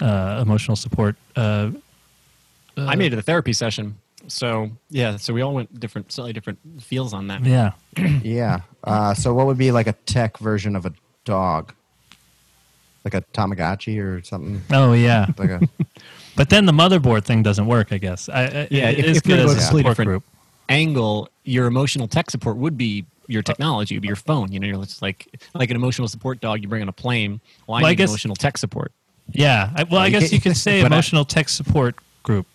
uh, 0.02 0.40
emotional 0.42 0.76
support. 0.76 1.16
Uh, 2.78 2.86
I 2.86 2.96
made 2.96 3.14
it 3.14 3.20
a 3.20 3.22
therapy 3.22 3.54
session. 3.54 3.98
So 4.28 4.70
yeah, 4.90 5.16
so 5.18 5.34
we 5.34 5.42
all 5.42 5.54
went 5.54 5.80
different, 5.80 6.12
slightly 6.12 6.34
different 6.34 6.60
feels 6.82 7.14
on 7.14 7.28
that. 7.28 7.46
yeah, 7.46 7.72
Yeah. 8.24 8.62
Uh, 8.84 9.14
so 9.14 9.34
what 9.34 9.46
would 9.48 9.58
be 9.58 9.72
like 9.72 9.88
a 9.88 9.94
tech 9.94 10.38
version 10.38 10.76
of 10.76 10.86
a 10.86 10.94
dog? 11.26 11.74
like 13.06 13.14
a 13.14 13.22
Tamagotchi 13.34 14.04
or 14.04 14.22
something. 14.22 14.62
Oh 14.70 14.92
yeah, 14.92 15.28
Like 15.38 15.50
a 15.50 15.62
but 16.36 16.50
then 16.50 16.66
the 16.66 16.74
motherboard 16.74 17.24
thing 17.24 17.42
doesn't 17.42 17.66
work. 17.66 17.94
I 17.94 18.00
guess. 18.00 18.28
I, 18.28 18.42
I, 18.44 18.68
Yeah, 18.70 18.90
it 18.90 19.00
if- 19.00 19.06
is 19.06 19.18
if 19.20 19.26
you're 19.28 19.38
good 19.38 19.46
as 19.46 19.52
a 19.54 19.56
to 19.56 19.62
completely 19.62 19.80
support 19.80 19.92
different- 19.92 20.08
group. 20.10 20.24
angle, 20.68 21.30
your 21.46 21.68
emotional 21.68 22.10
tech 22.10 22.30
support 22.30 22.58
would 22.58 22.78
be 22.78 23.06
your 23.28 23.42
technology, 23.44 23.96
would 23.96 24.02
be 24.02 24.08
your 24.08 24.18
phone. 24.18 24.52
You 24.52 24.60
know, 24.60 24.68
you're 24.68 24.84
just 24.84 25.02
like 25.02 25.26
like 25.54 25.70
an 25.70 25.78
emotional 25.78 26.10
support 26.10 26.42
dog. 26.42 26.62
You 26.62 26.68
bring 26.68 26.82
on 26.82 26.90
a 26.90 26.94
plane. 26.94 27.40
Well, 27.66 27.78
I 27.78 27.82
Well, 27.82 27.92
I 27.92 27.94
guess- 27.94 28.10
emotional 28.10 28.36
tech 28.36 28.58
support. 28.58 28.92
Yeah. 29.32 29.72
I, 29.76 29.84
well, 29.84 30.02
I 30.02 30.10
guess 30.10 30.34
you 30.34 30.42
could 30.42 30.58
say 30.68 30.82
but 30.82 30.92
I- 30.92 30.96
emotional 30.96 31.24
tech 31.24 31.48
support 31.48 31.96
group. 32.28 32.46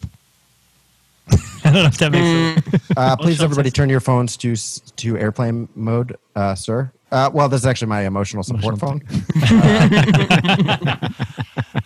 I 1.64 1.64
don't 1.64 1.74
know 1.74 1.86
if 1.86 1.96
that 1.98 2.12
makes 2.12 2.70
sense. 2.74 2.90
Uh, 2.94 3.16
please, 3.20 3.42
everybody, 3.42 3.70
turn 3.70 3.88
your 3.88 4.00
phones 4.00 4.36
to 4.38 4.54
to 4.96 5.16
airplane 5.16 5.68
mode, 5.74 6.16
uh, 6.36 6.54
sir. 6.54 6.92
Uh, 7.10 7.30
well, 7.32 7.48
this 7.48 7.62
is 7.62 7.66
actually 7.66 7.88
my 7.88 8.02
emotional 8.02 8.42
support 8.42 8.80
Emotional 8.80 9.00
phone. 9.00 9.02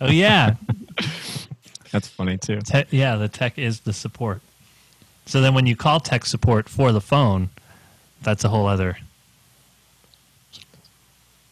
Oh 0.01 0.11
yeah, 0.11 0.57
That's 1.91 2.09
funny 2.09 2.37
too. 2.37 2.61
Te- 2.61 2.85
yeah. 2.91 3.17
The 3.17 3.29
tech 3.29 3.59
is 3.59 3.81
the 3.81 3.93
support. 3.93 4.41
So 5.27 5.41
then, 5.41 5.55
when 5.55 5.67
you 5.67 5.77
call 5.77 6.01
tech 6.01 6.27
support 6.27 6.69
for 6.69 6.93
the 6.93 7.01
phone, 7.01 7.51
that's 8.23 8.45
a 8.45 8.49
whole 8.49 8.67
other. 8.67 8.99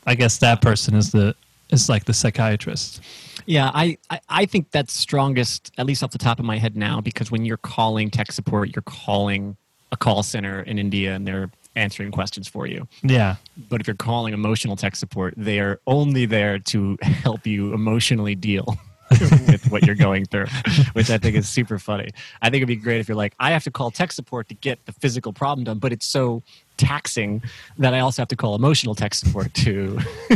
I 0.07 0.15
guess 0.15 0.39
that 0.39 0.61
person 0.61 0.95
is 0.95 1.13
the 1.13 1.35
is 1.83 1.89
like 1.89 2.05
the 2.05 2.15
psychiatrist. 2.15 3.03
Yeah, 3.47 3.71
I, 3.75 3.99
I, 4.11 4.21
I 4.29 4.47
think 4.47 4.71
that's 4.71 4.93
strongest, 4.93 5.73
at 5.77 5.87
least 5.87 6.03
off 6.03 6.13
the 6.13 6.19
top 6.19 6.39
of 6.39 6.45
my 6.45 6.59
head 6.59 6.77
now, 6.77 7.01
because 7.01 7.31
when 7.31 7.45
you're 7.45 7.59
calling 7.59 8.11
tech 8.11 8.33
support, 8.33 8.75
you're 8.75 8.83
calling 8.83 9.57
a 9.93 9.97
call 9.97 10.23
center 10.23 10.61
in 10.61 10.79
India 10.79 11.15
and 11.15 11.27
they're 11.27 11.51
answering 11.77 12.11
questions 12.11 12.49
for 12.49 12.67
you. 12.67 12.87
Yeah. 13.03 13.37
But 13.69 13.81
if 13.81 13.87
you're 13.87 13.97
calling 13.97 14.33
emotional 14.33 14.77
tech 14.77 14.97
support, 14.97 15.35
they 15.37 15.61
are 15.61 15.81
only 15.87 16.25
there 16.25 16.59
to 16.59 16.97
help 17.03 17.47
you 17.47 17.75
emotionally 17.75 18.35
deal 18.35 18.79
with 19.49 19.71
what 19.71 19.87
you're 19.87 19.95
going 19.97 20.25
through, 20.27 20.47
which 20.95 21.11
I 21.11 21.19
think 21.19 21.37
is 21.37 21.49
super 21.49 21.79
funny. 21.79 22.11
I 22.43 22.47
think 22.51 22.57
it'd 22.57 22.69
be 22.69 22.77
great 22.77 23.01
if 23.01 23.09
you're 23.09 23.17
like, 23.17 23.35
I 23.41 23.51
have 23.51 23.65
to 23.65 23.71
call 23.71 23.91
tech 23.91 24.13
support 24.13 24.49
to 24.49 24.55
get 24.55 24.85
the 24.87 24.93
physical 24.93 25.33
problem 25.33 25.65
done, 25.65 25.79
but 25.79 25.93
it's 25.93 26.07
so 26.07 26.43
taxing 26.77 27.41
that 27.79 27.95
I 27.95 28.01
also 28.01 28.21
have 28.23 28.29
to 28.29 28.37
call 28.37 28.55
emotional 28.57 28.95
tech 28.97 29.15
support 29.15 29.55
to. 29.55 29.97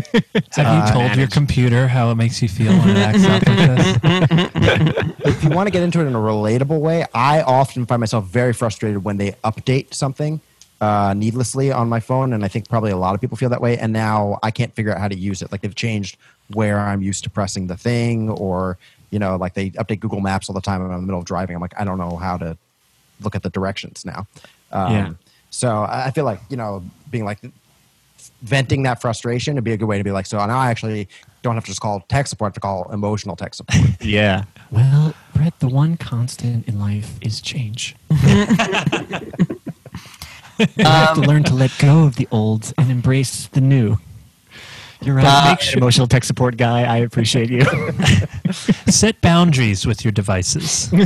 Have 0.53 0.59
Uh, 0.59 0.85
you 0.87 0.93
told 0.93 1.16
your 1.16 1.26
computer 1.26 1.89
how 1.89 2.11
it 2.12 2.14
makes 2.14 2.41
you 2.41 2.49
feel 2.49 2.70
when 2.79 2.91
it 2.91 2.97
acts 2.99 3.24
up 3.24 3.47
like 3.47 3.59
this? 3.59 5.14
if 5.24 5.43
you 5.45 5.51
want 5.51 5.66
to 5.66 5.70
get 5.72 5.83
into 5.83 6.01
it 6.01 6.07
in 6.07 6.14
a 6.14 6.18
relatable 6.18 6.81
way, 6.81 7.05
I 7.14 7.43
often 7.43 7.87
find 7.87 8.01
myself 8.01 8.26
very 8.26 8.53
frustrated 8.53 9.03
when 9.05 9.16
they 9.16 9.33
update 9.45 9.95
something 9.95 10.41
uh, 10.81 11.12
needlessly 11.16 11.72
on 11.72 11.89
my 11.89 11.99
phone, 11.99 12.33
and 12.33 12.45
I 12.45 12.49
think 12.49 12.68
probably 12.68 12.93
a 12.93 12.97
lot 12.97 13.16
of 13.16 13.20
people 13.20 13.37
feel 13.37 13.49
that 13.51 13.61
way. 13.61 13.76
And 13.76 13.93
now 13.93 14.39
I 14.43 14.53
can't 14.53 14.72
figure 14.74 14.93
out 14.93 15.01
how 15.01 15.09
to 15.09 15.18
use 15.18 15.43
it. 15.43 15.51
Like 15.51 15.61
they've 15.62 15.74
changed 15.74 16.16
where 16.55 16.79
I'm 16.79 17.03
used 17.03 17.25
to 17.25 17.31
pressing 17.31 17.67
the 17.67 17.77
thing, 17.77 18.31
or 18.31 18.79
you 19.11 19.19
know, 19.19 19.37
like 19.37 19.55
they 19.55 19.71
update 19.71 20.01
Google 20.01 20.21
Maps 20.21 20.49
all 20.49 20.55
the 20.55 20.61
time. 20.61 20.83
when 20.83 20.91
I'm 20.91 20.97
in 20.97 21.01
the 21.03 21.07
middle 21.07 21.21
of 21.21 21.27
driving. 21.27 21.57
I'm 21.57 21.63
like, 21.63 21.79
I 21.79 21.85
don't 21.85 21.99
know 21.99 22.17
how 22.17 22.37
to 22.39 22.57
look 23.21 23.35
at 23.35 23.43
the 23.43 23.51
directions 23.51 24.05
now. 24.05 24.27
Um, 24.73 24.93
Yeah. 24.93 25.13
So 25.51 25.83
I 25.83 26.07
I 26.07 26.11
feel 26.11 26.25
like 26.25 26.41
you 26.51 26.57
know, 26.57 26.83
being 27.11 27.25
like 27.25 27.41
venting 28.43 28.83
that 28.85 29.01
frustration 29.01 29.55
would 29.55 29.65
be 29.65 29.73
a 29.73 29.77
good 29.77 29.87
way 29.87 29.99
to 29.99 30.05
be 30.05 30.11
like, 30.13 30.27
so 30.27 30.39
now 30.39 30.59
I 30.59 30.71
actually 30.71 31.09
don't 31.43 31.55
have 31.55 31.65
to 31.65 31.71
just 31.71 31.81
call 31.81 32.01
tech 32.09 32.27
support, 32.27 32.49
I 32.49 32.51
have 32.51 32.55
to 32.55 32.61
call 32.61 32.93
emotional 32.93 33.37
tech 33.37 33.55
support. 33.55 33.81
yeah. 34.01 34.45
Well, 34.71 35.15
Brett, 35.35 35.59
the 35.61 35.69
one 35.69 35.97
constant 35.97 36.69
in 36.69 36.79
life 36.79 37.17
is 37.21 37.41
change. 37.41 37.97
you 38.13 38.19
have 40.79 41.15
to 41.15 41.21
learn 41.21 41.45
to 41.45 41.55
let 41.55 41.73
go 41.79 42.05
of 42.05 42.17
the 42.17 42.29
old 42.31 42.73
and 42.77 42.91
embrace 42.91 43.47
the 43.49 43.61
new. 43.61 43.99
You're 45.01 45.15
right. 45.17 45.25
Uh, 45.25 45.51
Make 45.51 45.61
sure- 45.61 45.79
emotional 45.79 46.07
tech 46.09 46.25
support 46.25 46.57
guy. 46.57 46.83
I 46.83 46.99
appreciate 46.99 47.51
you. 47.51 47.65
Set 48.89 49.21
boundaries 49.21 49.87
with 49.87 50.05
your 50.05 50.13
devices. 50.13 50.91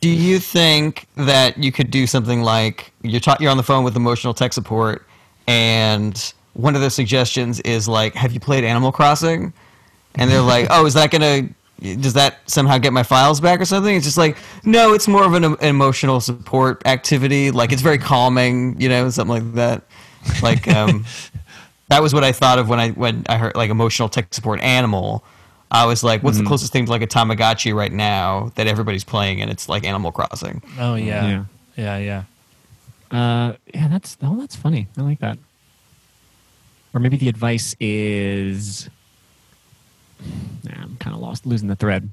Do 0.00 0.08
you 0.10 0.38
think 0.38 1.06
that 1.16 1.56
you 1.56 1.72
could 1.72 1.90
do 1.90 2.06
something 2.06 2.42
like 2.42 2.92
you're 3.02 3.20
ta- 3.20 3.38
you're 3.40 3.50
on 3.50 3.56
the 3.56 3.62
phone 3.62 3.84
with 3.84 3.96
emotional 3.96 4.34
tech 4.34 4.52
support, 4.52 5.06
and 5.46 6.34
one 6.52 6.74
of 6.74 6.82
the 6.82 6.90
suggestions 6.90 7.58
is 7.60 7.88
like, 7.88 8.14
"Have 8.14 8.32
you 8.32 8.40
played 8.40 8.64
Animal 8.64 8.92
Crossing?" 8.92 9.52
And 10.16 10.30
they're 10.30 10.42
like, 10.42 10.66
"Oh, 10.68 10.84
is 10.84 10.92
that 10.94 11.10
gonna 11.10 11.48
does 11.80 12.12
that 12.12 12.38
somehow 12.46 12.76
get 12.76 12.92
my 12.92 13.02
files 13.02 13.40
back 13.40 13.60
or 13.60 13.64
something?" 13.64 13.96
It's 13.96 14.04
just 14.04 14.18
like, 14.18 14.36
no, 14.62 14.92
it's 14.92 15.08
more 15.08 15.24
of 15.24 15.32
an, 15.32 15.42
em- 15.44 15.56
emotional 15.62 16.20
support 16.20 16.82
activity. 16.86 17.50
Like 17.50 17.72
it's 17.72 17.82
very 17.82 17.98
calming, 17.98 18.78
you 18.78 18.90
know, 18.90 19.08
something 19.08 19.42
like 19.42 19.54
that. 19.54 19.84
Like 20.42 20.68
um, 20.68 21.04
that 21.88 22.02
was 22.02 22.14
what 22.14 22.24
I 22.24 22.32
thought 22.32 22.58
of 22.58 22.68
when 22.68 22.80
I 22.80 22.90
when 22.90 23.24
I 23.28 23.36
heard 23.36 23.54
like 23.56 23.70
emotional 23.70 24.08
tech 24.08 24.32
support 24.32 24.60
animal. 24.60 25.24
I 25.70 25.86
was 25.86 26.04
like, 26.04 26.22
what's 26.22 26.38
the 26.38 26.44
closest 26.44 26.72
thing 26.72 26.84
to 26.84 26.90
like 26.90 27.02
a 27.02 27.06
Tamagotchi 27.06 27.74
right 27.74 27.90
now 27.90 28.52
that 28.54 28.68
everybody's 28.68 29.02
playing 29.02 29.40
and 29.40 29.50
it's 29.50 29.68
like 29.68 29.84
Animal 29.84 30.12
Crossing? 30.12 30.62
Oh 30.78 30.94
yeah. 30.94 31.26
Yeah. 31.26 31.44
Yeah, 31.76 31.98
yeah. 31.98 32.22
Uh, 33.10 33.54
yeah, 33.72 33.88
that's 33.88 34.16
oh, 34.22 34.36
that's 34.40 34.56
funny. 34.56 34.88
I 34.96 35.02
like 35.02 35.20
that. 35.20 35.38
Or 36.92 37.00
maybe 37.00 37.16
the 37.16 37.28
advice 37.28 37.74
is, 37.80 38.88
nah, 40.64 40.80
I'm 40.80 40.96
kind 40.98 41.14
of 41.14 41.20
lost, 41.20 41.44
losing 41.44 41.66
the 41.68 41.74
thread. 41.74 42.08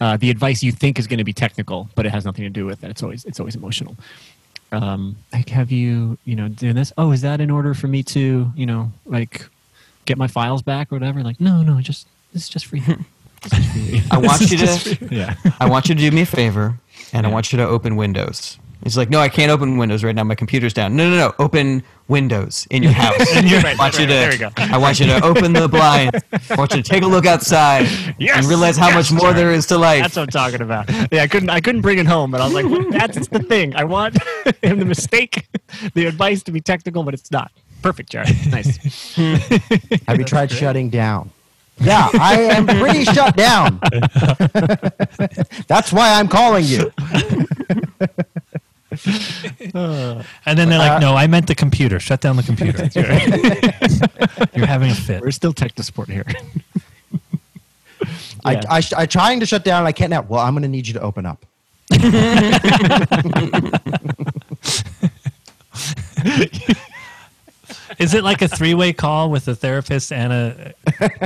Uh, 0.00 0.16
the 0.16 0.30
advice 0.30 0.62
you 0.62 0.72
think 0.72 0.98
is 0.98 1.06
going 1.06 1.18
to 1.18 1.24
be 1.24 1.34
technical, 1.34 1.90
but 1.94 2.06
it 2.06 2.10
has 2.10 2.24
nothing 2.24 2.44
to 2.44 2.50
do 2.50 2.64
with 2.64 2.82
it. 2.82 2.90
It's 2.90 3.02
always 3.02 3.24
it's 3.24 3.38
always 3.38 3.54
emotional. 3.56 3.96
Um, 4.74 5.16
like, 5.32 5.48
have 5.50 5.70
you 5.72 6.18
you 6.24 6.34
know 6.36 6.48
doing 6.48 6.74
this? 6.74 6.92
Oh, 6.98 7.12
is 7.12 7.20
that 7.22 7.40
in 7.40 7.50
order 7.50 7.74
for 7.74 7.86
me 7.88 8.02
to 8.04 8.50
you 8.54 8.66
know 8.66 8.92
like 9.06 9.46
get 10.04 10.18
my 10.18 10.26
files 10.26 10.62
back 10.62 10.92
or 10.92 10.96
whatever? 10.96 11.22
Like, 11.22 11.40
no, 11.40 11.62
no, 11.62 11.80
just 11.80 12.06
this 12.32 12.42
is 12.44 12.48
just 12.48 12.66
for 12.66 12.76
you. 12.76 12.98
This 13.44 13.52
is 13.58 13.72
for 13.72 13.78
you. 13.78 14.02
I 14.10 14.16
want 14.16 14.40
you 14.50 14.56
to- 14.56 14.98
you. 15.02 15.08
yeah. 15.18 15.34
I 15.60 15.68
want 15.68 15.90
you 15.90 15.94
to 15.94 16.00
do 16.00 16.10
me 16.10 16.22
a 16.22 16.26
favor 16.26 16.78
and 17.12 17.26
I 17.26 17.30
want 17.30 17.52
you 17.52 17.58
to 17.58 17.66
open 17.66 17.94
Windows. 17.96 18.58
He's 18.84 18.96
like, 18.98 19.08
no, 19.10 19.18
I 19.18 19.30
can't 19.30 19.50
open 19.50 19.78
Windows 19.78 20.04
right 20.04 20.14
now. 20.14 20.22
My 20.24 20.34
computer's 20.34 20.74
down. 20.74 20.94
No, 20.94 21.08
no, 21.08 21.16
no. 21.16 21.34
Open 21.38 21.82
Windows 22.06 22.66
in 22.70 22.82
your 22.82 22.92
house. 22.92 23.14
I 23.34 23.74
want 23.78 23.98
you 23.98 24.06
to. 24.06 24.12
There 24.12 24.32
you 24.32 24.38
go. 24.38 24.50
I 24.58 24.76
want 24.76 25.00
you 25.00 25.06
to 25.06 25.24
open 25.24 25.54
the 25.54 25.66
blinds. 25.68 26.20
I 26.50 26.54
want 26.54 26.74
you 26.74 26.82
to 26.82 26.88
take 26.88 27.02
a 27.02 27.06
look 27.06 27.24
outside 27.24 27.88
Yes, 28.18 28.36
and 28.38 28.46
realize 28.46 28.76
how 28.76 28.88
yes, 28.88 29.10
much 29.10 29.12
more 29.12 29.30
Jared. 29.32 29.36
there 29.38 29.52
is 29.52 29.66
to 29.68 29.78
life. 29.78 30.02
That's 30.02 30.16
what 30.16 30.22
I'm 30.24 30.28
talking 30.28 30.60
about. 30.60 30.90
Yeah, 31.10 31.22
I 31.22 31.26
couldn't 31.26 31.48
I 31.48 31.62
couldn't 31.62 31.80
bring 31.80 31.98
it 31.98 32.06
home, 32.06 32.30
but 32.30 32.42
I 32.42 32.44
was 32.44 32.52
like, 32.52 32.66
well, 32.66 32.84
that's 32.90 33.26
the 33.28 33.38
thing. 33.38 33.74
I 33.74 33.84
want 33.84 34.18
him 34.62 34.78
to 34.78 34.84
mistake 34.84 35.48
the 35.94 36.04
advice 36.04 36.42
to 36.42 36.52
be 36.52 36.60
technical, 36.60 37.02
but 37.04 37.14
it's 37.14 37.30
not. 37.30 37.50
Perfect, 37.80 38.10
Jared. 38.10 38.28
Nice. 38.50 39.14
Have 40.06 40.18
you 40.18 40.24
tried 40.24 40.50
shutting 40.50 40.90
down? 40.90 41.30
Yeah, 41.80 42.08
I 42.20 42.40
am 42.52 42.66
pretty 42.66 43.04
shut 43.04 43.34
down. 43.36 43.80
That's 45.68 45.90
why 45.92 46.12
I'm 46.20 46.28
calling 46.28 46.64
you. 46.66 46.92
And 50.46 50.58
then 50.58 50.68
they're 50.68 50.80
Uh, 50.80 50.88
like, 50.88 51.00
"No, 51.00 51.14
I 51.16 51.26
meant 51.26 51.46
the 51.46 51.54
computer. 51.54 51.98
Shut 52.00 52.20
down 52.20 52.36
the 52.36 52.42
computer." 52.42 52.84
You're 54.56 54.66
having 54.66 54.90
a 54.90 54.94
fit. 54.94 55.22
We're 55.22 55.30
still 55.30 55.52
tech 55.52 55.74
to 55.76 55.82
support 55.82 56.08
here. 56.08 56.24
I, 58.44 58.52
Yeah. 58.52 58.62
I, 58.68 58.82
I'm 58.98 59.06
trying 59.08 59.40
to 59.40 59.46
shut 59.46 59.64
down. 59.64 59.86
I 59.86 59.92
can't 59.92 60.10
now. 60.10 60.22
Well, 60.22 60.40
I'm 60.40 60.52
going 60.54 60.62
to 60.62 60.68
need 60.68 60.86
you 60.86 60.94
to 60.94 61.00
open 61.00 61.24
up. 61.26 61.44
Is 67.98 68.14
it 68.14 68.24
like 68.24 68.42
a 68.42 68.48
three-way 68.48 68.92
call 68.92 69.30
with 69.30 69.46
a 69.48 69.54
therapist 69.54 70.12
and 70.12 70.32
a 70.32 70.74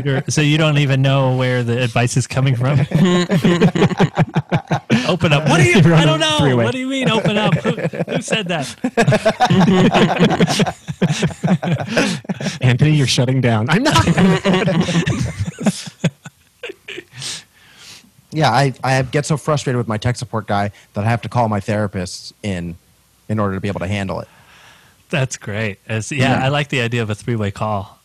you're- 0.05 0.23
so 0.29 0.41
you 0.41 0.59
don't 0.59 0.79
even 0.79 1.03
know 1.03 1.37
where 1.37 1.63
the 1.63 1.83
advice 1.83 2.17
is 2.17 2.27
coming 2.27 2.55
from? 2.57 2.79
open 5.09 5.33
up. 5.33 5.49
What 5.49 5.59
do 5.61 5.65
you? 5.65 5.81
You're 5.81 5.95
on 5.95 6.01
I 6.01 6.03
a 6.03 6.07
don't 6.07 6.21
know. 6.21 6.39
three-way. 6.39 6.65
What 6.65 6.73
do 6.73 6.79
you 6.79 6.87
mean 6.89 7.09
open 7.11 7.37
up? 7.39 7.55
Who, 7.55 7.71
who 8.13 8.23
said 8.23 8.49
that? 8.49 8.69
Anthony, 12.61 12.93
you're 12.93 13.07
shutting 13.07 13.41
down. 13.41 13.69
I'm 13.71 13.83
not. 13.83 14.07
Yeah, 18.31 18.51
I, 18.51 18.75
I 18.85 19.01
get 19.03 19.25
so 19.25 19.39
frustrated 19.39 19.79
with 19.79 19.89
my 19.89 19.97
tech 19.97 20.17
support 20.17 20.47
guy 20.47 20.71
that 20.93 21.03
I 21.03 21.09
have 21.09 21.23
to 21.23 21.31
call 21.31 21.49
my 21.49 21.61
therapist 21.61 22.35
in 22.43 22.77
in 23.27 23.39
order 23.41 23.55
to 23.55 23.61
be 23.61 23.69
able 23.69 23.81
to 23.81 23.87
handle 23.87 24.21
it. 24.21 24.29
That's 25.11 25.37
great. 25.37 25.79
As, 25.89 26.13
yeah, 26.13 26.45
I 26.45 26.49
like 26.49 26.69
the 26.69 26.81
idea 26.81 27.03
of 27.03 27.11
a 27.11 27.15
three-way 27.15 27.51
call. 27.51 27.99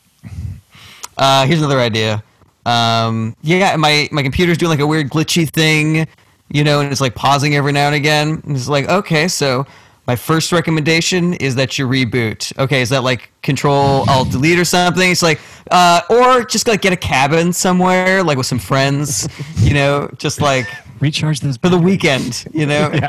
Uh, 1.18 1.46
here's 1.46 1.60
another 1.60 1.80
idea. 1.80 2.24
Um, 2.66 3.36
yeah, 3.42 3.76
my 3.76 4.08
my 4.12 4.24
computer's 4.24 4.58
doing 4.58 4.70
like 4.70 4.80
a 4.80 4.88
weird 4.88 5.10
glitchy 5.10 5.50
thing, 5.50 6.08
you 6.50 6.64
know, 6.64 6.80
and 6.80 6.92
it's 6.92 7.02
like 7.02 7.14
pausing 7.14 7.56
every 7.56 7.74
now 7.74 7.88
and 7.88 7.96
again. 7.96 8.42
And 8.46 8.56
it's 8.56 8.70
like, 8.70 8.88
okay, 8.88 9.28
so 9.28 9.68
my 10.08 10.16
first 10.16 10.52
recommendation 10.52 11.34
is 11.36 11.56
that 11.56 11.78
you 11.78 11.88
reboot. 11.88 12.58
Okay, 12.58 12.82
is 12.82 12.90
that 12.90 13.04
like 13.04 13.32
Control 13.42 14.10
Alt 14.10 14.32
Delete 14.32 14.60
or 14.60 14.66
something? 14.66 15.12
It's 15.12 15.22
like, 15.22 15.42
uh, 15.72 16.02
or 16.10 16.46
just 16.46 16.68
like 16.68 16.82
get 16.82 16.94
a 16.94 16.98
cabin 16.98 17.52
somewhere, 17.52 18.24
like 18.24 18.38
with 18.38 18.48
some 18.48 18.60
friends, 18.60 19.28
you 19.58 19.74
know, 19.74 20.10
just 20.18 20.40
like 20.40 20.68
Recharge 21.00 21.42
those 21.42 21.58
for 21.58 21.68
the 21.68 21.78
weekend, 21.78 22.46
you 22.54 22.66
know. 22.66 22.90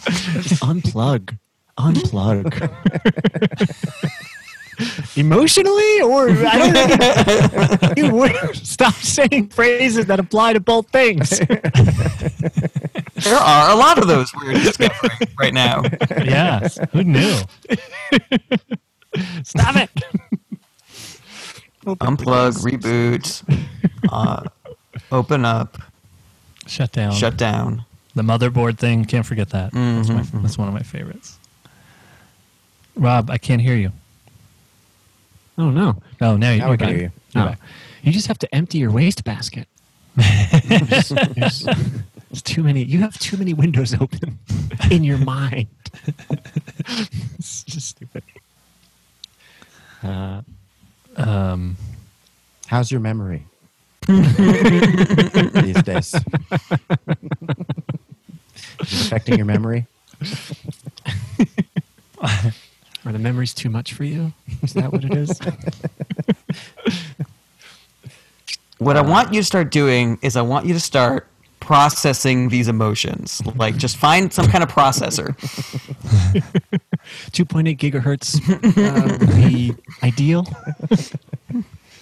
Just 0.40 0.62
unplug. 0.62 1.38
Unplug. 1.80 2.70
Emotionally, 5.16 6.00
or 6.00 6.30
I 6.30 6.58
don't 6.58 6.72
think 6.72 7.96
you 7.98 8.10
would 8.14 8.56
stop 8.56 8.94
saying 8.94 9.48
phrases 9.48 10.06
that 10.06 10.18
apply 10.18 10.54
to 10.54 10.60
both 10.60 10.88
things. 10.90 11.40
There 13.22 13.36
are 13.36 13.70
a 13.70 13.74
lot 13.76 13.98
of 13.98 14.08
those 14.08 14.32
we're 14.34 14.54
discovering 14.54 15.12
right 15.38 15.52
now. 15.52 15.82
Yeah. 16.24 16.66
Who 16.92 17.04
knew? 17.04 17.36
Stop 19.44 19.76
it. 19.76 19.90
Unplug, 21.84 22.54
reboot, 22.64 23.42
uh, 24.10 24.44
open 25.12 25.44
up, 25.44 25.76
Shut 26.66 26.92
down. 26.92 27.12
shut 27.12 27.36
down. 27.36 27.84
The 28.14 28.22
motherboard 28.22 28.78
thing. 28.78 29.04
Can't 29.04 29.26
forget 29.26 29.50
that. 29.50 29.72
That's, 29.72 30.08
my, 30.08 30.22
that's 30.40 30.56
one 30.56 30.68
of 30.68 30.72
my 30.72 30.82
favorites. 30.82 31.38
Rob, 32.96 33.30
I 33.30 33.38
can't 33.38 33.62
hear 33.62 33.74
you. 33.76 33.92
Oh 35.58 35.70
no. 35.70 36.02
Oh, 36.20 36.36
now, 36.36 36.50
you- 36.52 36.58
Now 36.58 36.64
you're 36.66 36.70
we 36.72 36.76
can 36.78 36.86
back. 36.86 36.94
hear 36.96 37.02
you. 37.04 37.12
You're 37.34 37.44
Oh. 37.44 37.48
back. 37.48 37.58
You 38.02 38.12
just 38.12 38.26
have 38.28 38.38
to 38.38 38.54
empty 38.54 38.78
your 38.78 38.90
wastebasket. 38.90 39.68
there's, 40.16 41.08
there's, 41.36 41.62
there's 41.64 42.42
too 42.42 42.62
many. 42.62 42.82
You 42.84 43.00
have 43.00 43.18
too 43.18 43.36
many 43.36 43.52
windows 43.54 43.94
open 43.94 44.38
in 44.90 45.04
your 45.04 45.18
mind. 45.18 45.68
it's 47.38 47.62
just 47.64 47.88
stupid. 47.88 48.22
Uh, 50.02 50.42
Um, 51.16 51.76
How's 52.68 52.90
your 52.90 53.00
memory 53.00 53.44
these 54.06 55.82
days? 55.82 56.14
Is 56.14 56.22
it 58.78 58.92
affecting 59.06 59.36
your 59.36 59.44
memory? 59.46 59.86
Are 63.04 63.12
the 63.12 63.18
memories 63.18 63.54
too 63.54 63.70
much 63.70 63.92
for 63.94 64.04
you? 64.04 64.32
Is 64.62 64.74
that 64.74 64.92
what 64.92 65.04
it 65.04 65.14
is? 65.14 65.38
What 68.78 68.96
I 68.96 69.02
want 69.02 69.34
you 69.34 69.40
to 69.40 69.44
start 69.44 69.70
doing 69.70 70.18
is 70.22 70.36
I 70.36 70.40
want 70.42 70.64
you 70.64 70.72
to 70.72 70.80
start 70.80 71.26
processing 71.60 72.48
these 72.48 72.66
emotions. 72.66 73.42
Like 73.54 73.76
just 73.76 73.98
find 73.98 74.32
some 74.32 74.46
kind 74.46 74.64
of 74.64 74.70
processor. 74.70 75.36
2.8 77.30 77.76
gigahertz 77.76 78.40
uh, 78.78 79.18
would 79.18 79.36
be 79.36 79.74
ideal. 80.02 80.46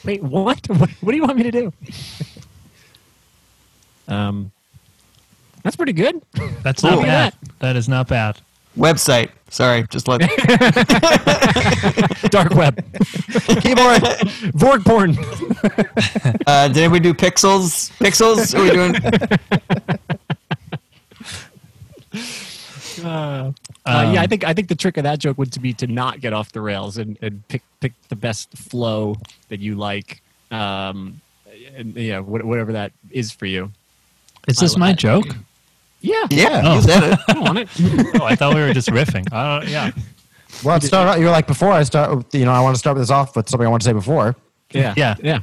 Wait, 0.05 0.22
what? 0.22 0.68
what? 0.68 0.88
What 1.01 1.11
do 1.11 1.16
you 1.16 1.24
want 1.24 1.36
me 1.38 1.42
to 1.42 1.51
do? 1.51 1.72
Um, 4.07 4.53
that's 5.64 5.74
pretty 5.74 5.92
good. 5.94 6.22
that's 6.62 6.84
not 6.84 6.94
Look 6.99 7.07
bad. 7.07 7.34
at 7.34 7.59
That 7.59 7.74
is 7.74 7.88
not 7.88 8.07
bad. 8.07 8.40
Website. 8.79 9.31
Sorry, 9.51 9.85
just 9.91 10.07
let 10.09 10.20
Dark 12.31 12.51
web, 12.55 12.76
Keyboard. 13.62 14.03
Vorg 14.55 14.85
porn. 14.85 15.16
uh 16.47 16.68
did 16.68 16.91
we 16.93 17.01
do 17.01 17.12
pixels? 17.14 17.91
Pixels? 17.99 18.55
Are 18.55 18.62
we 18.62 18.70
doing 18.70 18.95
Uh, 23.05 23.53
Um, 23.87 24.12
yeah, 24.14 24.20
I 24.22 24.26
think 24.26 24.45
I 24.45 24.53
think 24.53 24.68
the 24.68 24.74
trick 24.74 24.97
of 24.99 25.05
that 25.05 25.18
joke 25.18 25.39
would 25.39 25.53
to 25.53 25.61
be 25.61 25.72
to 25.74 25.87
not 25.87 26.20
get 26.20 26.33
off 26.35 26.53
the 26.53 26.61
rails 26.61 26.99
and, 26.99 27.16
and 27.22 27.47
pick 27.49 27.62
pick 27.81 27.93
the 28.09 28.16
best 28.16 28.51
flow 28.57 29.16
that 29.49 29.61
you 29.61 29.76
like. 29.76 30.20
Um, 30.51 31.20
and 31.74 31.95
yeah, 31.95 32.18
whatever 32.20 32.72
that 32.72 32.93
is 33.11 33.31
for 33.33 33.47
you. 33.47 33.70
Is 34.47 34.59
this 34.59 34.76
I- 34.76 34.79
my 34.79 34.89
I- 34.91 34.93
joke? 34.95 35.26
Yeah, 36.01 36.26
Yeah, 36.30 36.62
Oh. 36.64 36.74
you 36.76 36.82
said 36.82 37.12
it. 37.12 37.18
I 37.28 37.38
want 37.40 37.59
it. 37.59 37.68
oh, 38.20 38.24
I 38.24 38.34
thought 38.36 38.55
we 38.55 38.61
were 38.61 38.72
just 38.72 38.88
riffing. 38.88 39.26
Uh, 39.32 39.64
yeah. 39.66 39.90
Well, 40.64 40.76
it 40.76 40.82
started 40.82 41.11
out, 41.11 41.18
you 41.18 41.24
were 41.26 41.30
like 41.30 41.46
before 41.46 41.72
I 41.72 41.82
start. 41.82 42.32
You 42.34 42.44
know, 42.44 42.53
I 42.53 42.61
want 42.61 42.74
to 42.74 42.78
start 42.78 42.96
this 42.96 43.11
off 43.11 43.34
with 43.36 43.49
something 43.49 43.66
I 43.66 43.70
want 43.70 43.82
to 43.82 43.86
say 43.88 43.92
before. 43.92 44.34
Yeah, 44.72 44.94
Yeah. 44.96 45.16
yeah. 45.22 45.40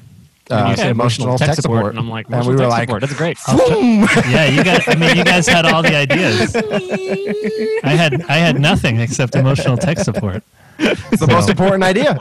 Uh, 0.51 0.55
And 0.55 0.69
you 0.69 0.75
said 0.75 0.91
emotional 0.91 1.37
tech 1.37 1.55
support. 1.55 1.89
and 1.91 1.99
I'm 1.99 2.09
like, 2.09 2.27
And 2.29 2.45
we 2.47 2.55
were 2.55 2.67
like, 2.67 2.87
support. 2.89 3.01
that's 3.01 3.15
great. 3.15 3.37
Yeah, 3.47 4.45
you 4.45 4.63
guys. 4.63 4.83
I 4.87 4.95
mean, 4.95 5.17
you 5.17 5.23
guys 5.23 5.47
had 5.47 5.65
all 5.65 5.81
the 5.81 5.95
ideas. 5.95 6.55
I 7.83 7.89
had 7.95 8.21
I 8.29 8.37
had 8.37 8.59
nothing 8.59 8.99
except 8.99 9.35
emotional 9.35 9.75
tech 9.77 9.97
support. 9.99 10.43
It's 10.77 11.19
the 11.21 11.27
most 11.27 11.49
important 11.49 11.83
idea. 11.83 12.19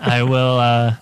I 0.00 0.22
will. 0.22 0.58
Uh, 0.58 0.94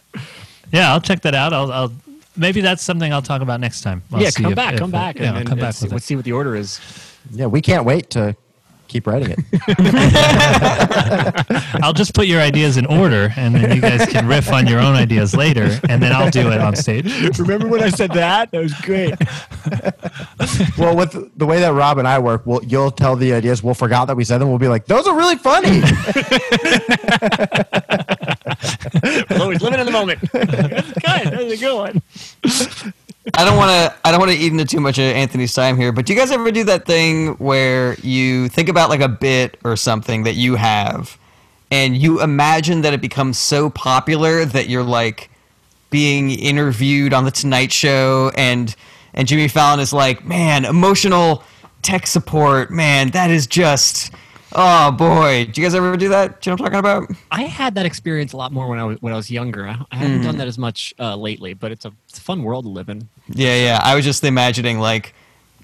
yeah, 0.73 0.93
I'll 0.93 1.01
check 1.01 1.23
that 1.23 1.35
out. 1.35 1.53
I'll, 1.53 1.73
I'll 1.73 1.93
maybe 2.37 2.61
that's 2.61 2.83
something 2.83 3.13
I'll 3.13 3.23
talk 3.23 3.43
about 3.43 3.61
next 3.61 3.81
time. 3.83 4.03
I'll 4.13 4.23
yeah, 4.23 4.31
come 4.31 4.47
if- 4.53 4.57
back, 4.57 4.75
if 4.75 4.81
come 4.81 4.91
it- 4.91 4.93
back, 4.93 5.17
Yeah, 5.17 5.23
and, 5.23 5.31
I'll 5.35 5.41
and 5.41 5.49
come 5.49 5.59
back 5.59 5.81
let's, 5.81 5.93
let's 5.93 6.05
see 6.05 6.17
what 6.17 6.25
the 6.25 6.33
order 6.33 6.57
is. 6.57 6.81
Yeah, 7.31 7.47
we 7.47 7.61
can't 7.63 7.85
wait 7.85 8.11
to 8.11 8.37
keep 8.87 9.07
writing 9.07 9.31
it. 9.37 9.39
I'll 11.83 11.95
just 11.95 12.15
put 12.15 12.27
your 12.27 12.41
ideas 12.41 12.77
in 12.77 12.85
order, 12.87 13.33
and 13.37 13.55
then 13.55 13.75
you 13.75 13.81
guys 13.81 14.07
can 14.07 14.29
riff 14.29 14.53
on 14.53 14.67
your 14.69 14.79
own 14.79 14.95
ideas 14.95 15.35
later, 15.35 15.81
and 15.89 16.03
then 16.03 16.13
I'll 16.13 16.31
do 16.31 16.53
it 16.53 16.61
on 16.61 16.77
stage. 16.77 17.07
Remember 17.39 17.67
when 17.67 17.83
I 17.83 17.89
said 17.89 18.13
that? 18.13 18.51
That 18.53 18.61
was 18.63 18.75
great. 18.83 19.15
well, 20.79 20.95
with 20.97 21.37
the 21.37 21.47
way 21.47 21.59
that 21.61 21.73
Rob 21.73 21.99
and 21.99 22.07
I 22.07 22.19
work, 22.19 22.43
we'll, 22.47 22.63
you'll 22.65 22.91
tell 22.91 23.17
the 23.17 23.33
ideas. 23.33 23.63
We'll 23.65 23.75
forget 23.75 24.07
that 24.07 24.17
we 24.17 24.23
said 24.25 24.39
them. 24.39 24.51
We'll 24.51 24.59
be 24.59 24.69
like, 24.69 24.85
those 24.87 25.07
are 25.09 25.17
really 25.17 25.37
funny. 25.37 25.81
Always 29.41 29.63
living 29.63 29.81
in 29.81 29.87
the 29.87 29.93
moment. 29.93 30.21
That's 30.33 30.93
good. 30.93 31.33
That's 31.33 31.53
a 31.53 31.57
good 31.57 31.75
one. 31.75 32.03
I 33.35 33.45
don't 33.45 33.57
want 33.57 33.71
to. 33.71 33.95
I 34.05 34.11
don't 34.11 34.21
want 34.21 34.33
to 34.33 34.37
eat 34.37 34.53
into 34.53 34.65
too 34.65 34.81
much 34.81 34.99
of 34.99 35.05
Anthony's 35.05 35.55
time 35.55 35.77
here. 35.77 35.93
But 35.93 36.07
do 36.07 36.13
you 36.13 36.19
guys 36.19 36.31
ever 36.31 36.51
do 36.51 36.65
that 36.65 36.85
thing 36.85 37.35
where 37.35 37.95
you 38.01 38.49
think 38.49 38.69
about 38.69 38.91
like 38.91 39.01
a 39.01 39.09
bit 39.09 39.59
or 39.65 39.77
something 39.77 40.25
that 40.25 40.35
you 40.35 40.57
have, 40.57 41.19
and 41.71 41.97
you 41.97 42.21
imagine 42.21 42.83
that 42.83 42.93
it 42.93 43.01
becomes 43.01 43.39
so 43.39 43.71
popular 43.71 44.45
that 44.45 44.69
you're 44.69 44.83
like 44.83 45.31
being 45.91 46.31
interviewed 46.31 47.15
on 47.15 47.25
the 47.25 47.31
Tonight 47.31 47.73
Show, 47.73 48.31
and 48.37 48.75
and 49.15 49.27
Jimmy 49.27 49.49
Fallon 49.49 49.81
is 49.81 49.93
like, 49.93 50.25
man, 50.25 50.65
emotional 50.65 51.43
tech 51.83 52.07
support, 52.07 52.71
man, 52.71 53.11
that 53.11 53.31
is 53.31 53.47
just. 53.47 54.13
Oh 54.55 54.93
boy, 54.93 55.47
do 55.47 55.61
you 55.61 55.67
guys 55.67 55.75
ever 55.75 55.97
do 55.97 56.09
that? 56.11 56.41
Do 56.41 56.51
you 56.51 56.57
know 56.57 56.63
what 56.63 56.75
I'm 56.75 56.83
talking 56.83 57.07
about? 57.07 57.17
I 57.31 57.43
had 57.43 57.75
that 57.75 57.87
experience 57.87 58.33
a 58.33 58.37
lot 58.37 58.53
more 58.53 58.69
when 58.69 58.79
I 58.79 58.85
was 58.85 59.03
when 59.03 59.13
I 59.13 59.17
was 59.17 59.31
younger. 59.31 59.67
I, 59.67 59.79
I 59.91 59.97
haven't 59.97 60.23
done 60.23 60.39
that 60.39 60.47
as 60.49 60.59
much 60.59 60.95
uh, 60.99 61.17
lately, 61.17 61.55
but 61.55 61.73
it's 61.73 61.85
a, 61.85 61.93
it's 62.09 62.19
a 62.19 62.23
fun 62.23 62.43
world 62.43 62.65
to 62.65 62.69
live 62.69 62.89
in. 62.89 63.09
Yeah, 63.29 63.57
yeah. 63.57 63.81
I 63.83 63.95
was 63.95 64.05
just 64.05 64.23
imagining 64.23 64.79
like, 64.79 65.15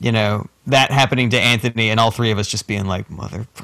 you 0.01 0.11
know, 0.11 0.47
that 0.71 0.91
happening 0.91 1.31
to 1.31 1.41
Anthony 1.41 1.91
and 1.91 1.99
all 2.01 2.11
three 2.11 2.31
of 2.31 2.39
us 2.39 2.49
just 2.49 2.67
being 2.67 2.87
like, 2.87 3.11
mother. 3.11 3.47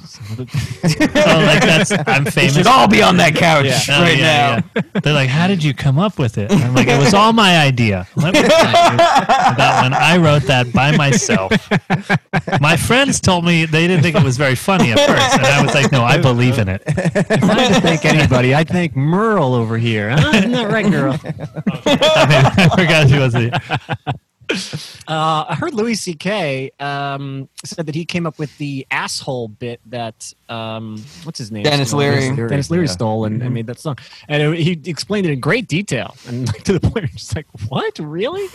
Oh, 1.18 1.38
like 1.46 1.60
that's 1.62 1.92
I'm 2.06 2.24
We 2.26 2.30
famous. 2.30 2.54
should 2.54 2.66
all 2.66 2.86
be 2.88 3.02
on 3.02 3.16
that 3.18 3.34
couch 3.34 3.66
Oh, 3.90 4.02
right 4.02 4.16
yeah, 4.18 4.60
now. 4.74 4.82
yeah. 4.94 5.00
They're 5.02 5.12
like, 5.14 5.28
"How 5.28 5.46
did 5.46 5.62
you 5.64 5.74
come 5.74 5.98
up 5.98 6.18
with 6.18 6.38
it?" 6.38 6.50
And 6.52 6.62
I'm 6.62 6.74
like, 6.74 6.88
"It 6.88 6.98
was 6.98 7.14
all 7.14 7.32
my 7.32 7.58
idea." 7.58 8.06
Let 8.16 8.34
me 8.34 8.42
tell 8.42 8.70
you 8.70 8.94
about 8.94 9.82
when 9.82 9.94
I 9.94 10.16
wrote 10.18 10.42
that 10.44 10.72
by 10.72 10.96
myself. 10.96 11.52
My 12.60 12.76
friends 12.76 13.20
told 13.20 13.44
me 13.44 13.64
they 13.66 13.86
didn't 13.86 14.02
think 14.02 14.16
it 14.16 14.22
was 14.22 14.36
very 14.36 14.54
funny 14.54 14.92
at 14.92 14.98
first, 14.98 15.38
and 15.38 15.46
I 15.46 15.62
was 15.64 15.74
like, 15.74 15.90
"No, 15.92 16.02
I 16.04 16.18
believe 16.18 16.58
in 16.58 16.68
it." 16.68 16.82
If 16.86 17.42
I 17.44 17.60
had 17.60 17.74
to 17.74 17.80
thank 17.80 18.04
anybody, 18.04 18.54
I'd 18.54 18.68
thank 18.68 18.94
Merle 18.96 19.54
over 19.54 19.76
here. 19.78 20.10
Huh? 20.10 20.32
Isn't 20.34 20.52
that 20.52 20.70
right, 20.70 20.90
girl? 20.90 21.18
I, 21.24 22.26
mean, 22.28 22.44
I 22.46 22.68
forgot 22.76 23.08
she 23.08 23.18
was 23.18 23.32
the. 23.32 24.18
Uh, 25.08 25.44
I 25.48 25.56
heard 25.58 25.74
Louis 25.74 25.94
C.K. 25.94 26.70
Um, 26.80 27.48
said 27.64 27.86
that 27.86 27.94
he 27.94 28.04
came 28.04 28.26
up 28.26 28.38
with 28.38 28.56
the 28.58 28.86
asshole 28.90 29.48
bit 29.48 29.80
that 29.86 30.32
um, 30.48 31.02
what's 31.24 31.38
his 31.38 31.50
name? 31.50 31.64
Denis 31.64 31.88
Stole. 31.88 32.00
Leary. 32.00 32.20
Denis, 32.20 32.50
Denis 32.50 32.70
Leary 32.70 32.86
Yeah. 32.86 32.90
stole 32.92 33.24
and, 33.24 33.42
and 33.42 33.52
made 33.54 33.66
that 33.66 33.78
song, 33.80 33.98
and 34.28 34.42
it, 34.54 34.58
he 34.60 34.80
explained 34.90 35.26
it 35.26 35.32
in 35.32 35.40
great 35.40 35.68
detail 35.68 36.16
and 36.28 36.46
like, 36.46 36.62
to 36.64 36.72
the 36.72 36.80
point 36.80 36.94
where 36.94 37.06
he's 37.06 37.34
like, 37.34 37.46
"What, 37.68 37.98
really?" 37.98 38.46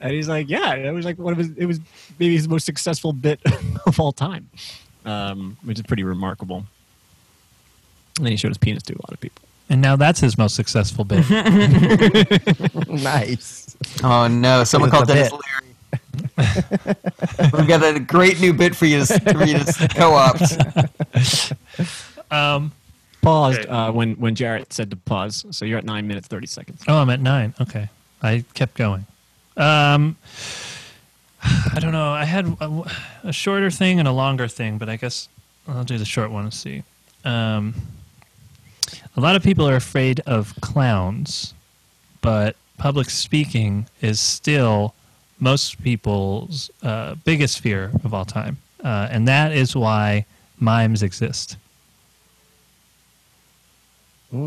And 0.00 0.12
he's 0.12 0.28
like, 0.28 0.48
"Yeah, 0.48 0.74
it 0.74 0.90
was 0.92 1.04
like 1.04 1.18
one 1.18 1.32
of 1.32 1.38
his. 1.38 1.50
It 1.56 1.66
was 1.66 1.80
maybe 2.18 2.34
his 2.36 2.48
most 2.48 2.66
successful 2.66 3.12
bit 3.12 3.40
of 3.86 3.98
all 4.00 4.12
time, 4.12 4.48
um, 5.04 5.56
which 5.62 5.78
is 5.78 5.86
pretty 5.86 6.04
remarkable." 6.04 6.64
And 8.16 8.26
then 8.26 8.32
he 8.32 8.36
showed 8.36 8.48
his 8.48 8.58
penis 8.58 8.82
to 8.84 8.92
a 8.94 9.00
lot 9.02 9.12
of 9.12 9.20
people. 9.20 9.42
And 9.70 9.80
now 9.82 9.96
that's 9.96 10.18
his 10.18 10.36
most 10.38 10.56
successful 10.56 11.04
bit. 11.04 11.28
nice. 12.88 13.67
Oh 14.04 14.26
no, 14.28 14.64
someone 14.64 14.88
It's 14.90 14.96
called 14.96 15.08
Denis 15.08 15.30
bit. 15.30 15.40
Leary. 15.40 15.74
We've 17.52 17.66
got 17.68 17.82
a 17.82 17.98
great 18.00 18.40
new 18.40 18.52
bit 18.52 18.76
for 18.76 18.86
you 18.86 19.04
to, 19.04 19.20
for 19.32 19.44
you 19.44 19.58
to 19.58 19.88
co-opt. 19.94 21.52
Um, 22.30 22.72
Paused 23.22 23.60
Okay. 23.60 23.68
uh, 23.70 23.90
when 23.90 24.14
when 24.16 24.34
Jared 24.34 24.70
said 24.72 24.90
to 24.90 24.96
pause. 24.96 25.44
So 25.50 25.64
you're 25.64 25.78
at 25.78 25.84
nine 25.84 26.06
minutes 26.06 26.28
thirty 26.28 26.46
seconds. 26.46 26.82
oh, 26.86 26.98
I'm 26.98 27.08
at 27.10 27.20
nine. 27.20 27.54
Okay, 27.60 27.88
I 28.22 28.44
kept 28.54 28.74
going. 28.76 29.06
Um, 29.56 30.16
I 31.42 31.78
don't 31.80 31.92
know. 31.92 32.10
I 32.12 32.24
had 32.24 32.46
a, 32.60 32.82
a 33.24 33.32
shorter 33.32 33.70
thing 33.70 33.98
and 33.98 34.06
a 34.06 34.12
longer 34.12 34.46
thing, 34.46 34.76
but 34.78 34.88
I 34.90 34.96
guess 34.96 35.28
I'll 35.66 35.84
do 35.84 35.96
the 35.98 36.04
short 36.04 36.30
one 36.30 36.44
and 36.44 36.52
see. 36.54 36.82
Um, 37.24 37.74
a 39.16 39.20
lot 39.20 39.34
of 39.36 39.42
people 39.42 39.66
are 39.68 39.76
afraid 39.76 40.20
of 40.26 40.54
clowns, 40.60 41.54
but 42.20 42.56
public 42.78 43.10
speaking 43.10 43.86
is 44.00 44.20
still 44.20 44.94
most 45.40 45.82
people's 45.82 46.70
uh, 46.82 47.14
biggest 47.24 47.60
fear 47.60 47.90
of 48.04 48.14
all 48.14 48.24
time, 48.24 48.56
uh, 48.82 49.08
and 49.10 49.28
that 49.28 49.52
is 49.52 49.76
why 49.76 50.24
mimes 50.58 51.02
exist. 51.02 51.56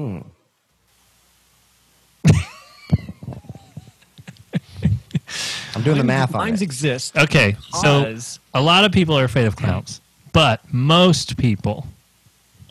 I'm 5.75 5.83
doing 5.83 5.97
the 5.97 6.03
math 6.03 6.35
on 6.35 6.41
it. 6.41 6.45
Mimes 6.45 6.61
it. 6.61 6.65
exist. 6.65 7.17
Okay, 7.17 7.55
so 7.81 8.01
because- 8.05 8.39
a 8.53 8.61
lot 8.61 8.83
of 8.83 8.91
people 8.91 9.17
are 9.17 9.23
afraid 9.23 9.45
of 9.45 9.55
clowns, 9.55 10.01
but 10.33 10.61
most 10.73 11.37
people 11.37 11.87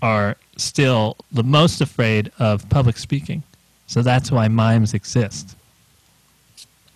are 0.02 0.36
still 0.56 1.16
the 1.32 1.42
most 1.42 1.80
afraid 1.80 2.30
of 2.38 2.68
public 2.68 2.96
speaking. 2.98 3.42
So 3.90 4.02
that's 4.02 4.30
why 4.30 4.46
mimes 4.46 4.94
exist. 4.94 5.56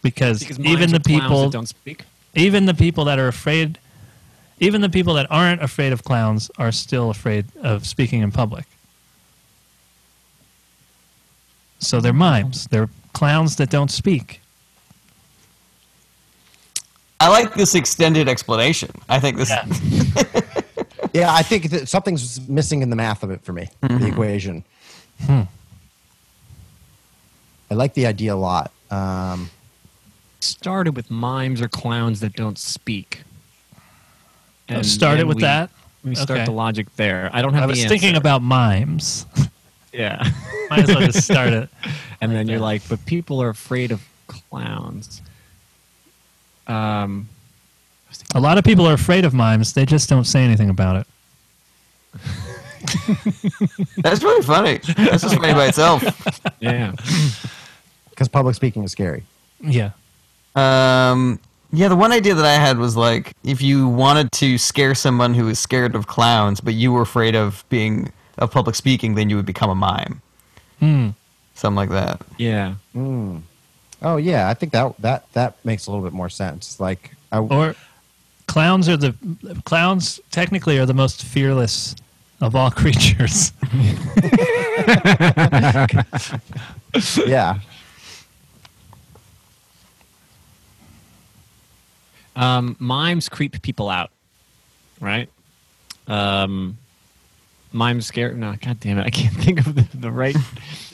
Because, 0.00 0.38
because 0.38 0.60
even 0.60 0.92
the 0.92 1.00
people 1.00 1.42
that 1.42 1.50
don't 1.50 1.66
speak. 1.66 2.04
even 2.34 2.66
the 2.66 2.74
people 2.74 3.06
that 3.06 3.18
are 3.18 3.26
afraid 3.26 3.80
even 4.60 4.80
the 4.80 4.88
people 4.88 5.14
that 5.14 5.26
aren't 5.28 5.60
afraid 5.60 5.92
of 5.92 6.04
clowns 6.04 6.52
are 6.56 6.70
still 6.70 7.10
afraid 7.10 7.46
of 7.62 7.84
speaking 7.84 8.20
in 8.20 8.30
public. 8.30 8.64
So 11.80 12.00
they're 12.00 12.12
mimes. 12.12 12.68
They're 12.68 12.88
clowns 13.12 13.56
that 13.56 13.70
don't 13.70 13.90
speak. 13.90 14.40
I 17.18 17.28
like 17.28 17.54
this 17.54 17.74
extended 17.74 18.28
explanation. 18.28 18.92
I 19.08 19.18
think 19.18 19.36
this. 19.38 19.50
Yeah. 19.50 19.64
Yeah, 21.12 21.32
I 21.32 21.42
think 21.42 21.70
that 21.70 21.88
something's 21.88 22.46
missing 22.48 22.82
in 22.82 22.90
the 22.90 22.96
math 22.96 23.22
of 23.22 23.30
it 23.30 23.40
for 23.42 23.52
me, 23.52 23.68
the 23.82 23.86
mm-hmm. 23.86 24.06
equation. 24.06 24.64
Hmm. 25.20 25.42
I 27.70 27.74
like 27.74 27.94
the 27.94 28.06
idea 28.06 28.34
a 28.34 28.36
lot. 28.36 28.70
Um, 28.90 29.50
started 30.40 30.94
with 30.96 31.10
mimes 31.10 31.60
or 31.60 31.68
clowns 31.68 32.20
that 32.20 32.34
don't 32.34 32.58
speak. 32.58 33.22
Oh, 34.68 34.82
started 34.82 35.20
then 35.20 35.28
with 35.28 35.36
we- 35.36 35.42
that? 35.42 35.70
We 36.04 36.14
start 36.14 36.40
Okay. 36.40 36.44
the 36.44 36.52
logic 36.52 36.94
there. 36.96 37.30
I 37.32 37.40
don't 37.40 37.54
have 37.54 37.62
I 37.62 37.66
the 37.66 37.70
was 37.70 37.84
thinking 37.86 38.10
answer. 38.10 38.18
about 38.20 38.42
mimes. 38.42 39.24
yeah. 39.92 40.22
Might 40.70 40.80
as 40.80 40.88
well 40.88 41.00
just 41.00 41.24
start 41.24 41.54
it. 41.54 41.70
and 42.20 42.30
then 42.30 42.46
you're 42.46 42.60
like, 42.60 42.86
but 42.90 43.04
people 43.06 43.40
are 43.42 43.48
afraid 43.48 43.90
of 43.90 44.02
clowns. 44.26 45.22
Um, 46.66 47.26
A 48.34 48.40
lot 48.40 48.58
of 48.58 48.64
people 48.64 48.86
are 48.86 48.92
afraid 48.92 49.24
of 49.24 49.32
mimes. 49.32 49.72
They 49.72 49.86
just 49.86 50.10
don't 50.10 50.24
say 50.24 50.42
anything 50.44 50.68
about 50.68 50.96
it. 50.96 52.20
That's 53.98 54.22
really 54.22 54.42
funny. 54.42 54.78
That's 54.96 55.22
just 55.22 55.36
funny 55.36 55.52
by 55.54 55.66
itself. 55.66 56.02
yeah. 56.60 56.92
because 58.10 58.28
public 58.28 58.54
speaking 58.54 58.84
is 58.84 58.92
scary. 58.92 59.24
Yeah. 59.60 59.90
Um, 60.54 61.40
yeah, 61.72 61.88
the 61.88 61.96
one 61.96 62.12
idea 62.12 62.34
that 62.34 62.44
I 62.44 62.54
had 62.54 62.78
was 62.78 62.96
like 62.96 63.34
if 63.42 63.60
you 63.60 63.88
wanted 63.88 64.30
to 64.32 64.58
scare 64.58 64.94
someone 64.94 65.34
who 65.34 65.48
is 65.48 65.58
scared 65.58 65.94
of 65.94 66.06
clowns, 66.06 66.60
but 66.60 66.74
you 66.74 66.92
were 66.92 67.02
afraid 67.02 67.34
of 67.34 67.64
being 67.68 68.12
of 68.38 68.50
public 68.50 68.76
speaking, 68.76 69.14
then 69.14 69.30
you 69.30 69.36
would 69.36 69.46
become 69.46 69.70
a 69.70 69.74
mime. 69.74 70.22
Hmm. 70.78 71.10
Something 71.54 71.76
like 71.76 71.90
that. 71.90 72.20
Yeah. 72.38 72.74
Oh 72.94 74.16
yeah, 74.16 74.48
I 74.48 74.54
think 74.54 74.72
that 74.72 74.94
that 74.98 75.32
that 75.32 75.56
makes 75.64 75.86
a 75.86 75.90
little 75.90 76.04
bit 76.04 76.12
more 76.12 76.28
sense. 76.28 76.78
Like, 76.78 77.14
I, 77.32 77.38
Or 77.38 77.74
clowns 78.46 78.88
are 78.88 78.96
the 78.96 79.14
clowns 79.64 80.20
technically 80.30 80.78
are 80.78 80.86
the 80.86 80.94
most 80.94 81.24
fearless 81.24 81.96
of 82.44 82.54
all 82.54 82.70
creatures. 82.70 83.52
yeah, 87.26 87.58
Um, 92.36 92.76
mimes 92.80 93.28
creep 93.28 93.60
people 93.62 93.88
out, 93.88 94.10
right? 95.00 95.28
Um, 96.08 96.76
mimes 97.72 98.06
scare. 98.06 98.32
No, 98.32 98.54
god 98.60 98.80
damn 98.80 98.98
it, 98.98 99.06
I 99.06 99.10
can't 99.10 99.34
think 99.36 99.66
of 99.66 99.74
the, 99.74 99.86
the 99.94 100.10
right. 100.10 100.36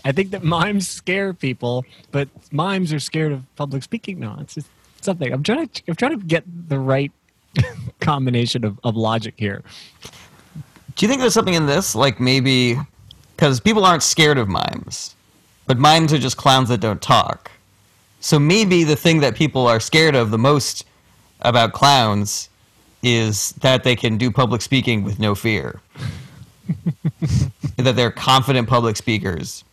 I 0.05 0.13
think 0.13 0.31
that 0.33 0.45
mimes 0.45 0.89
scare 0.89 1.33
people, 1.33 1.85
but 2.11 2.29
mimes 2.53 2.93
are 2.93 3.01
scared 3.01 3.33
of 3.33 3.57
public 3.57 3.83
speaking. 3.83 4.21
No, 4.21 4.37
it's 4.41 4.55
just 4.55 4.69
something. 5.01 5.33
I'm 5.33 5.43
trying 5.43 5.67
to. 5.67 5.83
I'm 5.89 5.97
trying 5.97 6.19
to 6.19 6.27
get 6.27 6.45
the 6.69 6.79
right 6.79 7.13
combination 8.01 8.65
of, 8.65 8.79
of 8.85 8.97
logic 8.97 9.35
here. 9.37 9.63
Do 11.01 11.07
you 11.07 11.09
think 11.09 11.23
there's 11.23 11.33
something 11.33 11.55
in 11.55 11.65
this, 11.65 11.95
like 11.95 12.21
maybe 12.21 12.77
because 13.35 13.59
people 13.59 13.87
aren't 13.87 14.03
scared 14.03 14.37
of 14.37 14.51
mimes, 14.51 15.15
but 15.67 15.79
mimes 15.79 16.13
are 16.13 16.19
just 16.19 16.37
clowns 16.37 16.69
that 16.69 16.81
don't 16.83 17.01
talk. 17.01 17.51
So 18.21 18.39
maybe 18.39 18.85
the 18.85 18.97
thing 18.97 19.21
that 19.21 19.35
people 19.35 19.67
are 19.67 19.81
scared 19.81 20.15
of 20.15 20.31
the 20.31 20.37
most 20.37 20.85
about 21.41 21.73
clowns 21.73 22.51
is 23.03 23.53
that 23.63 23.83
they 23.83 23.97
can 23.97 24.19
do 24.19 24.31
public 24.31 24.61
speaking 24.61 25.03
with 25.03 25.19
no 25.19 25.35
fear. 25.35 25.81
that 27.79 27.97
they're 27.97 28.11
confident 28.11 28.69
public 28.69 28.95
speakers. 28.99 29.65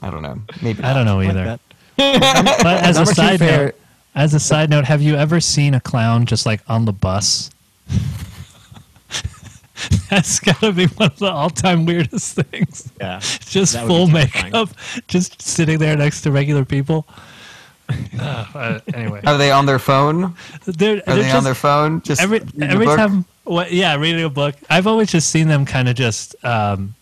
I 0.00 0.08
don't 0.08 0.22
know. 0.22 0.40
Maybe 0.62 0.82
I 0.82 0.94
don't 0.94 1.04
know 1.04 1.20
either. 1.20 1.58
that. 1.98 2.60
But 2.62 2.82
as 2.84 2.96
a 2.96 3.04
side 3.04 3.40
note, 3.40 3.74
as 4.14 4.32
a 4.32 4.40
side 4.40 4.70
note, 4.70 4.86
have 4.86 5.02
you 5.02 5.14
ever 5.14 5.42
seen 5.42 5.74
a 5.74 5.80
clown 5.80 6.24
just 6.24 6.46
like 6.46 6.62
on 6.70 6.86
the 6.86 6.92
bus? 6.94 7.50
That's 10.10 10.40
got 10.40 10.60
to 10.60 10.72
be 10.72 10.86
one 10.86 11.10
of 11.10 11.18
the 11.18 11.30
all-time 11.30 11.86
weirdest 11.86 12.34
things. 12.34 12.90
Yeah. 13.00 13.20
Just 13.20 13.78
full 13.80 14.06
makeup, 14.06 14.70
just 15.08 15.40
sitting 15.40 15.78
there 15.78 15.96
next 15.96 16.22
to 16.22 16.30
regular 16.32 16.64
people. 16.64 17.06
Uh, 18.18 18.78
anyway, 18.94 19.20
Are 19.26 19.36
they 19.36 19.50
on 19.50 19.66
their 19.66 19.80
phone? 19.80 20.34
they're, 20.64 20.98
Are 20.98 21.02
they're 21.06 21.16
they 21.16 21.22
just, 21.22 21.34
on 21.34 21.44
their 21.44 21.54
phone? 21.54 22.00
Just 22.02 22.22
every 22.22 22.40
every 22.60 22.86
time 22.86 23.24
what 23.50 23.72
yeah 23.72 23.96
reading 23.96 24.22
a 24.24 24.30
book 24.30 24.54
i've 24.70 24.86
always 24.86 25.10
just 25.10 25.28
seen 25.30 25.48
them 25.48 25.66
kind 25.66 25.88
of 25.88 25.96
just 25.96 26.36
um 26.44 26.94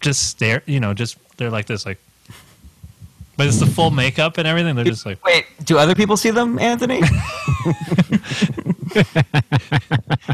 just 0.00 0.28
stare 0.28 0.62
you 0.66 0.78
know 0.78 0.94
just 0.94 1.16
they're 1.36 1.50
like 1.50 1.66
this 1.66 1.84
like 1.84 1.98
but 3.36 3.48
it's 3.48 3.58
the 3.58 3.66
full 3.66 3.90
makeup 3.90 4.38
and 4.38 4.46
everything 4.46 4.74
they're 4.76 4.84
just 4.84 5.04
like 5.04 5.22
Wait, 5.24 5.44
do 5.64 5.76
other 5.76 5.94
people 5.94 6.16
see 6.16 6.30
them, 6.30 6.58
Anthony? 6.58 7.00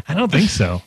i 0.07 0.15
don't 0.15 0.31
think 0.31 0.49
so 0.51 0.81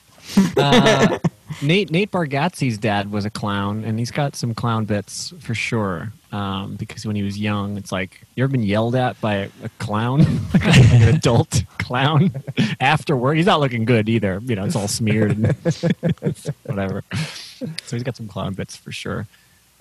Uh, 0.57 1.19
Nate 1.61 1.91
Nate 1.91 2.11
Bargatze's 2.11 2.77
dad 2.77 3.11
was 3.11 3.25
a 3.25 3.29
clown, 3.29 3.83
and 3.83 3.97
he's 3.97 4.11
got 4.11 4.35
some 4.35 4.53
clown 4.53 4.85
bits 4.85 5.33
for 5.39 5.53
sure. 5.53 6.11
Um, 6.31 6.75
because 6.75 7.05
when 7.05 7.15
he 7.15 7.23
was 7.23 7.37
young, 7.37 7.77
it's 7.77 7.93
like 7.93 8.21
you 8.35 8.43
ever 8.43 8.51
been 8.51 8.63
yelled 8.63 8.95
at 8.95 9.19
by 9.21 9.35
a, 9.35 9.49
a 9.63 9.69
clown, 9.79 10.21
an 10.53 11.15
adult 11.15 11.63
clown, 11.79 12.31
afterward. 12.79 13.35
He's 13.35 13.45
not 13.45 13.59
looking 13.59 13.85
good 13.85 14.09
either. 14.09 14.41
You 14.43 14.55
know, 14.55 14.65
it's 14.65 14.75
all 14.75 14.87
smeared 14.87 15.31
and 15.31 15.55
whatever. 16.63 17.03
So 17.11 17.95
he's 17.95 18.03
got 18.03 18.17
some 18.17 18.27
clown 18.27 18.53
bits 18.53 18.75
for 18.75 18.91
sure. 18.91 19.27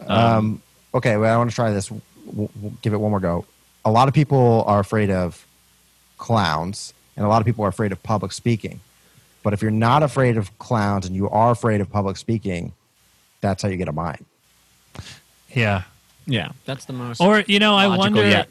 Um, 0.07 0.63
okay, 0.95 1.17
well, 1.17 1.35
I 1.35 1.37
want 1.37 1.51
to 1.51 1.57
try 1.57 1.73
this. 1.73 1.91
We'll, 1.91 2.51
we'll 2.61 2.73
give 2.83 2.93
it 2.93 2.99
one 2.99 3.11
more 3.11 3.21
go. 3.21 3.47
A 3.85 3.91
lot 3.91 4.07
of 4.09 4.15
people 4.15 4.65
are 4.67 4.81
afraid 4.81 5.11
of 5.11 5.45
clowns, 6.19 6.95
and 7.17 7.27
a 7.27 7.29
lot 7.29 7.43
of 7.43 7.47
people 7.47 7.65
are 7.65 7.69
afraid 7.69 7.91
of 7.91 8.03
public 8.03 8.33
speaking. 8.33 8.81
But 9.45 9.53
if 9.53 9.63
you're 9.63 9.71
not 9.71 10.03
afraid 10.03 10.37
of 10.37 10.59
clowns 10.59 11.07
and 11.07 11.15
you 11.15 11.31
are 11.31 11.53
afraid 11.53 11.81
of 11.81 11.89
public 11.89 12.17
speaking, 12.17 12.73
that's 13.45 13.63
how 13.63 13.69
you 13.69 13.77
get 13.77 13.89
a 13.89 13.93
mime. 13.93 14.25
yeah 15.51 15.83
Yeah, 16.27 16.53
that's 16.65 16.87
the 16.87 16.95
most. 16.95 17.21
or 17.21 17.41
you 17.41 17.59
know 17.59 17.77
i 17.77 17.87
wonder 17.87 18.27
yet. 18.27 18.49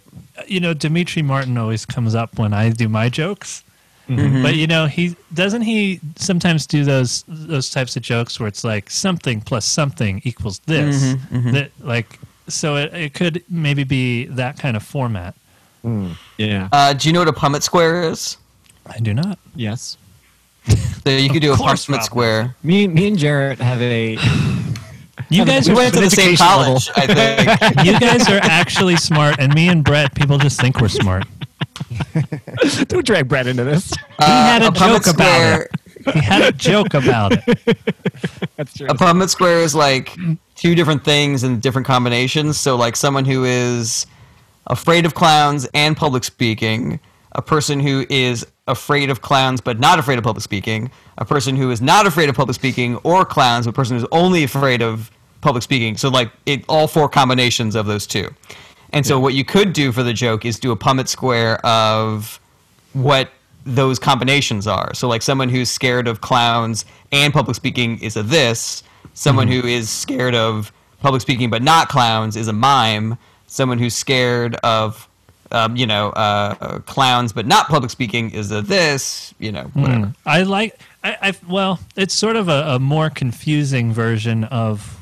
you 0.48 0.60
know 0.60 0.74
demetri 0.74 1.24
martin 1.24 1.58
always 1.58 1.86
comes 1.86 2.14
up 2.14 2.38
when 2.38 2.54
i 2.54 2.70
do 2.70 2.88
my 2.88 3.10
jokes 3.10 3.64
mm-hmm. 4.08 4.44
but 4.44 4.56
you 4.56 4.68
know 4.68 4.86
he 4.86 5.16
doesn't 5.34 5.64
he 5.64 6.00
sometimes 6.16 6.68
do 6.68 6.84
those 6.84 7.24
those 7.28 7.72
types 7.72 7.96
of 7.96 8.04
jokes 8.04 8.40
where 8.40 8.48
it's 8.48 8.64
like 8.64 8.90
something 8.92 9.42
plus 9.42 9.66
something 9.66 10.22
equals 10.24 10.60
this 10.68 11.04
mm-hmm, 11.04 11.36
mm-hmm. 11.38 11.52
that 11.54 11.72
like 11.80 12.20
so 12.48 12.76
it, 12.76 12.94
it 12.94 13.14
could 13.16 13.44
maybe 13.50 13.84
be 13.84 14.26
that 14.26 14.60
kind 14.60 14.78
of 14.78 14.84
format 14.84 15.34
hmm. 15.82 16.12
yeah. 16.38 16.70
Uh, 16.72 16.94
do 16.94 17.10
you 17.10 17.14
know 17.14 17.22
what 17.22 17.28
a 17.28 17.34
Punnett 17.34 17.64
square 17.64 18.04
is? 18.04 18.38
i 18.86 19.00
do 19.00 19.14
not 19.14 19.40
yes. 19.56 19.98
So 21.04 21.10
you 21.10 21.30
could 21.30 21.42
do 21.42 21.52
a 21.52 21.58
course, 21.58 21.86
Punnett 21.86 21.96
Rob. 21.98 22.04
square. 22.04 22.56
Me, 22.64 22.88
me 22.88 23.10
and 23.10 23.18
Jared 23.18 23.60
have 23.60 23.82
a. 23.82 24.12
you 25.30 25.44
guys 25.44 25.68
We 25.68 25.74
are 25.74 25.78
went 25.78 25.94
to 25.96 26.00
the 26.00 26.10
same 26.10 26.30
education 26.34 26.46
level. 26.46 26.80
college, 26.80 26.90
I 26.96 27.08
think. 27.76 27.86
you 27.86 28.00
guys 28.00 28.30
are 28.30 28.40
actually 28.42 28.96
smart 28.96 29.36
and 29.40 29.54
me 29.54 29.68
and 29.68 29.84
brett 29.84 30.16
people 30.16 30.38
just 30.38 30.62
think 30.62 30.80
we're 30.80 30.88
smart 30.88 31.26
Don't 32.88 33.06
drag 33.06 33.28
Brett 33.28 33.48
into 33.48 33.64
this. 33.64 33.92
Uh, 34.20 34.26
had 34.26 34.62
a 34.62 34.68
Punnett 34.70 35.04
joke 35.04 35.08
about 35.16 35.62
it. 35.62 36.14
he 36.14 36.20
had 36.20 36.42
a 36.42 36.52
joke 36.52 36.94
about 36.94 37.34
it 37.34 37.78
That's 38.56 38.74
true. 38.78 38.88
A 38.88 38.94
Punnett 38.94 39.30
square 39.30 39.60
is 39.60 39.74
like 39.76 40.16
two 40.56 40.76
different 40.76 41.04
things 41.04 41.44
in 41.44 41.60
different 41.60 41.86
combinations. 41.88 42.58
So 42.60 42.76
like 42.78 42.96
someone 42.96 43.26
who 43.26 43.44
is 43.44 44.06
afraid 44.68 45.06
of 45.06 45.14
clowns 45.16 45.68
and 45.74 45.98
public 45.98 46.24
speaking, 46.24 47.00
a 47.34 47.42
person 47.42 47.80
who 47.80 48.06
is 48.10 48.46
afraid 48.68 49.10
of 49.10 49.22
clowns 49.22 49.60
but 49.60 49.80
not 49.80 50.00
afraid 50.00 50.18
of 50.18 50.24
public 50.24 50.44
speaking, 50.44 50.90
a 51.18 51.26
person 51.26 51.56
who 51.56 51.72
is 51.72 51.82
not 51.82 52.06
afraid 52.08 52.30
of 52.30 52.36
public 52.36 52.56
speaking 52.56 52.96
or 52.98 53.26
clowns, 53.26 53.66
but 53.66 53.72
a 53.72 53.74
person 53.74 53.98
who's 53.98 54.08
only 54.12 54.44
afraid 54.44 54.82
of 54.82 55.12
public 55.42 55.64
speaking. 55.64 55.98
So 55.98 56.10
like 56.10 56.32
it 56.46 56.64
all 56.70 56.88
four 56.88 57.10
combinations 57.10 57.76
of 57.76 57.86
those 57.86 58.08
two. 58.08 58.34
And 58.92 59.06
so 59.06 59.20
what 59.20 59.34
you 59.34 59.44
could 59.44 59.74
do 59.74 59.92
for 59.92 60.04
the 60.04 60.14
joke 60.14 60.46
is 60.46 60.60
do 60.60 60.72
a 60.72 60.78
Punnett 60.78 61.08
square 61.08 61.64
of 61.66 62.40
what 62.94 63.32
those 63.66 63.98
combinations 63.98 64.68
are. 64.68 64.94
So 64.94 65.08
like 65.08 65.22
someone 65.22 65.50
who's 65.50 65.70
scared 65.70 66.08
of 66.08 66.22
clowns 66.22 66.86
and 67.12 67.34
public 67.34 67.56
speaking 67.56 68.00
is 68.00 68.16
a 68.16 68.24
this, 68.24 68.84
Someone 69.14 69.48
mm-hmm. 69.48 69.62
who 69.62 69.68
is 69.68 69.90
scared 69.90 70.36
of 70.36 70.72
public 71.02 71.22
speaking 71.22 71.50
but 71.50 71.62
not 71.62 71.90
clowns 71.90 72.36
is 72.36 72.48
a 72.48 72.54
mime. 72.54 73.18
Someone 73.48 73.78
who's 73.78 73.94
scared 73.94 74.56
of, 74.64 75.08
um, 75.54 75.76
you 75.76 75.86
know, 75.86 76.10
uh, 76.10 76.80
clowns 76.80 77.32
but 77.34 77.46
not 77.46 77.68
public 77.68 77.92
speaking 77.92 78.32
is 78.32 78.52
a 78.52 78.62
this, 78.62 79.34
you 79.40 79.52
know, 79.52 79.64
whatever. 79.74 80.06
Mm. 80.08 80.16
I 80.26 80.44
like. 80.44 80.80
I, 81.04 81.18
I 81.30 81.34
well, 81.48 81.80
it's 81.96 82.14
sort 82.14 82.36
of 82.36 82.48
a, 82.50 82.76
a 82.76 82.80
more 82.80 83.10
confusing 83.10 83.94
version 83.94 84.44
of 84.46 85.00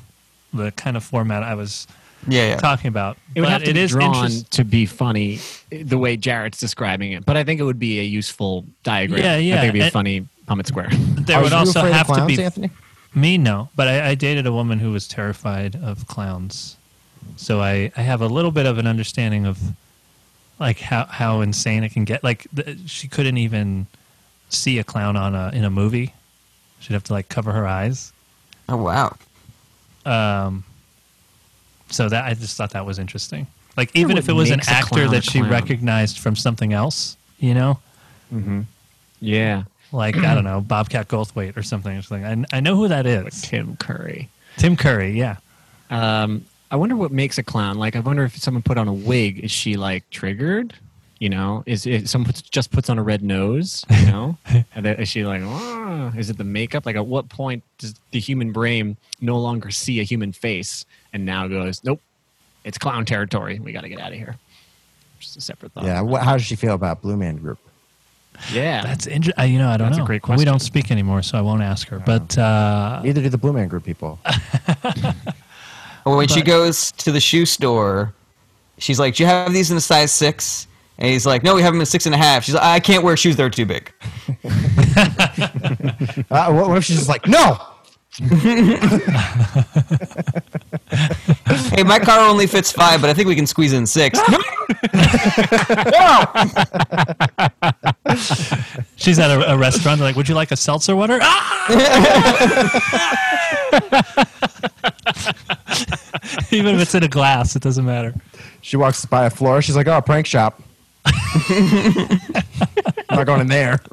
the 0.53 0.71
kind 0.73 0.97
of 0.97 1.03
format 1.03 1.43
I 1.43 1.53
was 1.55 1.87
Yeah, 2.27 2.49
yeah. 2.49 2.57
talking 2.57 2.87
about. 2.89 3.17
It 3.35 3.41
would 3.41 3.45
but 3.47 3.51
have 3.51 3.63
to 3.63 3.69
it 3.69 3.73
be 3.75 3.79
is 3.81 3.91
drawn 3.91 4.15
interest- 4.15 4.51
to 4.51 4.63
be 4.65 4.85
funny 4.85 5.39
the 5.71 5.97
way 5.97 6.17
Jared's 6.17 6.59
describing 6.59 7.11
it, 7.13 7.25
but 7.25 7.37
I 7.37 7.43
think 7.43 7.59
it 7.59 7.63
would 7.63 7.79
be 7.79 7.99
a 7.99 8.03
useful 8.03 8.65
diagram. 8.83 9.21
Yeah, 9.23 9.37
yeah, 9.37 9.55
I 9.55 9.57
think 9.59 9.63
it'd 9.69 9.73
be 9.73 9.79
a 9.81 9.83
and- 9.85 9.93
funny 9.93 10.27
Punnett 10.47 10.67
Square. 10.67 10.89
There 11.21 11.37
Are 11.37 11.43
would 11.43 11.51
you 11.51 11.57
also 11.57 11.79
afraid 11.79 11.91
of 11.91 11.95
have 12.07 12.07
to 12.17 12.25
be 12.25 12.43
Anthony. 12.43 12.71
me. 13.15 13.37
No, 13.37 13.69
but 13.75 13.87
I, 13.87 14.09
I 14.09 14.15
dated 14.15 14.45
a 14.47 14.51
woman 14.51 14.79
who 14.79 14.91
was 14.91 15.07
terrified 15.07 15.75
of 15.75 16.07
clowns, 16.07 16.75
so 17.37 17.61
I, 17.61 17.91
I 17.95 18.01
have 18.01 18.21
a 18.21 18.27
little 18.27 18.51
bit 18.51 18.65
of 18.65 18.77
an 18.79 18.87
understanding 18.87 19.45
of 19.45 19.59
like 20.61 20.79
how 20.79 21.05
how 21.07 21.41
insane 21.41 21.83
it 21.83 21.91
can 21.91 22.05
get. 22.05 22.23
Like 22.23 22.47
the, 22.53 22.77
she 22.85 23.09
couldn't 23.09 23.37
even 23.37 23.87
see 24.47 24.77
a 24.79 24.83
clown 24.85 25.17
on 25.17 25.35
a 25.35 25.49
in 25.53 25.65
a 25.65 25.69
movie. 25.69 26.13
She'd 26.79 26.93
have 26.93 27.03
to 27.05 27.13
like 27.13 27.27
cover 27.27 27.51
her 27.51 27.67
eyes. 27.67 28.13
Oh 28.69 28.77
wow. 28.77 29.17
Um, 30.05 30.63
so 31.89 32.07
that 32.07 32.25
I 32.25 32.33
just 32.33 32.55
thought 32.55 32.71
that 32.71 32.85
was 32.85 32.97
interesting. 32.99 33.47
Like 33.77 33.91
even 33.95 34.17
if 34.17 34.29
it 34.29 34.33
was 34.33 34.51
an 34.51 34.61
actor 34.67 35.07
that 35.09 35.23
she 35.23 35.39
clown? 35.39 35.51
recognized 35.51 36.19
from 36.19 36.35
something 36.35 36.71
else, 36.73 37.17
you 37.39 37.53
know, 37.53 37.79
Mm-hmm. 38.33 38.61
yeah, 39.19 39.63
like 39.91 40.15
I 40.17 40.33
don't 40.33 40.43
know 40.45 40.61
Bobcat 40.61 41.07
Goldthwait 41.09 41.57
or 41.57 41.63
something. 41.63 41.97
Or 41.97 42.01
something. 42.01 42.45
I 42.53 42.57
I 42.57 42.59
know 42.61 42.75
who 42.77 42.87
that 42.87 43.05
is. 43.05 43.41
Tim 43.41 43.75
Curry. 43.77 44.29
Tim 44.57 44.75
Curry. 44.77 45.11
Yeah. 45.17 45.37
Um, 45.89 46.45
I 46.71 46.77
wonder 46.77 46.95
what 46.95 47.11
makes 47.11 47.37
a 47.37 47.43
clown. 47.43 47.77
Like, 47.77 47.95
I 47.95 47.99
wonder 47.99 48.23
if 48.23 48.37
someone 48.37 48.63
put 48.63 48.77
on 48.77 48.87
a 48.87 48.93
wig, 48.93 49.39
is 49.43 49.51
she 49.51 49.75
like 49.75 50.09
triggered? 50.09 50.73
You 51.19 51.29
know, 51.29 51.61
is 51.67 51.85
it 51.85 52.09
someone 52.09 52.27
puts, 52.27 52.41
just 52.41 52.71
puts 52.71 52.89
on 52.89 52.97
a 52.97 53.03
red 53.03 53.21
nose? 53.21 53.85
You 53.91 54.05
know, 54.11 54.37
and 54.73 54.83
then 54.85 54.95
is 54.99 55.07
she 55.09 55.23
like, 55.23 55.41
"Ah," 55.43 56.11
is 56.17 56.31
it 56.31 56.37
the 56.37 56.43
makeup? 56.43 56.85
Like, 56.85 56.95
at 56.95 57.05
what 57.05 57.29
point 57.29 57.63
does 57.77 57.93
the 58.09 58.19
human 58.19 58.51
brain 58.51 58.97
no 59.19 59.37
longer 59.37 59.69
see 59.69 59.99
a 59.99 60.03
human 60.03 60.31
face 60.31 60.83
and 61.13 61.23
now 61.25 61.47
goes, 61.47 61.83
nope, 61.83 62.01
it's 62.63 62.77
clown 62.79 63.05
territory. 63.05 63.59
We 63.59 63.71
got 63.71 63.81
to 63.81 63.89
get 63.89 63.99
out 63.99 64.11
of 64.13 64.17
here. 64.17 64.35
Just 65.19 65.37
a 65.37 65.41
separate 65.41 65.73
thought. 65.73 65.83
Yeah. 65.83 66.01
What, 66.01 66.23
how 66.23 66.33
does 66.33 66.43
she 66.45 66.55
feel 66.55 66.73
about 66.73 67.01
Blue 67.03 67.17
Man 67.17 67.35
Group? 67.37 67.59
yeah. 68.51 68.81
That's 68.81 69.05
interesting. 69.05 69.51
You 69.51 69.59
know, 69.59 69.69
I 69.69 69.77
don't 69.77 69.89
That's 69.89 69.97
a 69.97 69.99
know. 70.01 70.05
great 70.07 70.27
We 70.27 70.45
don't 70.45 70.59
speak 70.61 70.89
anymore, 70.89 71.21
so 71.21 71.37
I 71.37 71.41
won't 71.41 71.61
ask 71.61 71.87
her. 71.89 71.99
But 71.99 72.35
uh, 72.37 73.01
Neither 73.03 73.21
do 73.21 73.29
the 73.29 73.37
Blue 73.37 73.53
Man 73.53 73.67
Group 73.67 73.83
people. 73.83 74.17
Or 76.05 76.17
when 76.17 76.27
she 76.27 76.41
goes 76.41 76.91
to 76.93 77.11
the 77.11 77.19
shoe 77.19 77.45
store, 77.45 78.13
she's 78.77 78.99
like, 78.99 79.15
"Do 79.15 79.23
you 79.23 79.27
have 79.27 79.53
these 79.53 79.71
in 79.71 79.77
a 79.77 79.81
size 79.81 80.11
six? 80.11 80.67
And 80.97 81.09
he's 81.09 81.25
like, 81.25 81.43
"No, 81.43 81.55
we 81.55 81.61
have 81.61 81.73
them 81.73 81.79
in 81.79 81.85
six 81.85 82.05
and 82.05 82.13
a 82.15 82.17
half." 82.17 82.43
She's 82.43 82.55
like, 82.55 82.63
"I 82.63 82.79
can't 82.79 83.03
wear 83.03 83.15
shoes 83.17 83.35
that 83.37 83.43
are 83.43 83.49
too 83.49 83.65
big." 83.65 83.91
Uh, 86.29 86.51
what, 86.51 86.69
what 86.69 86.77
if 86.77 86.83
she's 86.85 86.97
just 86.97 87.09
like, 87.09 87.25
no? 87.27 87.57
Hey, 91.73 91.83
my 91.83 91.99
car 91.99 92.19
only 92.29 92.47
fits 92.47 92.71
five, 92.71 92.99
but 93.01 93.09
I 93.09 93.13
think 93.13 93.27
we 93.29 93.35
can 93.35 93.47
squeeze 93.47 93.71
in 93.71 93.85
six. 93.87 94.19
she's 98.97 99.19
at 99.19 99.31
a, 99.31 99.53
a 99.53 99.57
restaurant. 99.57 99.99
They're 99.99 100.09
like, 100.09 100.15
"Would 100.17 100.27
you 100.27 100.35
like 100.35 100.51
a 100.51 100.57
seltzer 100.57 100.95
water?" 100.95 101.19
Ah! 101.21 102.61
Even 106.55 106.75
if 106.75 106.81
it's 106.81 106.95
in 106.95 107.03
a 107.03 107.07
glass, 107.07 107.55
it 107.55 107.61
doesn't 107.61 107.85
matter. 107.85 108.13
She 108.61 108.77
walks 108.77 109.05
by 109.05 109.25
a 109.25 109.29
floor. 109.29 109.61
She's 109.61 109.75
like, 109.75 109.87
oh, 109.87 110.01
prank 110.01 110.25
shop. 110.25 110.61
I'm 111.05 111.13
not 113.09 113.25
going 113.25 113.41
in 113.41 113.47
there. 113.47 113.79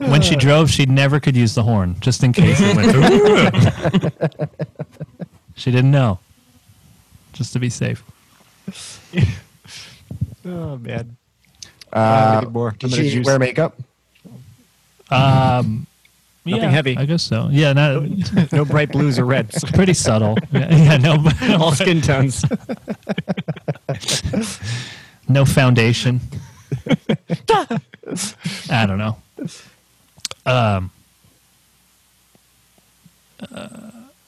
When 0.00 0.22
she 0.22 0.34
drove, 0.34 0.70
she 0.70 0.86
never 0.86 1.20
could 1.20 1.36
use 1.36 1.54
the 1.54 1.62
horn, 1.62 1.94
just 2.00 2.24
in 2.24 2.32
case 2.32 2.56
it 2.58 2.74
went. 2.74 4.14
She 5.56 5.70
didn't 5.70 5.90
know, 5.90 6.18
just 7.34 7.52
to 7.52 7.58
be 7.58 7.68
safe. 7.68 8.02
oh 10.46 10.78
man. 10.78 11.18
Uh, 11.92 12.40
need 12.42 12.50
more. 12.50 12.70
did 12.70 12.90
gonna 12.90 13.02
she 13.02 13.10
juice. 13.10 13.26
wear 13.26 13.38
makeup? 13.38 13.76
Um, 15.10 15.86
Nothing 16.50 16.64
yeah, 16.64 16.70
heavy. 16.70 16.96
I 16.96 17.04
guess 17.04 17.22
so. 17.22 17.48
Yeah, 17.50 17.72
not, 17.72 18.52
No 18.52 18.64
bright 18.64 18.90
blues 18.90 19.18
or 19.18 19.24
reds. 19.24 19.62
pretty 19.74 19.94
subtle. 19.94 20.36
Yeah, 20.52 20.76
yeah, 20.76 20.96
no, 20.96 21.24
All 21.58 21.72
skin 21.72 22.00
tones. 22.00 22.44
no 25.28 25.44
foundation. 25.44 26.20
I 28.70 28.86
don't 28.86 28.98
know. 28.98 29.16
Um. 30.46 30.90
uh, 33.52 33.68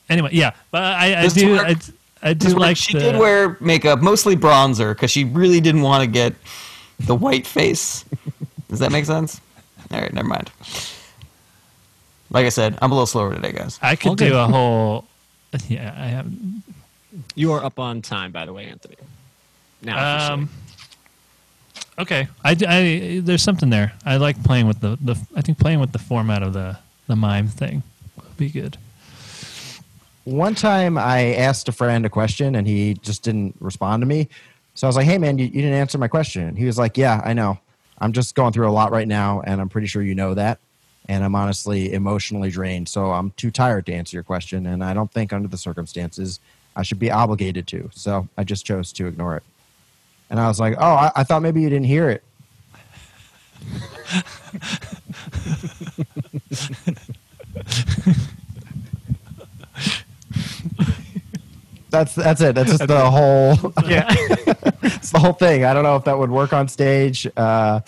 anyway, 0.08 0.30
yeah, 0.32 0.52
but 0.70 0.82
I, 0.82 1.22
I 1.22 1.28
do, 1.28 1.56
I, 1.56 1.76
I 2.22 2.34
do 2.34 2.48
like 2.50 2.76
she 2.76 2.92
the, 2.92 3.00
did 3.00 3.16
wear 3.18 3.56
makeup, 3.60 4.00
mostly 4.00 4.36
bronzer, 4.36 4.94
because 4.94 5.10
she 5.10 5.24
really 5.24 5.60
didn't 5.60 5.82
want 5.82 6.02
to 6.02 6.06
get 6.06 6.34
the 7.00 7.14
white 7.14 7.46
face. 7.46 8.04
Does 8.68 8.78
that 8.78 8.92
make 8.92 9.06
sense? 9.06 9.40
All 9.90 10.00
right, 10.00 10.12
never 10.12 10.28
mind. 10.28 10.50
Like 12.32 12.46
I 12.46 12.50
said, 12.50 12.78
I'm 12.80 12.90
a 12.90 12.94
little 12.94 13.06
slower 13.06 13.34
today, 13.34 13.52
guys. 13.52 13.78
I 13.82 13.96
could 13.96 14.08
All 14.08 14.14
good. 14.16 14.28
do 14.30 14.36
a 14.36 14.46
whole. 14.46 15.06
Yeah, 15.68 15.94
I 15.96 16.06
have. 16.06 16.32
You 17.34 17.52
are 17.52 17.62
up 17.62 17.78
on 17.78 18.00
time, 18.00 18.32
by 18.32 18.46
the 18.46 18.54
way, 18.54 18.66
Anthony. 18.66 18.96
Now, 19.82 20.16
officially. 20.16 20.42
Um, 20.42 20.48
okay, 21.98 22.28
I, 22.42 22.56
I 22.66 23.20
there's 23.22 23.42
something 23.42 23.68
there. 23.68 23.92
I 24.06 24.16
like 24.16 24.42
playing 24.44 24.66
with 24.66 24.80
the, 24.80 24.96
the 25.00 25.20
I 25.36 25.42
think 25.42 25.58
playing 25.58 25.80
with 25.80 25.92
the 25.92 25.98
format 25.98 26.42
of 26.42 26.54
the 26.54 26.78
the 27.06 27.16
mime 27.16 27.48
thing 27.48 27.82
would 28.16 28.36
be 28.38 28.48
good. 28.48 28.78
One 30.24 30.54
time 30.54 30.96
I 30.96 31.34
asked 31.34 31.68
a 31.68 31.72
friend 31.72 32.06
a 32.06 32.08
question 32.08 32.54
and 32.54 32.66
he 32.66 32.94
just 32.94 33.22
didn't 33.22 33.56
respond 33.60 34.02
to 34.02 34.06
me. 34.06 34.28
So 34.74 34.86
I 34.86 34.88
was 34.88 34.96
like, 34.96 35.04
hey, 35.04 35.18
man, 35.18 35.38
you, 35.38 35.46
you 35.46 35.60
didn't 35.60 35.74
answer 35.74 35.98
my 35.98 36.08
question. 36.08 36.46
And 36.46 36.56
he 36.56 36.64
was 36.64 36.78
like, 36.78 36.96
yeah, 36.96 37.20
I 37.24 37.32
know. 37.34 37.58
I'm 37.98 38.12
just 38.12 38.34
going 38.34 38.52
through 38.52 38.68
a 38.68 38.72
lot 38.72 38.90
right 38.92 39.06
now 39.06 39.42
and 39.42 39.60
I'm 39.60 39.68
pretty 39.68 39.88
sure 39.88 40.00
you 40.02 40.14
know 40.14 40.34
that. 40.34 40.58
And 41.08 41.24
I'm 41.24 41.34
honestly 41.34 41.92
emotionally 41.92 42.50
drained. 42.50 42.88
So 42.88 43.10
I'm 43.10 43.32
too 43.32 43.50
tired 43.50 43.86
to 43.86 43.92
answer 43.92 44.16
your 44.16 44.22
question. 44.22 44.66
And 44.66 44.84
I 44.84 44.94
don't 44.94 45.10
think 45.10 45.32
under 45.32 45.48
the 45.48 45.56
circumstances 45.56 46.40
I 46.76 46.82
should 46.82 46.98
be 46.98 47.10
obligated 47.10 47.66
to. 47.68 47.90
So 47.92 48.28
I 48.36 48.44
just 48.44 48.64
chose 48.64 48.92
to 48.94 49.06
ignore 49.06 49.36
it. 49.36 49.42
And 50.30 50.40
I 50.40 50.48
was 50.48 50.58
like, 50.58 50.76
oh, 50.78 50.92
I, 50.94 51.12
I 51.16 51.24
thought 51.24 51.42
maybe 51.42 51.60
you 51.60 51.68
didn't 51.68 51.86
hear 51.86 52.08
it. 52.08 52.24
That's 61.92 62.14
that's 62.14 62.40
it. 62.40 62.54
That's 62.54 62.70
just 62.70 62.86
the 62.86 63.10
whole 63.10 63.72
yeah. 63.86 64.06
it's 64.82 65.10
the 65.10 65.18
whole 65.18 65.34
thing. 65.34 65.66
I 65.66 65.74
don't 65.74 65.82
know 65.82 65.96
if 65.96 66.04
that 66.04 66.18
would 66.18 66.30
work 66.30 66.54
on 66.54 66.66
stage. 66.66 67.28
Uh, 67.36 67.80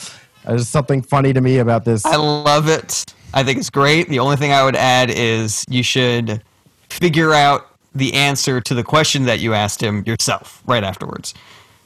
there's 0.47 0.69
something 0.69 1.03
funny 1.03 1.33
to 1.33 1.41
me 1.41 1.59
about 1.59 1.85
this. 1.85 2.05
I 2.05 2.17
love 2.17 2.69
it. 2.69 3.05
I 3.33 3.43
think 3.43 3.59
it's 3.59 3.71
great. 3.71 4.09
The 4.09 4.19
only 4.21 4.37
thing 4.37 4.53
I 4.53 4.65
would 4.65 4.77
add 4.77 5.11
is 5.11 5.65
you 5.69 5.83
should 5.83 6.43
figure 6.89 7.33
out 7.33 7.67
the 7.95 8.13
answer 8.15 8.61
to 8.61 8.75
the 8.75 8.85
question 8.85 9.25
that 9.25 9.41
you 9.41 9.55
asked 9.55 9.83
him 9.83 10.05
yourself 10.07 10.63
right 10.67 10.85
afterwards. 10.85 11.35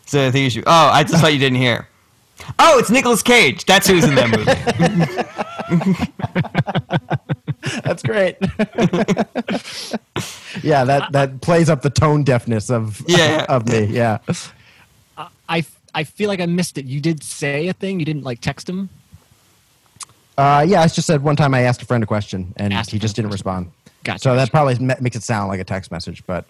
So 0.06 0.26
I 0.26 0.30
think 0.30 0.44
you 0.44 0.50
should. 0.50 0.64
Oh, 0.66 0.90
I 0.92 1.04
just 1.04 1.22
thought 1.22 1.32
you 1.32 1.38
didn't 1.38 1.59
hear. 1.59 1.88
Oh, 2.59 2.78
it's 2.78 2.90
Nicolas 2.90 3.22
Cage. 3.22 3.64
That's 3.64 3.86
who's 3.86 4.04
in 4.04 4.14
that 4.14 4.30
movie. 4.30 4.44
That's 7.84 8.02
great. 8.02 8.36
yeah, 10.62 10.84
that 10.84 11.12
that 11.12 11.40
plays 11.42 11.68
up 11.68 11.82
the 11.82 11.90
tone 11.90 12.24
deafness 12.24 12.70
of 12.70 13.02
Yeah. 13.06 13.44
of 13.48 13.68
me. 13.68 13.84
Yeah. 13.86 14.18
I, 15.48 15.64
I 15.99 16.05
feel 16.05 16.28
like 16.28 16.40
I 16.40 16.46
missed 16.46 16.78
it. 16.78 16.84
You 16.84 17.01
did 17.01 17.24
say 17.24 17.66
a 17.66 17.72
thing. 17.72 17.99
You 17.99 18.07
didn't 18.07 18.22
like 18.22 18.40
text 18.40 18.68
him. 18.68 18.88
Uh, 20.36 20.64
yeah, 20.68 20.80
I 20.82 20.86
just 20.86 21.09
said 21.09 21.24
one 21.24 21.34
time 21.34 21.53
I 21.55 21.62
asked 21.62 21.82
a 21.82 21.86
friend 21.86 22.05
a 22.05 22.07
question 22.07 22.55
and 22.57 22.72
Asked 22.72 22.92
he 22.92 23.01
just 23.01 23.16
didn't 23.16 23.30
a 23.30 23.32
respond. 23.32 23.72
Gotcha. 24.05 24.20
So 24.20 24.36
that 24.36 24.53
probably 24.53 24.78
ma- 24.78 24.94
makes 25.01 25.16
it 25.16 25.24
sound 25.24 25.49
like 25.49 25.59
a 25.59 25.64
text 25.64 25.90
message, 25.90 26.22
but 26.24 26.44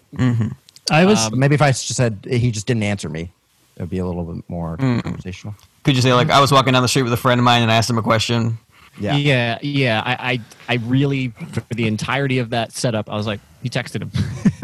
I 0.91 1.05
was 1.05 1.25
Um, 1.25 1.39
maybe 1.39 1.55
if 1.55 1.63
I 1.63 1.69
just 1.71 1.95
said 1.95 2.19
he 2.29 2.51
just 2.51 2.67
didn't 2.67 2.83
answer 2.83 3.09
me, 3.09 3.31
it 3.75 3.79
would 3.81 3.89
be 3.89 3.97
a 3.97 4.05
little 4.05 4.23
bit 4.23 4.47
more 4.47 4.77
conversational. 4.77 5.55
Could 5.83 5.95
you 5.95 6.03
say 6.03 6.13
like 6.13 6.29
I 6.29 6.39
was 6.39 6.51
walking 6.51 6.73
down 6.73 6.83
the 6.83 6.87
street 6.87 7.01
with 7.03 7.13
a 7.13 7.17
friend 7.17 7.39
of 7.39 7.45
mine 7.45 7.63
and 7.63 7.71
I 7.71 7.75
asked 7.75 7.89
him 7.89 7.97
a 7.97 8.03
question? 8.03 8.59
Yeah. 8.99 9.15
yeah, 9.15 9.57
yeah. 9.63 10.03
I, 10.05 10.31
I, 10.33 10.39
I 10.67 10.75
really, 10.85 11.29
for 11.29 11.63
the 11.73 11.87
entirety 11.87 12.37
of 12.37 12.51
that 12.51 12.73
setup, 12.73 13.09
I 13.09 13.15
was 13.15 13.25
like, 13.25 13.39
he 13.63 13.69
texted 13.69 14.01
him, 14.03 14.11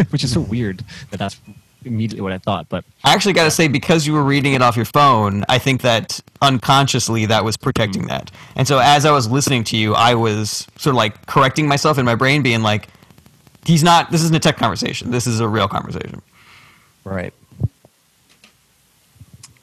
which 0.11 0.23
is 0.23 0.33
so 0.33 0.41
weird 0.41 0.83
that 1.09 1.17
that's 1.17 1.39
immediately 1.85 2.21
what 2.21 2.31
I 2.31 2.37
thought. 2.37 2.67
But 2.69 2.83
I 3.03 3.13
actually 3.13 3.33
got 3.33 3.45
to 3.45 3.51
say, 3.51 3.67
because 3.67 4.05
you 4.07 4.13
were 4.13 4.23
reading 4.23 4.53
it 4.53 4.61
off 4.61 4.75
your 4.75 4.85
phone, 4.85 5.43
I 5.49 5.59
think 5.59 5.81
that 5.81 6.19
unconsciously 6.41 7.25
that 7.27 7.43
was 7.45 7.57
protecting 7.57 8.07
that. 8.07 8.31
And 8.55 8.67
so 8.67 8.79
as 8.79 9.05
I 9.05 9.11
was 9.11 9.29
listening 9.29 9.63
to 9.65 9.77
you, 9.77 9.93
I 9.93 10.15
was 10.15 10.67
sort 10.77 10.93
of 10.93 10.95
like 10.97 11.25
correcting 11.27 11.67
myself 11.67 11.97
in 11.97 12.05
my 12.05 12.15
brain, 12.15 12.41
being 12.43 12.61
like, 12.61 12.87
he's 13.65 13.83
not, 13.83 14.11
this 14.11 14.21
isn't 14.23 14.35
a 14.35 14.39
tech 14.39 14.57
conversation. 14.57 15.11
This 15.11 15.27
is 15.27 15.39
a 15.39 15.47
real 15.47 15.67
conversation. 15.67 16.21
Right. 17.03 17.33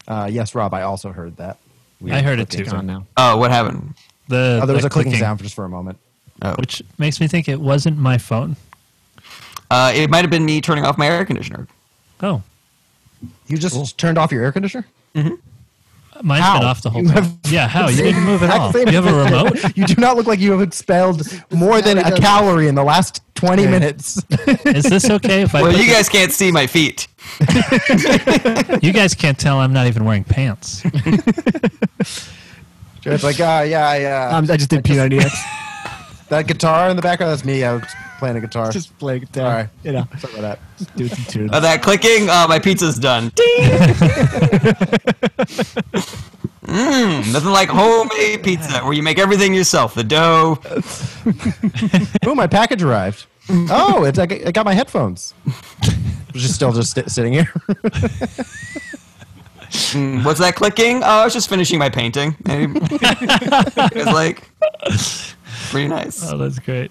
Uh, 0.08 0.28
yes, 0.30 0.54
Rob. 0.54 0.74
I 0.74 0.82
also 0.82 1.12
heard 1.12 1.36
that. 1.36 1.58
I 2.10 2.20
heard 2.20 2.40
it 2.40 2.50
too. 2.50 2.62
it's 2.62 2.72
on 2.72 2.86
now. 2.86 3.06
Oh, 3.16 3.36
what 3.36 3.50
happened? 3.50 3.94
The, 4.28 4.60
Oh, 4.62 4.66
there 4.66 4.74
was 4.74 4.82
the 4.82 4.88
a 4.88 4.90
clicking 4.90 5.14
sound 5.14 5.38
for 5.38 5.44
just 5.44 5.54
for 5.54 5.64
a 5.64 5.68
moment. 5.68 5.98
Oh. 6.44 6.54
which 6.58 6.82
makes 6.98 7.20
me 7.20 7.28
think 7.28 7.48
it 7.48 7.60
wasn't 7.60 7.96
my 7.98 8.18
phone. 8.18 8.56
Uh, 9.70 9.92
it 9.94 10.10
might 10.10 10.22
have 10.22 10.30
been 10.30 10.44
me 10.44 10.60
turning 10.60 10.84
off 10.84 10.98
my 10.98 11.06
air 11.06 11.24
conditioner. 11.24 11.68
Oh, 12.22 12.42
You 13.48 13.58
just 13.58 13.98
turned 13.98 14.16
off 14.18 14.30
your 14.32 14.42
air 14.44 14.52
conditioner. 14.52 14.84
mine's 16.22 16.44
How? 16.44 16.58
been 16.60 16.68
off 16.68 16.82
the 16.82 16.90
whole 16.90 17.02
You 17.02 17.08
time. 17.08 17.22
have- 17.24 17.36
Yeah, 17.50 17.66
how 17.68 17.88
you 17.88 17.96
didn't 18.02 18.22
move 18.24 18.42
at 18.42 18.50
all? 18.50 18.68
Exact 18.70 18.90
You 18.90 19.02
have 19.02 19.06
a 19.06 19.24
remote? 19.24 19.76
You 19.76 19.86
do 19.86 19.94
not 20.00 20.16
look 20.16 20.26
like 20.26 20.38
you 20.40 20.52
have 20.52 20.60
expelled 20.60 21.22
more 21.50 21.80
than 21.82 21.98
a 21.98 22.16
calorie 22.16 22.68
in 22.68 22.74
the 22.76 22.84
last 22.84 23.22
twenty 23.34 23.66
minutes. 23.66 24.22
Is 24.64 24.84
this 24.84 25.10
okay 25.10 25.42
if 25.42 25.54
I? 25.54 25.62
Well, 25.62 25.72
you 25.72 25.84
the- 25.86 25.92
guys 25.92 26.08
can't 26.08 26.30
see 26.32 26.52
my 26.52 26.66
feet. 26.68 27.08
you 28.82 28.92
guys 28.92 29.14
can't 29.14 29.38
tell 29.38 29.58
I'm 29.58 29.72
not 29.72 29.86
even 29.88 30.04
wearing 30.04 30.22
pants. 30.24 30.82
It's 33.04 33.24
like, 33.24 33.40
uh, 33.40 33.64
yeah, 33.66 33.94
yeah. 33.96 34.28
Um, 34.36 34.48
I 34.48 34.56
just 34.56 34.70
did 34.70 34.84
P90X. 34.84 35.32
That 36.32 36.46
guitar 36.48 36.88
in 36.90 36.96
the 36.96 37.02
background, 37.02 37.30
that's 37.32 37.44
me. 37.44 37.62
I 37.62 37.74
was 37.74 37.84
playing 38.18 38.36
a 38.36 38.40
guitar. 38.40 38.70
just 38.72 38.96
play 38.98 39.18
guitar. 39.20 39.44
All 39.46 39.52
right. 39.52 39.68
You 39.84 39.92
know, 39.92 40.06
Sorry 40.18 40.38
about 40.38 40.58
that. 40.78 40.96
do 40.96 41.06
some 41.08 41.24
tunes. 41.26 41.50
Oh, 41.52 41.60
that 41.60 41.82
clicking, 41.82 42.28
oh, 42.30 42.46
my 42.48 42.58
pizza's 42.58 42.98
done. 42.98 43.30
Mmm, 46.62 47.32
nothing 47.32 47.50
like 47.50 47.68
homemade 47.68 48.42
pizza 48.42 48.78
where 48.84 48.92
you 48.92 49.02
make 49.02 49.18
everything 49.18 49.52
yourself. 49.52 49.94
The 49.94 50.04
dough. 50.04 50.58
Ooh, 52.28 52.34
my 52.34 52.46
package 52.46 52.82
arrived. 52.82 53.26
Oh, 53.50 54.04
it's 54.04 54.18
I 54.18 54.26
got- 54.26 54.46
I 54.46 54.52
got 54.52 54.64
my 54.64 54.72
headphones. 54.74 55.34
Which 56.32 56.44
is 56.44 56.54
still 56.54 56.72
just 56.72 56.92
sti- 56.92 57.06
sitting 57.08 57.32
here. 57.32 57.52
Mm, 59.92 60.24
what's 60.24 60.38
that 60.38 60.54
clicking? 60.54 61.02
Oh, 61.02 61.06
I 61.06 61.24
was 61.24 61.32
just 61.32 61.48
finishing 61.48 61.78
my 61.78 61.88
painting. 61.90 62.36
And 62.46 62.76
it 62.76 63.94
was 63.94 64.06
like, 64.06 64.48
pretty 65.72 65.88
nice. 65.88 66.30
Oh, 66.30 66.38
that's 66.38 66.58
great. 66.58 66.90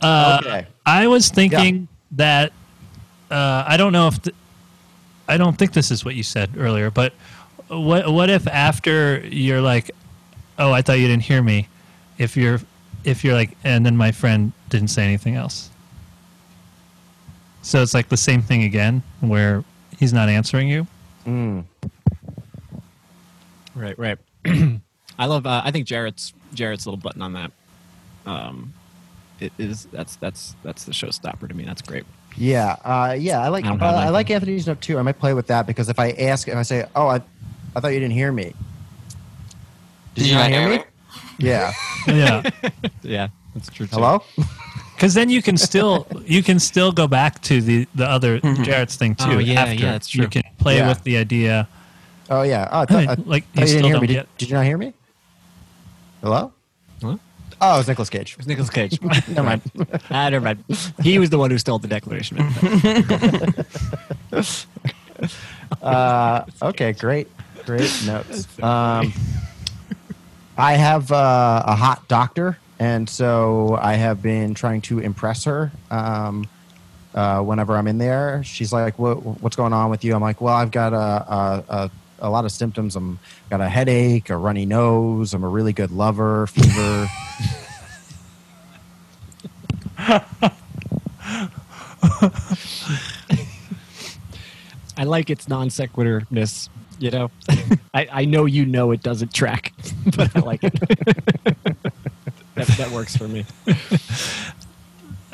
Uh, 0.00 0.40
okay. 0.42 0.66
I 0.84 1.06
was 1.06 1.28
thinking 1.28 1.88
that 2.12 2.52
uh, 3.30 3.64
I 3.66 3.76
don't 3.76 3.92
know 3.92 4.08
if 4.08 4.20
th- 4.22 4.36
I 5.28 5.36
don't 5.36 5.56
think 5.56 5.72
this 5.72 5.90
is 5.90 6.04
what 6.04 6.14
you 6.14 6.22
said 6.22 6.50
earlier, 6.56 6.90
but 6.90 7.12
what 7.68 8.12
what 8.12 8.30
if 8.30 8.46
after 8.46 9.20
you're 9.26 9.60
like, 9.60 9.90
oh, 10.58 10.72
I 10.72 10.82
thought 10.82 10.98
you 10.98 11.06
didn't 11.06 11.22
hear 11.22 11.42
me, 11.42 11.68
if 12.18 12.36
you're 12.36 12.60
if 13.04 13.24
you're 13.24 13.34
like, 13.34 13.56
and 13.64 13.84
then 13.84 13.96
my 13.96 14.12
friend 14.12 14.52
didn't 14.68 14.88
say 14.88 15.04
anything 15.04 15.36
else. 15.36 15.70
So 17.62 17.80
it's 17.80 17.94
like 17.94 18.08
the 18.08 18.16
same 18.16 18.42
thing 18.42 18.64
again, 18.64 19.02
where 19.20 19.64
he's 19.98 20.12
not 20.12 20.28
answering 20.28 20.68
you. 20.68 20.86
Mm. 21.24 21.64
Right, 23.74 23.98
right. 23.98 24.18
I 25.18 25.26
love. 25.26 25.46
Uh, 25.46 25.62
I 25.64 25.70
think 25.70 25.86
Jared's 25.86 26.32
Jared's 26.54 26.86
little 26.86 26.98
button 26.98 27.22
on 27.22 27.32
that. 27.34 27.52
Um, 28.26 28.72
it 29.40 29.52
is 29.58 29.86
that's 29.86 30.16
that's 30.16 30.54
that's 30.62 30.84
the 30.84 30.92
showstopper 30.92 31.48
to 31.48 31.54
me. 31.54 31.64
That's 31.64 31.82
great. 31.82 32.04
Yeah, 32.36 32.76
uh, 32.84 33.16
yeah. 33.18 33.40
I 33.40 33.48
like 33.48 33.64
I 33.64 33.68
uh, 33.68 33.70
don't 33.72 33.80
have 33.80 33.94
I 33.94 34.08
like 34.08 34.30
Anthony's 34.30 34.66
note 34.66 34.80
too. 34.80 34.98
I 34.98 35.02
might 35.02 35.18
play 35.18 35.34
with 35.34 35.48
that 35.48 35.66
because 35.66 35.88
if 35.88 35.98
I 35.98 36.10
ask, 36.12 36.48
if 36.48 36.54
I 36.54 36.62
say, 36.62 36.86
"Oh, 36.94 37.08
I, 37.08 37.20
I 37.76 37.80
thought 37.80 37.88
you 37.88 38.00
didn't 38.00 38.14
hear 38.14 38.32
me," 38.32 38.54
did, 40.14 40.26
you 40.26 40.34
not 40.34 40.50
hear 40.50 40.68
me? 40.68 40.84
Yeah. 41.38 41.72
Yeah, 42.08 42.42
Yeah, 43.02 43.28
that's 43.54 43.70
true. 43.70 43.86
Too. 43.86 43.94
Hello. 43.94 44.24
because 44.96 45.14
then 45.14 45.30
you 45.30 45.40
can 45.40 45.56
still 45.56 46.04
you 46.26 46.42
can 46.42 46.58
still 46.58 46.90
go 46.90 47.06
back 47.06 47.40
to 47.42 47.60
the 47.60 47.86
the 47.94 48.04
other 48.04 48.40
Jared's 48.40 48.96
thing 48.96 49.14
too. 49.14 49.24
Oh, 49.28 49.38
yeah, 49.38 49.60
after. 49.60 49.74
yeah, 49.74 49.92
that's 49.92 50.12
You 50.12 50.26
can 50.26 50.42
play 50.58 50.78
Yeah. 50.78 50.88
with 50.88 51.04
the 51.04 51.16
idea. 51.16 51.68
Oh 52.28 52.42
yeah. 52.42 52.68
Oh, 52.72 52.80
I 52.80 52.86
thought, 52.86 53.08
I, 53.08 53.14
Like, 53.24 53.44
thought 53.52 53.68
you 53.68 53.76
you 53.76 53.82
didn't 53.82 53.84
hear 53.84 54.00
me. 54.00 54.06
Did, 54.08 54.26
did 54.36 54.48
you 54.48 54.54
not 54.56 54.64
hear 54.64 54.78
me? 54.78 54.94
Hello. 56.22 56.52
Oh, 57.64 57.76
it 57.76 57.78
was 57.78 57.88
Nicolas 57.88 58.10
Cage. 58.10 58.34
It's 58.36 58.48
Nicolas 58.48 58.70
Cage. 58.70 59.00
Never 59.28 59.42
mind. 59.44 59.62
ah, 60.10 60.28
never 60.28 60.44
mind. 60.44 60.64
He 61.00 61.20
was 61.20 61.30
the 61.30 61.38
one 61.38 61.52
who 61.52 61.58
stole 61.58 61.78
the 61.78 61.88
Declaration. 61.88 62.38
Uh, 65.80 66.44
okay, 66.60 66.92
great, 66.92 67.28
great 67.64 67.90
notes. 68.04 68.46
Um, 68.62 69.12
I 70.58 70.74
have 70.74 71.10
uh, 71.10 71.62
a 71.64 71.74
hot 71.74 72.06
doctor, 72.08 72.58
and 72.78 73.08
so 73.08 73.78
I 73.80 73.94
have 73.94 74.20
been 74.20 74.54
trying 74.54 74.82
to 74.82 74.98
impress 74.98 75.44
her. 75.44 75.72
Um, 75.90 76.46
uh, 77.14 77.40
whenever 77.40 77.76
I'm 77.76 77.88
in 77.88 77.98
there, 77.98 78.42
she's 78.44 78.72
like, 78.72 78.98
what, 78.98 79.14
"What's 79.42 79.56
going 79.56 79.72
on 79.72 79.90
with 79.90 80.04
you?" 80.04 80.14
I'm 80.14 80.20
like, 80.20 80.40
"Well, 80.40 80.54
I've 80.54 80.70
got 80.70 80.92
a, 80.92 80.96
a, 80.96 81.64
a, 81.68 81.90
a 82.22 82.30
lot 82.30 82.46
of 82.46 82.52
symptoms. 82.52 82.96
I'm 82.96 83.18
got 83.50 83.60
a 83.60 83.68
headache, 83.68 84.30
a 84.30 84.36
runny 84.36 84.64
nose. 84.64 85.34
I'm 85.34 85.44
a 85.44 85.48
really 85.48 85.74
good 85.74 85.90
lover, 85.90 86.46
fever." 86.46 87.08
I 94.96 95.04
like 95.04 95.30
its 95.30 95.48
non 95.48 95.68
sequiturness. 95.68 96.68
You 96.98 97.10
know, 97.10 97.30
I, 97.94 98.08
I 98.12 98.24
know 98.24 98.46
you 98.46 98.64
know 98.64 98.92
it 98.92 99.02
doesn't 99.02 99.34
track, 99.34 99.72
but 100.16 100.34
I 100.36 100.40
like 100.40 100.62
it. 100.62 100.72
that, 102.54 102.68
that 102.78 102.90
works 102.92 103.16
for 103.16 103.26
me. 103.26 103.44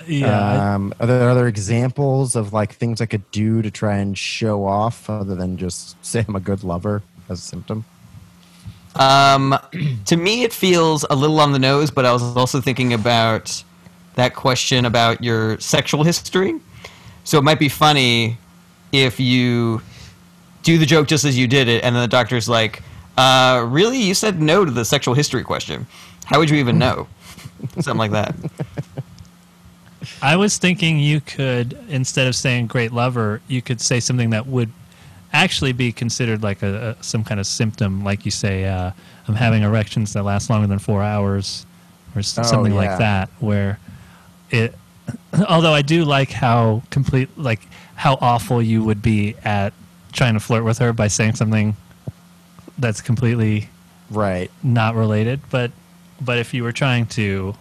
Yeah, 0.09 0.74
Um, 0.74 0.94
are 1.00 1.06
there 1.06 1.28
other 1.28 1.46
examples 1.46 2.34
of 2.34 2.52
like 2.52 2.72
things 2.72 3.00
I 3.00 3.06
could 3.06 3.30
do 3.30 3.62
to 3.62 3.70
try 3.70 3.96
and 3.98 4.16
show 4.16 4.64
off, 4.64 5.09
other 5.11 5.34
than 5.34 5.56
just 5.56 5.96
say 6.04 6.24
I'm 6.26 6.34
a 6.36 6.40
good 6.40 6.64
lover 6.64 7.02
as 7.28 7.38
a 7.38 7.42
symptom? 7.42 7.84
Um, 8.96 9.59
to 10.06 10.16
me, 10.16 10.42
it 10.42 10.52
feels 10.52 11.04
a 11.11 11.14
little 11.14 11.40
on 11.40 11.52
the 11.52 11.59
nose, 11.59 11.90
but 11.90 12.04
I 12.04 12.12
was 12.12 12.22
also 12.36 12.61
thinking 12.61 12.92
about 12.92 13.62
that 14.14 14.34
question 14.34 14.84
about 14.84 15.22
your 15.22 15.61
sexual 15.61 16.02
history. 16.02 16.59
So 17.24 17.38
it 17.38 17.44
might 17.44 17.59
be 17.59 17.68
funny 17.68 18.38
if 18.90 19.20
you 19.20 19.82
do 20.62 20.78
the 20.78 20.86
joke 20.86 21.06
just 21.06 21.24
as 21.24 21.38
you 21.38 21.46
did 21.46 21.68
it, 21.68 21.84
and 21.84 21.94
then 21.94 22.02
the 22.02 22.09
doctor's 22.09 22.48
like, 22.48 22.82
uh, 23.18 23.64
really? 23.68 23.98
You 23.98 24.14
said 24.14 24.40
no 24.40 24.64
to 24.64 24.70
the 24.70 24.84
sexual 24.84 25.14
history 25.14 25.44
question. 25.44 25.86
How 26.24 26.38
would 26.38 26.50
you 26.50 26.56
even 26.56 26.78
know? 26.78 27.06
Something 27.74 27.98
like 27.98 28.12
that. 28.12 28.34
I 30.22 30.36
was 30.36 30.59
thinking 30.59 30.98
you 30.98 31.20
could 31.20 31.78
instead 31.88 32.26
of 32.26 32.34
saying 32.36 32.66
great 32.68 32.92
lover, 32.92 33.40
you 33.48 33.62
could 33.62 33.80
say 33.80 34.00
something 34.00 34.30
that 34.30 34.46
would 34.46 34.70
actually 35.32 35.72
be 35.72 35.92
considered 35.92 36.42
like 36.42 36.62
a, 36.62 36.96
a 36.98 37.02
some 37.02 37.22
kind 37.24 37.38
of 37.40 37.46
symptom, 37.46 38.02
like 38.04 38.24
you 38.24 38.30
say, 38.30 38.64
uh, 38.64 38.90
I'm 39.26 39.34
having 39.34 39.62
erections 39.62 40.12
that 40.14 40.22
last 40.24 40.48
longer 40.50 40.66
than 40.66 40.78
four 40.78 41.02
hours, 41.02 41.66
or 42.14 42.20
s- 42.20 42.38
Oh, 42.38 42.42
something 42.42 42.72
yeah. 42.72 42.78
like 42.78 42.98
that. 42.98 43.28
Where 43.40 43.78
it, 44.50 44.74
although 45.48 45.74
I 45.74 45.82
do 45.82 46.04
like 46.04 46.30
how 46.30 46.82
complete, 46.90 47.28
like 47.38 47.61
how 47.94 48.16
awful 48.20 48.62
you 48.62 48.82
would 48.84 49.02
be 49.02 49.34
at 49.44 49.72
trying 50.12 50.34
to 50.34 50.40
flirt 50.40 50.64
with 50.64 50.78
her 50.78 50.92
by 50.92 51.09
saying 51.09 51.34
something 51.34 51.76
that's 52.78 53.00
completely 53.00 53.68
Right. 54.11 54.50
not 54.62 54.94
related, 54.94 55.40
but 55.50 55.70
but 56.20 56.38
if 56.38 56.54
you 56.54 56.62
were 56.64 56.72
trying 56.72 57.06
to, 57.06 57.54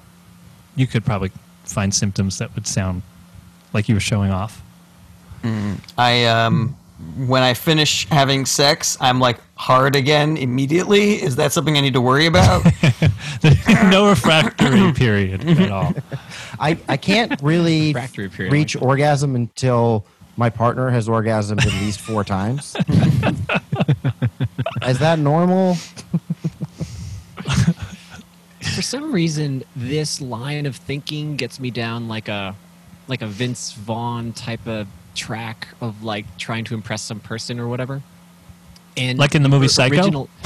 you 0.75 0.87
could 0.87 1.03
probably 1.05 1.31
find 1.67 1.93
symptoms 1.93 2.37
that 2.39 2.53
would 2.55 2.67
sound 2.67 3.01
like 3.73 3.87
you 3.89 3.95
were 3.95 4.01
showing 4.01 4.31
off. 4.31 4.61
I 5.97 6.25
um 6.25 6.75
when 7.15 7.43
I 7.43 7.53
finish 7.53 8.07
having 8.09 8.45
sex, 8.45 8.97
I'm 8.99 9.19
like 9.19 9.39
hard 9.55 9.95
again 9.95 10.35
immediately. 10.35 11.21
Is 11.21 11.35
that 11.35 11.53
something 11.53 11.77
I 11.77 11.81
need 11.81 11.93
to 11.93 12.01
worry 12.01 12.25
about? 12.25 12.65
no 13.89 14.09
refractory 14.09 14.91
period 14.95 15.47
at 15.47 15.71
all. 15.71 15.93
I, 16.59 16.77
I 16.89 16.97
can't 16.97 17.39
really 17.41 17.93
period, 18.15 18.51
reach 18.51 18.75
like 18.75 18.83
orgasm 18.83 19.35
until 19.35 20.05
my 20.37 20.49
partner 20.49 20.89
has 20.89 21.07
orgasmed 21.07 21.63
at 21.65 21.73
least 21.73 21.99
four 21.99 22.23
times. 22.23 22.75
Is 24.87 24.99
that 24.99 25.19
normal? 25.19 25.77
For 28.77 28.83
some 28.83 29.11
reason, 29.11 29.63
this 29.75 30.21
line 30.21 30.67
of 30.67 30.75
thinking 30.75 31.35
gets 31.35 31.59
me 31.59 31.71
down 31.71 32.07
like 32.07 32.27
a 32.27 32.55
like 33.07 33.23
a 33.23 33.25
Vince 33.25 33.71
Vaughn 33.73 34.33
type 34.33 34.67
of 34.67 34.85
track 35.15 35.67
of 35.81 36.03
like 36.03 36.25
trying 36.37 36.63
to 36.65 36.75
impress 36.75 37.01
some 37.01 37.19
person 37.19 37.59
or 37.59 37.67
whatever. 37.67 38.03
And 38.95 39.17
Like 39.17 39.33
in 39.33 39.41
the 39.41 39.49
movie 39.49 39.65
or- 39.65 39.69
Psycho? 39.69 39.95
original- 39.95 40.29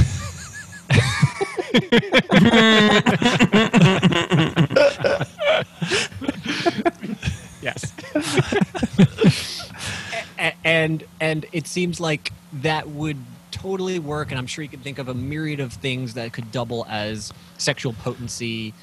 yes. 7.62 7.94
A- 10.14 10.24
a- 10.40 10.56
and 10.64 11.04
and 11.20 11.46
it 11.52 11.68
seems 11.68 12.00
like 12.00 12.32
that 12.54 12.88
would 12.90 13.18
totally 13.62 14.00
work 14.00 14.32
and 14.32 14.40
i'm 14.40 14.48
sure 14.48 14.64
you 14.64 14.70
can 14.70 14.80
think 14.80 14.98
of 15.00 15.08
a 15.08 15.14
myriad 15.14 15.60
of 15.60 15.72
things 15.74 16.14
that 16.16 16.34
could 16.34 16.52
double 16.52 16.86
as 16.90 17.32
sexual 17.58 17.94
potency 17.94 18.74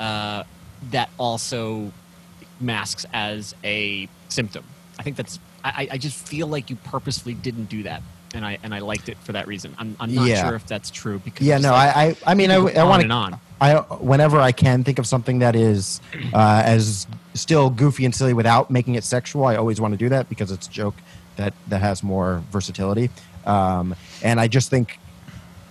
uh, 0.00 0.42
that 0.90 1.08
also 1.18 1.92
masks 2.60 3.06
as 3.12 3.54
a 3.64 4.08
symptom 4.28 4.64
i 4.98 5.02
think 5.02 5.16
that's 5.16 5.38
I, 5.64 5.88
I 5.92 5.98
just 5.98 6.26
feel 6.28 6.46
like 6.46 6.68
you 6.70 6.76
purposefully 6.76 7.34
didn't 7.34 7.66
do 7.66 7.84
that 7.84 8.02
and 8.34 8.44
i 8.44 8.58
and 8.62 8.74
i 8.74 8.80
liked 8.80 9.08
it 9.08 9.16
for 9.18 9.32
that 9.32 9.46
reason 9.46 9.74
i'm, 9.78 9.96
I'm 10.00 10.14
not 10.14 10.26
Yeah. 10.26 10.46
sure 10.46 10.56
if 10.56 10.66
that's 10.66 10.90
true 10.90 11.18
because 11.24 11.46
Yeah, 11.46 11.58
no, 11.58 11.70
like- 11.72 11.96
I, 11.96 12.02
I, 12.08 12.16
I 12.26 12.34
mean, 12.34 12.50
I, 12.50 12.56
I 12.56 12.84
want 12.84 13.02
to. 13.02 13.38
I 13.60 13.76
whenever 14.00 14.40
I 14.40 14.50
can 14.52 14.82
think 14.84 14.98
of 14.98 15.06
something 15.06 15.38
that 15.38 15.54
is 15.54 16.00
uh, 16.34 16.62
as 16.64 17.06
still 17.34 17.70
goofy 17.70 18.04
and 18.04 18.12
silly 18.14 18.34
without 18.34 18.68
making 18.70 18.96
it 18.96 19.04
sexual, 19.04 19.44
I 19.46 19.54
always 19.56 19.80
want 19.80 19.92
to 19.92 19.98
do 19.98 20.08
that 20.08 20.28
because 20.28 20.50
it's 20.50 20.66
a 20.66 20.70
joke 20.70 20.96
that 21.36 21.54
that 21.68 21.80
has 21.80 22.02
more 22.02 22.42
versatility. 22.50 23.10
Um, 23.44 23.94
and 24.22 24.40
I 24.40 24.48
just 24.48 24.70
think 24.70 24.98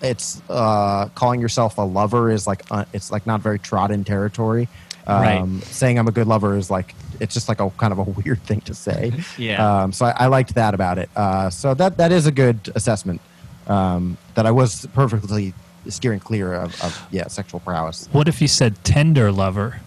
it's 0.01 0.41
uh, 0.49 1.07
calling 1.15 1.39
yourself 1.39 1.77
a 1.77 1.81
lover 1.81 2.29
is 2.29 2.45
like 2.45 2.61
uh, 2.69 2.85
it's 2.93 3.11
like 3.11 3.25
not 3.25 3.41
very 3.41 3.59
trodden 3.59 4.03
territory. 4.03 4.67
Um, 5.07 5.21
Right. 5.21 5.63
Saying 5.65 5.99
I'm 5.99 6.07
a 6.07 6.11
good 6.11 6.27
lover 6.27 6.57
is 6.57 6.71
like 6.71 6.95
it's 7.19 7.33
just 7.33 7.49
like 7.49 7.59
a 7.59 7.69
kind 7.71 7.91
of 7.91 7.99
a 7.99 8.03
weird 8.23 8.41
thing 8.43 8.61
to 8.61 8.73
say. 8.73 9.11
Yeah. 9.37 9.83
Um, 9.83 9.91
so 9.91 10.05
I, 10.05 10.11
I 10.11 10.27
liked 10.27 10.55
that 10.55 10.73
about 10.73 10.97
it. 10.97 11.09
Uh, 11.15 11.49
so 11.49 11.73
that 11.73 11.97
that 11.97 12.11
is 12.11 12.27
a 12.27 12.31
good 12.31 12.71
assessment. 12.75 13.21
Um, 13.67 14.17
that 14.35 14.45
I 14.45 14.51
was 14.51 14.85
perfectly 14.93 15.53
steering 15.87 16.19
clear 16.19 16.53
of, 16.53 16.81
of 16.81 17.07
yeah 17.11 17.27
sexual 17.27 17.59
prowess. 17.61 18.07
What 18.11 18.27
if 18.27 18.41
you 18.41 18.47
said 18.47 18.83
tender 18.83 19.31
lover? 19.31 19.79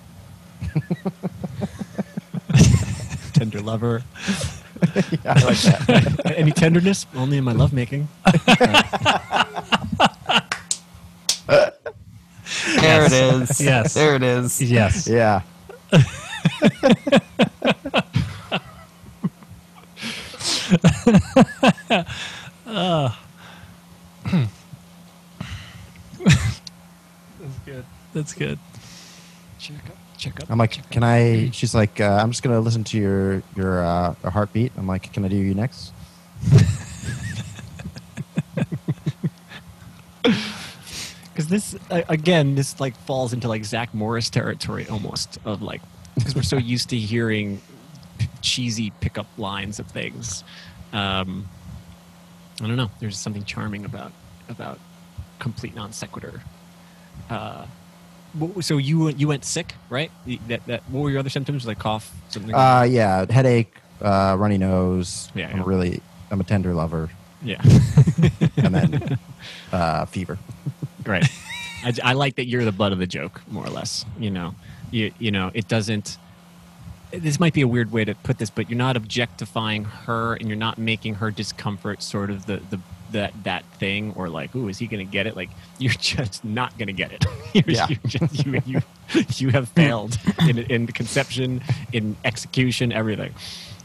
tender 3.34 3.60
lover 3.60 4.02
Yeah, 5.24 5.34
I 5.34 5.44
like 5.44 5.58
that. 5.58 6.32
any 6.36 6.52
tenderness 6.52 7.06
only 7.14 7.38
in 7.38 7.44
my 7.44 7.52
lovemaking 7.52 8.08
There 12.80 13.04
it 13.06 13.12
is. 13.12 13.60
Yes. 13.60 13.94
There 13.94 14.16
it 14.16 14.22
is. 14.22 14.60
Yes. 14.60 15.06
yeah. 15.08 15.42
That's 27.40 27.58
good. 27.64 27.84
That's 28.12 28.32
good. 28.34 28.58
Check 30.26 30.42
up 30.42 30.50
I'm 30.50 30.58
like, 30.58 30.90
can 30.90 31.04
I? 31.04 31.50
She's 31.50 31.72
like, 31.72 32.00
uh, 32.00 32.18
I'm 32.20 32.32
just 32.32 32.42
gonna 32.42 32.58
listen 32.58 32.82
to 32.84 32.98
your 32.98 33.42
your 33.54 33.84
uh, 33.84 34.14
heartbeat. 34.24 34.72
I'm 34.76 34.88
like, 34.88 35.12
can 35.12 35.24
I 35.24 35.28
do 35.28 35.36
you 35.36 35.54
next? 35.54 35.92
because 41.36 41.48
this 41.48 41.76
again 41.90 42.56
this 42.56 42.80
like 42.80 42.96
falls 42.96 43.32
into 43.32 43.46
like 43.46 43.64
zack 43.64 43.92
morris 43.94 44.28
territory 44.28 44.88
almost 44.88 45.38
of 45.44 45.62
like 45.62 45.80
because 46.14 46.34
we're 46.34 46.42
so 46.42 46.56
used 46.56 46.88
to 46.88 46.96
hearing 46.96 47.60
p- 48.18 48.28
cheesy 48.40 48.90
pickup 49.00 49.26
lines 49.36 49.78
of 49.78 49.86
things 49.86 50.42
um 50.92 51.46
i 52.62 52.66
don't 52.66 52.76
know 52.76 52.90
there's 53.00 53.18
something 53.18 53.44
charming 53.44 53.84
about 53.84 54.12
about 54.48 54.78
complete 55.38 55.74
non 55.74 55.92
sequitur 55.92 56.40
uh 57.30 57.66
so 58.60 58.76
you 58.78 58.98
went- 59.04 59.18
you 59.20 59.28
went 59.28 59.44
sick 59.44 59.74
right? 59.90 60.10
That, 60.48 60.64
that 60.66 60.82
what 60.90 61.00
were 61.02 61.10
your 61.10 61.20
other 61.20 61.30
symptoms? 61.30 61.66
Like 61.66 61.78
cough 61.78 62.12
something 62.28 62.54
Uh, 62.54 62.86
yeah, 62.88 63.24
headache, 63.30 63.72
uh, 64.02 64.36
runny 64.38 64.58
nose. 64.58 65.30
Yeah, 65.34 65.48
I'm 65.50 65.58
yeah. 65.58 65.62
really, 65.66 66.00
I'm 66.30 66.40
a 66.40 66.44
tender 66.44 66.74
lover, 66.74 67.10
yeah. 67.42 67.60
And 68.56 68.74
then 68.74 69.18
uh, 69.72 70.06
fever. 70.06 70.38
right. 71.06 71.24
I, 71.84 71.92
I 72.02 72.12
like 72.14 72.36
that 72.36 72.46
you're 72.46 72.64
the 72.64 72.72
butt 72.72 72.92
of 72.92 72.98
the 72.98 73.06
joke 73.06 73.42
more 73.48 73.64
or 73.64 73.70
less 73.70 74.04
you 74.18 74.30
know. 74.30 74.54
You 74.90 75.12
you 75.18 75.30
know 75.30 75.50
it 75.54 75.68
doesn't 75.68 76.16
this 77.12 77.38
might 77.38 77.54
be 77.54 77.60
a 77.60 77.68
weird 77.68 77.92
way 77.92 78.04
to 78.04 78.14
put 78.14 78.38
this 78.38 78.50
but 78.50 78.68
you're 78.68 78.78
not 78.78 78.96
objectifying 78.96 79.84
her 79.84 80.34
and 80.34 80.48
you're 80.48 80.56
not 80.58 80.76
making 80.78 81.14
her 81.16 81.30
discomfort 81.30 82.02
sort 82.02 82.30
of 82.30 82.46
the 82.46 82.60
the 82.70 82.80
that 83.16 83.32
that 83.44 83.64
thing 83.78 84.12
or 84.16 84.28
like 84.28 84.54
ooh 84.54 84.68
is 84.68 84.78
he 84.78 84.86
gonna 84.86 85.04
get 85.04 85.26
it 85.26 85.36
like 85.36 85.50
you're 85.78 85.92
just 85.94 86.44
not 86.44 86.76
gonna 86.78 86.92
get 86.92 87.12
it 87.12 87.24
you're, 87.54 87.64
Yeah. 87.66 87.86
you're 87.88 87.98
just, 88.06 88.46
you, 88.46 88.62
you 88.66 88.80
you 89.36 89.48
have 89.50 89.68
failed 89.70 90.16
in 90.48 90.58
in 90.58 90.86
conception 90.86 91.60
in 91.92 92.16
execution 92.24 92.92
everything 92.92 93.32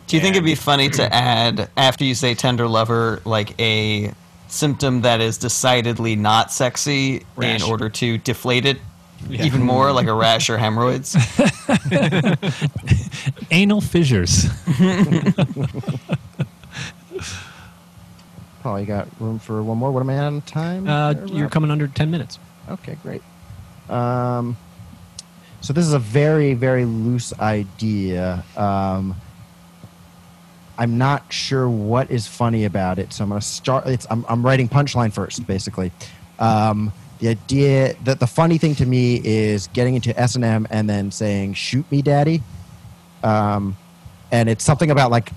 Do 0.08 0.16
you 0.18 0.22
think 0.22 0.36
it'd 0.36 0.46
be 0.46 0.56
funny 0.56 0.90
to 0.90 1.14
add 1.14 1.70
after 1.78 2.04
you 2.04 2.16
say 2.16 2.34
tender 2.36 2.68
lover, 2.68 3.22
like 3.26 3.60
a 3.62 4.12
symptom 4.48 5.02
that 5.02 5.22
is 5.22 5.38
decidedly 5.38 6.16
not 6.18 6.52
sexy 6.52 7.24
Rash. 7.38 7.64
in 7.64 7.70
order 7.70 7.88
to 7.90 8.18
deflate 8.18 8.66
it 8.66 8.78
Yeah. 9.30 9.46
even 9.46 9.62
more, 9.62 9.94
like 9.94 10.08
a 10.08 10.14
rash 10.14 10.50
or 10.50 10.58
hemorrhoids? 10.58 11.16
Anal 13.52 13.80
fissures. 13.82 14.46
Paul, 18.62 18.80
you 18.80 18.86
got 18.86 19.08
room 19.20 19.40
for 19.40 19.62
one 19.64 19.78
more? 19.78 19.92
What 19.92 20.02
am 20.02 20.10
I 20.10 20.20
on 20.20 20.42
time? 20.42 20.88
uh, 20.88 21.14
there, 21.14 21.28
you're 21.28 21.50
coming 21.50 21.72
under 21.72 21.88
10 21.88 22.12
minutes 22.12 22.40
Okay, 22.70 22.98
great. 23.02 23.22
Um, 23.90 24.56
so 25.62 25.74
this 25.74 25.86
is 25.86 25.94
a 25.94 26.00
very, 26.00 26.54
very 26.54 26.86
loose 26.86 27.34
idea. 27.40 28.44
Um, 28.56 29.16
I'm 30.78 30.98
not 30.98 31.32
sure 31.34 31.70
what 31.70 32.10
is 32.10 32.28
funny 32.28 32.66
about 32.66 32.98
it, 32.98 33.14
so 33.14 33.24
I'm 33.24 33.30
going 33.30 33.42
to 33.42 33.46
start. 33.46 33.88
It's, 33.88 34.08
I'm, 34.10 34.26
I'm 34.30 34.46
writing 34.46 34.70
punchline 34.70 35.12
first, 35.12 35.46
basically. 35.46 35.92
Um, 36.40 36.94
the 37.20 37.30
idea 37.30 37.96
that 38.04 38.20
the 38.20 38.26
funny 38.28 38.58
thing 38.58 38.74
to 38.76 38.86
me 38.86 39.22
is 39.24 39.68
getting 39.68 39.96
into 39.96 40.18
S 40.20 40.36
and 40.36 40.44
M 40.44 40.66
and 40.72 40.90
then 40.90 41.12
saying 41.12 41.54
"Shoot 41.54 41.90
me, 41.92 42.02
Daddy," 42.02 42.42
um, 43.24 43.78
and 44.32 44.50
it's 44.50 44.64
something 44.64 44.90
about 44.90 45.12
like 45.12 45.32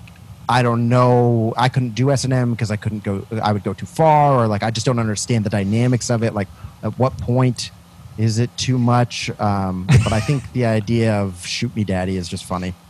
I 0.47 0.61
don't 0.61 0.89
know. 0.89 1.53
I 1.57 1.69
couldn't 1.69 1.95
do 1.95 2.11
S 2.11 2.23
and 2.23 2.33
M 2.33 2.51
because 2.51 2.71
I 2.71 2.75
couldn't 2.75 3.03
go. 3.03 3.25
I 3.43 3.51
would 3.51 3.63
go 3.63 3.73
too 3.73 3.85
far, 3.85 4.43
or 4.43 4.47
like 4.47 4.63
I 4.63 4.71
just 4.71 4.85
don't 4.85 4.99
understand 4.99 5.43
the 5.45 5.49
dynamics 5.49 6.09
of 6.09 6.23
it. 6.23 6.33
Like, 6.33 6.47
at 6.83 6.97
what 6.99 7.17
point 7.17 7.71
is 8.17 8.39
it 8.39 8.55
too 8.57 8.77
much? 8.77 9.29
Um, 9.39 9.87
but 10.03 10.13
I 10.13 10.19
think 10.19 10.51
the 10.53 10.65
idea 10.65 11.13
of 11.13 11.45
"shoot 11.45 11.75
me, 11.75 11.83
daddy" 11.83 12.17
is 12.17 12.27
just 12.27 12.45
funny. 12.45 12.73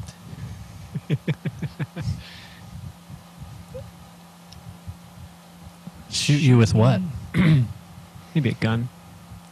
Shoot 6.09 6.41
you 6.41 6.57
with 6.57 6.73
what? 6.73 7.01
maybe 8.33 8.49
a 8.49 8.53
gun 8.53 8.87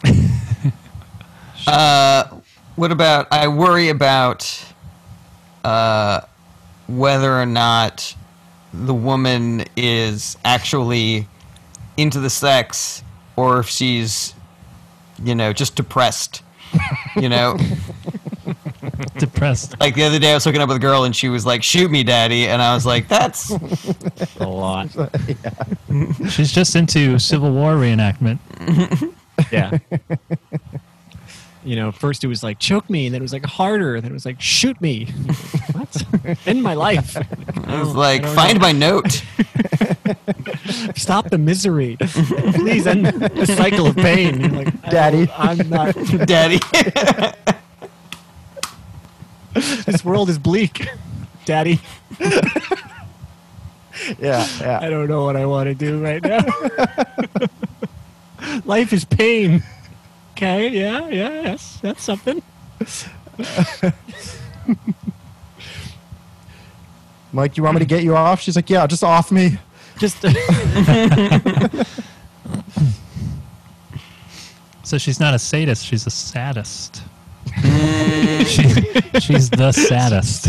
Uh, 1.65 2.25
what 2.75 2.91
about? 2.91 3.31
I 3.31 3.47
worry 3.47 3.87
about 3.87 4.65
uh, 5.63 6.21
whether 6.88 7.34
or 7.39 7.45
not 7.45 8.15
the 8.73 8.93
woman 8.93 9.65
is 9.77 10.38
actually 10.43 11.27
into 11.97 12.19
the 12.19 12.29
sex, 12.29 13.03
or 13.36 13.59
if 13.59 13.67
she's, 13.69 14.34
you 15.23 15.36
know, 15.36 15.53
just 15.53 15.75
depressed. 15.75 16.41
You 17.15 17.29
know, 17.29 17.57
Depressed. 19.19 19.79
like 19.79 19.93
the 19.93 20.03
other 20.03 20.17
day, 20.17 20.31
I 20.31 20.34
was 20.34 20.43
hooking 20.43 20.59
up 20.59 20.67
with 20.67 20.77
a 20.77 20.79
girl, 20.79 21.03
and 21.03 21.15
she 21.15 21.29
was 21.29 21.45
like, 21.45 21.61
"Shoot 21.61 21.91
me, 21.91 22.03
daddy," 22.03 22.47
and 22.47 22.61
I 22.61 22.73
was 22.73 22.84
like, 22.86 23.07
"That's 23.07 23.51
a 24.39 24.47
lot 24.47 24.89
She's 26.29 26.51
just 26.51 26.75
into 26.75 27.19
Civil 27.19 27.51
War 27.51 27.73
reenactment. 27.75 28.39
Yeah. 29.51 29.77
You 31.65 31.76
know, 31.76 31.91
first 31.91 32.23
it 32.23 32.27
was 32.27 32.44
like 32.44 32.60
choke 32.60 32.90
me, 32.90 33.06
and 33.07 33.14
then 33.14 33.22
it 33.22 33.23
was 33.23 33.34
like 33.34 33.45
harder, 33.45 33.99
then 34.02 34.11
it 34.11 34.14
was 34.14 34.26
like 34.26 34.40
shoot 34.41 34.80
me. 34.81 35.06
what? 35.72 36.03
End 36.45 36.61
my 36.61 36.73
life. 36.73 37.18
Oh, 37.18 37.64
I 37.65 37.80
was 37.80 37.95
like, 37.95 38.26
find 38.26 38.60
my 38.60 38.72
note." 38.72 39.23
Stop 40.95 41.30
the 41.30 41.38
misery. 41.38 41.98
Please 41.99 42.88
end 42.88 43.06
the 43.06 43.45
cycle 43.45 43.88
of 43.88 43.95
pain. 43.95 44.40
You're 44.40 44.49
like, 44.64 44.81
Daddy. 44.90 45.30
I'm 45.38 45.69
not. 45.69 45.95
Daddy. 46.26 46.60
This 49.85 50.03
world 50.03 50.30
is 50.30 50.38
bleak. 50.40 50.88
Daddy, 51.45 51.80
Yeah, 54.19 54.48
yeah. 54.60 54.80
I 54.81 54.90
don't 54.90 55.07
know 55.07 55.26
what 55.26 55.35
I 55.35 55.45
want 55.45 55.68
to 55.68 55.76
do 55.76 56.02
right 56.03 56.23
now. 56.23 56.40
Life 58.65 58.94
is 58.94 59.06
pain. 59.06 59.64
Okay, 60.44 60.68
yeah, 60.78 61.07
yeah, 61.07 61.30
yes, 61.41 61.80
that's 61.82 62.03
something. 62.03 62.44
Mike, 67.32 67.56
you 67.56 67.64
want 67.64 67.76
me 67.76 67.80
to 67.80 67.86
get 67.86 68.03
you 68.03 68.14
off? 68.14 68.41
She's 68.41 68.57
like, 68.57 68.70
yeah, 68.70 68.86
just 68.86 69.06
off 69.06 69.32
me. 69.32 69.57
Just 69.99 70.18
So 74.84 74.98
she's 74.98 75.18
not 75.18 75.34
a 75.34 75.40
sadist, 75.40 75.86
she's 75.86 76.06
a 76.06 76.10
sadist. 76.10 77.03
she, 77.61 78.68
she's 79.22 79.49
the 79.49 79.72
saddest. 79.72 80.44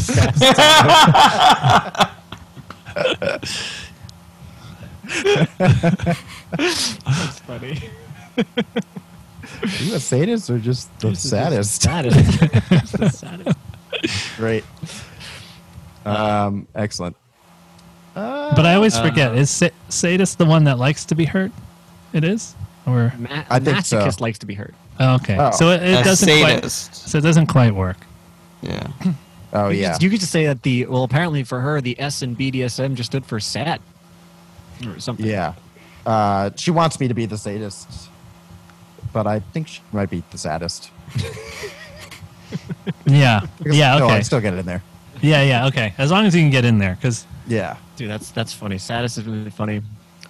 That's 6.57 7.39
funny. 7.47 7.79
Are 9.65 9.85
you 9.85 9.95
a 9.95 10.01
sadist 10.01 10.51
or 10.51 10.59
just 10.59 10.97
the 11.01 11.15
saddest? 11.15 11.82
Saddest. 11.82 12.16
the 12.99 13.09
saddest. 13.11 13.59
Great. 14.36 14.65
Um, 16.05 16.66
excellent. 16.74 17.16
But 18.15 18.66
I 18.66 18.74
always 18.74 18.99
forget. 18.99 19.32
Uh, 19.32 19.36
Is 19.36 19.51
sa- 19.51 19.69
sadist 19.89 20.39
the 20.39 20.45
one 20.45 20.65
that 20.65 20.78
likes 20.78 21.05
to 21.07 21.15
be 21.15 21.24
hurt? 21.24 21.51
It 22.12 22.23
is, 22.24 22.55
or 22.86 23.12
Ma- 23.19 23.45
I 23.51 23.59
think 23.59 23.85
so. 23.85 23.99
masochist 23.99 24.20
likes 24.20 24.39
to 24.39 24.47
be 24.47 24.55
hurt. 24.55 24.74
oh, 25.01 25.16
okay. 25.16 25.36
Oh. 25.39 25.51
So 25.51 25.70
it, 25.70 25.82
it 25.82 26.05
doesn't 26.05 26.28
quite. 26.41 26.70
So 26.70 27.19
it 27.19 27.23
doesn't 27.23 27.47
quite 27.49 27.74
work. 27.74 27.99
Yeah. 28.62 28.86
Oh 29.57 29.69
you 29.69 29.82
yeah. 29.82 29.93
Could, 29.93 30.03
you 30.03 30.11
could 30.11 30.19
just 30.19 30.32
say 30.32 30.47
that 30.47 30.65
the 30.65 30.86
well, 30.86 31.05
apparently 31.05 31.45
for 31.45 31.61
her, 31.61 31.81
the 31.81 31.99
S 32.01 32.23
and 32.23 32.36
BDSM 32.36 32.97
just 32.97 33.12
stood 33.12 33.24
for 33.24 33.39
sad 33.39 33.81
or 34.85 34.99
something. 34.99 35.24
Yeah. 35.24 35.55
Uh, 36.05 36.51
she 36.57 36.73
wants 36.73 36.99
me 36.99 37.07
to 37.07 37.15
be 37.15 37.24
the 37.27 37.39
sadist, 37.39 37.89
but 39.15 39.27
I 39.27 39.41
think 39.41 39.69
she 39.69 39.81
might 39.93 40.11
be 40.11 40.23
the 40.31 40.36
saddest. 40.39 40.91
Yeah. 43.07 43.41
Because 43.59 43.77
Yeah. 43.77 43.95
still- 43.97 44.07
Okay. 44.07 44.16
I 44.16 44.20
still 44.20 44.41
get 44.41 44.55
it 44.55 44.59
in 44.59 44.66
there. 44.66 44.82
Yeah. 45.23 45.43
Yeah. 45.43 45.66
Okay. 45.66 45.95
As 45.99 46.11
long 46.11 46.27
as 46.27 46.35
you 46.36 46.43
can 46.43 46.51
get 46.51 46.65
in 46.65 46.78
there, 46.78 46.95
because 46.95 47.27
Yeah. 47.47 47.77
Dude, 47.97 48.11
that's 48.11 48.31
that's 48.31 48.53
funny. 48.53 48.78
Saddest 48.78 49.19
is 49.19 49.24
really 49.24 49.51
funny. 49.51 49.82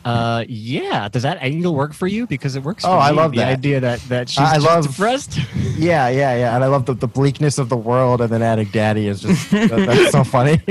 Uh, 0.05 0.45
yeah. 0.49 1.09
Does 1.09 1.23
that 1.23 1.39
angle 1.41 1.75
work 1.75 1.93
for 1.95 2.07
you? 2.07 2.27
Because 2.27 2.57
it 2.57 2.63
works. 2.63 2.85
For 2.85 2.91
Oh, 2.91 2.93
I 2.99 3.11
love 3.11 3.33
the 3.33 3.39
that. 3.39 3.49
idea 3.59 3.81
that 3.81 4.01
that 4.09 4.29
she's 4.29 4.39
I 4.39 4.55
just 4.55 4.67
love- 4.67 4.87
depressed. 4.87 5.39
Yeah, 5.77 6.09
yeah, 6.09 6.37
yeah. 6.37 6.55
And 6.55 6.63
I 6.63 6.69
love 6.69 6.87
the, 6.87 6.95
the 6.95 7.09
bleakness 7.09 7.59
of 7.59 7.69
the 7.69 7.77
world, 7.77 8.21
and 8.21 8.31
then 8.33 8.43
adding 8.43 8.69
daddy 8.69 9.09
is 9.09 9.21
just 9.23 9.51
that, 9.51 9.69
that's 9.71 10.13
so 10.13 10.23
funny. 10.25 10.61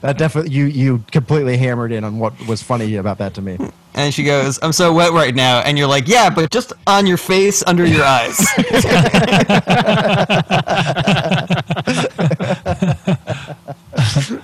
that 0.00 0.18
definitely 0.18 0.52
you 0.52 0.66
you 0.66 1.04
completely 1.10 1.56
hammered 1.56 1.92
in 1.92 2.04
on 2.04 2.18
what 2.18 2.34
was 2.46 2.62
funny 2.62 2.96
about 2.96 3.18
that 3.18 3.34
to 3.34 3.42
me. 3.42 3.58
And 3.94 4.14
she 4.14 4.22
goes, 4.22 4.58
I'm 4.62 4.72
so 4.72 4.92
wet 4.92 5.12
right 5.12 5.34
now. 5.34 5.60
And 5.60 5.76
you're 5.76 5.88
like, 5.88 6.06
yeah, 6.06 6.30
but 6.30 6.50
just 6.50 6.72
on 6.86 7.06
your 7.06 7.16
face, 7.16 7.64
under 7.66 7.84
your 7.84 8.04
eyes. 8.04 8.38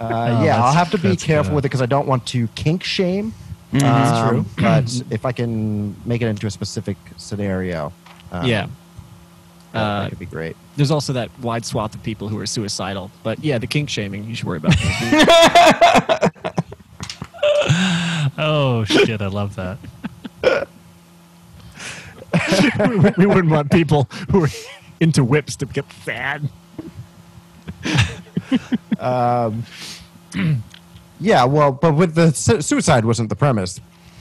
Uh, 0.00 0.40
yeah, 0.44 0.62
I'll 0.64 0.72
have 0.72 0.90
to 0.92 0.98
be 0.98 1.16
careful 1.16 1.50
good. 1.50 1.56
with 1.56 1.64
it 1.64 1.68
because 1.68 1.82
I 1.82 1.86
don't 1.86 2.06
want 2.06 2.24
to 2.28 2.46
kink 2.48 2.84
shame. 2.84 3.34
That's 3.72 4.20
Um, 4.20 4.28
true. 4.28 4.44
But 4.56 5.02
if 5.10 5.24
I 5.26 5.32
can 5.32 5.94
make 6.06 6.22
it 6.22 6.26
into 6.28 6.46
a 6.46 6.50
specific 6.50 6.96
scenario, 7.16 7.92
um, 8.32 8.46
yeah. 8.46 8.68
that 9.72 9.80
Uh, 9.80 10.08
would 10.08 10.18
be 10.18 10.26
great. 10.26 10.56
There's 10.80 10.90
also 10.90 11.12
that 11.12 11.28
wide 11.40 11.66
swath 11.66 11.94
of 11.94 12.02
people 12.02 12.28
who 12.28 12.38
are 12.38 12.46
suicidal. 12.46 13.10
But 13.22 13.44
yeah, 13.44 13.58
the 13.58 13.66
kink 13.66 13.90
shaming 13.90 14.24
you 14.24 14.34
should 14.34 14.46
worry 14.46 14.56
about. 14.56 14.74
those. 14.78 16.30
oh 18.38 18.84
shit, 18.86 19.20
I 19.20 19.26
love 19.26 19.56
that. 19.56 19.76
we, 22.88 22.98
we 23.18 23.26
wouldn't 23.26 23.50
want 23.50 23.70
people 23.70 24.04
who 24.30 24.44
are 24.44 24.48
into 25.00 25.22
whips 25.22 25.54
to 25.56 25.66
get 25.66 25.84
sad. 26.02 26.48
Um, 28.98 29.64
yeah, 31.20 31.44
well, 31.44 31.72
but 31.72 31.94
with 31.94 32.14
the 32.14 32.32
su- 32.32 32.60
suicide 32.60 33.04
wasn't 33.04 33.28
the 33.28 33.36
premise. 33.36 33.80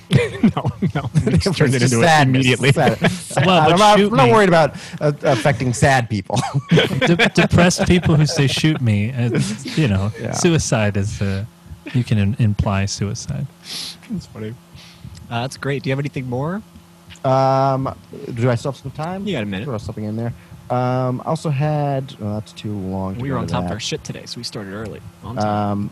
no, 0.55 0.65
no. 0.95 1.09
They 1.23 1.37
just 1.37 1.57
turned 1.57 1.75
it 1.75 1.81
was 1.81 1.91
into 1.93 2.03
it 2.03 2.07
sadness. 2.07 2.35
immediately. 2.45 2.71
Sad- 2.71 2.99
Well, 3.45 3.63
but 3.69 3.73
I'm, 3.73 3.79
not, 3.79 3.99
I'm 3.99 4.15
not 4.15 4.29
worried 4.31 4.49
about 4.49 4.75
uh, 4.99 5.11
affecting 5.23 5.73
sad 5.73 6.09
people. 6.09 6.39
De- 6.71 7.29
depressed 7.35 7.85
people 7.87 8.15
who 8.15 8.25
say 8.25 8.47
"shoot 8.47 8.81
me," 8.81 9.11
uh, 9.11 9.39
you 9.75 9.87
know, 9.87 10.11
Yeah. 10.19 10.33
suicide 10.33 10.97
is. 10.97 11.21
Uh, 11.21 11.45
you 11.93 12.03
can 12.03 12.17
in- 12.17 12.35
imply 12.39 12.85
suicide. 12.85 13.47
That's 14.09 14.25
funny. 14.27 14.53
Uh, 15.29 15.41
that's 15.41 15.57
great. 15.57 15.83
Do 15.83 15.89
you 15.89 15.91
have 15.91 15.99
anything 15.99 16.27
more? 16.27 16.61
um, 17.25 17.93
do 18.33 18.49
I 18.49 18.55
still 18.55 18.71
have 18.71 18.79
some 18.81 18.91
time? 18.91 19.25
You 19.27 19.33
got 19.33 19.43
a 19.43 19.45
minute. 19.45 19.65
Throw 19.65 19.77
something 19.77 20.03
in 20.05 20.15
there. 20.15 20.33
Um, 20.69 21.21
I 21.25 21.29
also 21.29 21.49
had. 21.49 22.15
Oh, 22.21 22.33
that's 22.35 22.51
too 22.53 22.73
long. 22.73 23.15
to 23.15 23.21
We 23.21 23.31
were 23.31 23.37
on 23.37 23.47
to 23.47 23.53
top 23.53 23.65
of 23.65 23.71
our 23.71 23.79
shit 23.79 24.03
today, 24.03 24.25
so 24.25 24.37
we 24.37 24.43
started 24.43 24.73
early. 24.73 25.01
On 25.23 25.35
time. 25.35 25.47
Um, 25.47 25.91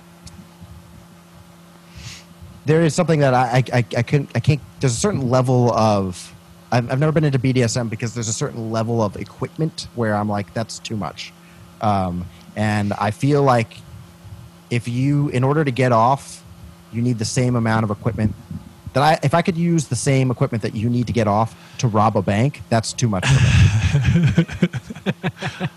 there 2.67 2.81
is 2.81 2.93
something 2.93 3.21
that 3.21 3.33
I, 3.33 3.63
I, 3.73 3.85
I, 3.95 4.03
couldn't, 4.03 4.29
I 4.35 4.41
can't. 4.41 4.61
There's 4.81 4.93
a 4.93 4.99
certain 4.99 5.29
level 5.29 5.71
of. 5.73 6.33
I've, 6.69 6.91
I've 6.91 6.99
never 6.99 7.13
been 7.13 7.23
into 7.23 7.39
BDSM 7.39 7.89
because 7.89 8.13
there's 8.13 8.27
a 8.27 8.33
certain 8.33 8.71
level 8.71 9.01
of 9.01 9.15
equipment 9.15 9.87
where 9.95 10.13
I'm 10.13 10.27
like, 10.27 10.53
that's 10.53 10.79
too 10.79 10.97
much, 10.97 11.31
um, 11.79 12.25
and 12.57 12.91
I 12.93 13.11
feel 13.11 13.41
like 13.41 13.77
if 14.69 14.85
you, 14.85 15.29
in 15.29 15.45
order 15.45 15.63
to 15.63 15.71
get 15.71 15.93
off, 15.93 16.43
you 16.91 17.01
need 17.01 17.19
the 17.19 17.25
same 17.25 17.55
amount 17.55 17.85
of 17.85 17.91
equipment. 17.91 18.35
That 18.91 19.03
I, 19.03 19.19
if 19.23 19.33
I 19.33 19.41
could 19.41 19.55
use 19.55 19.87
the 19.87 19.95
same 19.95 20.29
equipment 20.29 20.61
that 20.63 20.75
you 20.75 20.89
need 20.89 21.07
to 21.07 21.13
get 21.13 21.27
off 21.27 21.55
to 21.77 21.87
rob 21.87 22.17
a 22.17 22.21
bank, 22.21 22.61
that's 22.67 22.91
too 22.91 23.07
much 23.07 23.25
for 23.25 24.19
me. 24.19 24.47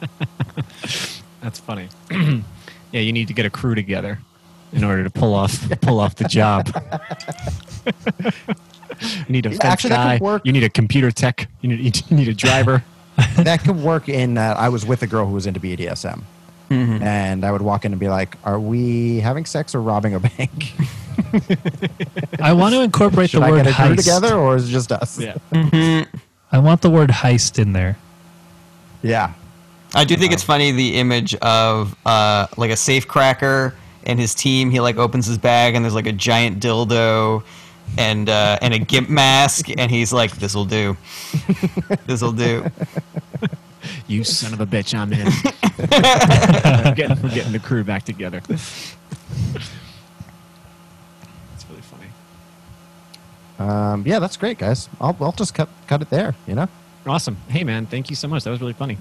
That's 1.41 1.59
funny. 1.59 1.89
yeah, 2.11 3.01
you 3.01 3.13
need 3.13 3.29
to 3.29 3.35
get 3.35 3.47
a 3.47 3.51
crew 3.51 3.75
together 3.75 4.19
in 4.73 4.85
order 4.85 5.05
to 5.05 5.11
pull 5.11 5.35
off 5.35 5.69
pull 5.81 6.01
off 6.01 6.15
the 6.17 6.25
job. 6.25 6.69
you 9.01 9.25
need 9.29 9.47
a 9.47 9.51
Yeah, 9.51 9.57
fence 9.57 9.65
actually, 9.65 9.91
that 9.91 10.05
guy. 10.05 10.19
could 10.19 10.25
work. 10.25 10.43
You 10.45 10.53
need 10.53 10.65
a 10.65 10.69
computer 10.71 11.11
tech. 11.11 11.49
You 11.61 11.77
need 11.77 12.11
you 12.11 12.17
need 12.17 12.29
a 12.29 12.35
driver. 12.35 12.85
that 13.37 13.63
could 13.65 13.77
work 13.77 14.09
in 14.09 14.35
that 14.35 14.57
I 14.57 14.69
was 14.69 14.87
with 14.87 15.03
a 15.03 15.07
girl 15.07 15.27
who 15.27 15.35
was 15.35 15.47
into 15.47 15.61
BDSM. 15.61 16.23
Mm-hmm. 16.71 17.03
And 17.03 17.45
I 17.45 17.51
would 17.51 17.63
walk 17.63 17.85
in 17.85 17.93
and 17.93 18.01
be 18.01 18.09
like, 18.09 18.37
Are 18.45 18.61
we 18.61 19.21
having 19.21 19.45
sex 19.45 19.75
or 19.75 19.83
robbing 19.83 20.15
a 20.15 20.21
bank? 20.21 20.73
I 22.41 22.53
want 22.53 22.75
to 22.75 22.83
incorporate 22.83 23.31
Should 23.31 23.43
the 23.43 23.47
I 23.47 23.51
word 23.51 23.65
get 23.65 23.73
a 23.73 23.75
crew 23.75 23.95
heist. 23.95 23.97
together 23.97 24.35
or 24.35 24.57
is 24.57 24.69
it 24.69 24.73
just 24.73 24.93
us? 24.93 25.19
yeah. 25.19 25.35
Mm-hmm. 25.53 26.17
I 26.53 26.59
want 26.59 26.83
the 26.83 26.91
word 26.91 27.11
heist 27.11 27.59
in 27.59 27.73
there. 27.73 27.97
Yeah. 29.03 29.33
I 29.95 30.05
do 30.05 30.15
think 30.15 30.27
uh-huh. 30.29 30.35
it's 30.35 30.43
funny 30.45 30.71
the 30.73 30.97
image 30.97 31.35
of 31.37 31.97
uh, 32.07 32.47
like 32.57 32.71
a 32.71 32.77
safe 32.77 33.09
cracker 33.09 33.75
and 34.05 34.19
his 34.19 34.35
team. 34.35 34.71
He 34.71 34.81
like 34.81 34.97
opens 34.97 35.27
his 35.27 35.39
bag 35.39 35.75
and 35.75 35.85
there's 35.85 35.95
like 35.95 36.07
a 36.07 36.13
giant 36.13 36.61
dildo 36.63 37.43
and 37.99 38.29
uh, 38.29 38.59
and 38.63 38.75
a 38.75 38.79
gimp 38.79 39.09
mask, 39.09 39.69
and 39.77 39.91
he's 39.91 40.13
like, 40.13 40.31
"This'll 40.33 40.65
do. 40.65 40.97
This'll 42.07 42.33
do." 42.33 42.65
You 44.07 44.25
son 44.25 44.53
of 44.53 44.61
a 44.61 44.67
bitch, 44.67 44.95
I'm 44.95 45.13
in. 45.13 45.25
we're, 46.85 46.95
getting, 46.95 47.23
we're 47.23 47.35
getting 47.35 47.53
the 47.53 47.59
crew 47.59 47.83
back 47.83 48.05
together. 48.05 48.43
It's 48.49 48.97
really 51.69 51.81
funny. 51.81 52.09
Um, 53.59 54.05
yeah, 54.07 54.19
that's 54.19 54.37
great, 54.37 54.59
guys. 54.59 54.89
I'll, 55.01 55.17
I'll 55.21 55.33
just 55.33 55.55
cut 55.55 55.69
cut 55.87 56.03
it 56.03 56.11
there, 56.11 56.35
you 56.47 56.55
know? 56.55 56.69
Awesome. 57.07 57.37
Hey, 57.49 57.65
man, 57.65 57.87
thank 57.87 58.11
you 58.11 58.17
so 58.17 58.29
much. 58.29 58.45
That 58.45 58.51
was 58.51 58.61
really 58.61 58.75
funny. 58.75 58.99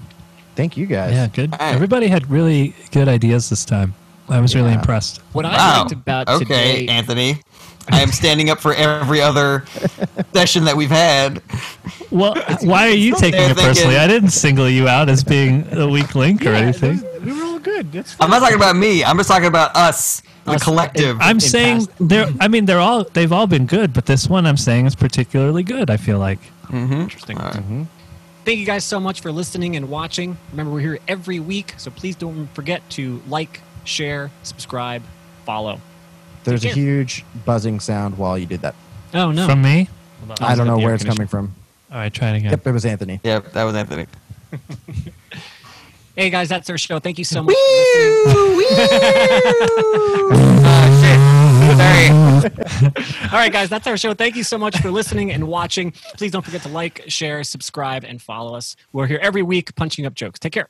Thank 0.56 0.76
you 0.76 0.86
guys. 0.86 1.12
Yeah, 1.12 1.26
good. 1.28 1.52
Alright. 1.52 1.74
Everybody 1.74 2.08
had 2.08 2.30
really 2.30 2.74
good 2.90 3.08
ideas 3.08 3.50
this 3.50 3.64
time. 3.64 3.94
I 4.30 4.40
was 4.40 4.54
really 4.54 4.70
Yeah. 4.70 4.76
impressed. 4.76 5.20
What 5.32 5.44
I 5.44 5.56
Wow. 5.56 5.78
liked 5.80 5.92
about 5.92 6.28
okay, 6.28 6.44
today. 6.44 6.86
Anthony. 6.88 7.40
I 7.92 8.00
am 8.02 8.12
standing 8.12 8.50
up 8.50 8.60
for 8.60 8.72
every 8.74 9.20
other 9.20 9.64
session 10.32 10.64
that 10.64 10.76
we've 10.76 10.90
had. 10.90 11.42
Well, 12.10 12.34
why 12.62 12.86
are 12.88 12.90
you 12.94 13.14
taking 13.16 13.40
there 13.40 13.50
it 13.50 13.56
personally? 13.56 13.94
thinking- 13.94 13.96
I 14.00 14.06
didn't 14.06 14.30
single 14.30 14.68
you 14.68 14.86
out 14.86 15.08
as 15.08 15.24
being 15.24 15.66
a 15.72 15.88
weak 15.88 16.14
link 16.14 16.46
or 16.46 16.50
anything. 16.50 16.98
those- 16.98 17.24
we 17.24 17.32
were 17.32 17.44
all 17.44 17.58
good. 17.58 17.90
That's 17.92 18.14
I'm 18.20 18.30
not 18.30 18.38
talking 18.40 18.56
about 18.56 18.76
me. 18.76 19.02
I'm 19.04 19.16
just 19.16 19.28
talking 19.28 19.48
about 19.48 19.74
us, 19.74 20.22
the 20.44 20.52
Us, 20.52 20.62
collective. 20.62 21.18
I'm 21.20 21.36
in 21.36 21.40
saying 21.40 21.86
past- 21.86 21.90
they're. 22.00 22.28
I 22.40 22.48
mean, 22.48 22.64
they're 22.66 22.78
all. 22.78 23.04
They've 23.12 23.32
all 23.32 23.46
been 23.46 23.66
good, 23.66 23.92
but 23.92 24.06
this 24.06 24.28
one 24.28 24.46
I'm 24.46 24.56
saying 24.56 24.86
is 24.86 24.94
particularly 24.94 25.62
good. 25.64 25.90
I 25.90 25.96
feel 25.96 26.18
like. 26.18 26.38
Mm-hmm. 26.70 26.92
interesting. 26.92 27.36
Mm-hmm. 27.38 27.82
Thank 28.44 28.58
you 28.58 28.64
guys 28.66 28.84
so 28.84 29.00
much 29.00 29.20
for 29.20 29.32
listening 29.32 29.74
and 29.76 29.88
watching. 29.90 30.38
Remember, 30.52 30.72
we're 30.72 30.80
here 30.80 30.98
every 31.08 31.40
week, 31.40 31.74
so 31.76 31.90
please 31.90 32.14
don't 32.16 32.46
forget 32.54 32.88
to 32.90 33.20
like, 33.28 33.60
share, 33.84 34.30
subscribe, 34.42 35.02
follow. 35.44 35.80
There's 36.44 36.64
a 36.64 36.68
huge 36.68 37.24
buzzing 37.44 37.80
sound 37.80 38.16
while 38.18 38.38
you 38.38 38.46
did 38.46 38.62
that. 38.62 38.74
Oh 39.12 39.30
no! 39.30 39.46
From 39.46 39.62
me. 39.62 39.88
I 40.40 40.54
don't 40.54 40.66
know 40.66 40.78
where 40.78 40.94
it's 40.94 41.04
coming 41.04 41.26
from. 41.26 41.54
All 41.90 41.98
right, 41.98 42.12
try 42.12 42.30
it 42.30 42.36
again. 42.38 42.50
Yep, 42.52 42.66
it 42.66 42.72
was 42.72 42.84
Anthony. 42.86 43.20
Yep, 43.22 43.52
that 43.52 43.64
was 43.64 43.74
Anthony. 43.74 44.06
hey 46.16 46.30
guys, 46.30 46.48
that's 46.48 46.70
our 46.70 46.78
show. 46.78 46.98
Thank 46.98 47.18
you 47.18 47.24
so 47.24 47.42
much. 47.42 47.54
for 47.54 48.40
listening. 48.56 48.86
Oh, 50.62 51.76
Sorry. 51.76 52.08
All 53.32 53.38
right, 53.38 53.52
guys, 53.52 53.68
that's 53.68 53.86
our 53.86 53.96
show. 53.96 54.14
Thank 54.14 54.36
you 54.36 54.44
so 54.44 54.58
much 54.58 54.78
for 54.78 54.90
listening 54.90 55.30
and 55.32 55.48
watching. 55.48 55.92
Please 56.16 56.32
don't 56.32 56.44
forget 56.44 56.62
to 56.62 56.68
like, 56.68 57.04
share, 57.08 57.42
subscribe, 57.44 58.04
and 58.04 58.20
follow 58.20 58.54
us. 58.54 58.76
We're 58.92 59.06
here 59.06 59.18
every 59.22 59.42
week 59.42 59.74
punching 59.76 60.06
up 60.06 60.14
jokes. 60.14 60.38
Take 60.38 60.52
care. 60.52 60.68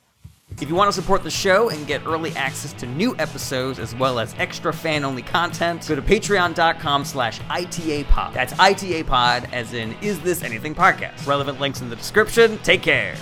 If 0.59 0.69
you 0.69 0.75
want 0.75 0.93
to 0.93 1.01
support 1.01 1.23
the 1.23 1.31
show 1.31 1.69
and 1.69 1.87
get 1.87 2.05
early 2.05 2.35
access 2.35 2.73
to 2.73 2.85
new 2.85 3.15
episodes 3.17 3.79
as 3.79 3.95
well 3.95 4.19
as 4.19 4.35
extra 4.37 4.71
fan-only 4.71 5.23
content, 5.23 5.87
go 5.87 5.95
to 5.95 6.01
patreon.com 6.01 7.05
slash 7.05 7.39
ITAPod. 7.41 8.33
That's 8.33 8.53
ITAPod 8.53 9.51
as 9.53 9.73
in 9.73 9.95
Is 10.01 10.19
This 10.19 10.43
Anything 10.43 10.75
Podcast. 10.75 11.25
Relevant 11.25 11.59
links 11.59 11.81
in 11.81 11.89
the 11.89 11.95
description. 11.95 12.57
Take 12.59 12.83
care. 12.83 13.15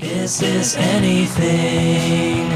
Is 0.00 0.38
this 0.40 0.76
anything? 0.76 2.48